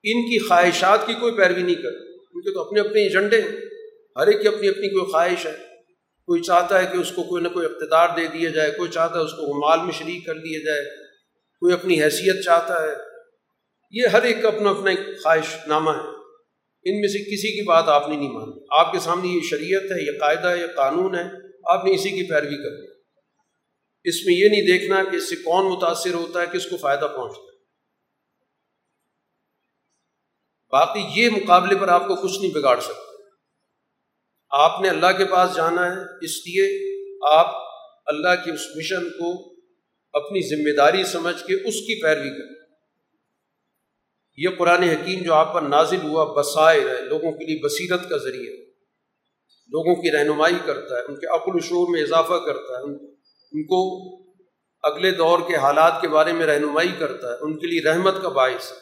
ان 0.04 0.30
کی 0.30 0.48
خواہشات 0.48 1.08
کی 1.08 1.14
کوئی 1.14 1.34
پیروی 1.34 1.64
نہیں 1.64 1.76
کرنی۔ 1.76 2.14
ان 2.34 2.42
کے 2.42 2.54
تو 2.54 2.62
اپنے 2.62 2.80
اپنے 2.80 3.02
ایجنڈے 3.04 3.42
ہیں۔ 3.42 3.60
ہر 4.18 4.28
ایک 4.28 4.42
کی 4.42 4.48
اپنی 4.48 4.68
اپنی 4.68 4.90
کوئی 4.90 5.12
خواہش 5.12 5.46
ہے۔ 5.46 5.75
کوئی 6.26 6.42
چاہتا 6.42 6.82
ہے 6.82 6.86
کہ 6.86 6.98
اس 6.98 7.12
کو 7.12 7.24
کوئی 7.24 7.44
نہ 7.44 7.48
کوئی 7.48 7.66
اقتدار 7.66 8.10
دے 8.18 8.28
دیا 8.28 8.50
جائے، 8.50 8.72
کوئی 8.72 8.92
چاہتا 8.92 9.16
ہے 9.16 9.24
اس 9.24 9.32
کو 9.32 9.68
مال 9.68 9.80
میں 9.82 9.92
شریک 9.92 10.26
کر 10.26 10.36
لیا 10.36 10.60
جائے، 10.66 10.86
کوئی 11.60 11.74
اپنی 11.74 12.04
حیثیت 12.04 12.44
چاہتا 12.44 12.84
ہے۔ 12.84 12.96
یہ 13.92 14.08
ہر 14.08 14.24
ایک 14.24 14.42
کا 14.42 14.48
اپنا 14.48 14.70
اپنا 14.70 14.90
ایک 14.90 15.00
خواہش 15.24 15.68
نامہ 15.68 15.92
ہے۔ 15.92 16.16
ان 16.88 17.00
میں 17.00 17.08
سے 17.08 17.20
کسی 17.20 17.56
کی 17.56 17.68
بات 17.68 17.88
آپ 17.88 18.10
نے 18.10 18.16
نہیں 18.16 18.32
مانی۔ 18.32 18.66
آپ 18.72 18.92
کے 18.92 19.00
سامنے 19.00 19.28
یہ 19.28 19.40
شریعت 19.50 19.84
ہے، 19.84 20.06
یہ 20.06 20.20
قاعدہ 20.20 20.48
ہے، 20.48 20.62
یہ 20.62 20.68
قانون 20.76 21.16
ہے، 21.16 21.24
آپ 21.72 21.86
نے 21.86 21.92
اسی 21.92 22.10
کی 22.10 22.30
پیروی 22.30 22.64
کرنی 22.64 22.96
اس 24.04 24.16
میں 24.26 24.36
یہ 24.36 24.50
نہیں 24.50 24.62
دیکھنا 24.62 25.04
کہ 25.04 25.16
اس 25.16 25.30
سے 25.30 25.36
کون 25.36 25.66
متاثر 25.66 26.14
ہوتا 26.14 26.42
ہے، 26.42 26.46
کس 26.54 26.66
کو 26.66 26.78
فائدہ 26.78 27.08
پہنچتا 27.16 27.42
ہے۔ 27.42 27.56
باقی 30.72 31.22
یہ 31.22 31.30
مقابلے 31.30 31.76
پر 31.76 31.88
آپ 31.88 32.08
کو 32.08 32.16
کچھ 32.16 32.40
نہیں 32.42 32.54
بگاڑ 32.54 32.80
سکتا۔ 32.80 33.15
آپ 34.50 34.82
نے 34.82 34.90
اللہ 34.90 35.18
کے 35.18 35.26
پاس 35.26 35.56
جانا 35.56 35.96
ہے، 35.96 36.26
اس 36.26 36.48
لیے 36.48 36.96
آپ 37.32 37.56
اللہ 38.06 38.46
کے 38.46 38.52
اس 38.52 38.62
مشن 38.76 39.10
کو 39.10 39.56
اپنی 40.14 40.42
ذمہ 40.42 40.78
داری 40.78 41.04
سمجھ 41.04 41.44
کے 41.44 41.54
اس 41.54 41.76
کی 41.76 42.02
پیروی 42.02 42.30
کریں۔ 42.30 42.56
یہ 44.38 44.50
قرآن 44.58 44.84
حکیم 44.84 45.24
جو 45.24 45.34
آپ 45.34 45.54
پر 45.54 45.62
نازل 45.62 46.00
ہوا 46.04 46.42
بسائر 46.42 46.96
ہے، 46.96 47.02
لوگوں 47.02 47.32
کے 47.32 47.46
لیے 47.46 47.66
بصیرت 47.66 48.10
کا 48.10 48.18
ذریعہ 48.18 48.66
لوگوں 49.68 49.96
کی 49.96 50.12
رہنمائی 50.12 50.56
کرتا 50.66 50.96
ہے، 50.96 51.02
ان 51.02 51.16
کے 51.16 51.36
عقل 51.36 51.52
و 51.54 51.60
شعور 51.60 51.88
میں 51.90 52.02
اضافہ 52.02 52.34
کرتا 52.34 52.78
ہے۔ 52.78 52.84
ان 53.52 53.64
کو 53.64 54.12
اگلے 54.84 55.12
دور 55.12 55.40
کے 55.48 55.56
حالات 55.56 56.02
کے 56.02 56.08
بارے 56.08 56.34
میں 56.34 56.48
رہنمائی 56.48 56.92
کرتا 57.00 57.28
ہے۔ 57.28 57.38
ان 57.42 57.60
کے 57.60 57.68
لیے 57.68 57.82
رحمت 57.82 58.22
کا 58.22 58.30
باعث 58.30 58.72
ہے۔ 58.72 58.78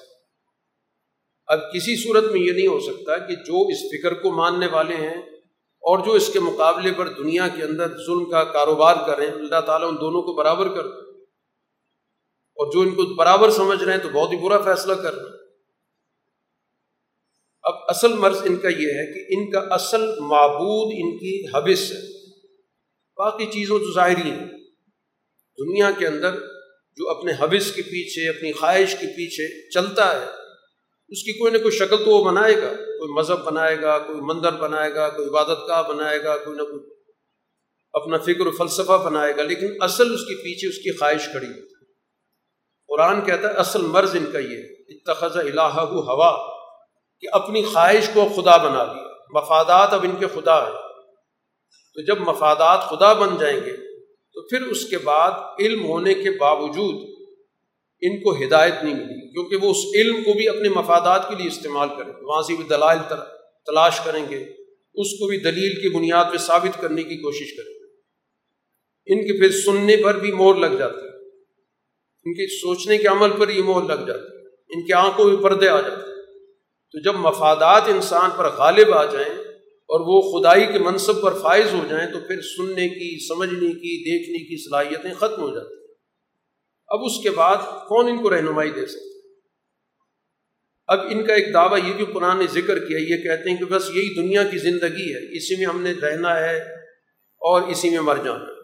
اب 1.48 1.74
کسی 1.74 1.96
صورت 1.96 2.24
میں 2.24 2.42
یہ 2.42 2.52
نہیں 2.52 2.68
ہو 2.68 2.80
سکتا 2.80 3.18
کہ 3.18 3.36
جو 3.36 3.68
اس 3.68 3.78
فکر 3.78 4.14
کو 4.14 4.32
ماننے 4.32 4.68
والے 4.68 4.96
ہیں 4.96 5.22
اور 5.84 6.06
جو 6.06 6.12
اس 6.12 6.30
کے 6.34 6.40
مقابلے 6.40 6.92
پر 6.92 7.08
دنیا 7.08 7.48
کے 7.48 7.64
اندر 7.64 7.88
ظلم 7.88 8.30
کا 8.30 8.44
کاروبار 8.44 8.96
کریں 9.08 9.28
اللہ 9.28 9.62
تعالیٰ 9.62 9.88
ان 9.88 9.96
دونوں 9.96 10.22
کو 10.22 10.34
برابر 10.34 10.68
کر 10.68 10.86
اور 12.56 12.72
جو 12.72 12.80
ان 12.80 12.96
کو 12.96 13.16
برابر 13.16 13.50
سمجھ 13.50 13.84
رہے 13.84 13.94
ہیں 13.94 14.00
تو 14.00 14.10
بہت 14.10 14.32
ہی 14.32 14.38
برا 14.38 14.62
فیصلہ 14.62 14.94
کر 14.94 15.14
رہے 15.14 15.24
ہیں۔ 15.24 15.38
اب 17.64 17.74
اصل 17.88 18.14
مرض 18.14 18.42
ان 18.46 18.56
کا 18.56 18.68
یہ 18.68 18.88
ہے 18.88 19.14
کہ 19.14 19.36
ان 19.36 19.52
کا 19.52 19.76
اصل 19.76 20.02
معبود 20.20 20.94
ان 20.98 21.18
کی 21.18 21.46
حوث 21.46 21.92
ہے۔ 21.92 22.28
باقی 23.18 23.46
چیزوں 23.46 23.80
تو 23.80 23.94
ظاہری 23.94 24.32
ہیں۔ 24.32 24.48
دنیا 25.60 25.92
کے 25.98 26.08
اندر 26.08 26.36
جو 26.98 27.10
اپنے 27.10 27.34
حوث 27.34 27.72
کے 27.72 27.82
پیچھے، 27.82 28.30
اپنی 28.30 28.52
خواہش 28.52 28.92
کے 28.92 29.08
پیچھے 29.08 29.70
چلتا 29.70 30.22
ہے، 30.22 30.26
اس 31.10 31.24
کی 31.24 31.40
کوئی 31.40 31.52
نہ 31.52 31.58
کوئی 31.58 31.72
شکل 31.72 31.98
تو 31.98 32.12
وہ 32.12 32.24
بنائے 32.24 32.62
گا۔ 32.62 32.72
کوئی 33.04 33.20
مذہب 33.20 33.44
بنائے 33.44 33.82
گا، 33.82 34.00
کوئی 34.00 34.22
مندر 34.22 34.52
بنائے 34.52 34.96
گا، 34.96 35.10
کوئی 35.10 35.30
عبادت 35.30 35.58
گاہ 35.68 35.82
بنائے 35.82 36.24
گا، 36.24 36.38
کوئی 36.38 36.58
نہ 36.58 36.64
کوئی 36.64 36.90
اپنا 37.94 38.18
فکر 38.18 38.48
و 38.48 38.52
فلسفہ 38.52 39.04
بنائے 39.06 39.38
گا، 39.38 39.44
لیکن 39.44 39.68
اصل 39.80 40.14
اس 40.14 40.20
کے 40.20 40.36
پیچھے 40.36 40.68
اس 40.68 40.78
کی 40.78 40.98
خواہش 40.98 41.26
کھڑی 41.26 41.48
ہوتی 41.48 41.60
ہے۔ 41.60 41.86
قرآن 42.88 43.22
کہتا 43.22 43.48
ہے، 43.48 43.54
اصل 43.54 43.82
مرض 43.82 44.16
ان 44.16 44.32
کا 44.32 44.40
یہ 44.40 44.58
اتخذ 44.90 45.38
الہ 45.38 45.62
ہوا، 45.62 46.38
کہ 47.20 47.28
اپنی 47.32 47.64
خواہش 47.64 48.10
کو 48.14 48.26
خدا 48.36 48.58
بنا 48.58 48.84
لیا۔ 48.84 49.04
مفادات 49.30 49.94
اب 49.94 50.04
ان 50.04 50.16
کے 50.20 50.26
خدا 50.28 50.68
ہیں۔ 50.68 50.76
تو 51.94 52.02
جب 52.02 52.20
مفادات 52.20 52.82
خدا 52.82 53.14
بن 53.14 53.38
جائیں 53.38 53.62
گے، 53.66 54.04
تو 54.06 54.42
پھر 54.42 54.62
اس 54.62 54.86
کے 54.86 54.98
بعد 54.98 55.32
علم 55.60 55.86
ہونے 55.86 56.14
کے 56.14 56.32
باوجود 56.32 57.13
ان 58.06 58.20
کو 58.20 58.44
ہدایت 58.44 58.84
نہیں 58.84 58.94
ملی، 58.94 59.32
کیونکہ 59.32 59.56
وہ 59.56 59.72
اس 59.72 59.96
علم 59.96 60.24
کو 60.24 60.34
بھی 60.34 60.50
اپنے 60.50 60.70
مفادات 60.70 61.30
کے 61.30 61.36
لیے 61.36 61.48
استعمال 61.48 61.90
کریں 61.90 62.14
گے۔ 62.14 62.26
وہاں 62.26 62.42
سے 62.42 62.56
بھی 62.56 62.64
دلائل 62.64 63.00
تلاش 63.66 64.00
کریں 64.06 64.26
گے، 64.30 64.44
اس 64.96 65.12
کو 65.12 65.28
بھی 65.28 65.38
دلیل 65.38 65.82
کی 65.82 65.90
بنیاد 65.90 66.26
پہ 66.32 66.38
ثابت 66.38 66.82
کرنے 66.82 67.04
کی 67.04 67.18
کوشش 67.18 67.54
کریں 67.58 67.74
گے۔ 67.74 67.84
ان 69.06 69.28
کے 69.28 69.40
پھر 69.40 69.52
سننے 69.52 69.98
پر 69.98 70.20
بھی 70.20 70.32
مور 70.32 70.56
لگ 70.56 70.76
جاتی 70.80 71.08
ان 72.26 72.34
کے 72.34 72.48
سوچنے 72.48 72.98
کے 72.98 73.08
عمل 73.08 73.30
پر 73.40 73.50
یہ 73.50 73.64
مور 73.64 73.84
لگ 73.84 74.06
جاتی 74.08 74.38
ان 74.70 74.86
کی 74.86 74.94
آنکھوں 74.94 75.26
میں 75.26 75.44
پردے 75.44 75.70
آ 75.70 75.82
جاتے 75.82 75.96
ہیں۔ 75.96 76.14
تو 76.92 77.02
جب 77.02 77.16
مفادات 77.16 77.82
انسان 77.88 78.30
پر 78.38 78.50
غالب 78.50 78.94
آ 78.94 79.06
جائیں 79.06 79.38
اور 79.90 80.00
وہ 80.00 80.22
خدائی 80.32 80.66
کے 80.74 80.80
منصب 80.80 81.22
پر 81.22 81.34
فائز 81.34 81.74
ہو 81.74 81.80
جائیں، 81.90 82.12
تو 82.12 82.20
پھر 82.28 82.42
سننے 82.42 82.90
کی، 82.90 83.28
سمجھنے 83.28 83.68
کی، 83.68 84.18
دیکھنے 84.18 84.38
کی 84.38 84.64
صلاحیتیں 84.64 85.14
ختم 85.14 85.42
ہو 85.42 85.56
جاتی 85.56 85.76
ہیں۔ 85.76 85.83
اب 86.88 87.00
اس 87.06 87.24
کے 87.24 87.30
بعد 87.30 87.58
کون 87.88 88.08
ان 88.08 88.24
کو 88.24 88.30
رہنمائی 88.30 88.72
دے 88.72 88.86
سکتے 88.86 89.14
اب 90.88 91.00
ان 91.00 91.26
کا 91.26 91.34
ایک 91.34 91.54
دعویٰ 91.54 91.84
یہ 91.84 91.94
بھی 91.94 92.06
قرآن 92.06 92.38
نے 92.40 92.48
ذکر 92.48 92.80
کیا، 92.80 92.98
یہ 92.98 93.24
کہتے 93.24 93.50
ہیں 93.50 93.58
کہ 93.58 93.66
بس 93.66 93.90
یہی 93.90 94.22
دنیا 94.22 94.44
کی 94.44 94.58
زندگی 94.58 95.14
ہے، 95.14 95.38
اسی 95.38 95.56
میں 95.56 95.66
ہم 95.66 95.82
نے 95.82 95.94
رہنا 95.94 96.40
ہے 96.40 96.58
اور 97.42 97.62
اسی 97.62 97.90
میں 97.90 98.00
مر 98.00 98.16
جانا 98.16 98.46
ہے۔ 98.46 98.62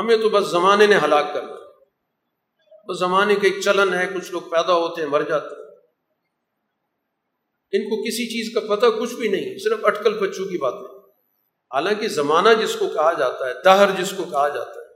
ہمیں 0.00 0.16
تو 0.16 0.28
بس 0.28 0.46
زمانے 0.46 0.86
نے 0.86 0.98
ہلاک 1.04 1.34
کرنا 1.34 1.54
بس 2.88 2.98
زمانے 2.98 3.34
کا 3.34 3.40
ایک 3.44 3.60
چلن 3.64 3.94
ہے، 3.94 4.06
کچھ 4.14 4.32
لوگ 4.32 4.40
پیدا 4.40 4.72
ہوتے 4.72 5.02
ہیں، 5.02 5.08
مر 5.08 5.22
جاتے 5.22 5.54
ہیں۔ 5.54 5.68
ان 7.72 7.82
کو 7.84 8.02
کسی 8.02 8.26
چیز 8.26 8.54
کا 8.54 8.76
پتہ 8.76 8.86
کچھ 8.86 9.14
بھی 9.14 9.28
نہیں، 9.28 9.58
صرف 9.58 9.78
اٹکل 9.82 10.18
پچو 10.18 10.44
کی 10.44 10.58
بات 10.58 10.74
نہیں 10.74 10.98
حالانکہ 11.74 12.08
زمانہ 12.08 12.48
جس 12.62 12.76
کو 12.76 12.88
کہا 12.88 13.12
جاتا 13.12 13.46
ہے، 13.46 13.52
دہر 13.64 14.02
جس 14.02 14.14
کو 14.16 14.24
کہا 14.24 14.48
جاتا 14.48 14.80
ہے 14.80 14.87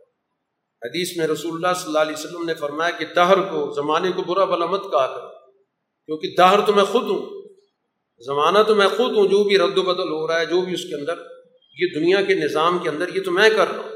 حدیث 0.83 1.17
میں 1.17 1.27
رسول 1.27 1.55
اللہ 1.55 1.75
صلی 1.75 1.87
اللہ 1.87 1.99
علیہ 1.99 2.13
وسلم 2.13 2.45
نے 2.45 2.55
فرمایا 2.55 2.91
کہ 2.91 3.05
دہر 3.17 3.41
کو، 3.41 3.73
زمانے 3.75 4.13
کو 4.13 4.23
برا 4.23 4.45
بلا 4.45 4.67
مت 4.67 4.83
کہا 4.91 5.07
کر 5.07 5.27
کیونکہ 6.07 6.35
دہر 6.39 6.67
تو 6.67 6.73
میں 6.73 6.85
خود 6.85 7.03
ہوں، 7.03 7.43
زمانہ 8.21 8.59
تو 8.63 8.75
میں 8.75 8.89
خود 8.89 9.17
ہوں، 9.17 9.27
جو 9.27 9.45
بھی 9.45 9.59
رد 9.59 9.79
و 9.79 9.83
بدل 9.83 10.09
ہو 10.09 10.27
رہا 10.27 10.41
ہے، 10.41 10.47
جو 10.47 10.61
بھی 10.61 10.75
اس 10.75 10.85
کے 10.85 10.95
اندر، 10.95 11.15
یہ 11.77 12.01
دنیا 12.01 12.23
کے 12.23 12.35
نظام 12.35 12.79
کے 12.79 12.89
اندر، 12.89 13.17
یہ 13.17 13.23
تو 13.23 13.31
میں 13.31 13.51
کر 13.51 13.69
رہا 13.69 13.83
ہوں۔ 13.83 13.91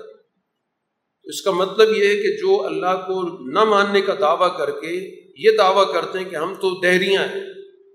اس 1.25 1.43
کا 1.43 1.51
مطلب 1.51 1.89
یہ 1.89 2.09
ہے 2.09 2.17
کہ 2.17 2.37
جو 2.37 2.67
اللہ 2.67 3.05
کو 3.07 3.23
نہ 3.51 3.65
ماننے 3.65 4.01
کا 4.01 4.15
دعویٰ 4.21 4.59
کر 4.59 4.71
کے 4.71 4.93
یہ 5.37 5.57
دعویٰ 5.59 5.93
کرتے 5.93 6.19
ہیں 6.19 6.31
کہ 6.31 6.37
ہم 6.37 6.55
تو 6.55 6.81
دہریاں 6.81 7.23
ہیں، 7.23 7.45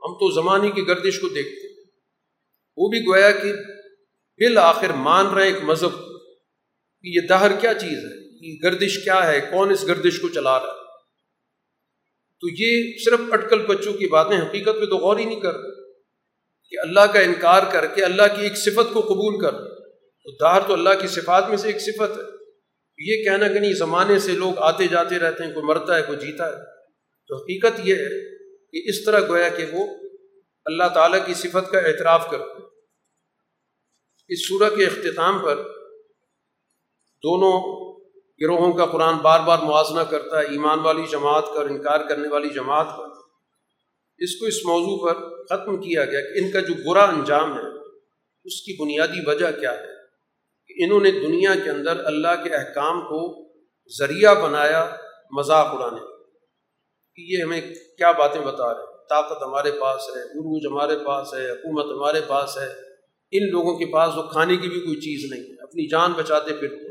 ہم 0.01 0.13
تو 0.13 0.31
زمانے 0.31 0.72
کی 0.72 0.88
گردش 0.88 1.19
کو 1.19 1.27
دیکھتے 1.27 1.68
ہیں۔ 1.68 1.85
وہ 2.77 2.89
بھی 2.89 2.99
گویا 2.99 3.31
کہ 3.31 3.53
بالآخر 4.39 4.93
مان 4.93 5.27
رہے 5.27 5.45
ایک 5.45 5.63
مذہب 5.63 5.91
کہ 7.01 7.07
یہ 7.07 7.27
دہر 7.30 7.51
کیا 7.61 7.73
چیز 7.73 7.97
ہے؟ 7.97 8.30
گردش 8.63 9.03
کیا 9.03 9.27
ہے؟ 9.27 9.41
کون 9.41 9.72
اس 9.72 9.88
گردش 9.88 10.19
کو 10.19 10.30
چلا 10.30 10.59
رہا 10.59 10.68
ہے؟ 10.68 10.81
تو 12.41 12.47
یہ 12.57 12.93
صرف 13.05 13.19
اٹکل 13.31 13.65
بچوں 13.65 13.93
کی 13.93 14.07
باتیں 14.07 14.49
حقیقت 14.49 14.81
پہ 14.81 14.85
تو 14.85 14.97
غور 14.97 15.18
ہی 15.18 15.26
نہیں 15.26 15.39
کر 15.39 15.53
کہ 16.69 16.80
اللہ 16.80 16.99
کا 16.99 17.19
انکار 17.19 17.63
کر 17.72 17.88
کے 17.88 18.03
اللہ 18.03 18.23
کی 18.35 18.43
ایک 18.43 18.57
صفت 18.57 18.93
کو 18.93 19.01
قبول 19.01 19.41
کر۔ 19.41 19.51
تو 20.23 20.31
دہر 20.31 20.68
تو 20.68 20.73
اللہ 20.73 20.89
کی 21.01 21.07
صفات 21.07 21.49
میں 21.49 21.57
سے 21.57 21.68
ایک 21.68 21.81
صفت 21.81 22.18
ہے۔ 22.18 22.23
یہ 22.97 23.23
کہنا 23.23 23.47
کہ 23.47 23.59
نہیں، 23.59 23.73
زمانے 23.73 24.19
سے 24.19 24.31
لوگ 24.31 24.53
آتے 24.57 24.88
جاتے 24.88 25.19
رہتے 25.19 25.43
ہیں، 25.43 25.53
کوئی 25.53 25.65
مرتا 25.65 25.97
ہے، 25.97 26.01
کوئی 26.01 26.19
جیتا 26.19 26.47
ہے۔ 26.47 26.57
تو 27.27 27.35
حقیقت 27.35 27.80
یہ 27.84 27.95
ہے 27.95 28.38
کہ 28.47 28.89
اس 28.89 29.05
طرح 29.05 29.19
گویا 29.27 29.49
کہ 29.49 29.65
وہ 29.72 29.88
اللہ 30.65 30.84
تعالیٰ 30.93 31.26
کی 31.26 31.34
صفت 31.34 31.72
کا 31.72 31.80
اعتراف 31.80 32.30
کرتے 32.31 32.63
اس 34.30 34.47
صورح 34.47 34.69
کے 34.69 34.85
اختتام 34.85 35.39
پر 35.39 35.55
دونوں 37.23 37.90
گروہوں 38.41 38.73
کا 38.73 38.85
قرآن 38.85 39.18
بار 39.18 39.39
بار 39.39 39.57
موازنہ 39.59 40.01
کرتا 40.01 40.39
ہے، 40.39 40.45
ایمان 40.45 40.80
والی 40.80 41.03
جماعت 41.11 41.45
کا 41.45 41.53
اور 41.53 41.65
انکار 41.65 41.99
کرنے 41.99 42.27
والی 42.27 42.49
جماعت 42.49 42.88
کا 42.97 43.03
اس 44.18 44.35
کو 44.35 44.45
اس 44.45 44.65
موضوع 44.65 45.07
پر 45.07 45.43
ختم 45.45 45.81
کیا 45.81 46.05
گیا 46.05 46.22
کہ 46.22 46.39
ان 46.39 46.51
کا 46.51 46.59
جو 46.59 46.89
برا 46.89 47.03
انجام 47.03 47.57
ہے، 47.57 47.80
اس 48.43 48.61
کی 48.61 48.81
بنیادی 48.81 49.19
وجہ 49.26 49.59
کیا 49.59 49.73
ہے؟ 49.73 49.88
کہ 50.68 50.84
انہوں 50.84 50.99
نے 50.99 51.11
دنیا 51.11 51.55
کے 51.63 51.69
اندر 51.69 52.05
اللہ 52.05 52.43
کے 52.43 52.49
احکام 52.49 53.01
کو 53.01 53.47
ذریعہ 53.99 54.35
بنایا، 54.35 54.95
مذاق 55.31 55.68
اڑانے۔ 55.72 55.99
کہ 57.15 57.22
یہ 57.22 57.43
ہمیں 57.43 57.61
کیا 57.97 58.11
باتیں 58.11 58.41
بتا 58.41 58.73
رہے 58.73 58.81
ہیں؟ 58.81 58.97
طاقت 59.09 59.43
ہمارے 59.43 59.72
پاس 59.72 60.01
ہے، 60.15 60.22
عروج 60.22 60.68
ہمارے 60.68 61.05
پاس 61.05 61.34
ہے، 61.34 61.51
حکومت 61.51 61.85
ہمارے 61.85 62.22
پاس 62.27 62.57
ہے۔ 62.57 62.73
ان 63.31 63.49
لوگوں 63.49 63.77
کے 63.77 63.85
پاس 63.85 64.18
وہ 64.18 64.23
کھانے 64.23 64.57
کی 64.57 64.69
بھی 64.69 64.80
کوئی 64.80 64.95
چیز 64.95 65.31
نہیں 65.31 65.43
ہے، 65.43 65.63
اپنی 65.63 65.88
جان 65.88 66.11
بچاتے 66.11 66.53
پھرتے 66.53 66.90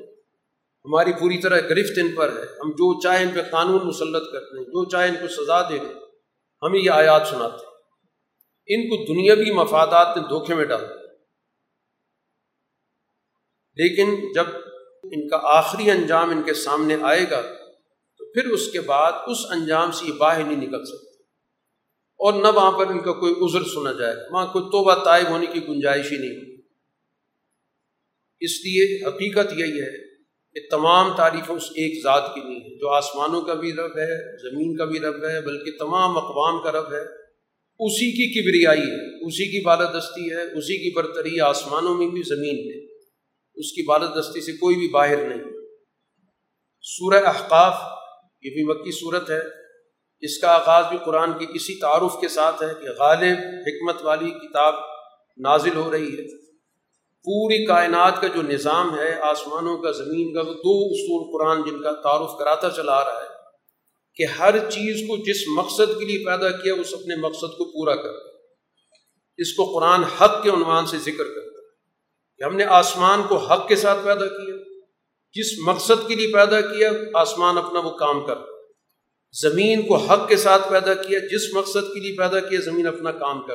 ہماری 0.85 1.13
پوری 1.13 1.39
طرح 1.39 1.61
گرفت 1.61 1.99
ان 1.99 2.15
پر 2.15 2.29
ہے۔ 2.29 2.43
ہم 2.43 2.71
جو 2.71 3.01
چاہے 3.01 3.23
ان 3.23 3.31
پہ 3.35 3.43
قانون 3.51 3.87
مسلط 3.87 4.33
کرتے 4.33 4.59
ہیں، 4.59 4.65
جو 4.65 4.89
چاہے 4.89 5.09
ان 5.09 5.15
کو 5.15 5.29
سزا 5.29 5.63
دے 5.63 5.79
دیں 5.79 6.01
ہمیں 6.63 6.81
یہ 6.81 6.91
آیات 6.91 7.27
سناتے 7.27 7.67
ہیں۔ 7.67 7.71
ان 8.67 8.89
کو 8.89 9.15
دنیاوی 9.15 9.51
مفادات 9.51 10.17
نے 10.17 10.23
دھوکے 10.23 10.55
میں 10.55 10.65
ڈال 10.65 10.85
لیکن 13.75 14.33
جب 14.35 14.45
ان 15.03 15.29
کا 15.29 15.39
آخری 15.43 15.91
انجام 15.91 16.31
ان 16.31 16.43
کے 16.43 16.55
سامنے 16.55 16.97
آئے 17.03 17.31
گا، 17.31 17.43
تو 18.19 18.33
پھر 18.33 18.51
اس 18.51 18.73
کے 18.73 18.81
بعد 18.81 19.13
اس 19.27 19.39
انجام 19.51 19.93
سے 19.93 20.07
یہ 20.07 20.13
باہر 20.13 20.45
نہیں 20.45 20.67
نکل 20.67 20.85
سکتے۔ 20.85 21.23
اور 22.19 22.33
نہ 22.33 22.49
وہاں 22.49 22.79
پر 22.79 22.87
ان 22.87 23.03
کا 23.03 23.13
کوئی 23.13 23.33
عذر 23.33 23.65
سنا 23.69 23.93
جائے، 23.93 24.15
وہاں 24.31 24.47
کوئی 24.47 24.65
توبہ 24.65 25.05
طائب 25.05 25.29
ہونے 25.29 25.47
کی 25.47 25.69
گنجائش 25.69 26.13
ہی 26.13 26.19
نہیں۔ 26.19 26.63
اس 28.41 28.51
لیے 28.51 29.09
حقیقت 29.09 29.53
یہی 29.53 29.81
ہے 29.81 30.10
یہ 30.55 30.61
تمام 30.71 31.17
تعریفیں 31.17 31.55
اس 31.55 31.63
ایک 31.63 32.05
ذات 32.05 32.35
کی 32.35 32.41
نہیں 32.41 32.61
ہیں، 32.61 32.79
جو 32.79 32.89
آسمانوں 32.89 33.43
کا 33.43 33.55
بھی 33.55 33.73
رب 33.73 33.99
ہے، 33.99 34.39
زمین 34.39 34.77
کا 34.77 34.85
بھی 34.85 35.01
رب 35.01 35.25
ہے، 35.25 35.41
بلکہ 35.41 35.71
تمام 35.79 36.17
اقوام 36.17 36.63
کا 36.63 36.73
رب 36.73 36.93
ہے، 36.93 37.03
اسی 37.81 38.11
کی 38.11 38.41
کبریائی 38.41 38.81
ہے، 38.81 39.27
اسی 39.27 39.45
کی 39.45 39.65
بالادستی 39.65 40.31
ہے، 40.31 40.43
اسی 40.59 40.79
کی 40.79 40.97
برتری 40.97 41.41
آسمانوں 41.41 41.95
میں 41.95 42.07
بھی 42.07 42.23
زمین 42.23 42.67
میں، 42.67 42.87
اس 43.55 43.73
کی 43.73 43.87
بالادستی 43.87 44.41
سے 44.41 44.53
کوئی 44.53 44.77
بھی 44.77 44.89
باہر 44.89 45.17
نہیں۔ 45.17 45.45
سورہ 46.83 47.25
احقاف، 47.25 47.75
یہ 48.43 48.51
بھی 48.51 48.65
مکی 48.65 48.91
صورت 48.91 49.31
ہے، 49.31 49.41
اس 50.21 50.39
کا 50.39 50.49
آغاز 50.49 50.85
بھی 50.89 50.99
قرآن 51.05 51.33
کی 51.39 51.47
اسی 51.55 51.75
تعارف 51.75 52.21
کے 52.21 52.29
ساتھ 52.29 52.63
ہے 52.63 52.69
کہ 52.81 52.89
غالب 52.99 53.39
حکمت 53.39 54.05
والی 54.05 54.31
کتاب 54.31 54.75
نازل 55.39 55.77
ہو 55.77 55.91
رہی 55.91 56.19
ہے۔ 56.19 56.40
پوری 57.25 57.65
کائنات 57.67 58.21
کا 58.21 58.27
جو 58.27 58.43
نظام 58.43 58.99
ہے، 58.99 59.21
آسمانوں 59.21 59.79
کا، 59.79 59.91
زمین 59.91 60.33
کا، 60.35 60.41
وہ 60.41 60.55
دو 60.55 60.77
اصول 60.85 61.33
قرآن 61.33 61.63
جن 61.63 61.83
کا 61.83 61.93
تعارف 61.93 62.39
کراتا 62.39 62.71
چلا 62.71 62.93
آ 62.93 63.05
رہا 63.05 63.23
ہے 63.23 63.29
کہ 64.15 64.25
ہر 64.25 64.59
چیز 64.71 65.01
کو 65.09 65.17
جس 65.17 65.43
مقصد 65.57 65.99
کے 65.99 66.05
لیے 66.05 66.25
پیدا 66.27 66.51
کیا، 66.51 66.75
اس 66.75 66.95
اپنے 66.95 67.17
مقصد 67.17 67.57
کو 67.59 67.65
پورا 67.65 67.95
کر 67.95 68.13
اس 69.39 69.53
کو 69.53 69.65
قرآن 69.65 70.05
حق 70.05 70.43
کے 70.43 70.51
عنوان 70.51 70.87
سے 70.87 70.99
ذکر 70.99 71.25
کرتا 71.25 71.61
کہ 72.41 72.45
ہم 72.45 72.57
نے 72.57 72.65
آسمان 72.65 73.23
کو 73.29 73.37
حق 73.37 73.69
کے 73.69 73.77
ساتھ 73.77 74.05
پیدا 74.05 74.27
کیا، 74.27 74.55
جس 75.35 75.53
مقصد 75.67 76.09
کے 76.09 76.15
لیے 76.15 76.33
پیدا 76.33 76.61
کیا، 76.61 76.91
آسمان 77.15 77.59
اپنا 77.59 77.81
وہ 77.81 77.91
کام 77.91 78.27
کر 78.27 78.39
زمین 79.35 79.87
کو 79.87 79.97
حق 79.97 80.29
کے 80.29 80.37
ساتھ 80.37 80.71
پیدا 80.71 80.95
کیا، 80.95 81.19
جس 81.19 81.55
مقصد 81.55 81.93
کے 81.95 82.01
لیے 82.01 82.17
پیدا 82.19 82.41
کیا، 82.41 82.61
زمین 82.61 82.87
اپنا 82.87 83.13
کام 83.13 83.43
کر 83.43 83.55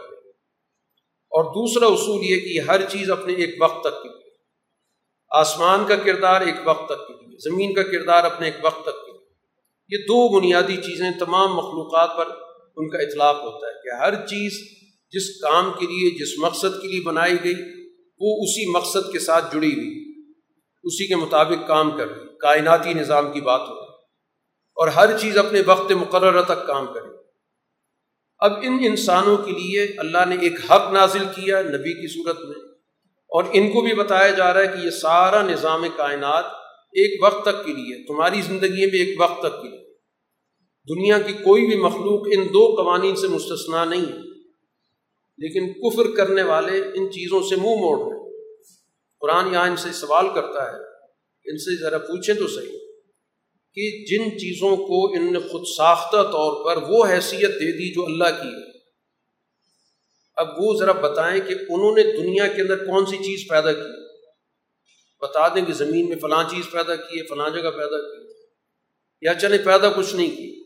اور 1.36 1.44
دوسرا 1.44 1.86
اصول 1.86 2.24
یہ 2.24 2.40
کہ 2.40 2.60
ہر 2.72 2.82
چیز 2.82 3.12
اپنے 3.12 3.34
ایک 3.34 3.56
وقت 3.62 3.82
تک 3.82 4.04
کے 4.04 4.10
لیے 4.10 4.34
آسمان 5.32 5.86
کا 5.88 5.96
کردار 5.96 6.42
ایک 6.42 6.56
وقت 6.64 6.86
تک 6.86 7.08
کے 7.08 7.14
لیے 7.14 7.38
زمین 7.50 7.74
کا 7.74 7.84
کردار 7.84 8.24
اپنے 8.24 8.48
ایک 8.48 8.56
وقت 8.64 8.82
تک 8.82 9.06
کے 9.06 9.12
لیے 9.12 9.98
یہ 9.98 10.04
دو 10.04 10.40
بنیادی 10.40 10.76
چیزیں 10.76 11.12
تمام 11.20 11.56
مخلوقات 11.56 12.18
پر 12.18 12.32
ان 12.78 12.90
کا 12.90 12.98
اطلاق 12.98 13.36
ہوتا 13.36 13.68
ہے 13.68 13.74
کہ 13.84 14.04
ہر 14.04 14.16
چیز 14.26 14.60
جس 15.14 15.42
کام 15.42 15.72
کے 15.80 15.86
لیے، 15.86 16.10
جس 16.10 16.40
مقصد 16.40 16.82
کے 16.82 16.88
لیے 16.88 17.02
بنائی 17.02 17.44
گئی، 17.44 17.56
وہ 18.22 18.36
اسی 18.44 18.72
مقصد 18.72 19.12
کے 19.12 19.20
ساتھ 19.20 19.54
جڑی 19.54 19.74
ہوئی 19.74 19.94
اسی 20.84 21.08
کے 21.08 21.16
مطابق 21.16 21.68
کام 21.68 21.98
کر 21.98 22.08
رہی 22.08 22.38
کائناتی 22.38 22.94
نظام 22.94 23.32
کی 23.32 23.42
بات 23.42 23.62
ہو 23.62 23.74
اور 24.78 24.88
ہر 24.88 25.18
چیز 25.18 25.38
اپنے 25.38 25.62
وقت 25.66 25.92
مقررہ 25.92 26.42
تک 26.42 26.68
کام 26.68 26.94
کرے 26.94 27.25
اب 28.42 28.52
ان 28.62 28.78
انسانوں 28.84 29.36
کے 29.38 29.52
لیے 29.52 29.84
اللہ 30.00 30.26
نے 30.30 30.36
ایک 30.42 30.60
حق 30.62 30.92
نازل 30.94 31.26
کیا 31.36 31.62
نبی 31.64 31.94
کی 31.94 32.08
صورت 32.14 32.40
میں، 32.40 32.60
اور 33.32 33.44
ان 33.54 33.72
کو 33.72 33.82
بھی 33.82 33.94
بتایا 33.96 34.30
جا 34.32 34.54
رہا 34.54 34.62
ہے 34.62 34.68
کہ 34.68 34.86
یہ 34.86 34.90
سارا 34.92 35.42
نظام 35.44 35.86
کائنات 35.98 36.46
ایک 36.96 37.24
وقت 37.24 37.42
تک 37.44 37.66
کے 37.66 37.74
لیے، 37.74 37.96
تمہاری 38.08 38.42
زندگی 38.42 38.86
میں 38.86 39.00
ایک 39.00 39.22
وقت 39.22 39.40
تک 39.40 39.62
کے 39.62 39.68
لیے۔ 39.68 39.84
دنیا 40.88 41.18
کی 41.20 41.34
کوئی 41.40 41.66
بھی 41.68 41.78
مخلوق 41.80 42.28
ان 42.32 42.46
دو 42.50 42.66
قوانین 42.76 43.16
سے 43.16 43.28
مستثنا 43.28 43.84
نہیں 43.86 44.06
ہے، 44.06 44.20
لیکن 45.40 45.72
کفر 45.76 46.16
کرنے 46.18 46.44
والے 46.44 46.82
ان 46.82 47.12
چیزوں 47.12 47.42
سے 47.42 47.56
منہ 47.56 47.82
موڑ 47.82 47.98
رہے 48.00 48.24
قرآن 49.22 49.54
یہاں 49.54 49.68
ان 49.68 49.76
سے 49.78 49.92
سوال 49.96 50.28
کرتا 50.36 50.66
ہے، 50.66 50.80
ان 51.46 51.58
سے 51.58 51.76
ذرا 51.80 51.98
پوچھیں 52.00 52.36
تو 52.36 52.48
صحیح۔ 52.50 52.78
کہ 53.76 54.06
جن 54.06 54.40
چیزوں 54.40 54.78
کو 54.78 55.14
ان 55.14 55.34
نے 55.34 55.40
خود 55.40 55.64
ساختہ 55.78 56.18
طور 56.18 56.66
پر 56.66 56.82
وہ 56.90 57.06
حیثیت 57.06 57.50
دے 57.50 57.78
دی 57.78 57.94
جو 57.94 58.06
اللہ 58.06 58.44
کی 58.44 58.48
ہے۔ 58.48 58.78
اب 60.36 60.48
وہ 60.58 60.76
ذرا 60.80 60.92
بتائیں 60.92 61.42
کہ 61.42 61.54
انہوں 61.54 61.96
نے 61.96 62.04
دنیا 62.04 62.48
کے 62.48 62.62
اندر 62.62 62.86
کون 62.86 63.06
سی 63.06 63.18
چیز 63.18 63.50
پیدا 63.50 63.74
کی۔ 63.74 64.06
بتا 65.22 65.48
دیں 65.48 65.66
کہ 65.66 65.74
زمین 65.74 66.10
میں 66.10 66.18
فلاں 66.22 66.44
چیز 66.52 66.72
پیدا 66.72 66.96
کی 66.96 67.20
ہے، 67.20 67.26
فلاں 67.26 67.50
جگہ 67.50 67.70
پیدا 67.70 68.02
کی۔ 68.02 68.32
یا 69.22 69.34
چلے 69.34 69.58
پیدا 69.58 69.90
کچھ 69.90 70.16
نہیں 70.16 70.32
کی۔ 70.32 70.66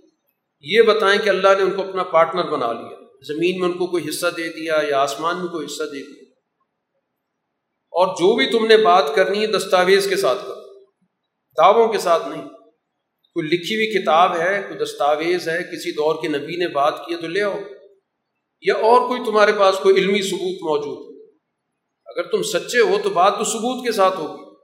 یہ 0.62 0.82
بتائیں 0.82 1.22
کہ 1.22 1.30
اللہ 1.30 1.48
نے 1.58 1.64
ان 1.64 1.72
کو 1.72 1.84
اپنا 1.84 2.04
پارٹنر 2.04 2.44
بنا 2.44 2.74
لیا۔ 2.74 2.98
زمین 3.28 3.60
میں 3.60 3.68
ان 3.68 3.78
کو 3.78 3.88
کوئی 3.88 4.10
حصہ 4.10 4.28
دے 4.38 4.50
دیا 4.50 4.80
یا 4.88 5.00
آسمان 5.00 5.38
میں 5.38 5.48
کوئی 5.48 5.66
حصہ 5.66 5.84
دے 5.84 6.06
دیا۔ 6.06 6.24
اور 7.92 8.08
جو 8.08 8.36
بھی 8.36 8.52
تم 8.52 8.66
نے 8.66 8.78
بات 8.78 9.04
کرنی 9.16 9.42
ہے 9.42 9.48
دستاویز 9.48 10.08
کے 10.10 10.16
ساتھ 10.16 10.40
کرو۔ 10.42 10.84
دعووں 11.58 11.88
کے 11.88 11.98
ساتھ 11.98 12.28
نہیں۔ 12.28 12.59
کوئی 13.34 13.48
لکھی 13.48 13.76
ہوئی 13.76 14.02
کتاب 14.02 14.36
ہے، 14.36 14.62
کوئی 14.68 14.80
دستاویز 14.80 15.50
ہے، 15.50 15.64
کسی 15.64 15.92
دور 15.92 16.22
کے 16.22 16.28
نبی 16.28 16.56
نے 16.56 16.68
بات 16.68 17.06
کی 17.06 17.14
ہے 17.14 17.22
تو 17.22 17.28
لے 17.28 17.42
آؤ۔ 17.42 17.60
یا 18.62 18.76
اور 18.76 19.08
کوئی 19.08 19.22
تمہارے 19.26 19.52
پاس 19.60 19.76
کوئی 19.84 19.96
علمی 19.96 20.22
ثبوت 20.22 20.62
موجود 20.62 21.16
ہے 21.16 21.20
اگر 22.06 22.24
تم 22.24 22.44
سچے 22.44 22.80
ہو 22.80 22.98
تو 23.04 23.10
بات 23.10 23.38
تو 23.38 23.44
ثبوت 23.44 23.86
کے 23.86 23.92
ساتھ 23.92 24.20
ہوگی۔ 24.20 24.56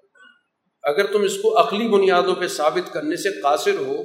اگر 0.84 1.06
تم 1.06 1.22
اس 1.22 1.38
کو 1.42 1.60
عقلی 1.62 1.88
بنیادوں 1.88 2.36
پہ 2.36 2.48
ثابت 2.48 2.94
کرنے 2.94 3.16
سے 3.16 3.42
قاصر 3.42 3.78
ہو 3.78 4.04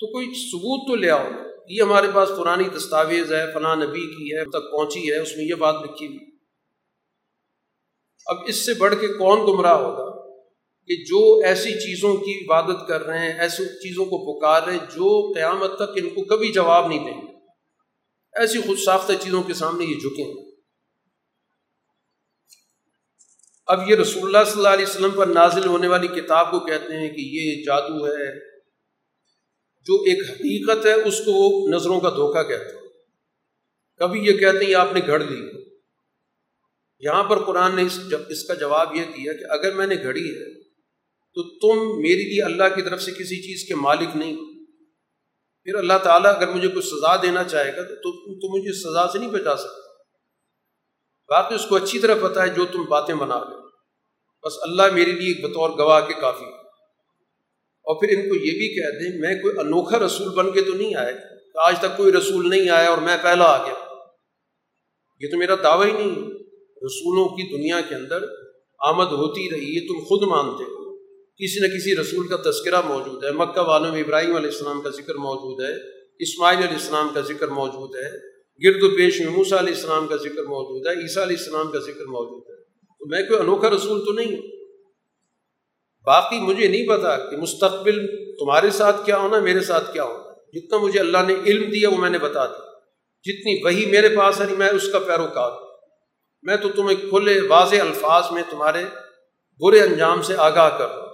تو 0.00 0.12
کوئی 0.12 0.26
ثبوت 0.26 0.88
تو 0.88 0.96
لے 0.96 1.10
آؤ۔ 1.10 1.28
یہ 1.68 1.82
ہمارے 1.82 2.06
پاس 2.14 2.28
پرانی 2.28 2.64
دستاویز 2.64 3.32
ہے، 3.32 3.52
فلاں 3.54 3.76
نبی 3.76 4.06
کی 4.06 4.36
ہے، 4.36 4.44
تک 4.44 4.72
پہنچی 4.72 5.12
ہے، 5.12 5.18
اس 5.18 5.36
میں 5.36 5.44
یہ 5.44 5.54
بات 5.54 5.74
لکھی 5.84 6.06
ہوئی۔ 6.06 6.18
اب 8.26 8.36
اس 8.46 8.66
سے 8.66 8.74
بڑھ 8.74 8.94
کے 9.00 9.08
کون 9.08 9.40
گمراہ 9.40 9.74
ہوگا؟ 9.74 10.05
کہ 10.86 10.96
جو 10.96 11.40
ایسی 11.44 11.70
چیزوں 11.72 12.16
کی 12.16 12.44
عبادت 12.44 12.88
کر 12.88 13.02
رہے 13.02 13.18
ہیں، 13.18 13.38
ایسی 13.38 13.64
چیزوں 13.64 14.04
کو 14.04 14.38
پکار 14.38 14.62
رہے 14.62 14.72
ہیں 14.72 14.86
جو 14.86 15.32
قیامت 15.32 15.76
تک 15.76 15.90
ان 15.96 16.08
کو 16.08 16.24
کبھی 16.24 16.52
جواب 16.52 16.86
نہیں 16.86 16.98
دیں 16.98 17.22
گے۔ 17.22 17.36
ایسی 18.40 18.58
خود 18.58 18.78
ساختہ 18.78 19.12
چیزوں 19.20 19.42
کے 19.42 19.54
سامنے 19.54 19.84
یہ 19.84 19.94
جھکیں 19.94 20.46
اب 23.66 23.90
یہ 23.90 23.96
رسول 23.96 24.22
اللہ 24.22 24.50
صلی 24.50 24.56
اللہ 24.56 24.68
علیہ 24.68 24.86
وسلم 24.88 25.10
پر 25.10 25.26
نازل 25.26 25.66
ہونے 25.66 25.88
والی 25.88 26.08
کتاب 26.08 26.50
کو 26.50 26.60
کہتے 26.60 26.96
ہیں 26.96 27.08
کہ 27.08 27.20
یہ 27.20 27.64
جادو 27.64 28.06
ہے۔ 28.06 28.38
جو 29.84 29.94
ایک 29.94 30.30
حقیقت 30.30 30.86
ہے، 30.86 30.92
اس 30.92 31.18
کو 31.18 31.32
وہ 31.32 31.68
نظروں 31.74 32.00
کا 32.00 32.10
دھوکہ 32.10 32.42
کہتے 32.42 32.76
ہیں۔ 32.76 32.88
کبھی 33.96 34.26
یہ 34.26 34.32
کہتے 34.32 34.64
ہیں، 34.64 34.70
یہ 34.70 34.76
آپ 34.76 34.92
نے 34.92 35.00
گھڑ 35.06 35.20
لی۔ 35.20 35.40
یہاں 36.98 37.24
پر 37.24 37.44
قرآن 37.44 37.76
نے 37.76 37.82
اس 37.82 38.10
جب 38.10 38.20
اس 38.28 38.44
کا 38.44 38.54
جواب 38.54 38.94
یہ 38.94 39.04
دیا 39.04 39.32
کہ 39.32 39.44
اگر 39.50 39.74
میں 39.74 39.86
نے 39.86 39.94
گھڑی 40.02 40.30
ہے 40.30 40.55
تو 41.36 41.42
تم 41.42 42.02
میرے 42.02 42.28
لیے 42.28 42.42
اللہ 42.42 42.74
کی 42.74 42.82
طرف 42.82 43.02
سے 43.02 43.12
کسی 43.12 43.42
چیز 43.42 43.68
کے 43.68 43.74
مالک 43.74 44.16
نہیں 44.16 44.36
پھر 45.66 45.74
اللہ 45.74 45.98
تعالیٰ 46.02 46.36
اگر 46.36 46.48
مجھے 46.48 46.68
کچھ 46.68 46.84
سزا 46.84 47.16
دینا 47.16 47.44
چاہے 47.44 47.76
گا 47.76 47.82
تو 47.82 48.12
تم 48.34 48.58
مجھے 48.58 48.72
سزا 48.72 49.06
سے 49.12 49.18
نہیں 49.18 49.30
بچا 49.30 49.56
سکتا 49.56 49.84
باقی 51.28 51.54
اس 51.54 51.66
کو 51.68 51.76
اچھی 51.76 51.98
طرح 51.98 52.14
پتہ 52.22 52.40
ہے 52.40 52.48
جو 52.48 52.66
تم 52.66 52.84
باتیں 52.84 53.14
بنا 53.14 53.38
لو 53.38 53.56
بس 54.44 54.52
اللہ 54.62 54.82
میرے 54.92 55.12
لیے 55.12 55.46
بطور 55.46 55.70
گواہ 55.70 56.00
کے 56.00 56.14
کافی 56.20 56.44
اور 57.86 58.00
پھر 58.00 58.08
ان 58.08 58.28
کو 58.28 58.34
یہ 58.34 58.52
بھی 58.58 58.68
کہہ 58.74 58.94
دیں، 58.98 59.20
میں 59.20 59.34
کوئی 59.42 59.58
انوکھا 59.58 59.98
رسول 59.98 60.28
بن 60.28 60.52
کے 60.52 60.60
تو 60.60 60.72
نہیں 60.72 60.94
آئے 60.94 61.14
آج 61.64 61.78
تک 61.78 61.96
کوئی 61.96 62.12
رسول 62.12 62.48
نہیں 62.50 62.68
آیا 62.68 62.88
اور 62.88 62.98
میں 62.98 63.16
پہلا 63.22 63.44
آ 63.44 63.66
گیا۔ 63.66 63.74
یہ 65.20 65.28
تو 65.30 65.38
میرا 65.38 65.54
دعویٰ 65.62 65.86
ہی 65.86 65.92
نہیں 65.92 66.16
رسولوں 66.86 67.28
کی 67.28 67.56
دنیا 67.56 67.80
کے 67.80 67.94
اندر 67.94 68.24
آمد 68.78 69.12
ہوتی 69.12 69.50
رہی 69.50 69.76
ہے 69.76 69.86
تم 69.88 70.04
خود 70.04 70.28
مانتے 70.28 70.64
ہو۔ 70.64 70.75
کسی 71.38 71.60
نہ 71.60 71.66
کسی 71.66 71.96
رسول 71.96 72.28
کا 72.28 72.50
تذکرہ 72.50 72.80
موجود 72.80 73.24
ہے، 73.24 73.30
مکہ 73.30 73.60
والوں 73.60 73.92
میں 73.92 74.02
ابراہیم 74.02 74.36
علیہ 74.36 74.50
السلام 74.50 74.80
کا 74.80 74.90
ذکر 74.90 75.14
موجود 75.14 75.64
ہے، 75.64 75.74
اسماعیل 76.18 76.58
علیہ 76.58 76.72
السلام 76.72 77.08
کا 77.14 77.20
ذکر 77.20 77.48
موجود 77.48 77.96
ہے، 77.96 78.36
گرد 78.64 78.82
و 78.82 78.96
پیش 78.96 79.20
میں 79.20 79.28
موسیٰ 79.28 79.58
علیہ 79.58 79.74
السلام 79.74 80.06
کا 80.06 80.16
ذکر 80.16 80.42
موجود 80.42 80.86
ہے، 80.86 81.02
عیسیٰ 81.02 81.22
علیہ 81.22 81.36
السلام 81.38 81.70
کا 81.70 81.78
ذکر 81.78 82.04
موجود 82.04 82.50
ہے۔ 82.50 82.64
تو 82.64 83.06
میں 83.06 83.22
کوئی 83.22 83.40
انوکھا 83.40 83.70
رسول 83.70 84.04
تو 84.04 84.12
نہیں 84.12 84.36
ہوں۔ 84.36 84.42
باقی 86.06 86.40
مجھے 86.40 86.68
نہیں 86.68 86.88
پتا 86.88 87.16
کہ 87.16 87.36
مستقبل 87.36 88.06
تمہارے 88.38 88.70
ساتھ 88.70 89.06
کیا 89.06 89.18
ہونا، 89.18 89.38
میرے 89.38 89.60
ساتھ 89.60 89.92
کیا 89.92 90.04
ہونا۔ 90.04 90.32
جتنا 90.52 90.78
مجھے 90.78 91.00
اللہ 91.00 91.18
نے 91.26 91.34
علم 91.46 91.70
دیا، 91.70 91.88
وہ 91.88 91.96
میں 91.96 92.10
نے 92.10 92.18
بتا 92.18 92.46
دیا۔ 92.46 92.66
جتنی 93.22 93.64
وہی 93.64 93.86
میرے 93.86 94.08
پاس 94.08 94.40
ہے 94.40 94.46
میں 94.58 94.68
اس 94.68 94.88
کا 94.88 94.98
پیروکار 94.98 95.50
ہوں۔ 95.50 95.66
میں 96.42 96.56
تو 96.56 96.68
تمہیں 96.68 97.10
کھلے 97.10 97.40
واضح 97.48 97.76
الفاظ 97.76 98.24
میں 98.30 98.42
تمہارے 98.50 98.84
برے 99.60 99.80
انجام 99.80 100.22
سے 100.22 100.34
آگاہ 100.36 100.78
کر 100.78 100.86
رہا 100.86 100.96
ہوں۔ 100.96 101.05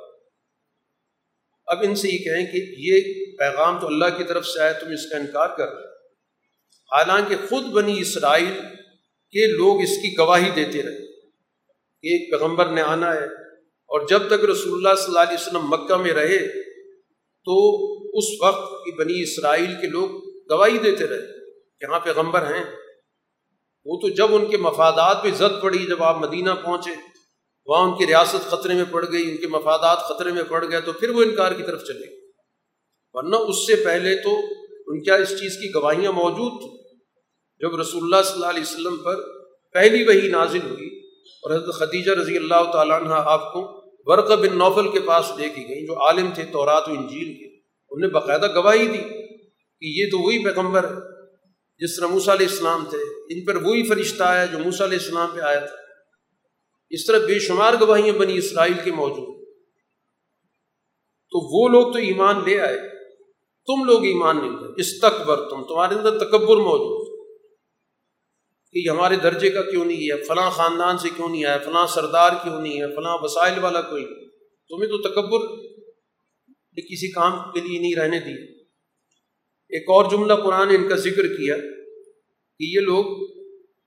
اب 1.73 1.79
ان 1.83 1.95
سے 1.95 2.09
یہ 2.09 2.19
کہیں 2.19 2.47
کہ 2.47 2.75
یہ 2.79 3.01
پیغام 3.39 3.81
تو 3.81 3.87
اللہ 3.87 4.05
کی 4.17 4.25
طرف 4.25 4.47
سے 4.47 4.61
آئے 4.61 4.73
تم 4.73 4.87
اس 4.87 5.11
کا 5.11 5.17
انکار 5.17 5.49
کر 5.57 5.69
رہے 5.69 5.85
حالانکہ 6.97 7.37
خود 7.37 7.65
بنی 7.65 8.01
اسرائیل 8.01 8.61
کے 9.31 9.47
لوگ 9.47 9.81
اس 9.81 9.97
کی 9.97 10.19
گواہی 10.19 10.51
دیتے 10.51 10.83
رہے۔ 10.83 11.07
کہ 12.03 12.09
ایک 12.09 12.31
پیغمبر 12.31 12.67
نے 12.67 12.83
آنا 12.83 13.15
ہے 13.15 13.25
اور 13.65 14.07
جب 14.09 14.27
تک 14.27 14.45
رسول 14.45 14.87
اللہ 14.87 14.95
صلی 14.97 15.07
اللہ 15.07 15.19
علیہ 15.19 15.41
وسلم 15.41 15.69
مکہ 15.69 15.97
میں 15.97 16.15
رہے، 16.15 16.39
تو 17.45 17.83
اس 18.19 18.25
وقت 18.43 18.85
کی 18.85 18.93
بنی 18.93 19.23
اسرائیل 19.23 19.75
کے 19.81 19.87
لوگ 19.87 20.11
گواہی 20.53 20.79
دیتے 20.79 21.07
رہے 21.07 21.27
کہ 21.81 21.85
ہاں 21.85 22.01
پیغمبر 22.01 22.43
ہیں۔ 22.43 22.65
وہ 23.85 24.01
تو 24.01 24.09
جب 24.09 24.35
ان 24.35 24.51
کے 24.51 24.57
مفادات 24.57 25.23
پہ 25.23 25.31
زد 25.31 25.63
پڑی، 25.63 25.79
جب 25.79 26.03
آپ 26.03 26.19
مدینہ 26.19 26.51
پہنچے 26.51 26.91
وہاں 27.67 27.89
ان 27.89 27.99
کی 27.99 28.07
ریاست 28.07 28.51
خطرے 28.51 28.75
میں 28.75 28.85
پڑ 28.91 29.05
گئی، 29.13 29.31
ان 29.31 29.37
کے 29.37 29.47
مفادات 29.47 29.99
خطرے 29.99 30.33
میں 30.33 30.43
پڑ 30.49 30.71
گئے، 30.71 30.81
تو 30.81 30.93
پھر 30.93 31.11
وہ 31.11 31.23
انکار 31.23 31.53
کی 31.53 31.63
طرف 31.63 31.85
چلے۔ 31.85 32.07
ورنہ 33.13 33.37
اس 33.37 33.67
سے 33.67 33.85
پہلے 33.85 34.15
تو 34.15 34.39
ان 34.87 35.03
کیا 35.03 35.15
اس 35.15 35.29
چیز 35.29 35.57
کی 35.57 35.75
گواہیاں 35.75 36.13
موجود 36.13 36.61
تھیں؟ 36.61 36.79
جب 37.61 37.81
رسول 37.81 38.03
اللہ 38.03 38.23
صلی 38.23 38.35
اللہ 38.35 38.47
علیہ 38.47 38.63
وسلم 38.63 38.97
پر 38.97 39.17
پہلی 39.75 40.05
وہی 40.05 40.29
نازل 40.29 40.71
ہوئی 40.71 40.89
اور 41.43 41.51
حضرت 41.51 41.75
خدیجہ 41.75 42.13
رضی 42.13 42.37
اللہ 42.37 42.71
تعالیٰ 42.73 43.01
عنہ 43.03 43.15
آپ 43.15 43.53
کو 43.53 43.83
ورق 44.07 44.31
بن 44.31 44.59
نوفل 44.59 44.89
کے 44.93 45.01
پاس 45.01 45.31
لے 45.37 45.49
کے 45.49 45.61
گئیں، 45.69 45.87
جو 45.87 46.07
عالم 46.07 46.31
تھے 46.35 46.45
تورات 46.53 46.89
و 46.89 46.93
انجیل 46.93 47.35
کے، 47.35 47.47
انہوں 47.91 48.01
نے 48.01 48.09
باقاعدہ 48.09 48.55
گواہی 48.55 48.87
دی 48.87 49.03
کہ 49.83 50.01
یہ 50.01 50.11
تو 50.11 50.19
وہی 50.19 50.45
پیغمبر 50.45 50.85
ہے 50.85 51.01
جس 51.79 51.97
طرح 51.97 52.07
موسیٰ 52.07 52.35
علیہ 52.35 52.47
السلام 52.47 52.85
تھے، 52.91 52.99
ان 53.35 53.45
پر 53.45 53.57
وہی 53.57 53.89
فرشتہ 53.89 54.23
آیا 54.23 54.45
جو 54.45 54.59
موسیٰ 54.59 54.87
علیہ 54.87 54.99
السلام 54.99 55.31
پہ 55.35 55.41
آیا 55.41 55.61
تھا۔ 55.61 55.82
اس 56.93 57.07
طرح 57.07 57.19
بے 57.19 57.39
شمار 57.39 57.75
گواہیاں 57.81 58.15
بنی 58.15 58.39
اسرائیل 58.39 58.75
کے 58.85 58.93
موجود 58.93 59.45
تو 61.31 61.63
وہ 61.63 61.69
لوگ 61.69 61.93
تو 61.93 61.99
ایمان 61.99 62.45
لے 62.45 62.61
آئے۔ 62.61 62.79
تم 63.67 63.85
لوگ 63.85 64.05
ایمان 64.05 64.39
نہیں 64.39 64.51
لے 64.51 64.81
اس 64.81 65.01
تکبر 65.01 65.49
تم۔ 65.49 65.63
تمہارے 65.63 65.95
اندر 65.95 66.19
تکبر 66.19 66.57
موجود 66.57 67.27
کہ 68.73 68.79
یہ 68.79 68.91
ہمارے 68.91 69.17
درجے 69.17 69.51
کا 69.51 69.63
کیوں 69.63 69.85
نہیں 69.85 70.13
ہے؟ 70.13 70.23
فلاں 70.23 70.51
خاندان 70.51 70.99
سے 70.99 71.09
کیوں 71.17 71.29
نہیں 71.29 71.45
آیا؟ 71.45 71.59
فلاں 71.59 71.87
سردار 71.87 72.33
کیوں 72.43 72.61
نہیں 72.61 72.81
ہے؟ 72.81 72.97
فلاں 72.97 73.19
وسائل 73.21 73.59
والا 73.59 73.81
کوئی 73.81 74.05
تمہیں 74.69 74.91
تو 74.91 75.03
تکبر 75.03 75.73
کسی 76.77 77.11
کام 77.11 77.53
کے 77.53 77.61
لیے 77.61 77.79
نہیں 77.79 77.95
رہنے 77.95 78.21
دی 78.21 78.63
ایک 79.69 79.83
اور 79.89 80.11
جملہ 80.11 80.35
قرآن 80.35 80.69
نے 80.69 80.75
ان 80.75 80.89
کا 80.89 80.97
ذکر 80.97 81.27
کیا 81.27 81.57
کہ 82.59 82.65
یہ 82.65 82.81
لوگ 82.81 83.32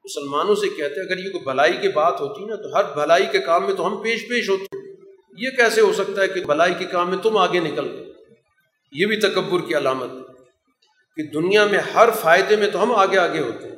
مسلمانوں 0.06 0.56
سے 0.56 0.69
کہتے 0.69 0.99
ہیں، 0.99 1.07
اگر 1.07 1.18
یہ 1.18 1.32
کوئی 1.32 1.44
بھلائی 1.44 1.73
کی 1.73 1.88
بات 1.88 2.22
ہوتی 2.22 2.45
نا، 2.45 2.56
تو 2.56 2.76
ہر 2.76 2.84
بھلائی 2.94 3.26
کے 3.32 3.40
کام 3.40 3.65
میں 3.65 3.73
تو 3.73 3.88
ہم 3.88 3.98
پیش 3.98 4.27
پیش 4.30 4.49
ہوتے 4.49 4.77
یہ 5.38 5.49
کیسے 5.49 5.82
ہو 5.82 5.94
سکتا 5.94 6.22
ہے 6.22 6.27
کہ 6.27 6.45
بھلائی 6.45 6.73
کے 6.73 6.86
کام 6.86 7.10
میں 7.10 7.18
تم 7.18 7.38
آگے 7.38 7.60
نکل 7.60 7.91
گئے؟ 7.91 8.06
یہ 8.91 9.06
بھی 9.06 9.19
تکبر 9.19 9.68
کی 9.68 9.77
علامت 9.77 10.10
ہے 10.11 10.34
کہ 11.15 11.32
دنیا 11.32 11.65
میں 11.65 11.80
ہر 11.80 12.10
فائدے 12.10 12.56
میں 12.56 12.68
تو 12.68 12.84
ہم 12.84 12.91
آگے 12.95 13.18
آگے 13.18 13.40
ہوتے 13.40 13.68
ہیں۔ 13.68 13.76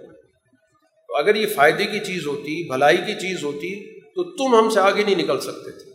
تو 1.07 1.15
اگر 1.15 1.35
یہ 1.35 1.47
فائدے 1.55 1.85
کی 1.85 1.99
چیز 1.99 2.27
ہوتی، 2.27 2.67
بھلائی 2.67 2.97
کی 2.97 3.13
چیز 3.13 3.43
ہوتی، 3.43 3.99
تو 3.99 4.23
تم 4.23 4.55
ہم 4.55 4.69
سے 4.69 4.79
آگے 4.79 5.03
نہیں 5.03 5.15
نکل 5.15 5.39
سکتے 5.39 5.71
تھے۔ 5.71 5.91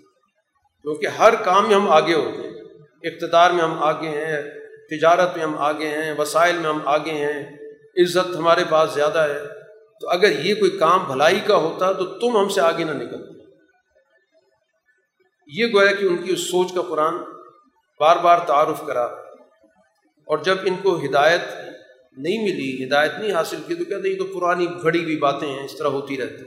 کیونکہ 0.82 1.06
ہر 1.06 1.34
کام 1.34 1.66
میں 1.66 1.74
ہم 1.74 1.90
آگے 1.90 2.14
ہوتے 2.14 2.42
ہیں۔ 2.42 2.54
اقتدار 3.02 3.50
میں 3.50 3.62
ہم 3.62 3.82
آگے 3.82 4.08
ہیں، 4.08 4.42
تجارت 4.90 5.36
میں 5.36 5.44
ہم 5.44 5.58
آگے 5.58 5.88
ہیں، 5.88 6.14
وسائل 6.18 6.56
میں 6.56 6.70
ہم 6.70 6.78
آگے 6.84 7.10
ہیں، 7.10 7.56
عزت 8.02 8.36
ہمارے 8.36 8.64
پاس 8.70 8.94
زیادہ 8.94 9.18
ہے۔ 9.18 9.61
تو 10.02 10.08
اگر 10.08 10.44
یہ 10.44 10.54
کوئی 10.54 10.70
کام 10.70 11.04
بھلائی 11.04 11.40
کا 11.40 11.56
ہوتا 11.56 11.92
تو 11.92 12.04
تم 12.06 12.36
ہم 12.36 12.48
سے 12.48 12.60
آگے 12.60 12.84
نہ 12.84 12.90
نکلتے۔ 12.90 13.44
یہ 15.46 15.66
گویا 15.66 15.92
کہ 15.92 16.04
ان 16.04 16.16
کی 16.16 16.32
اس 16.32 16.40
سوچ 16.40 16.74
کا 16.74 16.82
قرآن 16.82 17.14
بار 18.00 18.16
بار 18.16 18.38
تعارف 18.38 18.86
کرا 18.86 19.04
اور 20.26 20.38
جب 20.38 20.56
ان 20.64 20.74
کو 20.82 20.96
ہدایت 20.96 21.40
نہیں 22.16 22.42
ملی، 22.42 22.84
ہدایت 22.84 23.12
نہیں 23.18 23.32
حاصل 23.32 23.56
کی 23.66 23.74
تو 23.74 23.84
کہتے 23.84 24.08
ہیں 24.08 24.18
تو 24.18 24.40
پرانی 24.40 24.66
گھڑی 24.82 25.04
ہوئی 25.04 25.16
باتیں 25.16 25.48
ہیں، 25.48 25.64
اس 25.64 25.78
طرح 25.78 25.88
ہوتی 25.88 26.18
رہتی۔ 26.18 26.44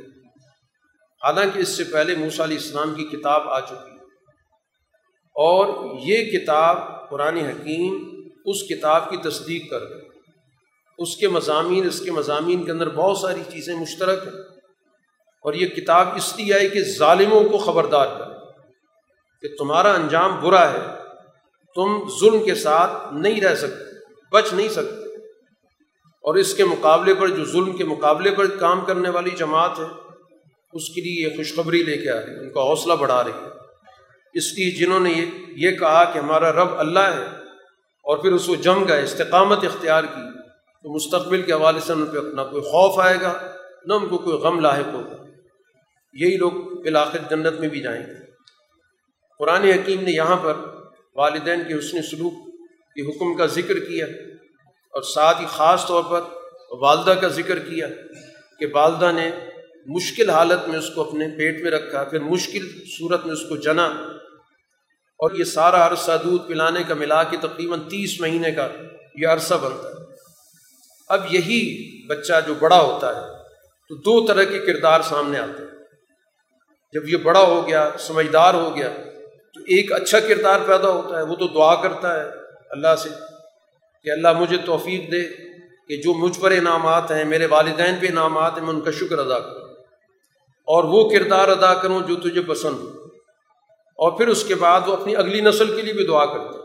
حالانکہ 1.24 1.60
اس 1.60 1.70
سے 1.70 1.84
پہلے 1.84 2.16
موسیٰ 2.16 2.46
علیہ 2.46 2.58
السلام 2.58 2.96
کی 2.96 3.04
کتاب 3.04 3.50
آ 3.50 3.60
چکی۔ 3.60 3.76
ہے 3.76 4.04
اور 5.36 5.98
یہ 6.06 6.40
کتاب 6.40 6.78
قرآن 7.10 7.38
حکیم 7.38 8.22
اس 8.46 8.64
کتاب 8.64 9.10
کی 9.10 9.18
تصدیق 9.18 9.70
کر 9.70 9.80
گئے۔ 9.80 10.05
اس 10.98 11.18
کے 11.18 11.28
مضامین، 11.28 11.88
اس 11.88 12.00
کے 12.00 12.12
مضامین 12.12 12.64
کے 12.64 12.72
اندر 12.72 12.90
بہت 12.90 13.18
ساری 13.18 13.42
چیزیں 13.52 13.76
مشترک 13.76 14.28
ہیں۔ 14.28 14.42
اور 15.44 15.54
یہ 15.54 15.68
کتاب 15.68 16.08
اس 16.16 16.36
لیے 16.36 16.54
آئی 16.54 16.70
کہ 16.70 16.82
ظالموں 16.82 17.44
کو 17.44 17.58
خبردار 17.58 18.08
کر 18.08 18.26
کہ 19.42 19.56
تمہارا 19.58 19.94
انجام 19.94 20.40
برا 20.40 20.72
ہے، 20.72 20.80
تم 21.76 22.08
ظلم 22.20 22.44
کے 22.44 22.56
ساتھ 22.56 23.14
نہیں 23.14 23.42
رہ 23.42 23.56
سکتے، 23.56 24.14
بچ 24.32 24.54
نہیں 24.54 24.70
سکتے۔ 24.70 25.16
اور 26.00 26.36
اس 26.36 26.54
کے 26.54 26.66
مقابلے 26.66 27.14
پر، 27.14 27.28
جو 27.28 27.46
ظلم 27.46 27.78
کے 27.78 27.84
مقابلے 27.84 28.32
پر 28.32 28.48
کام 28.48 28.86
کرنے 28.86 29.10
والی 29.10 29.30
جماعت 29.30 29.80
ہے، 29.80 30.10
اس 30.74 30.90
کے 30.90 31.02
لیے 31.02 31.30
یہ 31.30 31.38
خوشخبری 31.38 31.84
لے 31.84 31.98
کے 31.98 32.12
آ 32.12 32.16
رہی 32.16 32.34
ہے، 32.34 32.40
ان 32.40 32.54
کا 32.54 32.62
حوصلہ 32.62 32.94
بڑھا 32.94 33.24
رہی 33.24 33.32
ہے۔ 33.32 33.50
اس 34.34 34.54
لیے 34.54 34.72
جنہوں 34.72 35.00
نے 35.00 35.12
یہ 35.12 35.26
یہ 35.56 35.72
کہا 35.72 36.06
کہ 36.06 36.20
ہمارا 36.20 36.54
رب 36.54 36.80
اللہ 36.80 37.00
ہے 37.00 37.26
اور 38.04 38.18
پھر 38.18 38.32
اس 38.32 38.46
کو 38.46 38.56
جم 38.56 38.88
گئے، 38.88 39.04
استقامت 39.04 39.64
اختیار 39.64 40.04
کی۔ 40.04 40.45
تو 40.86 40.94
مستقبل 40.94 41.42
کے 41.42 41.54
حوالے 41.54 41.80
سے 41.80 41.94
ان 41.94 42.06
پہ 42.06 42.18
اپنا 42.18 42.44
کوئی 42.44 42.62
خوف 42.62 43.00
آئے 43.00 43.18
گا، 43.22 43.52
نہ 43.86 43.94
ان 43.94 44.08
کو 44.08 44.18
کوئی 44.18 44.38
غم 44.38 44.60
لاحق 44.60 44.94
ہوگا۔ 44.94 45.26
یہی 46.14 46.38
لوگ 46.38 46.52
بالآخر 46.52 47.18
جنت 47.30 47.60
میں 47.60 47.68
بھی 47.68 47.80
جائیں 47.80 48.08
گے۔ 48.08 48.14
قرآن 49.40 49.64
حکیم 49.64 50.02
نے 50.02 50.12
یہاں 50.12 50.36
پر 50.36 50.54
والدین 51.16 51.64
کے 51.68 51.74
حسن 51.74 52.02
سلوک 52.02 52.34
کے 52.96 53.02
حکم 53.02 53.36
کا 53.36 53.46
ذکر 53.46 53.80
کیا 53.80 54.06
اور 54.94 55.02
ساتھ 55.02 55.42
ہی 55.42 55.46
خاص 55.50 55.86
طور 55.86 56.04
پر 56.04 56.22
والدہ 56.72 57.12
کا 57.12 57.28
ذکر 57.28 57.60
کیا 57.60 57.88
کہ 58.60 58.66
والدہ 58.74 59.12
نے 59.12 59.32
مشکل 59.86 60.30
حالت 60.30 60.68
میں 60.68 60.80
اس 60.80 60.90
کو 60.90 61.02
اپنے 61.02 61.28
پیٹ 61.38 61.62
میں 61.62 61.72
رکھا، 61.72 62.04
پھر 62.04 62.20
مشکل 62.20 62.86
صورت 62.98 63.26
میں 63.26 63.34
اس 63.34 63.42
کو 63.50 63.56
جنا 63.56 63.86
اور 65.18 65.32
یہ 65.32 65.44
سارا 65.44 65.88
عرصہ 65.88 66.12
دودھ 66.24 66.48
پلانے 66.48 66.84
کا 66.88 66.94
ملا 66.94 67.24
کے 67.24 67.38
تقریباً 67.38 67.80
تیس 67.80 68.22
مہینے 68.22 68.52
کا 68.52 68.68
یہ 69.16 69.28
عرصہ 69.28 69.54
بنتا۔ 69.54 69.90
ہے 69.90 70.05
اب 71.08 71.34
یہی 71.34 71.92
بچہ 72.08 72.34
جو 72.48 72.54
بڑا 72.54 72.82
ہوتا 72.82 73.16
ہے، 73.16 73.28
تو 73.90 73.96
دو 73.96 74.28
طرح 74.28 74.44
کے 74.44 74.60
کردار 74.60 75.02
سامنے 75.02 75.40
آتے 75.40 75.64
ہیں۔ 75.64 75.76
جب 76.94 77.10
یہ 77.10 77.18
بڑا 77.18 77.40
ہو 77.40 77.68
گیا، 77.68 77.90
سمجھدار 78.00 78.54
ہو 78.54 78.76
گیا، 78.76 78.88
تو 79.54 79.60
ایک 79.60 79.94
اچھا 79.94 80.20
کردار 80.20 80.60
پیدا 80.68 80.90
ہوتا 80.90 81.18
ہے، 81.18 81.24
وہ 81.24 81.36
تو 81.36 81.48
دعا 81.48 81.76
کرتا 81.76 82.20
ہے 82.20 82.30
اللہ 82.70 82.96
سے 82.96 83.10
کہ 84.04 84.10
اللہ 84.10 84.34
مجھے 84.34 84.58
توفیق 84.66 85.12
دے 85.12 85.24
کہ 85.88 86.02
جو 86.02 86.14
مجھ 86.14 86.40
پر 86.40 86.52
انعامات 86.52 87.12
ہیں، 87.12 87.26
میرے 87.26 87.46
والدین 87.46 87.96
پہ 88.02 88.08
انعامات 88.08 88.52
ہیں، 88.58 88.62
میں 88.62 88.74
ان 88.74 88.82
کا 88.82 88.92
شکر 88.92 89.18
ادا 89.18 89.40
کروں۔ 89.40 89.76
اور 90.68 90.84
وہ 90.84 91.10
کردار 91.10 91.48
ادا 91.48 91.74
کروں 91.74 92.00
جو 92.08 92.16
تجھے 92.16 92.42
پسند 92.42 92.80
ہو۔ 92.80 93.06
اور 93.98 94.12
پھر 94.12 94.28
اس 94.28 94.44
کے 94.44 94.56
بعد 94.56 94.82
وہ 94.88 94.94
اپنی 94.94 95.16
اگلی 95.16 95.42
نسل 95.42 95.76
کے 95.76 95.82
لیے 95.82 95.94
بھی 95.94 96.08
دعا 96.08 96.26
کرتا 96.26 96.60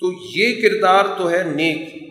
تو 0.00 0.12
یہ 0.36 0.68
کردار 0.68 1.04
تو 1.18 1.30
ہے 1.30 1.42
نیک۔ 1.42 2.09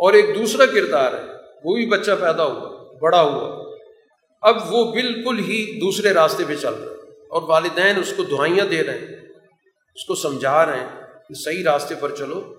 اور 0.00 0.12
ایک 0.12 0.34
دوسرا 0.34 0.66
کردار 0.66 1.12
ہے، 1.12 1.24
وہ 1.64 1.74
بھی 1.74 1.86
بچہ 1.86 2.10
پیدا 2.20 2.44
ہوا، 2.44 2.98
بڑا 3.00 3.20
ہوا۔ 3.22 3.48
اب 4.42 4.56
وہ 4.70 4.92
بالکل 4.92 5.38
ہی 5.38 5.80
دوسرے 5.80 6.12
راستے 6.14 6.44
پہ 6.48 6.54
چل 6.54 6.74
رہا 6.74 6.92
ہے 6.92 7.10
اور 7.30 7.42
والدین 7.42 7.98
اس 7.98 8.12
کو 8.16 8.22
دعائیاں 8.22 8.64
دے 8.64 8.84
رہے 8.84 8.98
ہیں، 8.98 9.20
اس 9.94 10.04
کو 10.04 10.14
سمجھا 10.14 10.66
رہے 10.66 10.78
ہیں 10.78 10.88
کہ 11.28 11.34
صحیح 11.34 11.64
راستے 11.64 11.94
پر 12.00 12.14
چلو۔ 12.16 12.54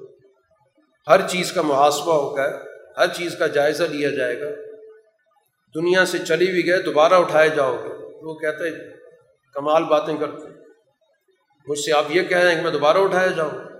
ہر 1.07 1.27
چیز 1.27 1.51
کا 1.51 1.61
محاسبہ 1.61 2.13
ہوگا، 2.13 2.59
ہر 2.97 3.07
چیز 3.07 3.35
کا 3.39 3.47
جائزہ 3.47 3.84
لیا 3.84 4.09
جائے 4.09 4.39
گا۔ 4.41 4.49
دنیا 5.76 6.05
سے 6.05 6.18
چلی 6.18 6.47
بھی 6.47 6.68
گئے، 6.68 6.81
دوبارہ 6.81 7.13
اٹھائے 7.13 7.49
جاؤ 7.49 7.76
گے۔ 7.76 7.89
وہ 8.22 8.34
کہتے 8.34 8.69
کمال 9.55 9.84
باتیں 9.84 10.15
کرتے 10.18 10.47
مجھ 11.68 11.80
سے 11.80 11.91
آپ 11.93 12.05
یہ 12.09 12.23
کہہ 12.23 12.38
رہے 12.38 12.49
ہیں 12.49 12.55
کہ 12.55 12.61
میں 12.61 12.72
دوبارہ 12.72 12.97
اٹھایا 12.97 13.27
جاؤں۔ 13.27 13.70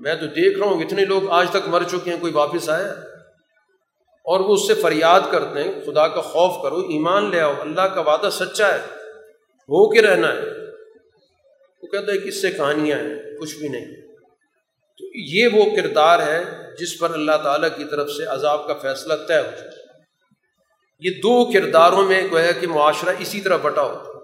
میں 0.00 0.14
تو 0.14 0.26
دیکھ 0.26 0.58
رہا 0.58 0.66
ہوں 0.66 0.82
اتنے 0.82 1.04
لوگ 1.04 1.30
آج 1.30 1.50
تک 1.50 1.68
مر 1.68 1.82
چکے 1.82 2.10
ہیں، 2.10 2.20
کوئی 2.20 2.32
واپس 2.32 2.68
آیا؟ 2.68 2.92
اور 4.24 4.40
وہ 4.40 4.54
اس 4.54 4.66
سے 4.66 4.74
فریاد 4.74 5.20
کرتے 5.30 5.62
ہیں، 5.62 5.72
خدا 5.86 6.08
کا 6.08 6.20
خوف 6.20 6.62
کرو، 6.62 6.76
ایمان 6.76 7.30
لے 7.30 7.40
آؤ، 7.40 7.54
اللہ 7.60 7.80
کا 7.80 8.00
وعدہ 8.00 8.28
سچا 8.32 8.74
ہے، 8.74 8.80
ہو 9.60 9.90
کے 9.90 10.02
رہنا 10.02 10.32
ہے۔ 10.32 10.40
وہ 11.82 11.86
کہتا 11.86 12.12
ہے 12.12 12.18
کس 12.18 12.42
سے 12.42 12.50
کہانیاں 12.50 12.98
ہیں، 12.98 13.38
کچھ 13.40 13.56
بھی 13.56 13.68
نہیں۔ 13.68 13.86
تو 14.98 15.06
یہ 15.14 15.48
وہ 15.52 15.76
کردار 15.76 16.18
ہے 16.18 16.44
جس 16.78 16.98
پر 16.98 17.10
اللہ 17.10 17.32
تعالیٰ 17.42 17.68
کی 17.76 17.84
طرف 17.84 18.10
سے 18.10 18.24
عذاب 18.24 18.66
کا 18.66 18.74
فیصلہ 18.74 19.14
طے 19.14 19.38
ہو 19.38 19.50
جائے 19.50 19.70
یہ 21.00 21.10
دو 21.10 21.52
کرداروں 21.52 22.02
میں 22.02 22.28
گویا 22.30 22.52
کہ 22.52 22.66
معاشرہ 22.66 23.10
اسی 23.18 23.40
طرح 23.40 23.56
بٹا 23.56 23.82
ہوتا 23.82 24.18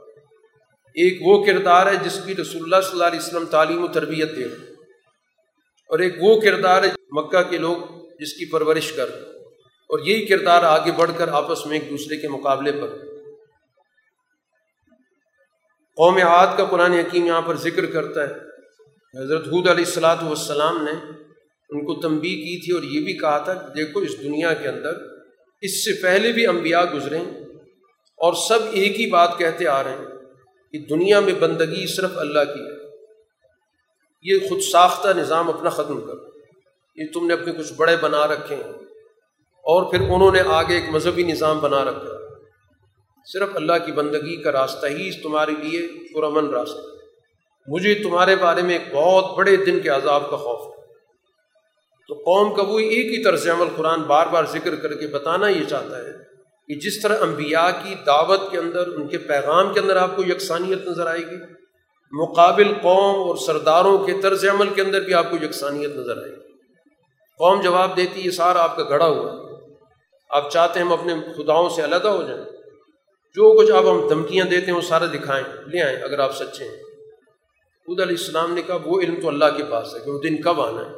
ایک 0.94 1.18
وہ 1.22 1.44
کردار 1.44 1.86
ہے 1.86 1.96
جس 2.04 2.20
کی 2.24 2.36
رسول 2.36 2.62
اللہ 2.62 2.80
صلی 2.80 2.92
اللہ 2.92 3.04
علیہ 3.04 3.18
وسلم 3.18 3.44
تعلیم 3.44 3.84
و 3.84 3.88
تربیت 3.88 4.36
دے 4.36 4.44
رہے 4.44 4.75
اور 5.90 5.98
ایک 5.98 6.14
وہ 6.20 6.40
کردار 6.40 6.82
ہے 6.82 6.88
مکہ 7.10 7.42
کے 7.42 7.58
لوگ 7.58 7.76
جس 8.20 8.32
کی 8.32 8.50
پرورش 8.50 8.92
کر 8.92 9.10
اور 9.90 9.98
یہی 9.98 10.26
کردار 10.26 10.62
آگے 10.62 10.92
بڑھ 10.92 11.10
کر 11.16 11.28
آپس 11.28 11.66
میں 11.66 11.78
ایک 11.78 11.90
دوسرے 11.90 12.16
کے 12.16 12.28
مقابلے 12.28 12.72
پر۔ 12.72 12.88
قوم 15.96 16.16
عاد 16.16 16.46
کا 16.56 16.64
قرآن 16.64 16.92
حکیم 16.92 17.26
یہاں 17.26 17.42
پر 17.42 17.56
ذکر 17.56 17.86
کرتا 17.86 18.28
ہے۔ 18.28 18.34
حضرت 19.22 19.46
حود 19.46 19.68
علیہ 19.68 19.84
السلاۃ 19.84 20.22
والسلام 20.22 20.84
نے 20.84 20.90
ان 21.70 21.84
کو 21.84 22.00
تنبی 22.00 22.34
کی 22.34 22.64
تھی 22.64 22.72
اور 22.72 22.82
یہ 22.82 23.04
بھی 23.04 23.16
کہا 23.18 23.38
تھا 23.38 23.54
کہ 23.54 23.74
دیکھو 23.74 24.00
اس 24.00 24.18
دنیا 24.22 24.54
کے 24.54 24.68
اندر 24.68 24.92
اس 25.62 25.84
سے 25.84 26.02
پہلے 26.02 26.32
بھی 26.32 26.46
انبیاء 26.46 26.82
گزریں 26.94 27.24
اور 28.18 28.32
سب 28.48 28.58
ایک 28.70 29.00
ہی 29.00 29.10
بات 29.10 29.38
کہتے 29.38 29.66
آ 29.66 29.82
رہے 29.84 29.90
ہیں 29.90 30.06
کہ 30.72 30.78
دنیا 30.78 31.20
میں 31.20 31.34
بندگی 31.34 31.86
صرف 31.86 32.10
اللہ 32.16 32.44
کی۔ 32.44 32.65
یہ 34.26 34.48
خود 34.48 34.60
ساختہ 34.60 35.08
نظام 35.08 35.48
اپنا 35.48 35.70
ختم 35.70 36.00
کر۔ 36.00 36.14
یہ 36.96 37.04
تم 37.14 37.26
نے 37.26 37.34
اپنے 37.34 37.52
کچھ 37.52 37.72
بڑے 37.72 37.96
بنا 37.96 38.26
رکھے 38.26 38.56
ہیں۔ 38.56 38.72
اور 39.56 39.90
پھر 39.90 40.00
انہوں 40.00 40.32
نے 40.32 40.40
آگے 40.46 40.74
ایک 40.74 40.84
مذہبی 40.90 41.22
نظام 41.22 41.58
بنا 41.58 41.84
رکھا۔ 41.84 42.16
صرف 43.32 43.48
اللہ 43.54 43.72
کی 43.86 43.92
بندگی 43.92 44.42
کا 44.42 44.52
راستہ 44.52 44.86
ہی 44.86 45.22
تمہارے 45.22 45.50
لیے 45.50 45.88
پرامن 46.14 46.50
راستہ 46.50 46.80
مجھے 47.66 47.94
تمہارے 47.94 48.36
بارے 48.36 48.62
میں 48.62 48.78
ایک 48.78 48.94
بہت 48.94 49.38
بڑے 49.38 49.56
دن 49.56 49.80
کے 49.80 49.88
عذاب 49.88 50.30
کا 50.30 50.36
خوف 50.36 50.78
ہے۔ 50.78 50.82
تو 52.08 52.14
قوم 52.14 52.54
کا 52.54 52.62
وہ 52.62 52.78
ایک 52.78 53.06
ہی 53.06 53.24
طرز 53.24 53.48
عمل 53.48 53.66
قرآن 53.76 54.02
بار 54.02 54.26
بار 54.26 54.44
ذکر 54.44 54.76
کر 54.76 54.94
کے 54.94 55.06
بتانا 55.06 55.48
یہ 55.48 55.64
چاہتا 55.64 55.98
ہے 55.98 56.12
کہ 56.68 56.74
جس 56.74 57.02
طرح 57.02 57.18
انبیاء 57.20 57.68
کی 57.68 57.94
دعوت 58.06 58.40
کے 58.50 58.58
اندر، 58.58 58.86
ان 58.86 59.08
کے 59.08 59.18
پیغام 59.18 59.74
کے 59.74 59.80
اندر 59.80 59.96
آپ 59.96 60.16
کو 60.16 60.22
یکسانیت 60.22 60.88
نظر 60.88 61.06
آئے 61.06 61.20
گی 61.20 61.55
مقابل 62.12 62.72
قوم 62.82 63.28
اور 63.28 63.36
سرداروں 63.36 63.98
کے 63.98 64.12
طرز 64.22 64.44
عمل 64.44 64.68
کے 64.68 64.82
اندر 64.82 65.00
بھی 65.00 65.14
آپ 65.14 65.30
کو 65.30 65.36
یکسانیت 65.44 65.90
نظر 65.90 66.22
آئے 66.22 66.30
گی۔ 66.30 66.52
قوم 67.38 67.60
جواب 67.60 67.96
دیتی 67.96 68.26
ہے 68.26 68.30
سارا 68.30 68.62
آپ 68.62 68.76
کا 68.76 68.82
گڑا 68.82 69.06
ہوا 69.06 69.32
ہے۔ 69.32 69.56
آپ 70.30 70.50
چاہتے 70.50 70.80
ہیں 70.80 70.86
ہم 70.86 70.92
اپنے 70.92 71.14
خداؤں 71.36 71.68
سے 71.68 71.84
علیحدہ 71.84 72.08
ہو 72.08 72.22
جائیں۔ 72.22 72.44
جو 73.34 73.58
کچھ 73.58 73.72
آپ 73.72 73.84
ہم 73.84 74.08
دھمکیاں 74.08 74.44
دیتے 74.44 74.66
ہیں، 74.66 74.76
وہ 74.76 74.80
سارا 74.80 75.06
دکھائیں۔ 75.06 75.44
لے 75.66 75.82
آئیں، 75.82 75.96
اگر 75.96 76.18
آپ 76.18 76.36
سچے 76.36 76.64
ہیں۔ 76.64 76.76
خود 77.86 78.00
علیہ 78.00 78.16
السلام 78.18 78.54
نے 78.54 78.62
کہا، 78.62 78.78
وہ 78.84 79.00
علم 79.00 79.20
تو 79.20 79.28
اللہ 79.28 79.44
کے 79.56 79.62
پاس 79.70 79.94
ہے 79.94 80.00
کہ 80.04 80.10
وہ 80.10 80.18
دن 80.18 80.42
کب 80.42 80.60
آنا 80.60 80.90
ہے۔ 80.90 80.94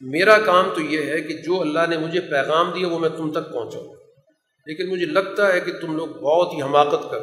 میرا 0.00 0.38
کام 0.38 0.70
تو 0.74 0.80
یہ 0.80 1.12
ہے 1.12 1.20
کہ 1.20 1.34
جو 1.34 1.60
اللہ 1.60 1.78
نے 1.88 1.98
مجھے 1.98 2.20
پیغام 2.20 2.70
دیا، 2.70 2.88
وہ 2.88 2.98
میں 2.98 3.08
تم 3.08 3.32
تک 3.32 3.52
پہنچاؤں۔ 3.52 3.94
لیکن 4.66 4.90
مجھے 4.90 5.06
لگتا 5.06 5.52
ہے 5.52 5.60
کہ 5.60 5.72
تم 5.72 5.96
لوگ 5.96 6.08
بہت 6.08 6.52
ہی 6.52 6.62
حماقت 6.62 7.10
کر 7.10 7.20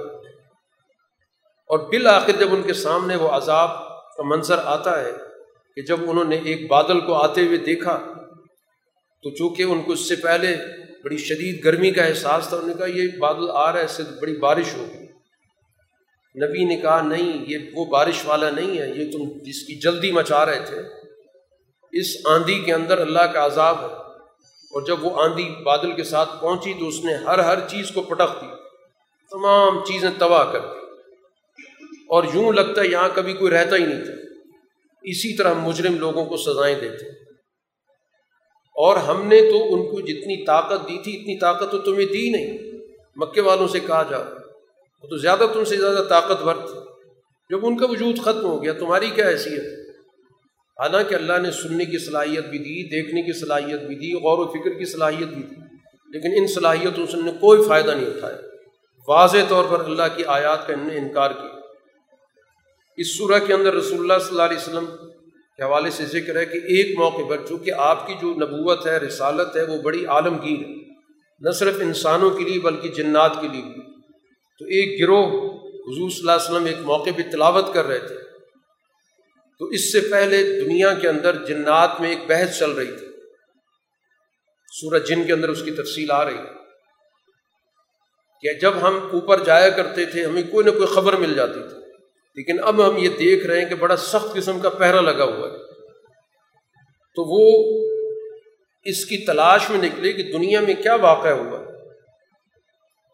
اور 1.69 1.79
بالآخر 1.79 2.31
جب 2.31 2.53
ان 2.53 2.63
کے 2.63 2.73
سامنے 2.73 3.15
وہ 3.15 3.29
عذاب 3.29 3.69
کا 4.17 4.23
منظر 4.23 4.59
آتا 4.63 4.99
ہے 5.01 5.11
کہ 5.75 5.81
جب 5.81 6.09
انہوں 6.09 6.23
نے 6.23 6.35
ایک 6.35 6.67
بادل 6.67 6.99
کو 6.99 7.13
آتے 7.13 7.45
ہوئے 7.45 7.57
دیکھا، 7.57 7.99
تو 9.23 9.29
چونکہ 9.29 9.63
ان 9.63 9.81
کو 9.81 9.91
اس 9.91 10.07
سے 10.09 10.15
پہلے 10.15 10.55
بڑی 11.03 11.17
شدید 11.17 11.65
گرمی 11.65 11.91
کا 11.91 12.03
احساس 12.03 12.47
تھا، 12.47 12.57
انہوں 12.57 12.69
نے 12.69 12.73
کہا، 12.73 12.85
یہ 12.85 13.07
بادل 13.19 13.51
آ 13.51 13.71
رہا 13.71 13.79
ہے، 13.79 13.85
اس 13.85 13.91
سے 13.91 14.03
بڑی 14.21 14.37
بارش 14.37 14.75
ہوگی 14.77 15.05
نبی 16.45 16.63
نے 16.63 16.77
کہا، 16.77 17.01
نہیں، 17.01 17.45
یہ 17.47 17.57
وہ 17.73 17.85
بارش 17.85 18.25
والا 18.25 18.49
نہیں 18.49 18.79
ہے، 18.79 18.89
یہ 18.89 19.11
تم 19.11 19.23
جس 19.41 19.63
کی 19.63 19.79
جلدی 19.79 20.11
مچا 20.11 20.45
رہے 20.45 20.59
تھے، 20.65 20.81
اس 21.91 22.05
آندھی 22.25 22.59
کے 22.59 22.73
اندر 22.73 22.97
اللہ 22.97 23.31
کا 23.33 23.45
عذاب 23.45 23.79
ہے۔ 23.79 23.95
اور 24.73 24.81
جب 24.81 25.05
وہ 25.05 25.21
آندھی 25.23 25.49
بادل 25.63 25.91
کے 25.91 26.03
ساتھ 26.03 26.29
پہنچی، 26.41 26.73
تو 26.73 26.87
اس 26.87 27.03
نے 27.03 27.15
ہر 27.15 27.39
ہر 27.39 27.67
چیز 27.67 27.91
کو 27.91 28.01
پٹک 28.01 28.41
دی 28.41 28.47
تمام 29.31 29.85
چیزیں 29.85 30.09
تباہ 30.17 30.51
کر 30.51 30.59
دی۔ 30.59 30.78
اور 32.09 32.23
یوں 32.33 32.51
لگتا 32.51 32.81
ہے 32.81 32.87
یہاں 32.87 33.09
کبھی 33.13 33.33
کوئی 33.33 33.51
رہتا 33.51 33.75
ہی 33.75 33.85
نہیں 33.85 34.05
تھا۔ 34.05 34.13
اسی 35.03 35.37
طرح 35.37 35.53
مجرم 35.53 35.97
لوگوں 35.97 36.25
کو 36.25 36.37
سزائیں 36.37 36.79
دیتے 36.81 37.05
اور 38.75 38.97
ہم 38.97 39.27
نے 39.27 39.41
تو 39.41 39.73
ان 39.73 39.83
کو 39.83 40.01
جتنی 40.01 40.45
طاقت 40.45 40.89
دی 40.89 41.03
تھی، 41.03 41.15
اتنی 41.15 41.39
طاقت 41.39 41.71
تو 41.71 41.77
تمہیں 41.77 42.05
دی 42.05 42.29
نہیں۔ 42.29 42.57
مکے 43.15 43.41
والوں 43.41 43.67
سے 43.67 43.79
کہا 43.79 44.03
جا 44.09 44.17
وہ 45.03 45.07
تو 45.07 45.17
زیادہ 45.17 45.45
تم 45.53 45.63
سے 45.63 45.77
زیادہ 45.77 46.03
طاقتور 46.09 46.55
تھے۔ 46.55 46.79
جب 47.49 47.65
ان 47.65 47.77
کا 47.77 47.85
وجود 47.85 48.19
ختم 48.19 48.45
ہو 48.45 48.63
گیا، 48.63 48.73
تمہاری 48.73 49.09
کیا 49.09 49.29
حیثیت؟ 49.29 49.79
حالانکہ 50.79 51.15
اللہ 51.15 51.37
نے 51.37 51.51
سننے 51.51 51.85
کی 51.85 51.97
صلاحیت 51.97 52.45
بھی 52.45 52.57
دی، 52.57 52.89
دیکھنے 52.89 53.21
کی 53.21 53.39
صلاحیت 53.39 53.79
بھی 53.79 53.95
دی، 53.95 54.13
غور 54.13 54.37
و 54.37 54.47
فکر 54.47 54.69
کی 54.69 54.85
صلاحیت 54.85 55.27
بھی 55.27 55.43
دی۔ 55.43 55.55
لیکن 56.09 56.29
ان 56.37 56.47
صلاحیتوں 56.47 57.05
سے 57.05 57.17
نے 57.17 57.31
کوئی 57.31 57.63
فائدہ 57.67 57.91
نہیں 57.91 58.05
اٹھایا۔ 58.05 58.37
واضح 59.07 59.37
طور 59.49 59.63
پر 59.69 59.85
اللہ 59.85 60.03
کی 60.15 60.23
آیات 60.25 60.67
کا 60.67 60.73
انہوں 60.73 60.87
نے 60.87 60.97
انکار 60.97 61.31
کیا۔ 61.31 61.58
اس 62.99 63.17
صورح 63.17 63.39
کے 63.39 63.53
اندر 63.53 63.73
رسول 63.73 63.99
اللہ 63.99 64.19
صلی 64.19 64.29
اللہ 64.29 64.41
علیہ 64.41 64.57
وسلم 64.57 64.85
کے 65.57 65.63
حوالے 65.63 65.89
سے 65.89 66.05
ذکر 66.05 66.35
ہے 66.35 66.45
کہ 66.45 66.57
ایک 66.57 66.99
موقع 66.99 67.21
پر 67.29 67.47
چونکہ 67.47 67.71
آپ 67.77 68.07
کی 68.07 68.13
جو 68.21 68.33
نبوت 68.33 68.87
ہے، 68.87 68.97
رسالت 68.97 69.55
ہے، 69.55 69.63
وہ 69.63 69.81
بڑی 69.81 70.05
عالمگیر 70.05 70.65
ہے۔ 70.65 70.75
نہ 71.39 71.51
صرف 71.51 71.75
انسانوں 71.79 72.29
کے 72.29 72.43
لیے 72.43 72.59
بلکہ 72.59 72.89
جنات 72.89 73.31
کے 73.41 73.47
لیے 73.47 73.81
تو 74.59 74.65
ایک 74.65 75.01
گروہ 75.01 75.27
حضور 75.61 76.09
صلی 76.09 76.19
اللہ 76.19 76.31
علیہ 76.31 76.51
وسلم 76.51 76.65
ایک 76.65 76.77
موقع 76.77 77.09
پہ 77.17 77.21
تلاوت 77.31 77.73
کر 77.73 77.85
رہے 77.85 77.99
تھے۔ 77.99 78.15
تو 79.59 79.65
اس 79.65 79.91
سے 79.91 79.99
پہلے 79.99 80.43
دنیا 80.43 80.93
کے 80.93 81.07
اندر 81.09 81.45
جنات 81.45 82.01
میں 82.01 82.09
ایک 82.09 82.19
بحث 82.27 82.59
چل 82.59 82.71
رہی 82.71 82.97
تھی۔ 82.97 83.07
سورج 84.71 85.07
جن 85.07 85.23
کے 85.23 85.33
اندر 85.33 85.49
اس 85.49 85.63
کی 85.63 85.71
تفصیل 85.71 86.11
آ 86.11 86.25
رہی 86.25 86.37
کہ 88.41 88.59
جب 88.59 88.73
ہم 88.81 88.99
اوپر 89.13 89.43
جایا 89.43 89.69
کرتے 89.69 90.05
تھے، 90.05 90.25
ہمیں 90.25 90.43
کوئی 90.51 90.65
نہ 90.65 90.71
کوئی 90.71 90.85
خبر 90.85 91.13
مل 91.13 91.33
جاتی 91.33 91.59
تھی۔ 91.69 91.78
لیکن 92.35 92.63
اب 92.63 92.89
ہم 92.89 92.97
یہ 92.97 93.09
دیکھ 93.09 93.47
رہے 93.47 93.61
ہیں 93.61 93.69
کہ 93.69 93.75
بڑا 93.75 93.95
سخت 93.95 94.33
قسم 94.33 94.59
کا 94.59 94.69
پہرا 94.69 95.01
لگا 95.01 95.23
ہوا 95.23 95.47
ہے۔ 95.47 95.57
تو 97.15 97.23
وہ 97.25 97.79
اس 98.83 99.05
کی 99.05 99.17
تلاش 99.17 99.69
میں 99.69 99.79
نکلے 99.79 100.13
کہ 100.13 100.23
دنیا 100.23 100.61
میں 100.61 100.73
کیا 100.73 100.95
واقع 100.95 101.27
ہوا 101.27 101.57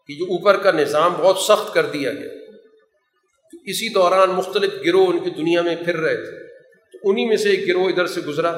کہ 0.06 0.14
جو 0.14 0.24
اوپر 0.24 0.56
کا 0.56 0.70
نظام 0.70 1.14
بہت 1.18 1.38
سخت 1.38 1.74
کر 1.74 1.86
دیا 1.86 2.12
گیا۔ 2.12 2.30
اسی 3.64 3.88
دوران 3.88 4.30
مختلف 4.30 4.72
گروہ 4.86 5.06
ان 5.06 5.18
کی 5.18 5.30
دنیا 5.30 5.62
میں 5.62 5.76
پھر 5.76 5.96
رہے 5.96 6.16
تھے۔ 6.16 6.46
تو 6.92 7.10
انہیں 7.10 7.26
میں 7.26 7.36
سے 7.36 7.50
ایک 7.50 7.68
گروہ 7.68 7.88
ادھر 7.88 8.06
سے 8.06 8.20
گزرا۔ 8.20 8.56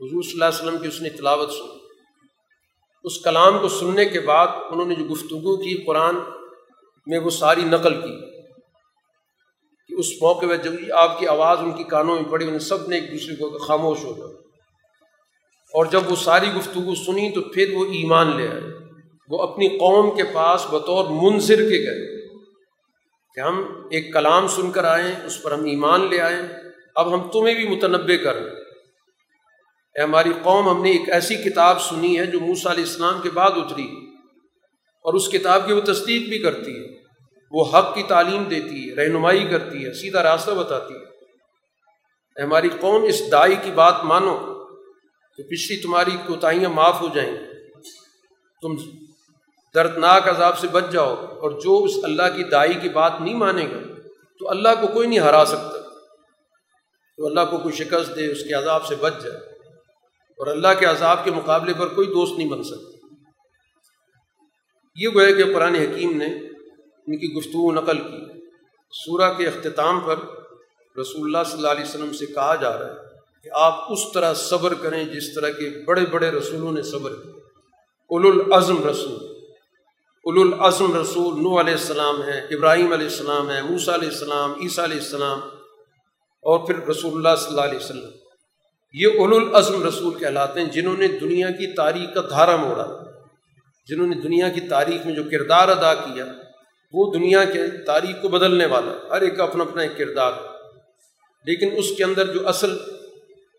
حضور 0.00 0.22
صلی 0.22 0.32
اللہ 0.32 0.44
علیہ 0.44 0.64
وسلم 0.64 0.78
کی 0.78 0.88
اس 0.88 1.02
نے 1.02 1.10
تلاوت 1.10 1.52
سنی۔ 1.52 1.86
اس 3.04 3.20
کلام 3.20 3.58
کو 3.58 3.68
سننے 3.68 4.04
کے 4.04 4.20
بعد 4.20 4.46
انہوں 4.70 4.86
نے 4.86 4.94
جو 4.94 5.04
گفتگو 5.04 5.56
کی 5.56 5.84
قرآن 5.86 6.14
میں 7.06 7.18
وہ 7.18 7.30
ساری 7.30 7.62
نقل 7.64 8.00
کی۔ 8.00 8.35
کہ 9.88 9.94
اس 9.94 10.06
موقع 10.22 10.46
میں 10.46 10.56
جب 10.56 10.72
آپ 10.92 11.18
کی 11.18 11.26
آواز 11.28 11.58
ان 11.60 11.72
کی 11.72 11.84
کانوں 11.84 12.14
میں 12.14 12.30
پڑی، 12.30 12.44
انہیں 12.44 12.58
سب 12.58 12.88
نے 12.88 12.98
ایک 12.98 13.12
دوسرے 13.12 13.36
کو 13.36 13.58
خاموش 13.58 14.04
ہو 14.04 14.16
گیا۔ 14.16 14.26
اور 15.74 15.86
جب 15.86 16.10
وہ 16.10 16.16
ساری 16.16 16.46
گفتگو 16.56 16.94
سنی 16.94 17.30
تو 17.30 17.42
پھر 17.42 17.72
وہ 17.74 17.84
ایمان 17.84 18.36
لے 18.36 18.48
آئے۔ 18.48 18.60
وہ 19.28 19.42
اپنی 19.42 19.68
قوم 19.68 20.16
کے 20.16 20.22
پاس 20.34 20.66
بطور 20.70 21.04
منظر 21.10 21.56
کے 21.56 21.86
گئے۔ 21.86 22.28
کہ 23.34 23.40
ہم 23.40 23.86
ایک 23.90 24.12
کلام 24.12 24.48
سن 24.48 24.70
کر 24.70 24.84
آئیں 24.84 25.26
اس 25.26 25.42
پر 25.42 25.52
ہم 25.52 25.64
ایمان 25.64 26.10
لے 26.10 26.20
آئیں 26.20 26.42
اب 26.94 27.14
ہم 27.14 27.30
تمہیں 27.30 27.54
بھی 27.54 27.76
متنوع 27.76 28.16
کر 28.24 28.36
اے 28.36 30.02
ہماری 30.02 30.32
قوم، 30.42 30.68
ہم 30.68 30.82
نے 30.82 30.90
ایک 30.90 31.10
ایسی 31.10 31.34
کتاب 31.34 31.82
سنی 31.82 32.18
ہے 32.18 32.26
جو 32.26 32.40
موسیٰ 32.40 32.72
علیہ 32.72 32.84
السلام 32.84 33.20
کے 33.22 33.30
بعد 33.30 33.50
اتری۔ 33.56 33.88
اور 35.02 35.14
اس 35.14 35.28
کتاب 35.28 35.66
کی 35.66 35.72
وہ 35.72 35.80
تصدیق 35.80 36.28
بھی 36.28 36.38
کرتی 36.38 36.72
ہے۔ 36.72 37.05
وہ 37.50 37.78
حق 37.78 37.94
کی 37.94 38.02
تعلیم 38.02 38.44
دیتی 38.44 38.90
ہے، 38.90 38.94
رہنمائی 38.94 39.48
کرتی 39.48 39.84
ہے، 39.84 39.92
سیدھا 39.92 40.22
راستہ 40.22 40.50
بتاتی 40.50 40.94
ہے۔ 40.94 41.16
ہماری 42.42 42.68
قوم، 42.80 43.02
اس 43.02 43.32
دائی 43.32 43.56
کی 43.62 43.70
بات 43.70 43.94
مانو 44.04 44.36
تو 45.36 45.42
پچھلی 45.42 45.82
تمہاری 45.82 46.10
کوتاہیاں 46.26 46.70
معاف 46.70 47.00
ہو 47.00 47.08
جائیں 47.14 47.36
تم 48.62 48.74
دردناک 49.74 50.28
عذاب 50.28 50.58
سے 50.58 50.68
بچ 50.68 50.84
جاؤ 50.90 51.14
اور 51.16 51.50
جو 51.50 51.84
اس 51.84 51.90
اللہ 52.02 52.36
کی 52.36 52.44
دائی 52.44 52.74
کی 52.74 52.88
بات 52.88 53.12
نہیں 53.20 53.34
مانے 53.34 53.64
گا، 53.64 54.08
تو 54.38 54.50
اللہ 54.50 54.68
کو 54.80 54.86
کوئی 54.86 55.08
نہیں 55.08 55.18
ہرا 55.18 55.44
سکتا۔ 55.46 55.78
تو 57.16 57.26
اللہ 57.26 57.40
کو 57.50 57.58
کوئی 57.58 57.74
شکست 57.74 58.16
دے، 58.16 58.32
اس 58.32 58.42
کے 58.42 58.54
عذاب 58.54 58.86
سے 58.86 58.94
بچ 58.94 59.12
جائے۔ 59.22 59.36
اور 60.38 60.46
اللہ 60.46 60.68
کے 60.78 60.86
عذاب 60.86 61.24
کے 61.24 61.30
مقابلے 61.30 61.72
پر 61.74 61.88
کوئی 61.88 62.06
دوست 62.06 62.38
نہیں 62.38 62.48
بن 62.48 62.62
سکتا۔ 62.62 63.06
یہ 64.94 65.08
وہ 65.08 65.22
ہے 65.22 65.32
کہ 65.32 65.54
قرآن 65.54 65.74
حکیم 65.74 66.16
نے 66.16 66.55
ان 67.06 67.18
کی 67.18 67.34
گفتگو 67.34 67.72
نقل 67.72 67.98
کی۔ 67.98 68.40
سورہ 68.90 69.32
کے 69.32 69.46
اختتام 69.46 70.00
پر 70.00 70.16
رسول 71.00 71.22
اللہ 71.24 71.38
صلی 71.46 71.56
اللہ 71.56 71.68
علیہ 71.68 71.84
وسلم 71.84 72.12
سے 72.12 72.26
کہا 72.26 72.54
جا 72.54 72.78
رہا 72.78 72.86
ہے 72.86 72.94
کہ 73.44 73.50
آپ 73.52 73.92
اس 73.92 73.98
طرح 74.14 74.34
صبر 74.34 74.74
کریں 74.74 75.04
جس 75.04 75.34
طرح 75.34 75.50
کے 75.50 75.84
بڑے 75.86 76.06
بڑے 76.06 76.30
رسولوں 76.30 76.72
نے 76.72 76.82
صبر 76.82 77.10
کیا۔ 77.10 77.32
اول 78.10 78.40
العظم 78.40 78.88
رسول۔ 78.88 79.26
اول 80.24 80.52
العظم 80.52 81.00
رسول 81.00 81.42
نو 81.42 81.60
علیہ 81.60 81.72
السلام 81.72 82.22
ہے 82.22 82.38
ابراہیم 82.38 82.92
علیہ 82.92 83.06
السلام 83.06 83.50
ہے 83.50 83.62
موسیٰ 83.62 83.94
علیہ 83.94 84.08
السلام، 84.08 84.52
عیسیٰ 84.60 84.84
علیہ 84.84 84.96
السلام 84.96 85.38
اور 86.42 86.66
پھر 86.66 86.86
رسول 86.86 87.12
اللہ 87.14 87.36
صلی 87.38 87.48
اللہ 87.48 87.60
علیہ 87.60 87.78
وسلم۔ 87.78 88.10
یہ 88.92 89.06
اول 89.06 89.34
العظم 89.34 89.86
رسول 89.86 90.14
کہلاتے 90.14 90.60
ہیں 90.60 90.70
جنہوں 90.70 90.96
نے 90.98 91.08
دنیا 91.08 91.50
کی 91.50 91.74
تاریخ 91.74 92.14
کا 92.14 92.20
دھارا 92.20 92.56
موڑا۔ 92.56 93.02
جنہوں 93.88 94.06
نے 94.06 94.16
دنیا 94.16 94.48
کی 94.48 94.60
تاریخ 94.60 95.06
میں 95.06 95.14
جو 95.14 95.22
کردار 95.30 95.68
ادا 95.68 95.94
کیا 95.94 96.24
وہ 96.96 97.12
دنیا 97.12 97.44
کے 97.44 97.84
تاریخ 97.86 98.22
کو 98.22 98.28
بدلنے 98.28 98.66
والا 98.66 99.16
ہر 99.16 99.20
ایک 99.20 99.36
کا 99.36 99.42
اپنا 99.42 99.64
اپنا 99.64 99.82
ایک 99.82 99.96
کردار 99.96 100.32
ہے۔ 100.32 100.56
لیکن 101.44 101.76
اس 101.76 101.96
کے 101.96 102.04
اندر 102.04 102.34
جو 102.34 102.48
اصل 102.48 102.78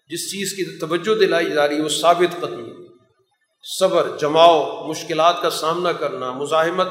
جس 0.10 0.32
چیز 0.32 0.54
کی 0.54 0.80
توجہ 0.80 1.20
دلائی 1.20 1.52
جا 1.52 1.68
رہی 1.68 1.76
ہے، 1.76 1.82
وہ 1.82 1.90
ثابت 1.90 2.42
قدمی 2.42 2.88
صبر، 3.80 4.08
جماؤ، 4.20 4.88
مشکلات 4.88 5.42
کا 5.42 5.50
سامنا 5.50 5.92
کرنا، 5.92 6.32
مزاحمت 6.32 6.88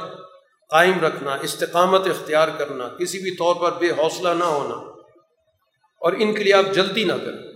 قائم 0.71 1.01
رکھنا، 1.01 1.35
استقامت 1.35 2.07
اختیار 2.07 2.49
کرنا، 2.59 2.89
کسی 2.89 3.19
بھی 3.19 3.31
طور 3.31 3.55
پر 3.55 3.73
بے 3.79 3.91
حوصلہ 3.91 4.29
نہ 4.29 4.45
ہونا۔ 4.45 4.75
اور 6.01 6.13
ان 6.13 6.35
کے 6.35 6.45
لیے 6.45 6.55
آپ 6.55 6.75
جلدی 6.75 7.05
نہ 7.05 7.13
کریں۔ 7.13 7.53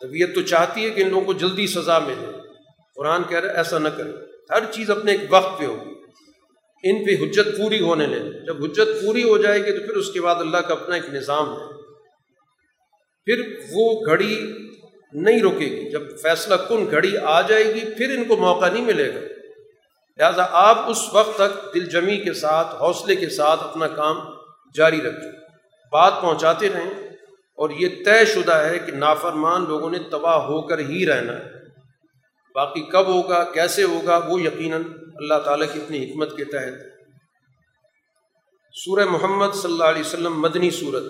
طبیعت 0.00 0.34
تو 0.34 0.42
چاہتی 0.42 0.84
ہے 0.84 0.90
کہ 0.90 1.02
ان 1.02 1.08
لوگوں 1.08 1.24
کو 1.24 1.32
جلدی 1.32 1.66
سزا 1.66 1.98
ملے۔ 1.98 2.26
قرآن 2.96 3.22
کہہ 3.24 3.38
رہے 3.38 3.50
ایسا 3.50 3.78
نہ 3.78 3.88
کریں۔ 3.88 4.12
ہر 4.50 4.72
چیز 4.72 4.90
اپنے 4.90 5.12
ایک 5.12 5.20
وقت 5.30 5.58
پہ 5.58 5.64
ہوگی۔ 5.64 5.95
ان 6.82 7.04
پہ 7.04 7.24
حجت 7.24 7.56
پوری 7.58 7.80
ہونے 7.80 8.06
لیں 8.06 8.46
جب 8.46 8.64
حجت 8.64 9.06
پوری 9.06 9.22
ہو 9.22 9.38
جائے 9.38 9.64
گی 9.64 9.72
تو 9.72 9.86
پھر 9.86 9.96
اس 9.96 10.12
کے 10.12 10.20
بعد 10.20 10.34
اللہ 10.34 10.56
کا 10.56 10.74
اپنا 10.74 10.94
ایک 10.94 11.14
نظام 11.14 11.52
ہے۔ 11.52 11.76
پھر 13.24 13.58
وہ 13.72 14.06
گھڑی 14.06 14.52
نہیں 15.12 15.42
رکے 15.42 15.66
گی۔ 15.66 15.90
جب 15.90 16.02
فیصلہ 16.22 16.54
کن 16.54 16.90
گھڑی 16.90 17.16
آ 17.22 17.40
جائے 17.40 17.64
گی، 17.64 17.80
پھر 17.98 18.18
ان 18.18 18.24
کو 18.24 18.36
موقع 18.36 18.68
نہیں 18.68 18.84
ملے 18.84 19.14
گا۔ 19.14 19.20
لہٰذا 20.16 20.46
آپ 20.50 20.90
اس 20.90 20.98
وقت 21.12 21.38
تک 21.38 21.74
دل 21.74 21.86
جمی 21.86 22.16
کے 22.16 22.32
ساتھ، 22.32 22.74
حوصلے 22.74 23.16
کے 23.16 23.28
ساتھ 23.28 23.62
اپنا 23.62 23.88
کام 23.88 24.18
جاری 24.74 25.00
رکھیں۔ 25.00 25.32
بات 25.92 26.12
پہنچاتے 26.20 26.68
رہیں۔ 26.68 27.06
اور 27.56 27.70
یہ 27.70 27.88
طے 28.04 28.24
شدہ 28.24 28.54
ہے 28.54 28.78
کہ 28.78 28.92
نافرمان 28.92 29.64
لوگوں 29.68 29.90
نے 29.90 29.98
تباہ 30.10 30.34
ہو 30.34 30.62
کر 30.62 30.78
ہی 30.78 31.06
رہنا 31.06 31.32
ہے۔ 31.32 31.55
باقی 32.56 32.80
کب 32.82 33.06
ہوگا، 33.06 33.44
کیسے 33.44 33.82
ہوگا، 33.84 34.16
وہ 34.28 34.40
یقیناً 34.40 34.82
اللہ 35.16 35.38
تعالیٰ 35.44 35.66
کی 35.72 35.80
اپنی 35.80 36.04
حکمت 36.04 36.36
کے 36.36 36.44
تحت۔ 36.44 36.84
سورہ 38.74 39.04
محمد 39.04 39.54
صلی 39.54 39.72
اللہ 39.72 39.84
علیہ 39.84 40.00
وسلم 40.00 40.40
مدنی 40.40 40.70
صورت 40.70 41.02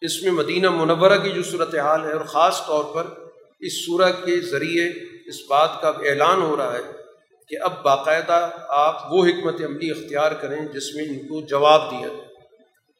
اس 0.00 0.22
میں 0.22 0.32
مدینہ 0.32 0.70
منورہ 0.70 1.18
کی 1.18 1.30
جو 1.30 1.42
صورت 1.42 1.74
حال 1.74 2.04
ہے 2.04 2.12
اور 2.12 2.24
خاص 2.24 2.60
طور 2.66 2.84
پر 2.94 3.06
اس 3.60 3.86
سورہ 3.86 4.10
کے 4.24 4.40
ذریعے 4.40 4.88
اس 5.26 5.40
بات 5.48 5.80
کا 5.82 5.88
اعلان 5.88 6.42
ہو 6.42 6.56
رہا 6.56 6.72
ہے 6.74 6.82
کہ 7.48 7.56
اب 7.62 7.82
باقاعدہ 7.82 8.50
آپ 8.68 9.12
وہ 9.12 9.24
حکمت 9.26 9.60
عملی 9.64 9.90
اختیار 9.90 10.32
کریں 10.32 10.60
جس 10.68 10.94
میں 10.94 11.04
ان 11.04 11.18
کو 11.18 11.40
جواب 11.40 11.90
دیا 11.90 12.08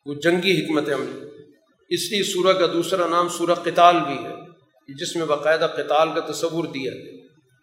وہ 0.07 0.15
جنگی 0.15 0.55
حکمت 0.61 0.89
عملی۔ 0.89 1.29
اس 1.91 2.11
لیے 2.11 2.23
سورہ 2.23 2.53
کا 2.53 2.67
دوسرا 2.67 3.07
نام 3.07 3.29
سورہ 3.29 3.55
قتال 3.55 3.97
بھی 4.01 4.19
ہے، 4.25 4.35
جس 4.89 5.17
میں 5.17 5.27
باقاعدہ 5.27 5.69
قتال 5.77 6.09
کا 6.15 6.21
تصور 6.33 6.65
دیا 6.65 6.93
ہے 6.93 7.20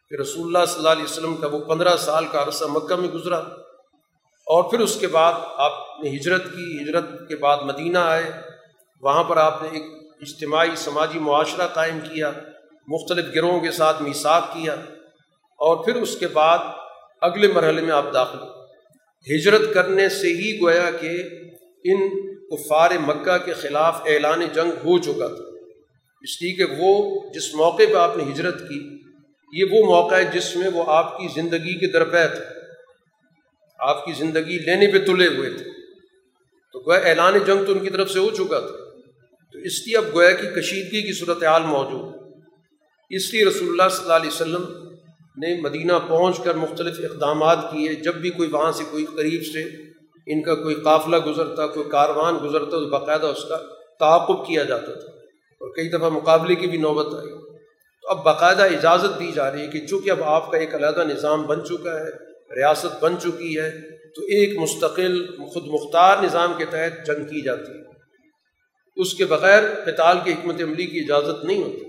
کہ 0.09 0.21
رسول 0.21 0.55
اللہ 0.55 0.65
صلی 0.65 0.77
اللہ 0.77 0.89
علیہ 0.89 1.03
وسلم 1.03 1.35
کا 1.35 1.47
وہ 1.47 1.59
پندرہ 1.59 1.97
سال 1.97 2.25
کا 2.25 2.43
عرصہ 2.43 2.65
مکہ 2.65 2.95
میں 2.95 3.09
گزرا 3.09 3.37
اور 4.47 4.63
پھر 4.63 4.79
اس 4.79 4.99
کے 4.99 5.07
بعد 5.07 5.33
آپ 5.55 5.71
نے 6.03 6.09
ہجرت 6.09 6.43
کی، 6.43 6.83
ہجرت 6.83 7.27
کے 7.27 7.35
بعد 7.35 7.57
مدینہ 7.61 7.97
آئے۔ 7.97 8.31
وہاں 9.01 9.23
پر 9.23 9.37
آپ 9.37 9.63
نے 9.63 9.69
ایک 9.71 9.83
اجتماعی 10.21 10.75
سماجی 10.75 11.19
معاشرہ 11.19 11.67
قائم 11.67 11.99
کیا، 11.99 12.31
مختلف 12.87 13.25
گروہوں 13.35 13.59
کے 13.59 13.71
ساتھ 13.71 14.01
میساک 14.01 14.53
کیا 14.53 14.73
اور 15.59 15.85
پھر 15.85 15.95
اس 15.95 16.17
کے 16.17 16.27
بعد 16.27 16.57
اگلے 17.21 17.47
مرحلے 17.47 17.81
میں 17.81 17.91
آپ 17.91 18.05
داخل 18.13 18.37
ہجرت 19.27 19.73
کرنے 19.73 20.09
سے 20.09 20.27
ہی 20.27 20.61
گویا 20.61 20.89
کہ 21.01 21.23
ان 21.83 22.09
کفار 22.47 22.91
مکہ 23.05 23.37
کے 23.37 23.53
خلاف 23.53 24.01
اعلان 24.05 24.45
جنگ 24.53 24.71
ہو 24.71 24.99
چکا 24.99 25.27
تھا۔ 25.27 25.43
اس 26.21 26.41
لیے 26.41 26.55
کہ 26.55 26.75
وہ 26.77 27.19
جس 27.33 27.55
موقع 27.55 27.83
پہ 27.89 27.95
آپ 27.95 28.17
نے 28.17 28.23
ہجرت 28.23 28.59
کی 28.59 28.96
یہ 29.51 29.63
وہ 29.71 30.01
موقع 30.01 30.15
ہے 30.15 30.23
جس 30.23 30.55
میں 30.55 30.69
وہ 30.73 30.83
آپ 30.87 31.17
کی 31.17 31.27
زندگی 31.41 31.79
کے 31.79 31.87
درپے 31.87 32.27
تھے۔ 32.27 32.45
آپ 33.79 34.05
کی 34.05 34.13
زندگی 34.13 34.57
لینے 34.57 34.91
پہ 34.91 35.05
تلے 35.05 35.27
ہوئے 35.27 35.49
تھے۔ 35.49 35.65
تو 36.73 36.79
گویا 36.79 36.99
اعلان 36.99 37.33
جنگ 37.47 37.65
تو 37.65 37.71
ان 37.71 37.79
کی 37.79 37.89
طرف 37.89 38.11
سے 38.11 38.19
ہو 38.19 38.29
چکا 38.29 38.59
تھا۔ 38.59 38.99
تو 39.53 39.59
اس 39.59 39.87
لیے 39.87 39.97
اب 39.97 40.05
گویا 40.13 40.31
کی 40.31 40.61
کشیدگی 40.61 41.01
کی 41.01 41.13
صورت 41.13 41.43
حال 41.43 41.61
موجود 41.61 42.17
اس 43.09 43.33
لیے 43.33 43.45
رسول 43.45 43.67
اللہ 43.67 43.89
صلی 43.89 44.03
اللہ 44.03 44.13
علیہ 44.13 44.27
وسلم 44.27 44.63
نے 45.37 45.61
مدینہ 45.61 45.93
پہنچ 46.07 46.39
کر 46.43 46.53
مختلف 46.53 47.11
اقدامات 47.11 47.59
کیے۔ 47.71 47.93
جب 47.93 48.15
بھی 48.15 48.29
کوئی 48.29 48.49
وہاں 48.49 48.71
سے 48.71 48.83
کوئی 48.91 49.05
قریب 49.15 49.41
سے 49.53 49.63
ان 50.33 50.41
کا 50.43 50.55
کوئی 50.55 50.75
قافلہ 50.75 51.17
گزرتا، 51.17 51.67
کوئی 51.67 51.89
کاروان 51.89 52.37
گزرتا، 52.43 52.71
تو 52.71 52.89
باقاعدہ 52.89 53.25
اس 53.25 53.43
کا 53.49 53.57
تعاقب 53.99 54.47
کیا 54.47 54.63
جاتا 54.63 54.93
تھا۔ 54.93 55.09
اور 55.59 55.75
کئی 55.75 55.89
دفعہ 55.89 56.09
مقابلے 56.09 56.55
کی 56.55 56.67
بھی 56.67 56.77
نوبت 56.77 57.13
آئی۔ 57.13 57.36
تو 58.07 58.11
اب 58.11 58.23
باقاعدہ 58.23 58.63
اجازت 58.63 59.19
دی 59.19 59.31
جا 59.35 59.51
رہی 59.51 59.61
ہے 59.61 59.67
کہ 59.67 59.87
چونکہ 59.87 60.11
اب 60.11 60.23
آپ 60.23 60.51
کا 60.51 60.57
ایک 60.57 60.75
علیحدہ 60.75 61.03
نظام 61.07 61.41
بن 61.41 61.65
چکا 61.65 61.99
ہے، 61.99 62.09
ریاست 62.55 63.03
بن 63.03 63.19
چکی 63.19 63.59
ہے، 63.59 63.71
تو 63.91 64.21
ایک 64.21 64.59
مستقل 64.59 65.37
خود 65.37 65.67
مختار 65.67 66.23
نظام 66.23 66.53
کے 66.57 66.65
تحت 66.65 67.07
جنگ 67.07 67.23
کی 67.23 67.41
جاتی 67.41 67.71
ہے۔ 67.71 67.83
اس 68.95 69.13
کے 69.13 69.25
بغیر 69.25 69.63
قتال 69.85 70.17
کی 70.23 70.31
حکمت 70.31 70.61
عملی 70.61 70.85
کی 70.85 70.99
اجازت 70.99 71.45
نہیں 71.45 71.63
ہوتی۔ 71.63 71.85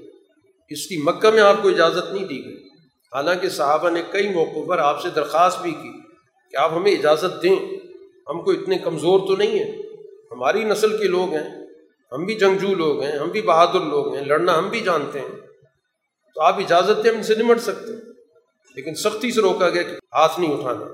اس 0.68 0.86
کی 0.86 0.96
مکہ 0.96 1.30
میں 1.30 1.42
آپ 1.42 1.54
کو 1.62 1.68
اجازت 1.68 2.12
نہیں 2.12 2.24
دی 2.24 2.44
گئی۔ 2.44 2.68
حالانکہ 3.14 3.48
صحابہ 3.48 3.90
نے 3.90 4.02
کئی 4.10 4.28
موقعوں 4.28 4.66
پر 4.66 4.78
آپ 4.78 5.02
سے 5.02 5.08
درخواست 5.10 5.62
بھی 5.62 5.70
کی 5.70 5.98
کہ 6.50 6.56
آپ 6.56 6.72
ہمیں 6.72 6.92
اجازت 6.92 7.42
دیں۔ 7.42 7.56
ہم 8.28 8.42
کو 8.42 8.50
اتنے 8.50 8.78
کمزور 8.78 9.18
تو 9.18 9.36
نہیں 9.36 9.58
ہیں۔ 9.58 9.82
ہماری 10.30 10.64
نسل 10.64 10.96
کے 10.96 11.04
لوگ 11.04 11.34
ہیں۔ 11.34 11.66
ہم 12.12 12.24
بھی 12.24 12.34
جنگجو 12.34 12.74
لوگ 12.74 13.02
ہیں، 13.02 13.12
ہم 13.12 13.28
بھی 13.28 13.42
بہادر 13.42 13.80
لوگ 13.80 14.14
ہیں، 14.14 14.24
لڑنا 14.24 14.58
ہم 14.58 14.68
بھی 14.68 14.80
جانتے 14.80 15.20
ہیں۔ 15.20 15.47
تو 16.38 16.42
آپ 16.42 16.58
اجازت 16.58 17.04
دیں 17.04 17.10
ان 17.10 17.22
سے 17.22 17.34
نمٹ 17.34 17.60
سکتے 17.60 17.92
ہیں۔ 17.92 18.00
لیکن 18.76 18.94
سختی 18.94 19.30
سے 19.30 19.40
روکا 19.40 19.68
گیا 19.68 19.82
کہ 19.82 19.92
ہاتھ 19.92 20.40
نہیں 20.40 20.52
اٹھانا۔ 20.52 20.84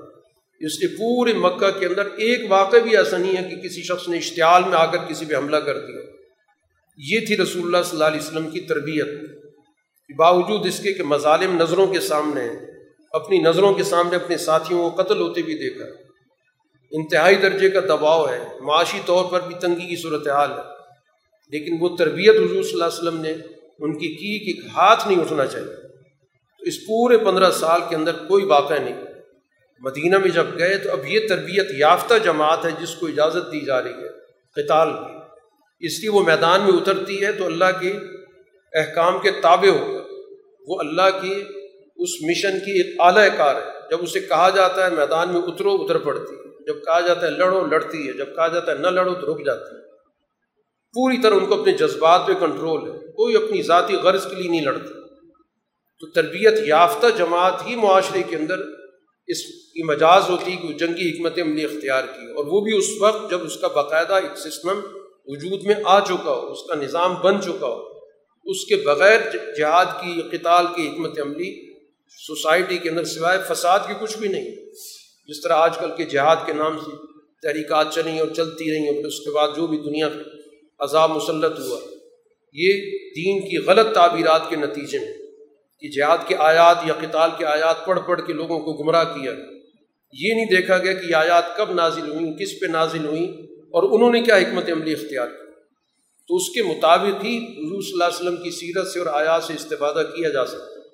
اس 0.59 0.79
لیے 0.79 0.87
پورے 0.87 1.33
مکہ 1.33 1.79
کے 1.79 1.85
اندر 1.85 2.05
ایک 2.05 2.51
واقعہ 2.51 2.79
بھی 2.79 2.97
ایسا 2.97 3.17
نہیں 3.17 3.37
ہے 3.37 3.49
کہ 3.49 3.55
کسی 3.61 3.81
شخص 3.81 4.07
نے 4.07 4.17
اشتعال 4.17 4.63
میں 4.63 4.73
آ 4.73 4.85
کر 4.85 4.97
کسی 4.97 5.25
پہ 5.25 5.35
حملہ 5.35 5.55
کر 5.55 5.79
دیا۔ 5.79 5.99
یہ 6.97 7.25
تھی 7.25 7.37
رسول 7.37 7.63
اللہ 7.63 7.77
صلی 7.83 7.91
اللہ 7.91 8.03
علیہ 8.03 8.19
وسلم 8.19 8.49
کی 8.49 8.59
تربیت۔ 8.59 9.07
باوجود 10.17 10.65
اس 10.65 10.79
کے 10.79 10.93
کہ 10.93 11.03
مظالم 11.03 11.61
نظروں 11.61 11.87
کے 11.87 11.99
سامنے، 11.99 12.47
اپنی 13.11 13.37
نظروں 13.37 13.73
کے 13.73 13.83
سامنے 13.83 14.15
اپنے 14.15 14.37
ساتھیوں 14.37 14.89
کو 14.89 15.03
قتل 15.03 15.21
ہوتے 15.21 15.41
بھی 15.41 15.53
دیکھا۔ 15.53 15.85
انتہائی 16.91 17.35
درجے 17.35 17.69
کا 17.69 17.79
دباؤ 17.79 18.27
ہے۔ 18.27 18.45
معاشی 18.61 18.99
طور 19.05 19.31
پر 19.31 19.39
بھی 19.47 19.55
تنگی 19.55 19.87
کی 19.87 19.95
صورت 19.95 20.27
حال 20.27 20.51
ہے۔ 20.51 20.75
لیکن 21.49 21.77
وہ 21.79 21.95
تربیت 21.95 22.35
حضور 22.35 22.63
صلی 22.63 22.73
اللہ 22.73 22.83
علیہ 22.83 22.97
وسلم 22.97 23.21
نے 23.21 23.54
ان 23.79 23.93
کی 23.93 24.07
کی 24.07 24.53
کہ 24.53 24.67
ہاتھ 24.67 25.07
نہیں 25.07 25.19
اٹھنا 25.19 25.45
چاہیے۔ 25.45 25.87
تو 26.57 26.65
اس 26.65 26.77
پورے 26.87 27.17
پندرہ 27.17 27.51
سال 27.51 27.81
کے 27.89 27.95
اندر 27.95 28.11
کوئی 28.11 28.45
واقعہ 28.45 28.75
نہیں۔ 28.75 29.01
مدینہ 29.79 30.17
میں 30.17 30.29
جب 30.29 30.45
گئے 30.59 30.77
تو 30.77 30.91
اب 30.91 30.99
یہ 31.07 31.19
تربیت 31.29 31.67
یافتہ 31.77 32.13
جماعت 32.23 32.65
ہے 32.65 32.69
جس 32.81 32.95
کو 32.95 33.07
اجازت 33.07 33.51
دی 33.51 33.59
جا 33.59 33.83
رہی 33.83 33.93
ہے، 33.93 34.09
قتال 34.55 34.89
کی۔ 34.93 35.15
اس 35.85 35.99
لیے 35.99 36.09
وہ 36.09 36.23
میدان 36.23 36.61
میں 36.61 36.71
اترتی 36.71 37.25
ہے 37.25 37.31
تو 37.31 37.45
اللہ 37.45 37.65
کے 37.79 37.97
احکام 38.73 39.19
کے 39.19 39.31
تابع 39.31 39.69
ہو 39.69 39.99
وہ 40.67 40.79
اللہ 40.79 41.21
کی 41.21 41.43
اس 41.97 42.09
مشن 42.21 42.59
کی 42.59 42.71
ایک 42.71 42.95
اعلیٰ 42.99 43.37
کار 43.37 43.55
ہے۔ 43.55 43.79
جب 43.91 43.97
اسے 44.01 44.19
کہا 44.19 44.49
جاتا 44.49 44.85
ہے 44.85 44.91
میدان 44.91 45.33
میں 45.33 45.41
اترو، 45.41 45.71
اتر 45.75 45.97
پڑتی 45.97 46.35
ہے۔ 46.35 46.63
جب 46.67 46.75
کہا 46.85 46.99
جاتا 46.99 47.25
ہے 47.25 47.31
لڑو، 47.31 47.67
لڑتی 47.67 48.07
ہے۔ 48.07 48.13
جب 48.13 48.35
کہا 48.35 48.47
جاتا 48.47 48.71
ہے 48.71 48.77
نہ 48.77 48.87
لڑو 48.87 49.13
تو 49.13 49.33
رک 49.33 49.45
جاتی 49.45 49.75
ہے۔ 49.75 49.84
پوری 50.95 51.17
طرح 51.17 51.35
ان 51.35 51.45
کو 51.45 51.61
اپنے 51.61 51.73
جذبات 51.73 52.27
پہ 52.27 52.33
کنٹرول 52.33 52.91
ہے۔ 52.91 53.11
کوئی 53.11 53.35
اپنی 53.35 53.61
ذاتی 53.61 53.93
غرض 53.93 54.29
کے 54.29 54.35
لیے 54.35 54.51
نہیں 54.51 54.61
لڑتا۔ 54.61 55.07
تو 55.99 56.07
تربیت 56.07 56.53
یافتہ 56.67 57.07
جماعت 57.17 57.65
ہی 57.65 57.75
معاشرے 57.75 58.23
کے 58.23 58.35
اندر 58.35 58.59
اس 59.27 59.41
کی 59.45 59.83
مجاز 59.83 60.23
ہوتی 60.29 60.55
کہ 60.55 60.67
وہ 60.67 60.73
جنگی 60.73 61.09
حکمت 61.09 61.39
عملی 61.41 61.65
اختیار 61.65 62.03
کی۔ 62.03 62.31
اور 62.31 62.45
وہ 62.45 62.61
بھی 62.61 62.77
اس 62.77 62.89
وقت 62.99 63.31
جب 63.31 63.43
اس 63.43 63.57
کا 63.57 63.67
باقاعدہ 63.67 64.13
ایک 64.13 64.37
سسٹم 64.37 64.79
وجود 65.25 65.63
میں 65.63 65.75
آ 65.85 65.99
چکا 65.99 66.31
ہو، 66.31 66.51
اس 66.51 66.57
کا 66.69 66.75
نظام 66.75 67.13
بن 67.13 67.41
چکا 67.41 67.67
ہو، 67.67 67.81
اس 68.43 68.65
کے 68.65 68.75
بغیر 68.75 69.19
جہاد 69.57 69.85
کی، 69.85 70.21
قتال 70.31 70.65
کی 70.75 70.89
حکمت 70.89 71.19
عملی 71.19 71.73
سوسائٹی 72.27 72.77
کے 72.77 72.89
اندر 72.89 73.03
سوائے 73.03 73.39
فساد 73.49 73.79
کی 73.87 73.93
کچھ 74.01 74.17
بھی 74.17 74.27
نہیں۔ 74.27 74.55
جس 75.27 75.41
طرح 75.41 75.53
آج 75.53 75.77
کل 75.77 75.89
کے 75.97 76.05
جہاد 76.05 76.35
کے 76.45 76.53
نام 76.53 76.77
سے 76.77 76.91
تحریکات 77.41 77.93
چلیں 77.93 78.19
اور 78.19 78.27
چلتی 78.27 78.71
رہیں 78.71 78.87
اور 78.87 78.95
پھر 78.95 79.05
اس 79.05 79.19
کے 79.19 79.31
بعد 79.31 79.47
جو 79.55 79.67
بھی 79.67 79.77
دنیا 79.77 80.09
عذاب 80.79 81.11
مسلط 81.11 81.59
ہوا۔ 81.59 81.79
یہ 82.53 82.73
دین 83.15 83.49
کی 83.49 83.57
غلط 83.57 83.95
تعبیرات 83.95 84.41
کے 84.49 84.55
نتیجے 84.55 84.99
میں 84.99 85.13
کہ 85.79 85.89
جہاد 85.89 86.17
کے 86.27 86.35
آیات 86.35 86.77
یا 86.85 86.93
قتال 86.93 87.29
کے 87.37 87.45
آیات 87.45 87.85
پڑھ 87.85 87.99
پڑھ 88.07 88.21
کے 88.27 88.33
لوگوں 88.33 88.59
کو 88.59 88.73
گمراہ 88.73 89.03
کیا 89.03 89.31
یہ 90.13 90.33
نہیں 90.33 90.45
دیکھا 90.45 90.77
گیا 90.77 90.93
کہ 90.93 91.05
یہ 91.05 91.15
آیات 91.15 91.57
کب 91.57 91.71
نازل 91.71 92.11
ہوئیں، 92.11 92.33
کس 92.33 92.59
پہ 92.61 92.65
نازل 92.65 93.05
ہوئیں 93.05 93.27
اور 93.47 93.83
انہوں 93.83 94.11
نے 94.11 94.21
کیا 94.21 94.37
حکمت 94.37 94.69
عملی 94.71 94.93
اختیار 94.93 95.27
کی۔ 95.27 95.51
تو 96.27 96.35
اس 96.35 96.49
کے 96.49 96.63
مطابق 96.63 97.25
ہی 97.25 97.37
حضور 97.37 97.81
صلی 97.81 97.91
اللہ 97.91 98.03
علیہ 98.03 98.15
وسلم 98.15 98.43
کی 98.43 98.51
سیرت 98.51 98.87
سے 98.87 98.99
اور 98.99 99.07
آیات 99.07 99.43
سے 99.43 99.53
استفادہ 99.53 100.03
کیا 100.15 100.29
جا 100.29 100.45
سکتا 100.45 100.65
ہے۔ 100.65 100.85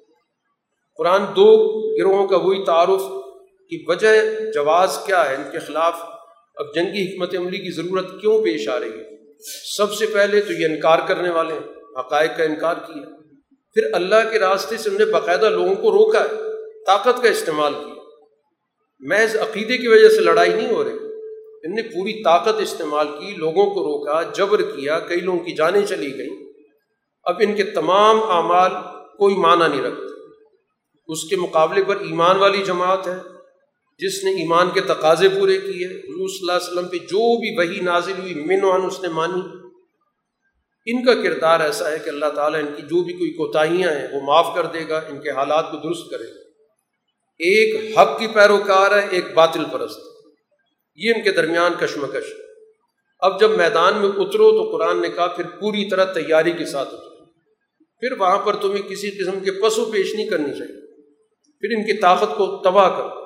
قرآن 0.98 1.22
دو 1.36 1.68
گروہوں 1.98 2.28
کا 2.28 2.38
وہی 2.38 2.64
تعارف 2.66 3.02
کی 3.70 3.84
وجہ 3.88 4.08
جواز 4.54 4.98
کیا 5.06 5.30
ہے، 5.30 5.36
ان 5.36 5.44
کے 5.52 5.60
خلاف 5.60 5.96
اب 6.56 6.76
جنگی 6.76 7.14
حکمت 7.14 7.36
عملی 7.36 7.58
کی 7.58 7.72
ضرورت 7.72 8.22
کیوں 8.22 8.44
پیش 8.44 8.68
آ 8.68 8.80
رہی 8.80 8.90
ہے۔ 8.90 9.21
سب 9.78 9.94
سے 9.94 10.06
پہلے 10.06 10.42
تو 10.42 10.54
یہ 10.54 10.66
انکار 10.66 11.00
کرنے 11.08 11.30
والے 11.30 11.54
ہیں، 11.54 12.00
حقائق 12.00 12.38
کا 12.38 12.44
انکار 12.44 12.76
کیا۔ 12.76 13.10
پھر 13.74 13.94
اللہ 13.94 14.30
کے 14.32 14.40
راستے 14.40 14.78
سے 14.78 14.90
انہوں 14.90 15.06
نے 15.06 15.12
باقاعدہ 15.12 15.50
لوگوں 15.50 15.76
کو 15.76 15.92
روکا 15.92 16.20
ہے، 16.20 16.28
طاقت 16.86 17.24
کا 17.24 17.30
استعمال 17.30 17.74
کیا۔ 17.74 18.04
محض 19.00 19.36
عقیدے 19.36 19.78
کی 19.78 19.88
وجہ 19.88 20.10
سے 20.10 20.22
لڑائی 20.22 20.54
نہیں 20.54 20.74
ہو 20.74 20.84
رہی۔ 20.84 20.92
ان 21.64 21.76
نے 21.76 21.82
پوری 21.82 22.24
طاقت 22.24 22.62
استعمال 22.62 23.08
کی، 23.08 23.36
لوگوں 23.36 23.66
کو 23.66 23.80
روکا، 23.84 24.22
جبر 24.22 24.62
کیا، 24.62 25.00
کئی 25.00 25.20
لوگوں 25.20 25.40
کی 25.40 25.52
جانیں 25.52 25.86
چلی 25.86 26.18
گئیں۔ 26.18 26.54
اب 27.24 27.36
ان 27.40 27.56
کے 27.56 27.64
تمام 27.64 28.24
اعمال 28.24 28.72
کوئی 29.18 29.36
معنی 29.36 29.68
نہیں 29.68 29.82
رکھتے۔ 29.82 30.12
اس 31.08 31.24
کے 31.24 31.36
مقابلے 31.36 31.84
پر 31.84 31.96
ایمان 31.96 32.38
والی 32.38 32.64
جماعت 32.64 33.08
ہے۔ 33.08 33.16
جس 33.98 34.24
نے 34.24 34.32
ایمان 34.32 34.70
کے 34.74 34.82
تقاضے 34.82 35.30
پورے 35.30 35.58
کیے، 35.58 35.88
حضور 35.88 36.28
صلی 36.28 36.38
اللہ 36.42 36.52
علیہ 36.52 36.72
وسلم 36.72 36.88
پہ 36.88 36.98
جو 36.98 37.40
بھی 37.40 37.58
وہی 37.58 37.80
نازل 37.80 38.14
ہوئی 38.20 38.34
من 38.34 38.64
وان 38.64 38.82
اس 38.86 39.02
نے 39.02 39.08
مانی۔ 39.08 39.62
ان 40.86 41.06
کا 41.06 41.14
کردار 41.14 41.60
ایسا 41.60 41.92
ہے 41.92 42.00
کہ 42.04 42.10
اللہ 42.10 42.26
تعالیٰ 42.36 42.60
ان 42.60 42.68
کی 42.76 42.82
جو 42.82 43.04
بھی 43.04 43.14
کوئی 43.14 43.32
کوتاہیاں 43.32 43.92
ہیں، 43.92 44.08
وہ 44.14 44.22
معاف 44.22 44.56
کر 44.56 44.66
دے 44.66 44.90
گا، 44.90 44.98
ان 44.98 45.22
کے 45.22 45.30
حالات 45.30 45.72
کو 45.72 45.78
درست 45.78 46.12
کرے۔ 46.12 46.24
گا 46.24 46.42
ایک 47.40 47.98
حق 47.98 48.20
کی 48.20 48.28
پیروکار 48.28 48.92
ہے، 48.92 49.08
ایک 49.10 49.34
باطل 49.34 49.64
پرست۔ 49.72 50.00
یہ 50.96 51.12
ان 51.16 51.24
کے 51.24 51.32
درمیان 51.32 51.74
کشمکش۔ 51.80 52.34
اب 53.20 53.40
جب 53.40 53.52
میدان 53.52 53.94
میں 53.98 54.10
اترو 54.10 54.52
تو 54.52 54.72
قرآن 54.72 55.02
نے 55.02 55.10
کہا، 55.10 55.28
پھر 55.28 55.44
پوری 55.60 55.90
طرح 55.90 56.06
تیاری 56.06 56.52
کے 56.52 56.66
ساتھ 56.66 56.90
اترو۔ 56.94 57.26
پھر 58.00 58.12
وہاں 58.20 58.40
پر 58.40 58.56
تمہیں 58.56 58.82
کسی 58.82 59.12
قسم 59.12 59.40
کے 59.40 59.52
پسو 59.52 59.86
پیش 59.86 60.14
نہیں 60.14 60.28
کرنی 60.28 60.60
چاہیے۔ 60.60 61.04
پھر 61.60 61.78
ان 61.78 61.84
کی 61.86 61.98
طاقت 61.98 62.38
کو 62.38 62.62
تباہ 62.64 62.98
کرو۔ 62.98 63.21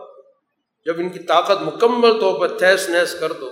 جب 0.86 0.94
ان 0.98 1.10
کی 1.10 1.20
طاقت 1.20 1.62
مکمل 1.62 2.20
طور 2.20 2.40
پر 2.40 2.58
تیس 2.58 2.90
نیس 2.90 3.16
کر 3.20 3.32
دو 3.32 3.50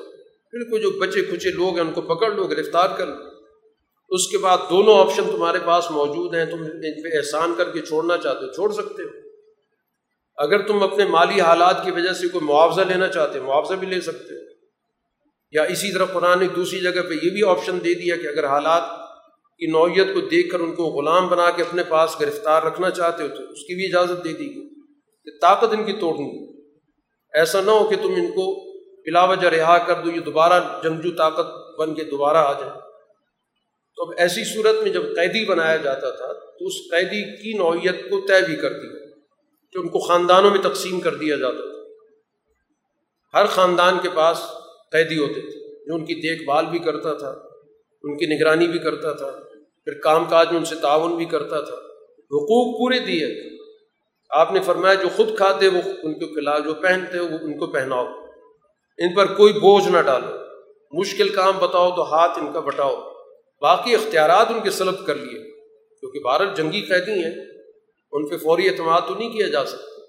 پھر 0.52 0.70
کوئی 0.70 0.82
جو 0.82 0.92
بچے 0.92 1.22
کھچے 1.22 1.50
لوگ 1.50 1.74
ہیں، 1.74 1.82
ان 1.82 1.94
کو 1.94 2.02
پکڑ 2.02 2.32
لو، 2.32 2.44
گرفتار 2.44 2.88
کر 2.98 3.08
لو۔ 3.08 3.14
اس 4.10 4.28
کے 4.28 4.38
بعد 4.38 4.58
دونوں 4.70 4.98
آپشن 4.98 5.24
تمہارے 5.32 5.58
پاس 5.66 5.92
موجود 5.92 6.36
ہیں، 6.36 6.46
تم 6.46 6.58
ان 6.58 7.04
پہ 7.04 7.18
احسان 7.18 7.54
کر 7.58 7.72
کے 7.72 7.82
چھوڑنا 7.82 8.18
چاہتے 8.18 8.46
ہو، 8.46 8.52
چھوڑ 8.52 8.72
سکتے 8.72 9.04
ہو۔ 9.04 9.10
اگر 10.38 10.68
تم 10.68 10.84
اپنے 10.84 11.06
مالی 11.06 11.42
حالات 11.42 11.86
کی 11.86 11.92
وجہ 11.92 12.14
سے 12.14 12.28
کوئی 12.28 12.46
معاوضہ 12.46 12.82
لینا 12.82 13.08
چاہتے 13.08 13.40
ہو، 13.40 13.46
معاوضہ 13.46 13.74
بھی 13.74 13.88
لے 13.88 14.02
سکتے 14.02 14.36
ہو۔ 14.36 14.44
یا 15.52 15.64
اسی 15.64 15.94
طرح 15.94 16.06
قرآن 16.06 16.40
نے 16.40 16.48
دوسری 16.48 16.80
جگہ 16.80 17.02
پہ 17.02 17.14
یہ 17.14 17.30
بھی 17.30 17.44
آپشن 17.44 17.80
دے 17.84 17.94
دیا 17.94 18.16
کہ 18.16 18.28
اگر 18.28 18.46
حالات 18.46 18.84
کی 19.60 19.66
نوعیت 19.66 20.08
کو 20.14 20.22
دیکھ 20.22 20.52
کر 20.52 20.60
ان 20.60 20.76
کو 20.76 20.84
غلام 20.84 21.28
بنا 21.28 21.50
کے 21.50 21.62
اپنے 21.62 21.84
پاس 21.84 22.22
گرفتار 22.22 22.64
رکھنا 22.64 22.90
چاہتے 22.90 23.24
ہو 23.24 23.28
تو 23.28 23.44
اس 23.44 23.60
کی 23.64 23.76
بھی 23.76 23.86
اجازت 23.86 24.24
دے 24.24 24.34
دی 24.34 24.56
گئی 24.56 24.70
کہ 25.24 25.40
طاقت 25.42 25.74
ان 25.74 25.84
کی 25.84 25.94
توڑنی۔ 25.94 26.53
ایسا 27.34 27.62
نہ 27.62 27.72
ہو 27.72 27.90
کہ 27.90 27.96
تم 27.96 28.08
ان 28.08 28.28
کو 28.28 28.74
بلا 29.06 29.24
وجہ 29.24 29.48
رہا 29.48 29.78
کر 29.78 29.94
دو، 30.02 30.12
یہ 30.12 30.20
دوبارہ 30.20 30.82
جنگجو 30.84 31.12
طاقت 31.12 31.80
بن 31.80 31.94
کے 31.94 32.04
دوبارہ 32.04 32.38
آ 32.38 32.60
جائے۔ 32.60 32.72
تو 33.96 34.04
اب 34.04 34.14
ایسی 34.18 34.44
صورت 34.44 34.84
میں 34.84 34.92
جب 34.92 35.04
قیدی 35.16 35.46
بنایا 35.46 35.78
جاتا 35.78 36.10
تھا، 36.10 36.34
تو 36.34 36.66
اس 36.66 36.74
قیدی 36.92 37.36
کی 37.38 37.58
نوعیت 37.58 38.10
کو 38.10 38.28
طے 38.28 38.46
بھی 38.46 38.56
کر 38.56 38.74
دیا 38.74 39.06
کہ 39.72 39.78
ان 39.78 39.88
کو 39.88 40.00
خاندانوں 40.00 40.52
میں 40.52 40.60
تقسیم 40.60 41.00
کر 41.00 41.16
دیا 41.16 41.36
جاتا 41.36 41.62
تھا۔ 41.62 41.84
ہر 43.40 43.46
خاندان 43.46 44.00
کے 44.02 44.10
پاس 44.16 44.38
قیدی 44.92 45.18
ہوتے 45.18 45.42
تھے، 45.42 45.86
جو 45.86 45.96
ان 45.96 46.06
کی 46.06 46.14
دیکھ 46.14 46.44
بھال 46.44 46.66
بھی 46.66 46.80
کرتا 46.80 47.14
تھا، 47.14 47.30
ان 48.04 48.18
کی 48.18 48.26
نگرانی 48.26 48.68
بھی 48.68 48.80
کرتا 48.80 49.14
تھا، 49.14 49.32
پھر 49.86 49.94
کام 49.94 50.26
کاج 50.26 50.48
میں 50.50 50.58
ان 50.58 50.66
سے 50.66 50.76
تعاون 50.76 51.16
بھی 51.16 51.26
کرتا 51.26 51.62
تھا۔ 51.62 51.76
حقوق 52.14 52.80
پورے 52.80 53.00
دیے۔ 53.00 53.53
آپ 54.34 54.52
نے 54.52 54.60
فرمایا 54.62 54.94
جو 54.94 55.10
خود 55.16 55.38
کھاتے 55.38 55.68
وہ 55.68 55.82
ان 56.04 56.14
کو 56.14 56.34
کھلاؤ 56.34 56.60
جو 56.60 56.74
پہنتے 56.74 57.20
وہ 57.20 57.38
ان 57.42 57.58
کو 57.58 57.68
پہناؤ۔ 57.68 58.06
ان 58.98 59.14
پر 59.16 59.34
کوئی 59.34 59.54
بوجھ 59.54 59.88
نہ 59.88 60.02
ڈالو۔ 60.02 60.28
مشکل 60.92 61.30
کام 61.30 61.58
بتاؤ 61.60 61.96
تو 61.96 62.14
ہاتھ 62.14 62.40
ان 62.40 62.54
کا 62.54 62.60
بٹاؤ۔ 62.60 62.96
باقی 63.62 63.96
اختیارات 63.96 64.48
ان 64.50 64.60
کے 64.60 64.72
سلب 64.72 65.06
کر 65.06 65.16
لیے۔ 65.16 65.40
کیونکہ 66.00 66.20
بھارت 66.20 66.58
جنگی 66.58 66.82
قیدی 66.82 67.12
ہیں 67.12 67.46
ان 68.12 68.28
پہ 68.28 68.38
فوری 68.38 68.70
اعتماد 68.70 69.02
تو 69.08 69.16
نہیں 69.16 69.30
کیا 69.30 69.48
جا 69.48 69.66
سکتا۔ 69.66 70.02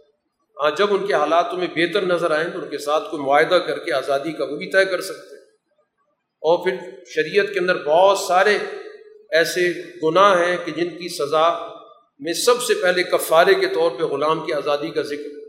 ہاں 0.63 0.71
جب 0.77 0.87
ان 0.91 1.07
کے 1.07 1.15
حالات 1.15 1.51
تمہیں 1.51 1.69
بہتر 1.75 2.03
نظر 2.03 2.31
آئیں 2.31 2.51
تو 2.53 2.59
ان 2.59 2.69
کے 2.69 2.79
ساتھ 2.79 3.11
کوئی 3.11 3.23
معاہدہ 3.23 3.55
کر 3.55 3.79
کے 3.79 3.93
آزادی 3.93 4.33
کا 4.33 4.45
وہ 4.45 4.57
بھی 4.57 4.71
طے 4.71 4.85
کر 4.85 5.01
سکتے۔ 5.01 5.37
اور 6.43 6.65
پھر 6.65 6.75
شریعت 7.07 7.47
کے 7.55 7.61
اندر 7.61 7.85
بہت 7.85 8.19
سارے 8.19 8.59
ایسے 9.31 9.73
گناہ 10.03 10.39
ہیں 10.39 10.57
کہ 10.65 10.73
جن 10.73 10.89
کی 10.89 11.09
سزا 11.09 11.74
میں 12.19 12.33
سب 12.33 12.63
سے 12.63 12.75
پہلے 12.75 13.03
کفارے 13.03 13.55
کے 13.55 13.67
طور 13.67 13.91
پہ 13.91 14.03
غلام 14.03 14.47
کی 14.47 14.53
آزادی 14.53 14.91
کا 14.91 15.03
ذکر۔ 15.03 15.45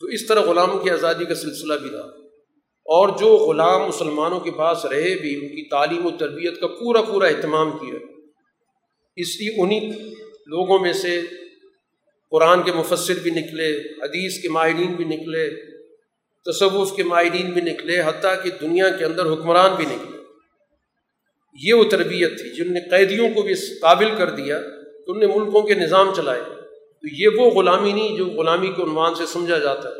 تو 0.00 0.06
اس 0.06 0.26
طرح 0.26 0.40
غلاموں 0.40 0.78
کی 0.78 0.90
آزادی 0.90 1.24
کا 1.24 1.34
سلسلہ 1.34 1.74
بھی 1.74 1.90
رہا۔ 1.90 2.20
اور 2.84 3.18
جو 3.18 3.26
غلام 3.26 3.82
مسلمانوں 3.82 4.40
کے 4.40 4.50
پاس 4.50 4.84
رہے 4.84 5.14
بھی، 5.14 5.34
ان 5.34 5.48
کی 5.48 5.68
تعلیم 5.68 6.06
و 6.06 6.10
تربیت 6.10 6.60
کا 6.60 6.66
پورا 6.66 7.02
پورا 7.02 7.26
اہتمام 7.26 7.70
کیا۔ 7.70 7.94
اس 9.16 9.40
لیے 9.40 9.62
انہیں 9.62 9.92
لوگوں 10.46 10.78
میں 10.78 10.92
سے 10.92 11.22
قرآن 12.30 12.62
کے 12.62 12.72
مفسر 12.72 13.14
بھی 13.22 13.30
نکلے، 13.30 13.76
حدیث 13.76 14.42
کے 14.42 14.48
ماہرین 14.48 14.92
بھی 14.92 15.04
نکلے، 15.04 15.50
تصوف 16.44 16.96
کے 16.96 17.02
ماہرین 17.02 17.50
بھی 17.50 17.60
نکلے، 17.60 18.00
حتیٰ 18.00 18.42
کہ 18.42 18.50
دنیا 18.60 18.90
کے 18.90 19.04
اندر 19.04 19.32
حکمران 19.32 19.74
بھی 19.76 19.84
نکلے۔ 19.84 20.18
یہ 21.62 21.74
وہ 21.74 21.84
تربیت 21.84 22.38
تھی 22.38 22.54
جن 22.54 22.74
نے 22.74 22.80
قیدیوں 22.90 23.28
کو 23.34 23.42
بھی 23.42 23.52
اس 23.52 23.80
قابل 23.80 24.08
کر 24.18 24.30
دیا۔ 24.30 24.60
تو 25.06 25.12
ان 25.12 25.20
نے 25.20 25.26
ملکوں 25.26 25.62
کے 25.62 25.74
نظام 25.74 26.14
چلائے، 26.14 26.42
تو 27.02 27.08
یہ 27.12 27.28
وہ 27.36 27.50
غلامی 27.50 27.92
نہیں 27.92 28.16
جو 28.16 28.26
غلامی 28.26 28.68
کے 28.68 28.82
عنوان 28.82 29.14
سے 29.14 29.26
سمجھا 29.26 29.58
جاتا 29.58 29.88
ہے۔ 29.88 29.94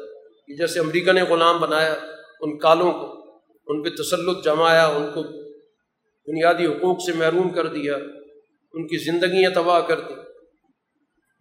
کہ 0.47 0.56
جیسے 0.56 0.81
امریکہ 0.81 1.12
نے 1.12 1.22
غلام 1.22 1.60
بنایا 1.60 1.97
ان 2.40 2.59
کالوں 2.59 2.93
کو، 2.93 3.24
ان 3.66 3.82
پہ 3.82 3.89
تسلط 4.02 4.44
جمایا، 4.44 4.86
ان 4.86 5.06
کو 5.14 5.22
بنیادی 6.27 6.66
حقوق 6.66 6.98
سے 7.06 7.12
محروم 7.12 7.51
کر 7.51 7.66
دیا، 7.66 7.97
ان 8.72 8.86
کی 8.86 8.97
زندگیاں 8.97 9.51
تباہ 9.51 9.81
کر 9.81 10.01
دی، 10.01 10.14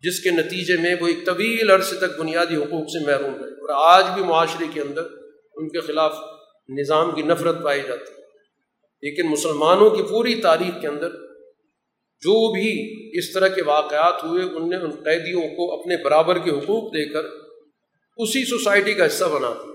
جس 0.03 0.19
کے 0.19 0.29
نتیجے 0.29 0.77
میں 0.77 0.95
وہ 1.01 1.07
ایک 1.07 1.25
طویل 1.25 1.71
عرصے 1.71 1.95
تک 1.95 2.19
بنیادی 2.19 2.55
حقوق 2.55 2.89
سے 2.89 3.05
محروم 3.05 3.35
رہے۔ 3.35 3.51
اور 3.51 3.69
آج 3.93 4.05
بھی 4.13 4.23
معاشرے 4.23 4.65
کے 4.73 4.81
اندر 4.81 5.03
ان 5.55 5.69
کے 5.69 5.79
خلاف 5.79 6.15
نظام 6.69 7.11
کی 7.15 7.21
نفرت 7.21 7.63
پائی 7.63 7.81
جاتی 7.87 8.11
ہے۔ 8.13 8.19
لیکن 9.01 9.29
مسلمانوں 9.29 9.89
کی 9.89 10.03
پوری 10.03 10.35
تاریخ 10.35 10.81
کے 10.81 10.87
اندر 10.87 11.09
جو 12.21 12.53
بھی 12.53 12.99
اس 13.17 13.33
طرح 13.33 13.47
کے 13.47 13.63
واقعات 13.63 14.23
ہوئے، 14.23 14.43
ان 14.43 14.69
نے 14.69 14.75
ان 14.75 14.91
قیدیوں 14.91 15.41
کو 15.41 15.79
اپنے 15.79 15.97
برابر 15.97 16.37
کے 16.37 16.51
حقوق 16.51 16.93
دے 16.93 17.09
کر 17.09 17.21
اسی 18.17 18.45
سوسائٹی 18.45 18.93
کا 18.93 19.05
حصہ 19.05 19.25
بنا 19.25 19.49
دیا۔ 19.49 19.73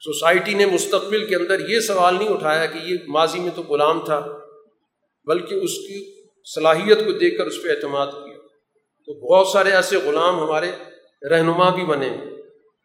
سوسائٹی 0.00 0.54
نے 0.54 0.66
مستقبل 0.66 1.26
کے 1.26 1.36
اندر 1.36 1.68
یہ 1.68 1.80
سوال 1.80 2.14
نہیں 2.14 2.28
اٹھایا 2.28 2.66
کہ 2.66 2.78
یہ 2.78 2.96
ماضی 3.06 3.38
میں 3.38 3.50
تو 3.54 3.62
غلام 3.62 4.04
تھا، 4.04 4.26
بلکہ 5.24 5.54
اس 5.54 5.78
کی 5.78 6.22
صلاحیت 6.54 7.04
کو 7.04 7.12
دیکھ 7.12 7.38
کر 7.38 7.46
اس 7.46 7.62
پہ 7.62 7.68
اعتماد 7.68 8.06
کیا۔ 8.06 8.34
تو 9.06 9.14
بہت 9.14 9.46
سارے 9.46 9.70
ایسے 9.70 9.96
غلام 9.96 10.40
ہمارے 10.40 10.70
رہنما 11.30 11.74
بھی 11.74 11.84
بنے 11.84 12.10
ہیں۔ 12.10 12.24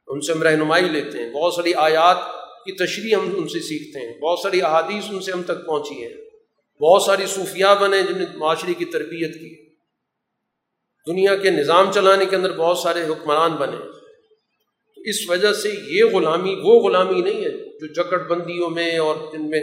ان 0.07 0.21
سے 0.21 0.31
ہم 0.31 0.43
رہنمائی 0.43 0.83
لیتے 0.83 1.17
ہیں۔ 1.17 1.33
بہت 1.33 1.53
ساری 1.53 1.73
آیات 1.73 2.17
کی 2.65 2.71
تشریح 2.71 3.15
ہم 3.15 3.33
ان 3.37 3.47
سے 3.47 3.59
سیکھتے 3.59 3.99
ہیں۔ 3.99 4.19
بہت 4.19 4.39
ساری 4.39 4.61
احادیث 4.61 5.03
ان 5.09 5.21
سے 5.21 5.31
ہم 5.31 5.43
تک 5.43 5.65
پہنچی 5.65 6.03
ہیں۔ 6.03 6.28
بہت 6.81 7.01
ساری 7.01 7.25
صوفیہ 7.25 7.65
بنے 7.81 8.01
جن 8.01 8.17
نے 8.17 8.25
معاشرے 8.37 8.73
کی 8.73 8.85
تربیت 8.85 9.33
کی۔ 9.33 9.69
دنیا 11.07 11.35
کے 11.35 11.49
نظام 11.49 11.91
چلانے 11.91 12.25
کے 12.25 12.35
اندر 12.35 12.57
بہت 12.57 12.77
سارے 12.77 13.03
حکمران 13.03 13.51
بنے۔ 13.51 13.77
اس 15.09 15.29
وجہ 15.29 15.53
سے 15.53 15.69
یہ 15.87 16.03
غلامی، 16.03 16.55
وہ 16.63 16.79
غلامی 16.79 17.21
نہیں 17.21 17.45
ہے 17.45 17.51
جو 17.51 17.93
جکڑ 17.93 18.17
بندیوں 18.17 18.69
میں 18.69 18.97
اور 18.97 19.15
جن 19.33 19.49
میں 19.49 19.59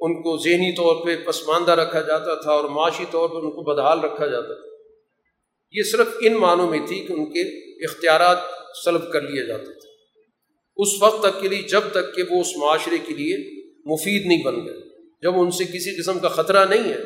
ان 0.00 0.22
کو 0.22 0.36
ذہنی 0.44 0.76
طور 0.76 1.06
پہ 1.06 1.16
پسماندہ 1.16 1.72
رکھا 1.72 2.00
جاتا 2.00 2.34
تھا 2.34 2.52
اور 2.52 2.64
معاشی 2.64 3.04
طور 3.10 3.28
پر 3.28 3.34
ان 3.34 3.50
کو 3.50 3.62
بدحال 3.62 4.00
رکھا 4.00 4.26
جاتا 4.26 4.54
تھا۔ 4.54 4.68
یہ 5.72 5.82
صرف 5.82 6.06
ان 6.20 6.34
معنوں 6.34 6.70
میں 6.70 6.86
تھی 6.86 7.00
کہ 7.00 7.12
ان 7.12 7.24
کے 7.24 7.40
اختیارات 7.84 8.38
سلب 8.84 9.12
کر 9.12 9.22
لیے 9.22 9.46
جاتے 9.46 9.72
تھے۔ 9.72 9.88
اس 10.76 10.88
وقت 11.02 11.22
تک 11.22 11.40
کے 11.40 11.48
لیے، 11.48 11.62
جب 11.62 11.80
تک 11.92 12.14
کہ 12.14 12.22
وہ 12.30 12.40
اس 12.40 12.56
معاشرے 12.56 12.98
کے 12.98 13.14
لیے 13.14 13.36
مفید 13.84 14.26
نہیں 14.26 14.42
بن 14.44 14.56
گئے۔ 14.56 14.89
جب 15.22 15.40
ان 15.40 15.50
سے 15.50 15.64
کسی 15.64 16.02
قسم 16.02 16.18
کا 16.18 16.28
خطرہ 16.28 16.64
نہیں 16.64 16.92
ہے، 16.92 16.98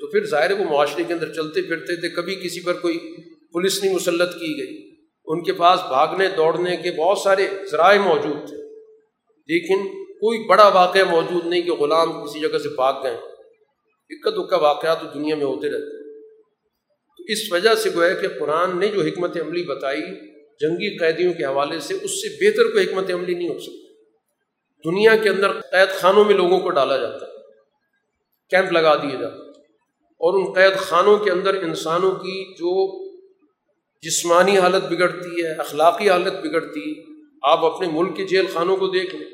تو 0.00 0.06
پھر 0.06 0.26
ظاہر 0.26 0.52
وہ 0.52 0.64
معاشرے 0.64 1.02
کے 1.06 1.12
اندر 1.12 1.32
چلتے 1.32 1.62
پھرتے 1.62 2.00
تھے، 2.00 2.08
کبھی 2.08 2.34
کسی 2.34 2.60
پر 2.60 2.72
کوئی 2.72 3.16
پولیس 3.52 3.84
نہیں 3.84 3.94
مسلط 3.94 4.34
کی 4.34 4.58
گئی۔ 4.58 4.90
ان 5.24 5.42
کے 5.42 5.52
پاس 5.52 5.80
بھاگنے، 5.88 6.28
دوڑنے 6.28 6.76
کے 6.76 6.90
بہت 6.90 7.18
سارے 7.18 7.48
ذرائع 7.70 8.00
موجود 8.00 8.48
تھے۔ 8.48 8.56
لیکن 9.46 10.04
کوئی 10.04 10.46
بڑا 10.48 10.68
واقعہ 10.68 11.04
موجود 11.04 11.46
نہیں 11.46 11.62
کہ 11.62 11.72
غلام 11.72 12.24
کسی 12.24 12.40
جگہ 12.40 12.58
سے 12.58 12.68
بھاگ 12.68 13.02
گئے۔ 13.02 13.16
اکا 14.10 14.30
دکا 14.30 14.56
واقعات 14.56 15.00
تو 15.00 15.06
دنیا 15.14 15.34
میں 15.36 15.46
ہوتے 15.46 15.66
رہتے۔ 15.66 15.96
ہیں 15.96 16.20
تو 17.18 17.24
اس 17.28 17.52
وجہ 17.52 17.74
سے 17.74 17.90
گویا 17.94 18.14
کہ 18.14 18.28
قرآن 18.28 18.78
نے 18.78 18.88
جو 18.88 19.00
حکمت 19.00 19.36
عملی 19.40 19.62
بتائی 19.62 20.02
جنگی 20.60 20.98
قیدیوں 20.98 21.32
کے 21.32 21.44
حوالے 21.44 21.80
سے، 21.80 21.94
اس 22.02 22.22
سے 22.22 22.28
بہتر 22.28 22.72
کوئی 22.72 22.86
حکمت 22.86 23.10
عملی 23.12 23.34
نہیں 23.34 23.48
ہو 23.48 23.58
سکتی۔ 23.58 23.86
دنیا 24.84 25.16
کے 25.16 25.28
اندر 25.28 25.52
قید 25.52 25.88
خانوں 25.88 26.24
میں 26.24 26.34
لوگوں 26.34 26.60
کو 26.60 26.70
ڈالا 26.70 26.96
جاتا۔ 26.96 27.26
ہے 27.26 27.29
کیمپ 28.50 28.72
لگا 28.72 28.96
دیے 28.96 29.16
جاتے 29.20 29.50
اور 30.00 30.38
ان 30.38 30.52
قید 30.52 30.76
خانوں 30.76 31.18
کے 31.18 31.30
اندر 31.30 31.54
انسانوں 31.54 32.10
کی 32.10 32.54
جو 32.54 33.04
جسمانی 34.02 34.58
حالت 34.58 34.82
بگڑتی 34.82 35.44
ہے، 35.44 35.52
اخلاقی 35.52 36.10
حالت 36.10 36.32
بگڑتی، 36.32 36.94
آپ 37.42 37.64
اپنے 37.64 37.88
ملک 37.92 38.16
کے 38.16 38.24
جیل 38.24 38.46
خانوں 38.52 38.76
کو 38.76 38.88
دیکھ 38.88 39.14
لیں۔ 39.16 39.26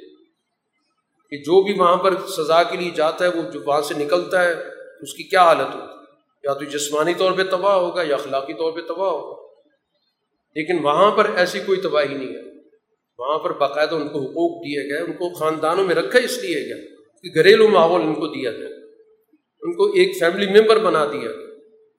کہ 1.30 1.36
جو 1.36 1.62
بھی 1.62 1.72
وہاں 1.72 1.96
پر 1.96 2.14
سزا 2.26 2.62
کے 2.62 2.76
لیے 2.76 2.90
جاتا 2.90 3.24
ہے، 3.24 3.30
وہ 3.30 3.50
جو 3.50 3.60
وہاں 3.66 3.80
سے 3.80 3.94
نکلتا 3.98 4.44
ہے، 4.44 4.52
اس 5.02 5.14
کی 5.14 5.22
کیا 5.22 5.42
حالت 5.42 5.74
ہوتی 5.74 5.78
ہے؟ 5.78 6.04
یا 6.44 6.52
تو 6.52 6.64
جسمانی 6.64 7.14
طور 7.14 7.32
پہ 7.32 7.42
تباہ 7.42 7.74
ہوگا، 7.74 8.02
یا 8.02 8.14
اخلاقی 8.14 8.54
طور 8.54 8.72
پہ 8.72 8.80
تباہ 8.80 9.10
ہوگا۔ 9.10 9.42
لیکن 10.54 10.84
وہاں 10.84 11.10
پر 11.10 11.30
ایسی 11.36 11.60
کوئی 11.66 11.80
تباہی 11.80 12.14
نہیں 12.14 12.36
ہے۔ 12.36 12.68
وہاں 13.18 13.38
پر 13.38 13.52
باقاعدہ 13.52 13.94
ان 13.94 14.08
کو 14.08 14.18
حقوق 14.18 14.64
دیے 14.64 14.94
گئے، 14.94 15.02
ان 15.02 15.12
کو 15.12 15.34
خاندانوں 15.34 15.84
میں 15.84 15.94
رکھا 15.94 16.18
اس 16.18 16.38
لیے 16.38 16.68
گیا 16.68 16.76
کہ 17.22 17.38
گھریلو 17.38 17.68
ماحول 17.68 18.00
ان 18.00 18.14
کو 18.14 18.26
دیا 18.26 18.52
گیا 18.52 18.75
ان 19.66 19.72
کو 19.72 19.84
ایک 19.84 20.16
فیملی 20.18 20.46
ممبر 20.46 20.78
بنا 20.78 21.04
دیا 21.04 21.32
گیا۔ 21.32 21.46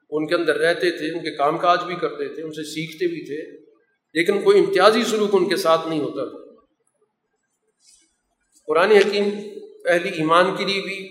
ان 0.10 0.28
کے 0.28 0.36
اندر 0.36 0.56
رہتے 0.56 0.92
تھے، 0.92 1.18
ان 1.18 1.24
کے 1.24 1.32
کام 1.36 1.58
کاج 1.58 1.84
بھی 1.84 1.96
کرتے 1.96 2.36
تھے، 2.36 2.44
ان 2.44 2.52
سے 2.52 2.64
سیکھتے 2.64 3.08
بھی 3.08 3.26
تھے، 3.26 3.66
لیکن 4.14 4.42
کوئی 4.42 4.60
امتیازی 4.60 5.04
سلوک 5.04 5.30
ان 5.34 5.50
کے 5.50 5.56
ساتھ 5.56 5.88
نہیں 5.88 6.00
ہوتا 6.00 6.26
تھا۔ 6.26 6.64
قرآن 8.68 8.92
حکیم 8.92 9.30
پہلی 9.84 10.10
ایمان 10.10 10.56
کے 10.56 10.66
لیے 10.66 10.82
بھی 10.82 11.10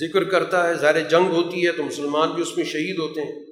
ذکر 0.00 0.24
کرتا 0.24 0.68
ہے 0.68 0.74
ظاہر 0.74 1.08
جنگ 1.08 1.30
ہوتی 1.30 1.66
ہے 1.66 1.72
تو 1.72 1.82
مسلمان 1.82 2.30
بھی 2.30 2.42
اس 2.42 2.56
میں 2.56 2.64
شہید 2.64 2.98
ہوتے 2.98 3.20
ہیں۔ 3.20 3.46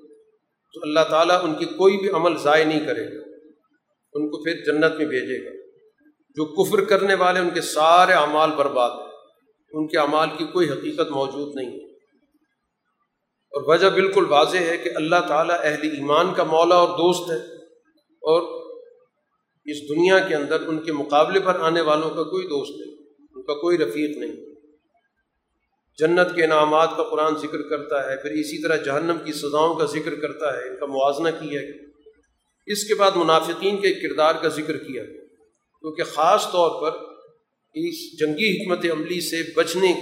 تو 0.74 0.80
اللہ 0.82 1.00
تعالیٰ 1.10 1.44
ان 1.44 1.54
کی 1.54 1.64
کوئی 1.64 1.96
بھی 1.96 2.08
عمل 2.08 2.36
ضائع 2.36 2.64
نہیں 2.64 2.86
کرے 2.86 3.04
گا۔ 3.04 3.22
ان 4.12 4.30
کو 4.30 4.42
پھر 4.42 4.64
جنت 4.64 4.98
میں 4.98 5.06
بھیجے 5.06 5.44
گا۔ 5.44 5.50
جو 6.28 6.44
کفر 6.44 6.84
کرنے 6.84 7.14
والے، 7.14 7.40
ان 7.40 7.50
کے 7.50 7.60
سارے 7.60 8.12
اعمال 8.12 8.50
برباد 8.50 8.90
ہیں۔ 8.90 9.13
ان 9.74 9.86
کے 9.86 9.98
اعمال 9.98 10.28
کی 10.38 10.44
کوئی 10.44 10.70
حقیقت 10.70 11.10
موجود 11.10 11.54
نہیں 11.54 11.70
ہے۔ 11.70 11.92
اور 13.52 13.62
وجہ 13.66 13.86
بالکل 13.86 14.24
واضح 14.24 14.58
ہے 14.58 14.76
کہ 14.76 14.90
اللہ 14.94 15.16
تعالیٰ 15.28 15.56
اہل 15.60 15.82
ایمان 15.82 16.34
کا 16.34 16.44
مولا 16.44 16.74
اور 16.74 16.88
دوست 16.88 17.30
ہے 17.30 17.36
اور 18.08 18.64
اس 19.64 19.88
دنیا 19.88 20.18
کے 20.18 20.34
اندر 20.34 20.66
ان 20.66 20.78
کے 20.78 20.92
مقابلے 20.92 21.40
پر 21.40 21.60
آنے 21.60 21.80
والوں 21.80 22.10
کا 22.10 22.22
کوئی 22.22 22.46
دوست 22.46 22.70
نہیں، 22.70 22.96
ان 23.36 23.42
کا 23.42 23.54
کوئی 23.54 23.78
رفیق 23.78 24.16
نہیں۔ 24.16 24.54
جنت 25.98 26.34
کے 26.34 26.44
انعامات 26.44 26.90
کا 26.96 27.04
قرآن 27.04 27.36
ذکر 27.36 27.62
کرتا 27.62 28.10
ہے، 28.10 28.16
پھر 28.16 28.30
اسی 28.30 28.62
طرح 28.62 28.76
جہنم 28.76 29.16
کی 29.24 29.32
سزاؤں 29.32 29.74
کا 29.74 29.84
ذکر 29.84 30.14
کرتا 30.14 30.56
ہے، 30.56 30.68
ان 30.68 30.76
کا 30.76 30.86
موازنہ 30.86 31.28
کیا 31.40 31.60
گیا 31.60 31.84
اس 32.66 32.88
کے 32.88 32.94
بعد 32.94 33.10
منافقین 33.16 33.76
کے 33.76 34.08
کردار 34.08 34.34
کا 34.42 34.48
ذکر 34.48 34.76
کیا 34.76 35.02
گیا 35.02 35.20
کیونکہ 35.80 36.02
خاص 36.02 36.44
طور 36.52 36.82
پر 36.82 37.13
اس 37.74 38.18
جنگی 38.18 38.50
حکمت 38.52 38.84
عملی 38.92 39.20
سے 39.20 39.42
بچنے 39.56 39.92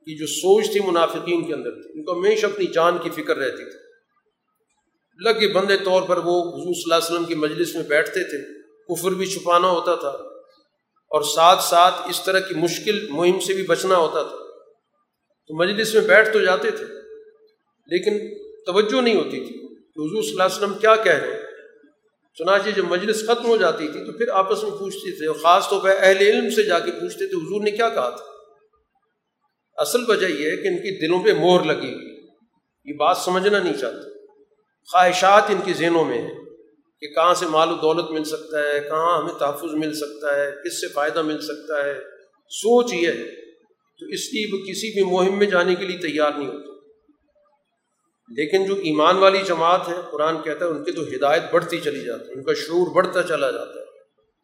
کی 0.00 0.16
جو 0.16 0.26
سوچ 0.26 0.72
تھی 0.72 0.80
منافقین 0.80 1.44
کے 1.44 1.54
اندر 1.54 1.70
تھی، 1.70 1.90
ان 1.94 2.04
کو 2.04 2.12
ہمیشہ 2.12 2.46
اپنی 2.46 2.66
جان 2.66 2.98
کی 2.98 3.10
فکر 3.10 3.36
رہتی 3.36 3.70
تھی۔ 3.70 3.90
لگے 5.18 5.52
بندے 5.52 5.76
طور 5.76 6.02
پر 6.02 6.16
وہ 6.16 6.42
حضور 6.42 6.74
صلی 6.74 6.82
اللہ 6.82 6.94
علیہ 6.94 7.14
وسلم 7.14 7.24
کی 7.24 7.34
مجلس 7.34 7.74
میں 7.74 7.82
بیٹھتے 7.82 8.24
تھے، 8.24 8.60
کفر 8.88 9.10
بھی 9.10 9.26
چھپانا 9.26 9.70
ہوتا 9.70 9.94
تھا 9.94 10.08
اور 11.08 11.22
ساتھ 11.22 11.62
ساتھ 11.62 11.94
اس 12.08 12.24
طرح 12.24 12.40
کی 12.40 12.54
مشکل 12.54 13.08
مہم 13.10 13.40
سے 13.40 13.54
بھی 13.54 13.62
بچنا 13.62 13.96
ہوتا 13.96 14.22
تھا۔ 14.22 14.36
تو 15.46 15.56
مجلس 15.58 15.94
میں 15.94 16.02
بیٹھ 16.02 16.32
تو 16.32 16.40
جاتے 16.40 16.70
تھے، 16.70 16.84
لیکن 17.86 18.34
توجہ 18.66 19.00
نہیں 19.00 19.16
ہوتی 19.16 19.30
تھی۔ 19.30 19.60
کہ 19.68 20.00
حضور 20.00 20.22
صلی 20.22 20.30
اللہ 20.30 20.42
علیہ 20.42 20.56
وسلم 20.56 20.78
کیا 20.78 20.96
کہہ 20.96 21.12
رہے 21.12 21.30
ہیں؟ 21.30 21.49
چنانچہ 22.34 22.70
جب 22.70 22.84
مجلس 22.84 23.26
ختم 23.26 23.46
ہو 23.46 23.56
جاتی 23.56 23.88
تھی 23.88 24.04
تو 24.04 24.12
پھر 24.12 24.28
آپس 24.28 24.62
میں 24.62 24.70
پوچھتے 24.70 25.18
تھے 25.18 25.26
اور 25.26 25.36
خاص 25.36 25.68
طور 25.70 25.82
پہ 25.82 25.88
اہل 25.98 26.16
علم 26.16 26.50
سے 26.50 26.62
جا 26.62 26.78
کے 26.78 26.90
پوچھتے 26.90 27.26
تھے، 27.26 27.36
حضور 27.36 27.64
نے 27.64 27.70
کیا 27.70 27.88
کہا 27.88 28.10
تھا؟ 28.10 28.24
اصل 29.76 29.98
وجہ 30.08 30.26
یہ 30.26 30.50
ہے 30.50 30.56
کہ 30.56 30.68
ان 30.68 30.76
کی 30.76 31.06
دلوں 31.06 31.22
پہ 31.22 31.32
مور 31.32 31.60
لگی 31.60 31.94
ہوئی 31.94 32.26
یہ 32.84 32.94
بات 32.94 33.16
سمجھنا 33.16 33.58
نہیں 33.58 33.74
چاہتے۔ 33.74 34.26
خواہشات 34.92 35.42
ان 35.48 35.60
کی 35.64 35.72
ذہنوں 35.72 36.04
میں 36.04 36.18
ہیں 36.18 36.34
کہ 37.00 37.06
کہاں 37.06 37.34
سے 37.34 37.46
مال 37.46 37.72
و 37.72 37.74
دولت 37.74 38.10
مل 38.10 38.24
سکتا 38.24 38.58
ہے، 38.62 38.80
کہاں 38.80 39.22
ہمیں 39.22 39.34
تحفظ 39.34 39.74
مل 39.74 39.92
سکتا 39.92 40.36
ہے، 40.36 40.50
کس 40.64 40.80
سے 40.80 40.88
فائدہ 40.88 41.22
مل 41.22 41.40
سکتا 41.40 41.84
ہے۔ 41.84 41.94
سوچ 42.48 42.92
یہ 42.92 43.08
ہے۔ 43.08 43.40
تو 44.00 44.06
اس 44.06 44.34
لیے 44.34 44.46
وہ 44.52 44.58
کسی 44.58 44.94
بھی 44.94 45.04
مہم 45.04 45.38
میں 45.38 45.46
جانے 45.46 45.74
کے 45.74 45.86
لیے 45.86 45.98
تیار 45.98 46.30
نہیں 46.38 46.48
ہوتے۔ 46.48 46.69
لیکن 48.30 48.64
جو 48.64 48.74
ایمان 48.74 49.16
والی 49.16 49.38
جماعت 49.46 49.88
ہے، 49.88 49.94
قرآن 50.10 50.42
کہتا 50.42 50.64
ہے 50.64 50.70
ان 50.70 50.84
کی 50.84 50.92
تو 50.92 51.02
ہدایت 51.02 51.42
بڑھتی 51.52 51.80
چلی 51.80 52.04
جاتی 52.04 52.28
ہے، 52.28 52.32
ان 52.32 52.42
کا 52.42 52.54
شعور 52.54 52.94
بڑھتا 52.94 53.22
چلا 53.22 53.50
جاتا 53.50 53.80
ہے۔ 53.80 53.84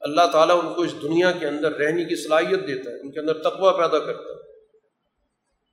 اللہ 0.01 0.21
تعالیٰ 0.33 0.65
ان 0.65 0.75
کو 0.75 0.83
اس 0.83 1.03
دنیا 1.03 1.33
کے 1.33 1.47
اندر 1.47 1.73
رہنے 1.73 2.05
کی 2.05 2.23
صلاحیت 2.23 2.67
دیتا 2.67 2.91
ہے، 2.91 3.01
ان 3.01 3.11
کے 3.11 3.21
اندر 3.21 3.33
تقوی 3.33 3.73
پیدا 3.77 3.99
کرتا 3.99 4.33
ہے۔ 4.33 4.37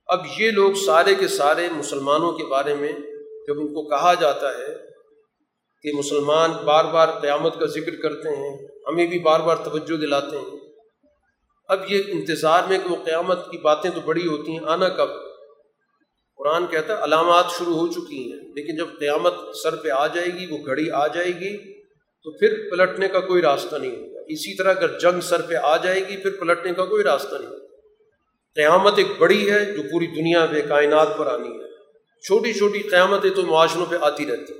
اب 0.06 0.20
یہ 0.38 0.50
لوگ 0.50 0.72
سارے 0.72 1.14
کے 1.14 1.28
سارے 1.28 1.68
مسلمانوں 1.72 2.32
کے 2.32 2.44
بارے 2.44 2.74
میں 2.74 2.92
جب 3.46 3.60
ان 3.60 3.66
کو 3.66 3.88
کہا 3.88 4.14
جاتا 4.14 4.48
ہے 4.48 4.76
کہ 5.82 5.92
مسلمان 5.92 6.50
بار 6.50 6.84
بار 6.84 7.08
قیامت 7.20 7.58
کا 7.60 7.66
ذکر 7.66 7.96
کرتے 8.02 8.28
ہیں، 8.28 8.68
ہمیں 8.88 9.06
بھی 9.06 9.18
بار 9.18 9.40
بار 9.40 9.56
توجہ 9.56 9.96
دلاتے 9.96 10.36
ہیں۔ 10.36 10.58
اب 11.68 11.80
یہ 11.88 12.02
انتظار 12.06 12.62
میں 12.68 12.78
کہ 12.78 12.88
وہ 12.88 12.96
قیامت 13.04 13.50
کی 13.50 13.58
باتیں 13.58 13.90
تو 13.90 14.00
بڑی 14.00 14.26
ہوتی 14.26 14.52
ہیں، 14.52 14.64
آنا 14.66 14.88
کب؟ 14.88 15.08
قرآن 16.36 16.66
کہتا 16.66 16.98
ہے 16.98 17.04
علامات 17.04 17.44
شروع 17.58 17.74
ہو 17.74 17.86
چکی 17.86 18.32
ہیں۔ 18.32 18.40
لیکن 18.54 18.76
جب 18.76 18.86
قیامت 18.98 19.34
سر 19.62 19.76
پہ 19.76 19.88
آ 19.88 20.06
جائے 20.06 20.26
گی، 20.26 20.46
وہ 20.50 20.58
گھڑی 20.66 20.90
آ 20.90 21.06
جائے 21.06 21.28
گی، 21.28 21.80
تو 22.22 22.30
پھر 22.30 22.68
پلٹنے 22.70 23.08
کا 23.08 23.20
کوئی 23.20 23.42
راستہ 23.42 23.76
نہیں 23.76 23.96
ہوگا۔ 23.96 24.20
اسی 24.28 24.56
طرح 24.56 24.70
اگر 24.70 24.98
جنگ 24.98 25.20
سر 25.20 25.42
پہ 25.42 25.54
آ 25.54 25.76
جائے 25.76 26.00
گی، 26.08 26.16
پھر 26.16 26.30
پلٹنے 26.30 26.72
کا 26.72 26.84
کوئی 26.84 27.04
راستہ 27.04 27.34
نہیں 27.34 27.50
ہوگا۔ 27.50 27.76
قیامت 28.54 28.92
ایک 28.96 29.06
بڑی 29.18 29.50
ہے 29.50 29.64
جو 29.64 29.82
پوری 29.82 30.06
دنیا 30.06 30.46
میں 30.52 30.62
کائنات 30.68 31.18
پر 31.18 31.26
آنی 31.26 31.48
ہے۔ 31.48 31.70
چھوٹی 32.20 32.52
چھوٹی 32.52 32.78
قیامتیں 32.78 33.30
تو 33.30 33.42
معاشروں 33.42 33.86
پہ 33.86 33.96
آتی 34.00 34.26
رہتی 34.26 34.52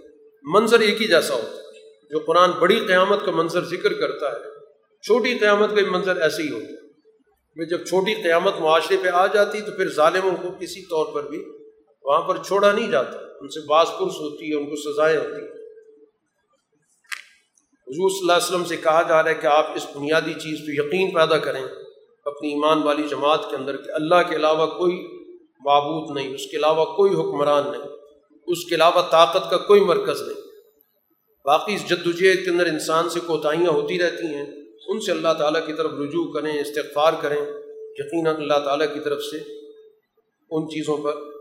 منظر 0.42 0.80
ایک 0.80 1.02
ہی 1.02 1.08
جیسا 1.08 1.34
ہوتا 1.34 1.56
ہے۔ 1.56 2.08
جو 2.10 2.18
قرآن 2.18 2.50
بڑی 2.50 2.80
قیامت 2.86 3.24
کا 3.24 3.30
منظر 3.30 3.64
ذکر 3.64 3.92
کرتا 3.92 4.32
ہے، 4.32 4.42
چھوٹی 5.02 5.38
قیامت 5.38 5.70
کا 5.70 5.90
منظر 5.90 6.16
ایسے 6.16 6.42
ہی 6.42 6.50
ہوتا 6.50 6.66
ہے۔ 6.66 6.84
جب 7.66 7.84
چھوٹی 7.84 8.22
قیامت 8.22 8.60
معاشرے 8.60 8.96
پہ 9.02 9.08
آ 9.08 9.26
جاتی 9.26 9.60
تو 9.60 9.72
پھر 9.72 9.88
ظالموں 9.88 10.36
کو 10.42 10.48
کسی 10.60 10.82
طور 10.82 11.14
پر 11.14 11.28
بھی 11.28 11.44
وہاں 12.04 12.20
پر 12.20 12.36
چھوڑا 12.42 12.72
نہیں 12.72 12.90
جاتا۔ 12.90 13.16
ان 13.40 13.48
سے 13.48 13.66
باس 13.66 13.88
پرس 13.88 14.20
ہوتی 14.20 14.50
ہے، 14.50 14.56
ان 14.56 14.66
کو 14.66 14.92
سزائیں 14.92 15.18
ہوتی 15.18 15.32
ہیں۔ 15.32 15.48
حضور 17.88 18.10
صلی 18.10 18.18
اللہ 18.20 18.32
علیہ 18.32 18.46
وسلم 18.46 18.64
سے 18.64 18.76
کہا 18.76 19.02
جا 19.02 19.22
رہا 19.22 19.30
ہے 19.30 19.34
کہ 19.34 19.46
آپ 19.46 19.66
اس 19.74 19.86
بنیادی 19.96 20.32
چیز 20.32 20.58
پہ 20.58 20.86
یقین 20.86 21.10
پیدا 21.14 21.38
کریں، 21.38 21.64
اپنی 22.24 22.48
ایمان 22.48 22.82
والی 22.82 23.02
جماعت 23.10 23.50
کے 23.50 23.56
اندر، 23.56 23.76
کہ 23.76 23.90
اللہ 23.90 24.14
کے 24.28 24.36
علاوہ 24.36 24.66
کوئی 24.66 25.06
معبود 25.64 26.16
نہیں، 26.16 26.34
اس 26.34 26.46
کے 26.46 26.56
علاوہ 26.56 26.84
کوئی 26.84 27.12
حکمران 27.14 27.62
نہیں، 27.72 27.82
اس 28.46 28.64
کے 28.64 28.74
علاوہ 28.74 29.02
طاقت 29.10 29.50
کا 29.50 29.56
کوئی 29.56 29.80
مرکز 29.80 30.22
نہیں۔ 30.22 30.40
باقی 31.44 31.74
اس 31.74 31.86
جد 31.86 32.06
وجہد 32.06 32.44
کے 32.44 32.50
اندر 32.50 32.66
انسان 32.66 33.08
سے 33.08 33.20
کوتاہیاں 33.26 33.70
ہوتی 33.70 33.98
رہتی 33.98 34.26
ہیں۔ 34.26 34.46
ان 34.86 35.00
سے 35.00 35.12
اللہ 35.12 35.32
تعالیٰ 35.38 35.66
کی 35.66 35.72
طرف 35.72 35.90
رجوع 35.92 36.32
کریں، 36.32 36.60
استغفار 36.60 37.12
کریں۔ 37.20 37.40
یقیناً 37.98 38.36
اللہ 38.36 38.58
تعالیٰ 38.64 38.94
کی 38.94 39.00
طرف 39.00 39.22
سے 39.22 39.36
ان 40.50 40.68
چیزوں 40.68 40.96
پر 40.96 41.33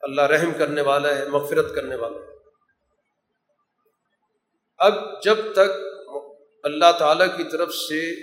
اللہ 0.00 0.22
رحم 0.22 0.52
کرنے 0.58 0.80
والا 0.80 1.16
ہے، 1.16 1.28
مغفرت 1.28 1.74
کرنے 1.74 1.96
والا 1.96 2.18
ہے۔ 2.18 2.38
اب 4.78 5.22
جب 5.22 5.36
تک 5.52 5.70
اللہ 6.62 6.92
تعالیٰ 6.98 7.36
کی 7.36 7.44
طرف 7.44 7.74
سے 7.74 8.14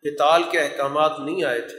قتال 0.00 0.42
کے 0.50 0.58
احکامات 0.58 1.12
نہیں 1.20 1.44
آئے 1.44 1.60
تھے، 1.60 1.78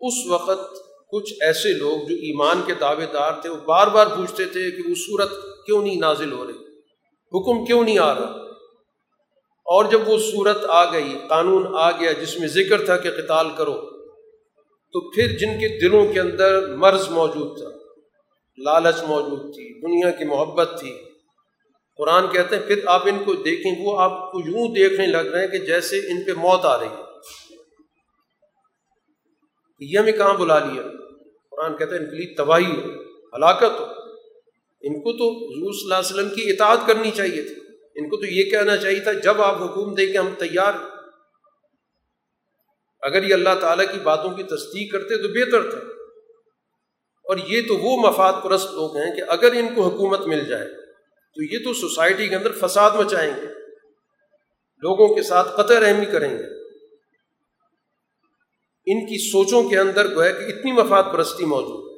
اس 0.00 0.26
وقت 0.30 0.76
کچھ 1.10 1.34
ایسے 1.40 1.68
لوگ 1.68 2.08
جو 2.08 2.14
ایمان 2.14 2.62
کے 2.66 2.74
دعوے 2.74 3.06
دار 3.06 3.32
تھے، 3.42 3.48
وہ 3.48 3.56
بار 3.56 3.86
بار 3.86 4.06
پوچھتے 4.06 4.44
تھے 4.44 4.70
کہ 4.70 4.82
وہ 4.90 4.94
صورت 4.94 5.30
کیوں 5.66 5.82
نہیں 5.82 6.00
نازل 6.00 6.32
ہو 6.32 6.46
رہی؟ 6.46 6.78
حکم 7.32 7.64
کیوں 7.64 7.84
نہیں 7.84 7.98
آ 7.98 8.14
رہا؟ 8.14 8.48
اور 9.64 9.84
جب 9.84 10.08
وہ 10.08 10.18
صورت 10.18 10.64
آ 10.68 10.92
گئی، 10.92 11.18
قانون 11.28 11.66
آ 11.74 11.90
گیا 11.90 12.12
جس 12.12 12.38
میں 12.38 12.48
ذکر 12.48 12.84
تھا 12.84 12.96
کہ 12.96 13.10
قتال 13.10 13.46
کرو، 13.56 13.74
تو 14.92 15.10
پھر 15.10 15.38
جن 15.38 15.60
کے 15.60 15.80
دلوں 15.80 16.12
کے 16.12 16.20
اندر 16.20 16.66
مرض 16.66 17.08
موجود 17.08 17.58
تھا۔ 17.58 17.77
لالچ 18.64 19.02
موجود 19.02 19.54
تھی، 19.54 19.80
دنیا 19.80 20.10
کی 20.10 20.24
محبت 20.24 20.76
تھی۔ 20.80 20.92
قرآن 21.96 22.28
کہتے 22.28 22.56
ہیں، 22.56 22.62
پھر 22.66 22.80
آپ 22.86 23.02
ان 23.04 23.24
کو 23.24 23.34
دیکھیں، 23.34 23.86
وہ 23.86 24.00
آپ 24.00 24.32
کو 24.32 24.38
یوں 24.38 24.74
دیکھنے 24.74 25.06
لگ 25.06 25.16
رہے 25.16 25.40
ہیں 25.40 25.48
کہ 25.48 25.58
جیسے 25.58 25.98
ان 25.98 26.24
پہ 26.24 26.32
موت 26.32 26.64
آ 26.64 26.78
رہی 26.78 26.86
ہے۔ 26.86 27.02
یہ 29.80 29.98
ہمیں 29.98 30.12
کہاں 30.12 30.34
بلا 30.34 30.58
لیا۔ 30.58 30.82
قرآن 31.50 31.76
کہتے 31.76 31.96
ہیں، 31.96 32.04
ان 32.04 32.10
کے 32.10 32.16
لیے 32.16 32.34
تباہی 32.34 32.76
ہو 32.76 33.02
ہلاکت 33.36 33.80
ہو 33.80 33.84
ان 34.80 35.00
کو 35.00 35.12
تو 35.12 35.30
حضور 35.34 35.72
صلی 35.72 35.82
اللہ 35.82 35.94
علیہ 35.94 36.14
وسلم 36.14 36.34
کی 36.34 36.50
اطاعت 36.50 36.78
کرنی 36.86 37.10
چاہیے 37.10 37.42
تھی۔ 37.42 37.54
ان 37.94 38.08
کو 38.08 38.16
تو 38.16 38.26
یہ 38.26 38.50
کہنا 38.50 38.76
چاہیے 38.76 39.00
تھا، 39.00 39.12
جب 39.12 39.42
آپ 39.42 39.62
حکومت 39.62 39.96
دیں 39.96 40.06
کہ 40.06 40.18
ہم 40.18 40.28
تیار 40.38 40.72
اگر 43.00 43.28
یہ 43.28 43.34
اللہ 43.34 43.54
تعالیٰ 43.60 43.84
کی 43.92 44.00
باتوں 44.02 44.30
کی 44.30 44.42
تصدیق 44.42 44.92
کرتے 44.92 45.22
تو 45.22 45.28
بہتر 45.28 45.70
تھا۔ 45.70 45.97
اور 47.28 47.36
یہ 47.46 47.60
تو 47.68 47.76
وہ 47.76 48.08
مفاد 48.08 48.32
پرست 48.44 48.70
لوگ 48.72 48.96
ہیں 48.96 49.16
کہ 49.16 49.22
اگر 49.28 49.52
ان 49.52 49.74
کو 49.74 49.82
حکومت 49.82 50.20
مل 50.20 50.44
جائے 50.44 50.66
تو 51.34 51.42
یہ 51.42 51.64
تو 51.64 51.74
سوسائٹی 51.74 52.28
کے 52.28 52.36
اندر 52.36 52.52
فساد 52.52 52.90
مچائیں 52.90 53.32
گے، 53.36 53.46
لوگوں 54.82 55.14
کے 55.14 55.22
ساتھ 55.22 55.48
قطع 55.56 55.80
رحمی 55.80 56.04
کریں 56.04 56.38
گے۔ 56.38 56.44
ان 58.86 59.06
کی 59.06 59.30
سوچوں 59.30 59.68
کے 59.68 59.78
اندر 59.78 60.14
گویا 60.14 60.30
کہ 60.30 60.44
اتنی 60.44 60.72
مفاد 60.72 61.02
پرستی 61.12 61.44
موجود 61.44 61.82
ہے۔ 61.84 61.88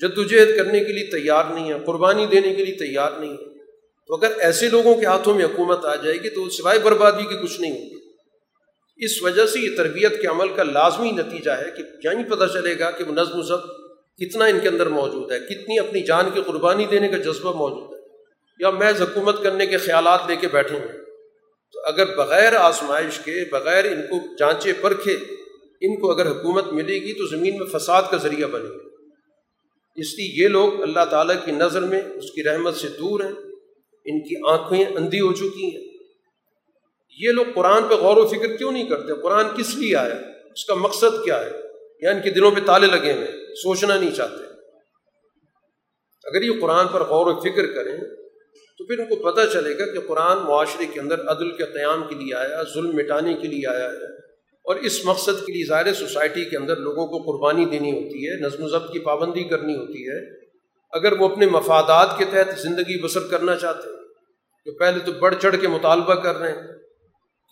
جدوجہد 0.00 0.56
کرنے 0.56 0.80
کے 0.80 0.92
لیے 0.92 1.10
تیار 1.10 1.44
نہیں 1.44 1.72
ہے 1.72 1.78
قربانی 1.86 2.26
دینے 2.26 2.54
کے 2.54 2.64
لیے 2.64 2.74
تیار 2.74 3.12
نہیں 3.12 3.32
ہے 3.32 3.58
تو 4.06 4.14
اگر 4.14 4.38
ایسے 4.38 4.68
لوگوں 4.68 4.94
کے 4.94 5.06
ہاتھوں 5.06 5.34
میں 5.34 5.44
حکومت 5.44 5.84
آ 5.84 5.94
جائے 5.94 6.16
گی 6.16 6.30
تو 6.30 6.50
سوائے 6.50 6.78
بربادی 6.78 7.22
کی 7.22 7.42
کچھ 7.42 7.60
نہیں 7.60 7.72
ہوگی۔ 7.72 7.98
اس 8.96 9.22
وجہ 9.22 9.46
سے 9.46 9.60
یہ 9.60 9.76
تربیت 9.76 10.20
کے 10.20 10.26
عمل 10.26 10.48
کا 10.48 10.62
لازمی 10.62 11.10
نتیجہ 11.10 11.50
ہے 11.50 11.70
کہ 11.76 12.08
یہیں 12.08 12.30
پتہ 12.30 12.44
چلے 12.52 12.78
گا 12.78 12.90
کہ 12.90 13.04
وہ 13.04 13.12
نظم 13.12 13.38
و 13.38 13.42
ضبط 13.42 13.87
کتنا 14.18 14.44
ان 14.44 14.60
کے 14.60 14.68
اندر 14.68 14.86
موجود 14.86 15.32
ہے، 15.32 15.38
کتنی 15.38 15.78
اپنی 15.78 16.00
جان 16.00 16.30
کی 16.34 16.40
قربانی 16.46 16.84
دینے 16.84 17.08
کا 17.08 17.16
جذبہ 17.16 17.52
موجود 17.52 17.94
ہے، 17.94 18.02
یا 18.60 18.70
محض 18.70 19.02
حکومت 19.02 19.42
کرنے 19.42 19.66
کے 19.66 19.76
خیالات 19.76 20.20
لے 20.28 20.36
کے 20.36 20.48
بیٹھے 20.48 20.76
ہیں 20.76 20.86
تو 21.72 21.80
اگر 21.84 22.16
بغیر 22.16 22.56
آزمائش 22.56 23.18
کے، 23.18 23.44
بغیر 23.50 23.84
ان 23.84 24.02
کو 24.02 24.36
جانچے 24.36 24.72
پرکھے، 24.80 25.12
ان 25.80 26.00
کو 26.00 26.10
اگر 26.10 26.26
حکومت 26.26 26.66
ملے 26.66 26.94
گی 26.94 27.12
تو 27.12 27.26
زمین 27.26 27.58
میں 27.58 27.66
فساد 27.66 28.02
کا 28.10 28.16
ذریعہ 28.16 28.48
بنے 28.48 28.68
گا۔ 28.68 28.88
اس 29.96 30.18
لیے 30.18 30.44
یہ 30.44 30.48
لوگ 30.48 30.82
اللہ 30.82 31.04
تعالیٰ 31.10 31.36
کی 31.44 31.52
نظر 31.52 31.80
میں 31.80 32.00
اس 32.14 32.30
کی 32.30 32.44
رحمت 32.44 32.74
سے 32.74 32.88
دور 32.88 33.20
ہیں، 33.20 33.32
ان 34.04 34.20
کی 34.20 34.34
آنکھیں 34.48 34.84
اندھی 34.96 35.20
ہو 35.20 35.32
چکی 35.32 35.76
ہیں۔ 35.76 35.88
یہ 37.18 37.30
لوگ 37.30 37.44
قرآن 37.54 37.82
پہ 37.88 37.94
غور 37.94 38.16
و 38.16 38.26
فکر 38.26 38.56
کیوں 38.56 38.72
نہیں 38.72 38.88
کرتے؟ 38.88 39.22
قرآن 39.22 39.44
کس 39.56 39.74
لیے 39.74 39.96
آیا؟ 39.96 40.14
اس 40.54 40.64
کا 40.64 40.74
مقصد 40.74 41.24
کیا 41.24 41.44
ہے؟ 41.44 41.50
یا 42.00 42.10
ان 42.10 42.22
کے 42.22 42.30
دلوں 42.30 42.50
پہ 42.50 42.60
تالے 42.66 42.86
لگے 42.86 43.12
ہوئے 43.12 43.37
سوچنا 43.62 43.98
نہیں 43.98 44.10
چاہتے۔ 44.10 44.44
اگر 46.24 46.42
یہ 46.42 46.60
قرآن 46.60 46.88
پر 46.88 47.00
غور 47.00 47.26
و 47.26 47.40
فکر 47.40 47.74
کریں، 47.74 47.96
تو 48.78 48.86
پھر 48.86 48.98
ان 48.98 49.08
کو 49.08 49.16
پتہ 49.16 49.40
چلے 49.52 49.78
گا 49.78 49.92
کہ 49.92 50.00
قرآن 50.00 50.38
معاشرے 50.38 50.86
کے 50.86 51.00
اندر 51.00 51.20
عدل 51.20 51.56
کے 51.56 51.64
قیام 51.64 52.08
کے 52.08 52.14
لیے 52.14 52.34
آیا، 52.34 52.62
ظلم 52.74 52.96
مٹانے 52.96 53.34
کے 53.34 53.48
لیے 53.48 53.66
آیا 53.66 53.88
ہے۔ 53.88 54.28
اور 54.58 54.76
اس 54.76 55.04
مقصد 55.04 55.46
کے 55.46 55.52
لیے 55.52 55.66
ظاہر 55.66 55.94
سوسائٹی 55.94 56.44
کے 56.44 56.56
اندر 56.56 56.76
لوگوں 56.76 57.06
کو 57.06 57.32
قربانی 57.32 57.64
دینی 57.64 57.92
ہوتی 57.92 58.28
ہے، 58.28 58.40
نظم 58.40 58.64
و 58.64 58.68
ضبط 58.68 58.92
کی 58.92 58.98
پابندی 58.98 59.44
کرنی 59.44 59.76
ہوتی 59.76 60.08
ہے۔ 60.08 60.46
اگر 60.92 61.12
وہ 61.12 61.28
اپنے 61.28 61.46
مفادات 61.46 62.18
کے 62.18 62.24
تحت 62.24 62.58
زندگی 62.58 63.02
بسر 63.02 63.26
کرنا 63.26 63.56
چاہتے 63.56 63.90
ہیں، 63.90 63.96
تو 64.64 64.72
پہلے 64.78 64.98
تو 64.98 65.12
بڑھ 65.12 65.34
چڑھ 65.40 65.56
کے 65.60 65.68
مطالبہ 65.68 66.14
کر 66.14 66.36
رہے 66.36 66.52
ہیں 66.52 66.66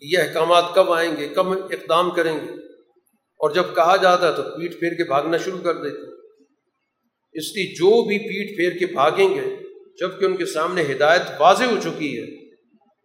کہ 0.00 0.06
یہ 0.06 0.18
احکامات 0.18 0.64
کب 0.74 0.92
آئیں 0.92 1.16
گے، 1.16 1.28
کب 1.28 1.52
اقدام 1.52 2.10
کریں 2.10 2.40
گے۔ 2.40 2.65
اور 3.36 3.50
جب 3.50 3.64
کہا 3.74 3.96
جاتا 3.96 4.30
تو 4.30 4.42
پیٹ 4.42 4.78
پھیر 4.78 4.92
کے 4.92 5.04
بھاگنا 5.04 5.36
شروع 5.36 5.58
کر 5.58 5.74
دیتے۔ 5.74 6.16
اس 7.32 7.56
لیے 7.56 7.66
جو 7.66 8.04
بھی 8.04 8.18
پیٹ 8.18 8.56
پھیر 8.56 8.78
کے 8.78 8.94
بھاگیں 8.94 9.28
گے، 9.28 9.56
جبکہ 10.00 10.24
ان 10.24 10.36
کے 10.36 10.46
سامنے 10.46 10.82
ہدایت 10.82 11.22
واضح 11.38 11.64
ہو 11.64 11.76
چکی 11.82 12.18
ہے، 12.18 12.54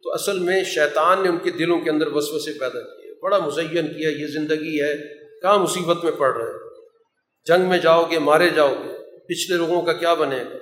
تو 0.04 0.14
اصل 0.14 0.40
میں 0.40 0.64
شیطان 0.64 1.24
نے 1.24 1.30
ان 1.30 1.38
کے 1.38 1.52
دلوں 1.52 1.82
کے 1.82 1.90
اندر 1.90 2.08
وسوسے 2.08 2.52
پیدا 2.54 2.80
کیے۔ 2.80 3.14
بڑا 3.22 3.38
مزین 3.38 3.88
کیا، 3.88 4.10
یہ 4.10 4.28
زندگی 4.28 4.82
ہے، 4.82 4.98
کہاں 5.42 5.58
مصیبت 5.58 6.04
میں 6.04 6.12
پڑ 6.12 6.36
رہے 6.36 6.72
جنگ 7.48 7.70
میں 7.70 7.78
جاؤ 7.78 8.06
گے، 8.12 8.20
مارے 8.20 8.50
جاؤ 8.50 8.74
گے، 8.74 9.18
پچھلے 9.28 9.58
لوگوں 9.58 9.82
کا 9.82 9.94
کیا 9.94 10.14
بنے 10.14 10.38
گا؟ 10.38 10.56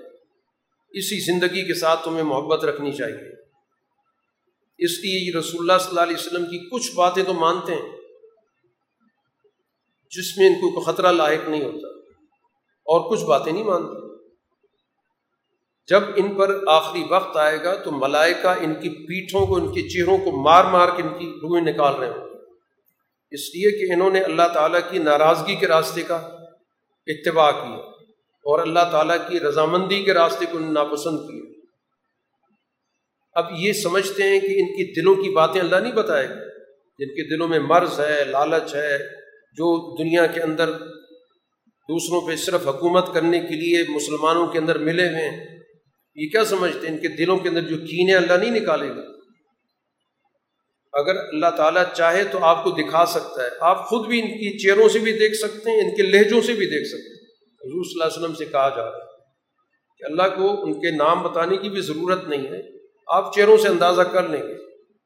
اسی 0.91 1.19
زندگی 1.19 1.67
کے 1.67 1.73
ساتھ 1.73 2.05
تمہیں 2.05 2.23
محبت 2.23 2.65
رکھنی 2.65 2.91
چاہیے۔ 2.91 3.39
اس 4.77 4.91
لیے 4.99 5.27
یہ 5.27 5.37
رسول 5.39 5.61
اللہ 5.61 5.81
صلی 5.81 5.89
اللہ 5.89 6.01
علیہ 6.01 6.15
وسلم 6.15 6.45
کی 6.45 6.69
کچھ 6.69 6.95
باتیں 6.95 7.23
تو 7.23 7.33
مانتے 7.33 7.73
ہیں۔ 7.73 7.98
جس 10.09 10.37
میں 10.37 10.47
ان 10.47 10.53
کو 10.53 10.81
خطرہ 10.81 11.11
لاحق 11.11 11.49
نہیں 11.49 11.63
ہوتا 11.63 11.87
اور 12.85 13.11
کچھ 13.11 13.23
باتیں 13.23 13.51
نہیں 13.51 13.63
مانتے۔ 13.63 14.09
جب 15.87 16.03
ان 16.15 16.35
پر 16.35 16.63
آخری 16.67 17.03
وقت 17.09 17.37
آئے 17.37 17.63
گا 17.63 17.75
تو 17.75 17.91
ملائکہ 17.91 18.47
ان 18.47 18.73
کی 18.73 18.89
پیٹھوں 18.89 19.45
کو، 19.45 19.55
ان 19.55 19.73
کے 19.73 19.89
چہروں 19.89 20.17
کو 20.17 20.31
مار 20.31 20.63
مار 20.63 20.87
کے 20.95 21.03
ان 21.03 21.19
کی 21.19 21.25
روئیں 21.25 21.73
نکال 21.73 21.95
رہے 21.95 22.09
ہوں 22.09 22.27
اس 23.31 23.55
لیے 23.55 23.71
کہ 23.71 23.93
انہوں 23.93 24.09
نے 24.09 24.19
اللہ 24.19 24.47
تعالیٰ 24.53 24.79
کی 24.89 24.97
ناراضگی 24.97 25.55
کے 25.55 25.67
راستے 25.67 26.01
کا 26.01 26.15
اتباع 27.07 27.51
کیا 27.51 27.75
اور 28.43 28.59
اللہ 28.59 28.79
تعالیٰ 28.91 29.17
کی 29.29 29.39
رضامندی 29.39 30.03
کے 30.03 30.13
راستے 30.13 30.45
کو 30.45 30.59
ناپسند 30.59 31.17
کیا۔ 31.17 31.59
اب 33.33 33.45
یہ 33.57 33.73
سمجھتے 33.73 34.23
ہیں 34.23 34.39
کہ 34.39 34.47
ان 34.47 34.65
کی 34.65 35.01
دلوں 35.01 35.15
کی 35.15 35.29
باتیں 35.29 35.61
اللہ 35.61 35.75
نہیں 35.75 35.93
بتائے 35.93 36.29
گا۔ 36.29 36.33
جن 36.99 37.07
کے 37.07 37.35
دلوں 37.35 37.47
میں 37.47 37.59
مرض 37.59 37.99
ہے، 37.99 38.23
لالچ 38.23 38.75
ہے 38.75 39.18
جو 39.51 39.95
دنیا 40.03 40.25
کے 40.25 40.41
اندر 40.41 40.71
دوسروں 41.89 42.27
پہ 42.27 42.35
صرف 42.35 42.67
حکومت 42.67 43.13
کرنے 43.13 43.39
کے 43.39 43.55
لیے 43.55 43.83
مسلمانوں 43.89 44.47
کے 44.47 44.59
اندر 44.59 44.77
ملے 44.77 45.09
ہوئے 45.09 45.29
ہیں، 45.29 45.59
یہ 46.15 46.29
کیا 46.29 46.45
سمجھتے 46.45 46.87
ہیں؟ 46.87 46.93
ان 46.95 47.01
کے 47.01 47.07
دلوں 47.07 47.37
کے 47.37 47.49
اندر 47.49 47.61
جو 47.61 47.77
کینے 47.77 48.15
اللہ 48.15 48.33
نہیں 48.33 48.59
نکالے 48.59 48.89
گا۔ 48.89 49.01
اگر 50.93 51.17
اللہ 51.17 51.51
تعالیٰ 51.57 51.83
چاہے 51.93 52.23
تو 52.23 52.39
آپ 52.41 52.63
کو 52.63 52.69
دکھا 52.69 53.05
سکتا 53.05 53.43
ہے۔ 53.43 53.49
آپ 53.59 53.87
خود 53.87 54.07
بھی 54.07 54.21
ان 54.21 54.27
کی 54.27 54.57
چہروں 54.57 54.89
سے 54.89 54.99
بھی 54.99 55.11
دیکھ 55.11 55.35
سکتے 55.35 55.71
ہیں، 55.71 55.77
ان 55.77 55.95
کے 55.95 56.01
لہجوں 56.03 56.41
سے 56.41 56.53
بھی 56.53 56.65
دیکھ 56.65 56.87
سکتے 56.87 57.13
ہیں۔ 57.13 57.19
حضور 57.63 57.83
صلی 57.83 58.01
اللہ 58.01 58.03
علیہ 58.03 58.23
وسلم 58.23 58.35
سے 58.35 58.45
کہا 58.45 58.69
جا 58.69 58.85
رہا 58.85 58.97
ہے 58.97 59.05
کہ 59.97 60.03
اللہ 60.03 60.35
کو 60.35 60.63
ان 60.63 60.73
کے 60.73 60.91
نام 60.91 61.23
بتانے 61.23 61.57
کی 61.57 61.69
بھی 61.69 61.81
ضرورت 61.81 62.27
نہیں 62.27 62.47
ہے۔ 62.47 62.61
آپ 63.07 63.35
چہروں 63.35 63.57
سے 63.57 63.67
اندازہ 63.67 64.01
کر 64.01 64.27
لیں 64.27 64.41
گے 64.41 64.55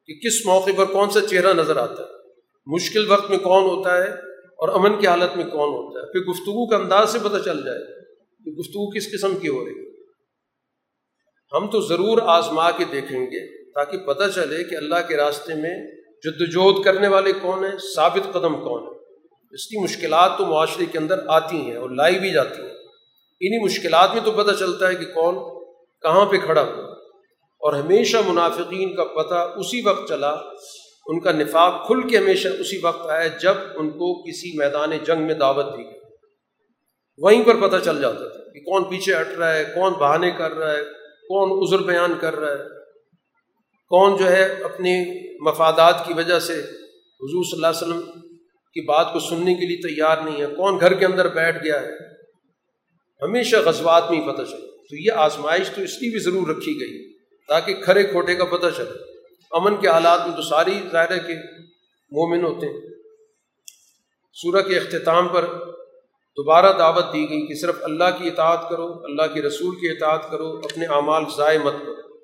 کہ 0.05 0.27
کس 0.27 0.45
موقع 0.45 0.69
پر 0.77 0.85
کون 0.85 1.09
سا 1.09 1.19
چہرہ 1.21 1.53
نظر 1.53 1.77
آتا 1.77 2.03
ہے۔ 2.03 2.07
مشکل 2.65 3.11
وقت 3.11 3.29
میں 3.29 3.37
کون 3.37 3.63
ہوتا 3.63 3.97
ہے؟ 3.97 4.32
اور 4.57 4.69
امن 4.69 4.99
کی 4.99 5.07
حالت 5.07 5.37
میں 5.37 5.45
کون 5.45 5.69
ہوتا 5.69 5.99
ہے؟ 5.99 6.11
پھر 6.11 6.19
گفتگو 6.19 6.69
کا 6.69 6.75
انداز 6.75 7.09
سے 7.09 7.19
پتہ 7.19 7.37
چل 7.45 7.65
جائے 7.65 7.79
کہ 8.45 8.51
گفتگو 8.51 8.91
کس 8.91 9.11
قسم 9.11 9.35
کی 9.35 9.47
ہو 9.47 9.65
رہی 9.65 9.71
ہے۔ 9.71 9.83
ہم 11.53 11.67
تو 11.67 11.81
ضرور 11.81 12.17
آزما 12.21 12.71
کے 12.71 12.83
دیکھیں 12.91 13.25
گے 13.25 13.71
تاکہ 13.71 13.97
پتہ 13.97 14.23
چلے 14.35 14.63
کہ 14.63 14.75
اللہ 14.75 14.95
کے 15.07 15.17
راستے 15.17 15.53
میں 15.53 15.91
جدوجہد 16.23 16.83
کرنے 16.83 17.07
والے 17.07 17.33
کون 17.33 17.65
ہیں، 17.65 17.77
ثابت 17.95 18.33
قدم 18.33 18.61
کون 18.61 18.83
ہیں۔ 18.83 18.99
اس 19.51 19.67
کی 19.67 19.83
مشکلات 19.83 20.31
تو 20.37 20.45
معاشرے 20.45 20.85
کے 20.85 20.97
اندر 20.97 21.19
آتی 21.27 21.57
ہیں 21.57 21.75
اور 21.75 21.89
لائی 21.89 22.19
بھی 22.19 22.31
جاتی 22.31 22.61
ہیں۔ 22.61 22.73
انہیں 23.41 23.63
مشکلات 23.63 24.09
میں 24.13 24.21
تو 24.25 24.31
پتہ 24.31 24.51
چلتا 24.51 24.87
ہے 24.87 24.95
کہ 24.95 25.05
کون 25.05 25.63
کہاں 26.01 26.25
پہ 26.25 26.37
کھڑا 26.37 26.61
ہوا 26.61 26.93
اور 27.59 27.73
ہمیشہ 27.73 28.17
منافقین 28.27 28.95
کا 28.95 29.03
پتہ 29.03 29.53
اسی 29.55 29.81
وقت 29.85 30.09
چلا 30.09 30.35
ان 31.05 31.19
کا 31.19 31.31
نفاق 31.31 31.87
کھل 31.87 32.09
کے 32.09 32.17
ہمیشہ 32.17 32.47
اسی 32.47 32.79
وقت 32.83 33.09
آیا 33.09 33.27
جب 33.27 33.53
ان 33.75 33.89
کو 33.89 34.23
کسی 34.23 34.57
میدان 34.57 34.89
جنگ 35.07 35.21
میں 35.21 35.35
دعوت 35.35 35.65
دی 35.65 35.83
گئی۔ 35.83 35.99
وہیں 37.17 37.43
پر 37.43 37.67
پتہ 37.67 37.75
چل 37.85 38.01
جاتا 38.01 38.27
تھا 38.27 38.51
کہ 38.51 38.59
کون 38.59 38.83
پیچھے 38.83 39.15
ہٹ 39.21 39.27
رہا 39.37 39.55
ہے، 39.55 39.63
کون 39.63 39.93
بہانے 39.93 40.31
کر 40.31 40.51
رہا 40.51 40.71
ہے، 40.71 40.83
کون 41.27 41.67
عذر 41.67 41.85
بیان 41.85 42.13
کر 42.19 42.35
رہا 42.35 42.51
ہے۔ 42.51 42.67
کون 43.89 44.17
جو 44.17 44.31
ہے 44.31 44.43
اپنی 44.43 45.19
مفادات 45.49 46.07
کی 46.07 46.13
وجہ 46.13 46.39
سے 46.39 46.53
حضور 47.21 47.43
صلی 47.43 47.65
اللہ 47.65 47.67
علیہ 47.67 47.87
وسلم 47.87 48.27
کی 48.73 48.81
بات 48.81 49.13
کو 49.13 49.19
سننے 49.19 49.55
کے 49.55 49.65
لیے 49.65 49.95
تیار 49.95 50.17
نہیں 50.17 50.41
ہے۔ 50.41 50.45
کون 50.45 50.79
گھر 50.79 50.93
کے 50.93 51.05
اندر 51.05 51.27
بیٹھ 51.27 51.63
گیا 51.63 51.81
ہے۔ 51.81 51.91
ہمیشہ 53.21 53.55
غزوات 53.55 54.11
میں 54.11 54.19
ہی 54.19 54.31
پتہ 54.33 54.41
چلے 54.41 54.67
تو 54.67 54.95
یہ 54.95 55.11
آزمائش 55.11 55.69
تو 55.69 55.81
اس 55.81 56.01
لیے 56.01 56.11
بھی 56.11 56.19
ضرور 56.19 56.47
رکھی 56.47 56.79
گئی 56.79 57.13
تاکہ 57.47 57.73
کھڑے 57.73 58.03
کھوٹے 58.03 58.35
کا 58.35 58.45
پتہ 58.45 58.67
چلے۔ 58.77 59.12
امن 59.53 59.77
کے 59.77 59.87
حالات 59.87 60.27
میں 60.27 60.35
تو 60.35 60.41
ساری 60.41 60.79
ظاہر 60.91 61.17
کے 61.17 61.33
مومن 62.11 62.43
ہوتے 62.43 62.65
ہیں۔ 62.65 62.81
سورہ 64.33 64.61
کے 64.61 64.77
اختتام 64.77 65.27
پر 65.27 65.45
دوبارہ 66.37 66.73
دعوت 66.77 67.13
دی 67.13 67.29
گئی 67.29 67.47
کہ 67.47 67.55
صرف 67.55 67.75
اللہ 67.81 68.03
کی 68.17 68.27
اطاعت 68.27 68.69
کرو، 68.69 68.93
اللہ 69.03 69.33
کے 69.33 69.41
رسول 69.41 69.75
کی 69.75 69.89
اطاعت 69.89 70.31
کرو، 70.31 70.57
اپنے 70.57 70.85
اعمال 70.85 71.23
ضائع 71.37 71.59
مت 71.59 71.73
کرو۔ 71.73 72.17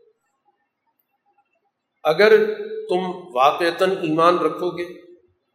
اگر 2.03 2.45
تم 2.89 2.97
واقعتاً 3.35 3.91
ایمان 3.91 4.38
رکھو 4.38 4.69
گے، 4.69 4.85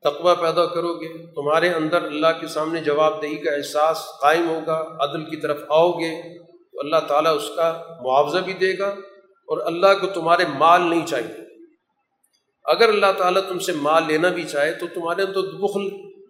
تقوی 0.01 0.33
پیدا 0.41 0.67
کرو 0.67 0.95
گے، 0.95 1.27
تمہارے 1.27 1.73
اندر 1.73 2.03
اللہ 2.03 2.27
کے 2.41 2.47
سامنے 2.47 2.81
جواب 2.81 3.23
دہی 3.23 3.37
کا 3.37 3.51
احساس 3.51 4.07
قائم 4.21 4.49
ہوگا، 4.49 4.97
عدل 5.01 5.25
کی 5.25 5.37
طرف 5.37 5.61
آؤ 5.69 5.91
گے، 5.91 6.39
تو 6.73 6.81
اللہ 6.81 7.07
تعالیٰ 7.09 7.37
اس 7.37 7.51
کا 7.57 7.83
معاوضہ 8.01 8.39
بھی 8.39 8.53
دے 8.53 8.79
گا 8.79 8.89
اور 9.47 9.67
اللہ 9.67 10.01
کو 10.01 10.07
تمہارے 10.07 10.45
مال 10.59 10.83
نہیں 10.83 11.07
چاہیے۔ 11.07 11.44
اگر 12.65 12.89
اللہ 12.89 13.07
تعالیٰ 13.19 13.43
تم 13.49 13.59
سے 13.59 13.73
مال 13.73 14.03
لینا 14.07 14.29
بھی 14.29 14.45
چاہے 14.45 14.73
تو 14.73 14.87
تمہارے 14.95 15.23
اندر 15.23 15.41
بخل، 15.41 15.89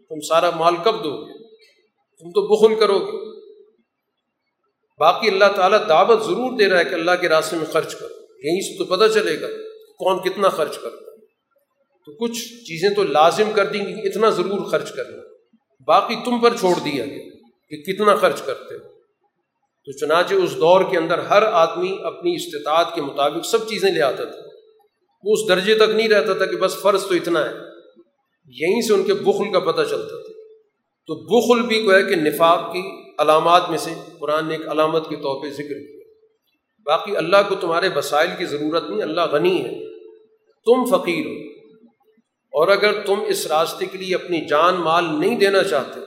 تم 0.09 0.21
سارا 0.21 0.51
مال 0.51 0.75
کب 0.85 1.05
دو 1.05 1.27
گے؟ 1.27 1.33
تم 2.19 2.31
تو 2.31 2.47
بخل 2.47 2.81
کرو 2.81 2.99
گے۔ 2.99 3.35
باقی 4.99 5.29
اللہ 5.29 5.45
تعالیٰ 5.57 5.89
دعوت 5.89 6.23
ضرور 6.23 6.59
دے 6.59 6.69
رہا 6.69 6.79
ہے 6.79 6.85
کہ 6.85 6.95
اللہ 6.95 7.11
کے 7.21 7.29
راستے 7.29 7.57
میں 7.57 7.67
خرچ 7.67 7.95
کرو۔ 7.95 8.15
یہیں 8.21 8.61
سے 8.61 8.79
تو 8.79 8.85
پتہ 8.85 9.13
چلے 9.15 9.41
گا 9.41 9.47
کون 9.99 10.19
کتنا 10.19 10.49
خرچ 10.49 10.79
کرتا 10.79 10.97
ہے۔ 10.97 11.27
تو 12.07 12.13
کچھ 12.13 12.39
چیزیں 12.49 12.91
تو 12.91 13.03
لازم 13.03 13.51
کر 13.55 13.67
دیں 13.67 13.81
گی 13.81 14.09
اتنا 14.09 14.31
ضرور 14.31 14.65
خرچ 14.65 14.93
کرنا 14.93 15.23
باقی 15.87 16.15
تم 16.25 16.41
پر 16.41 16.57
چھوڑ 16.57 16.75
دیا 16.85 17.05
گیا 17.05 17.25
کہ 17.69 17.77
کتنا 17.77 18.17
خرچ 18.17 18.43
کرتے 18.43 18.75
ہو۔ 18.75 18.95
تو 19.85 19.93
چنانچہ 19.93 20.35
اس 20.35 20.57
دور 20.57 20.81
کے 20.91 20.99
اندر 20.99 21.19
ہر 21.19 21.43
آدمی 21.43 21.99
اپنی 22.03 22.35
استطاعت 22.35 22.95
کے 22.95 23.03
مطابق 23.03 23.47
سب 23.47 23.69
چیزیں 23.69 23.91
لے 23.91 24.03
آتا 24.03 24.25
تھا۔ 24.25 24.54
وہ 25.25 25.33
اس 25.33 25.49
درجے 25.49 25.75
تک 25.75 25.91
نہیں 25.95 26.09
رہتا 26.09 26.35
تھا 26.35 26.47
کہ 26.47 26.57
بس 26.57 26.77
فرض 26.77 27.07
تو 27.07 27.15
اتنا 27.15 27.45
ہے۔ 27.45 27.55
یہیں 28.47 28.81
سے 28.81 28.95
ان 28.95 29.03
کے 29.03 29.15
بخل 29.15 29.53
کا 29.53 29.61
پتہ 29.61 29.83
چلتا 29.83 30.23
تھا۔ 30.23 30.33
تو 31.07 31.15
بخل 31.15 31.67
بھی 31.67 31.83
کو 31.83 31.95
ہے 31.95 32.03
کہ 32.03 32.17
نفاق 32.17 32.73
کی 32.73 32.83
علامات 33.19 33.71
میں 33.71 33.79
سے 33.79 33.91
قرآن 34.19 34.49
نے 34.49 34.57
ایک 34.57 34.69
علامت 34.69 35.09
کے 35.09 35.17
طور 35.17 35.43
پہ 35.43 35.51
ذکر 35.51 35.63
کیا۔ 35.63 36.01
باقی 36.87 37.17
اللہ 37.17 37.37
کو 37.49 37.55
تمہارے 37.55 37.89
وسائل 37.97 38.29
کی 38.39 38.45
ضرورت 38.45 38.91
نہیں، 38.91 39.03
اللہ 39.03 39.21
غنی 39.33 39.65
ہے۔ 39.65 39.85
تم 40.65 40.85
فقیر 40.85 41.27
ہو۔ 41.27 41.55
اور 42.61 42.69
اگر 42.69 42.93
تم 43.07 43.15
اس 43.27 43.47
راستے 43.47 43.87
کے 43.87 43.99
لیے 43.99 44.15
اپنی 44.15 44.41
جان 44.41 44.75
مال 44.75 45.05
نہیں 45.19 45.39
دینا 45.39 45.65
چاہتے، 45.65 46.01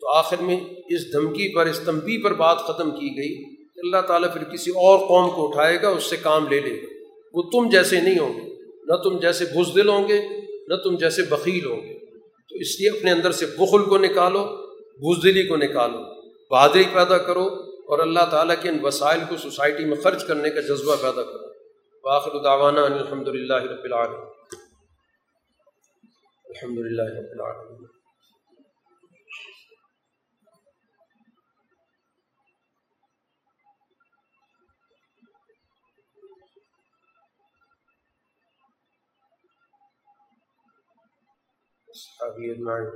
تو 0.00 0.08
آخر 0.08 0.36
میں 0.40 0.60
اس 0.88 1.12
دھمکی 1.12 1.54
پر، 1.54 1.66
اس 1.66 1.80
تمبی 1.80 2.22
پر 2.22 2.34
بات 2.34 2.58
ختم 2.58 2.90
کی 2.90 3.06
گئی 3.06 3.44
کہ 3.44 3.80
اللہ 3.84 4.06
تعالیٰ 4.06 4.32
پھر 4.32 4.44
کسی 4.44 4.70
اور 4.70 4.98
قوم 4.98 5.30
کو 5.30 5.48
اٹھائے 5.48 5.82
گا، 5.82 5.88
اس 5.88 6.04
سے 6.04 6.16
کام 6.16 6.46
لے 6.48 6.60
لے 6.60 6.82
گا۔ 6.82 6.95
وہ 7.36 7.42
تم 7.42 7.68
جیسے 7.70 8.00
نہیں 8.00 8.18
ہوں 8.18 8.34
گے، 8.34 8.54
نہ 8.84 8.96
تم 8.96 9.18
جیسے 9.18 9.44
بزدل 9.44 9.88
ہوں 9.88 10.08
گے، 10.08 10.22
نہ 10.68 10.74
تم 10.74 10.96
جیسے 10.96 11.22
بخیل 11.22 11.66
ہوں 11.66 11.80
گے۔ 11.80 11.98
تو 12.20 12.54
اس 12.54 12.80
لیے 12.80 12.98
اپنے 12.98 13.10
اندر 13.10 13.30
سے 13.30 13.46
بخل 13.46 13.84
کو 13.84 13.98
نکالو، 13.98 14.44
بزدلی 14.96 15.42
کو 15.42 15.56
نکالو۔ 15.56 15.98
بہادری 16.50 16.84
پیدا 16.94 17.18
کرو 17.18 17.44
اور 17.88 17.98
اللہ 17.98 18.20
تعالیٰ 18.30 18.54
کے 18.62 18.68
ان 18.68 18.78
وسائل 18.82 19.20
کو 19.28 19.36
سوسائٹی 19.36 19.84
میں 19.84 19.96
خرچ 19.96 20.24
کرنے 20.24 20.50
کا 20.50 20.60
جذبہ 20.60 20.96
پیدا 21.02 21.22
کرو۔ 21.22 21.52
باخر 22.02 22.42
دعوانا 22.42 22.82
الحمد 22.82 23.28
للہ 23.28 23.54
رب 23.54 23.84
العالمین۔ 23.84 24.20
الحمد 26.44 26.78
للہ 26.78 27.02
رب 27.02 27.30
العالمین۔ 27.32 27.95
أصحابي 42.16 42.52
أجمعين 42.52 42.92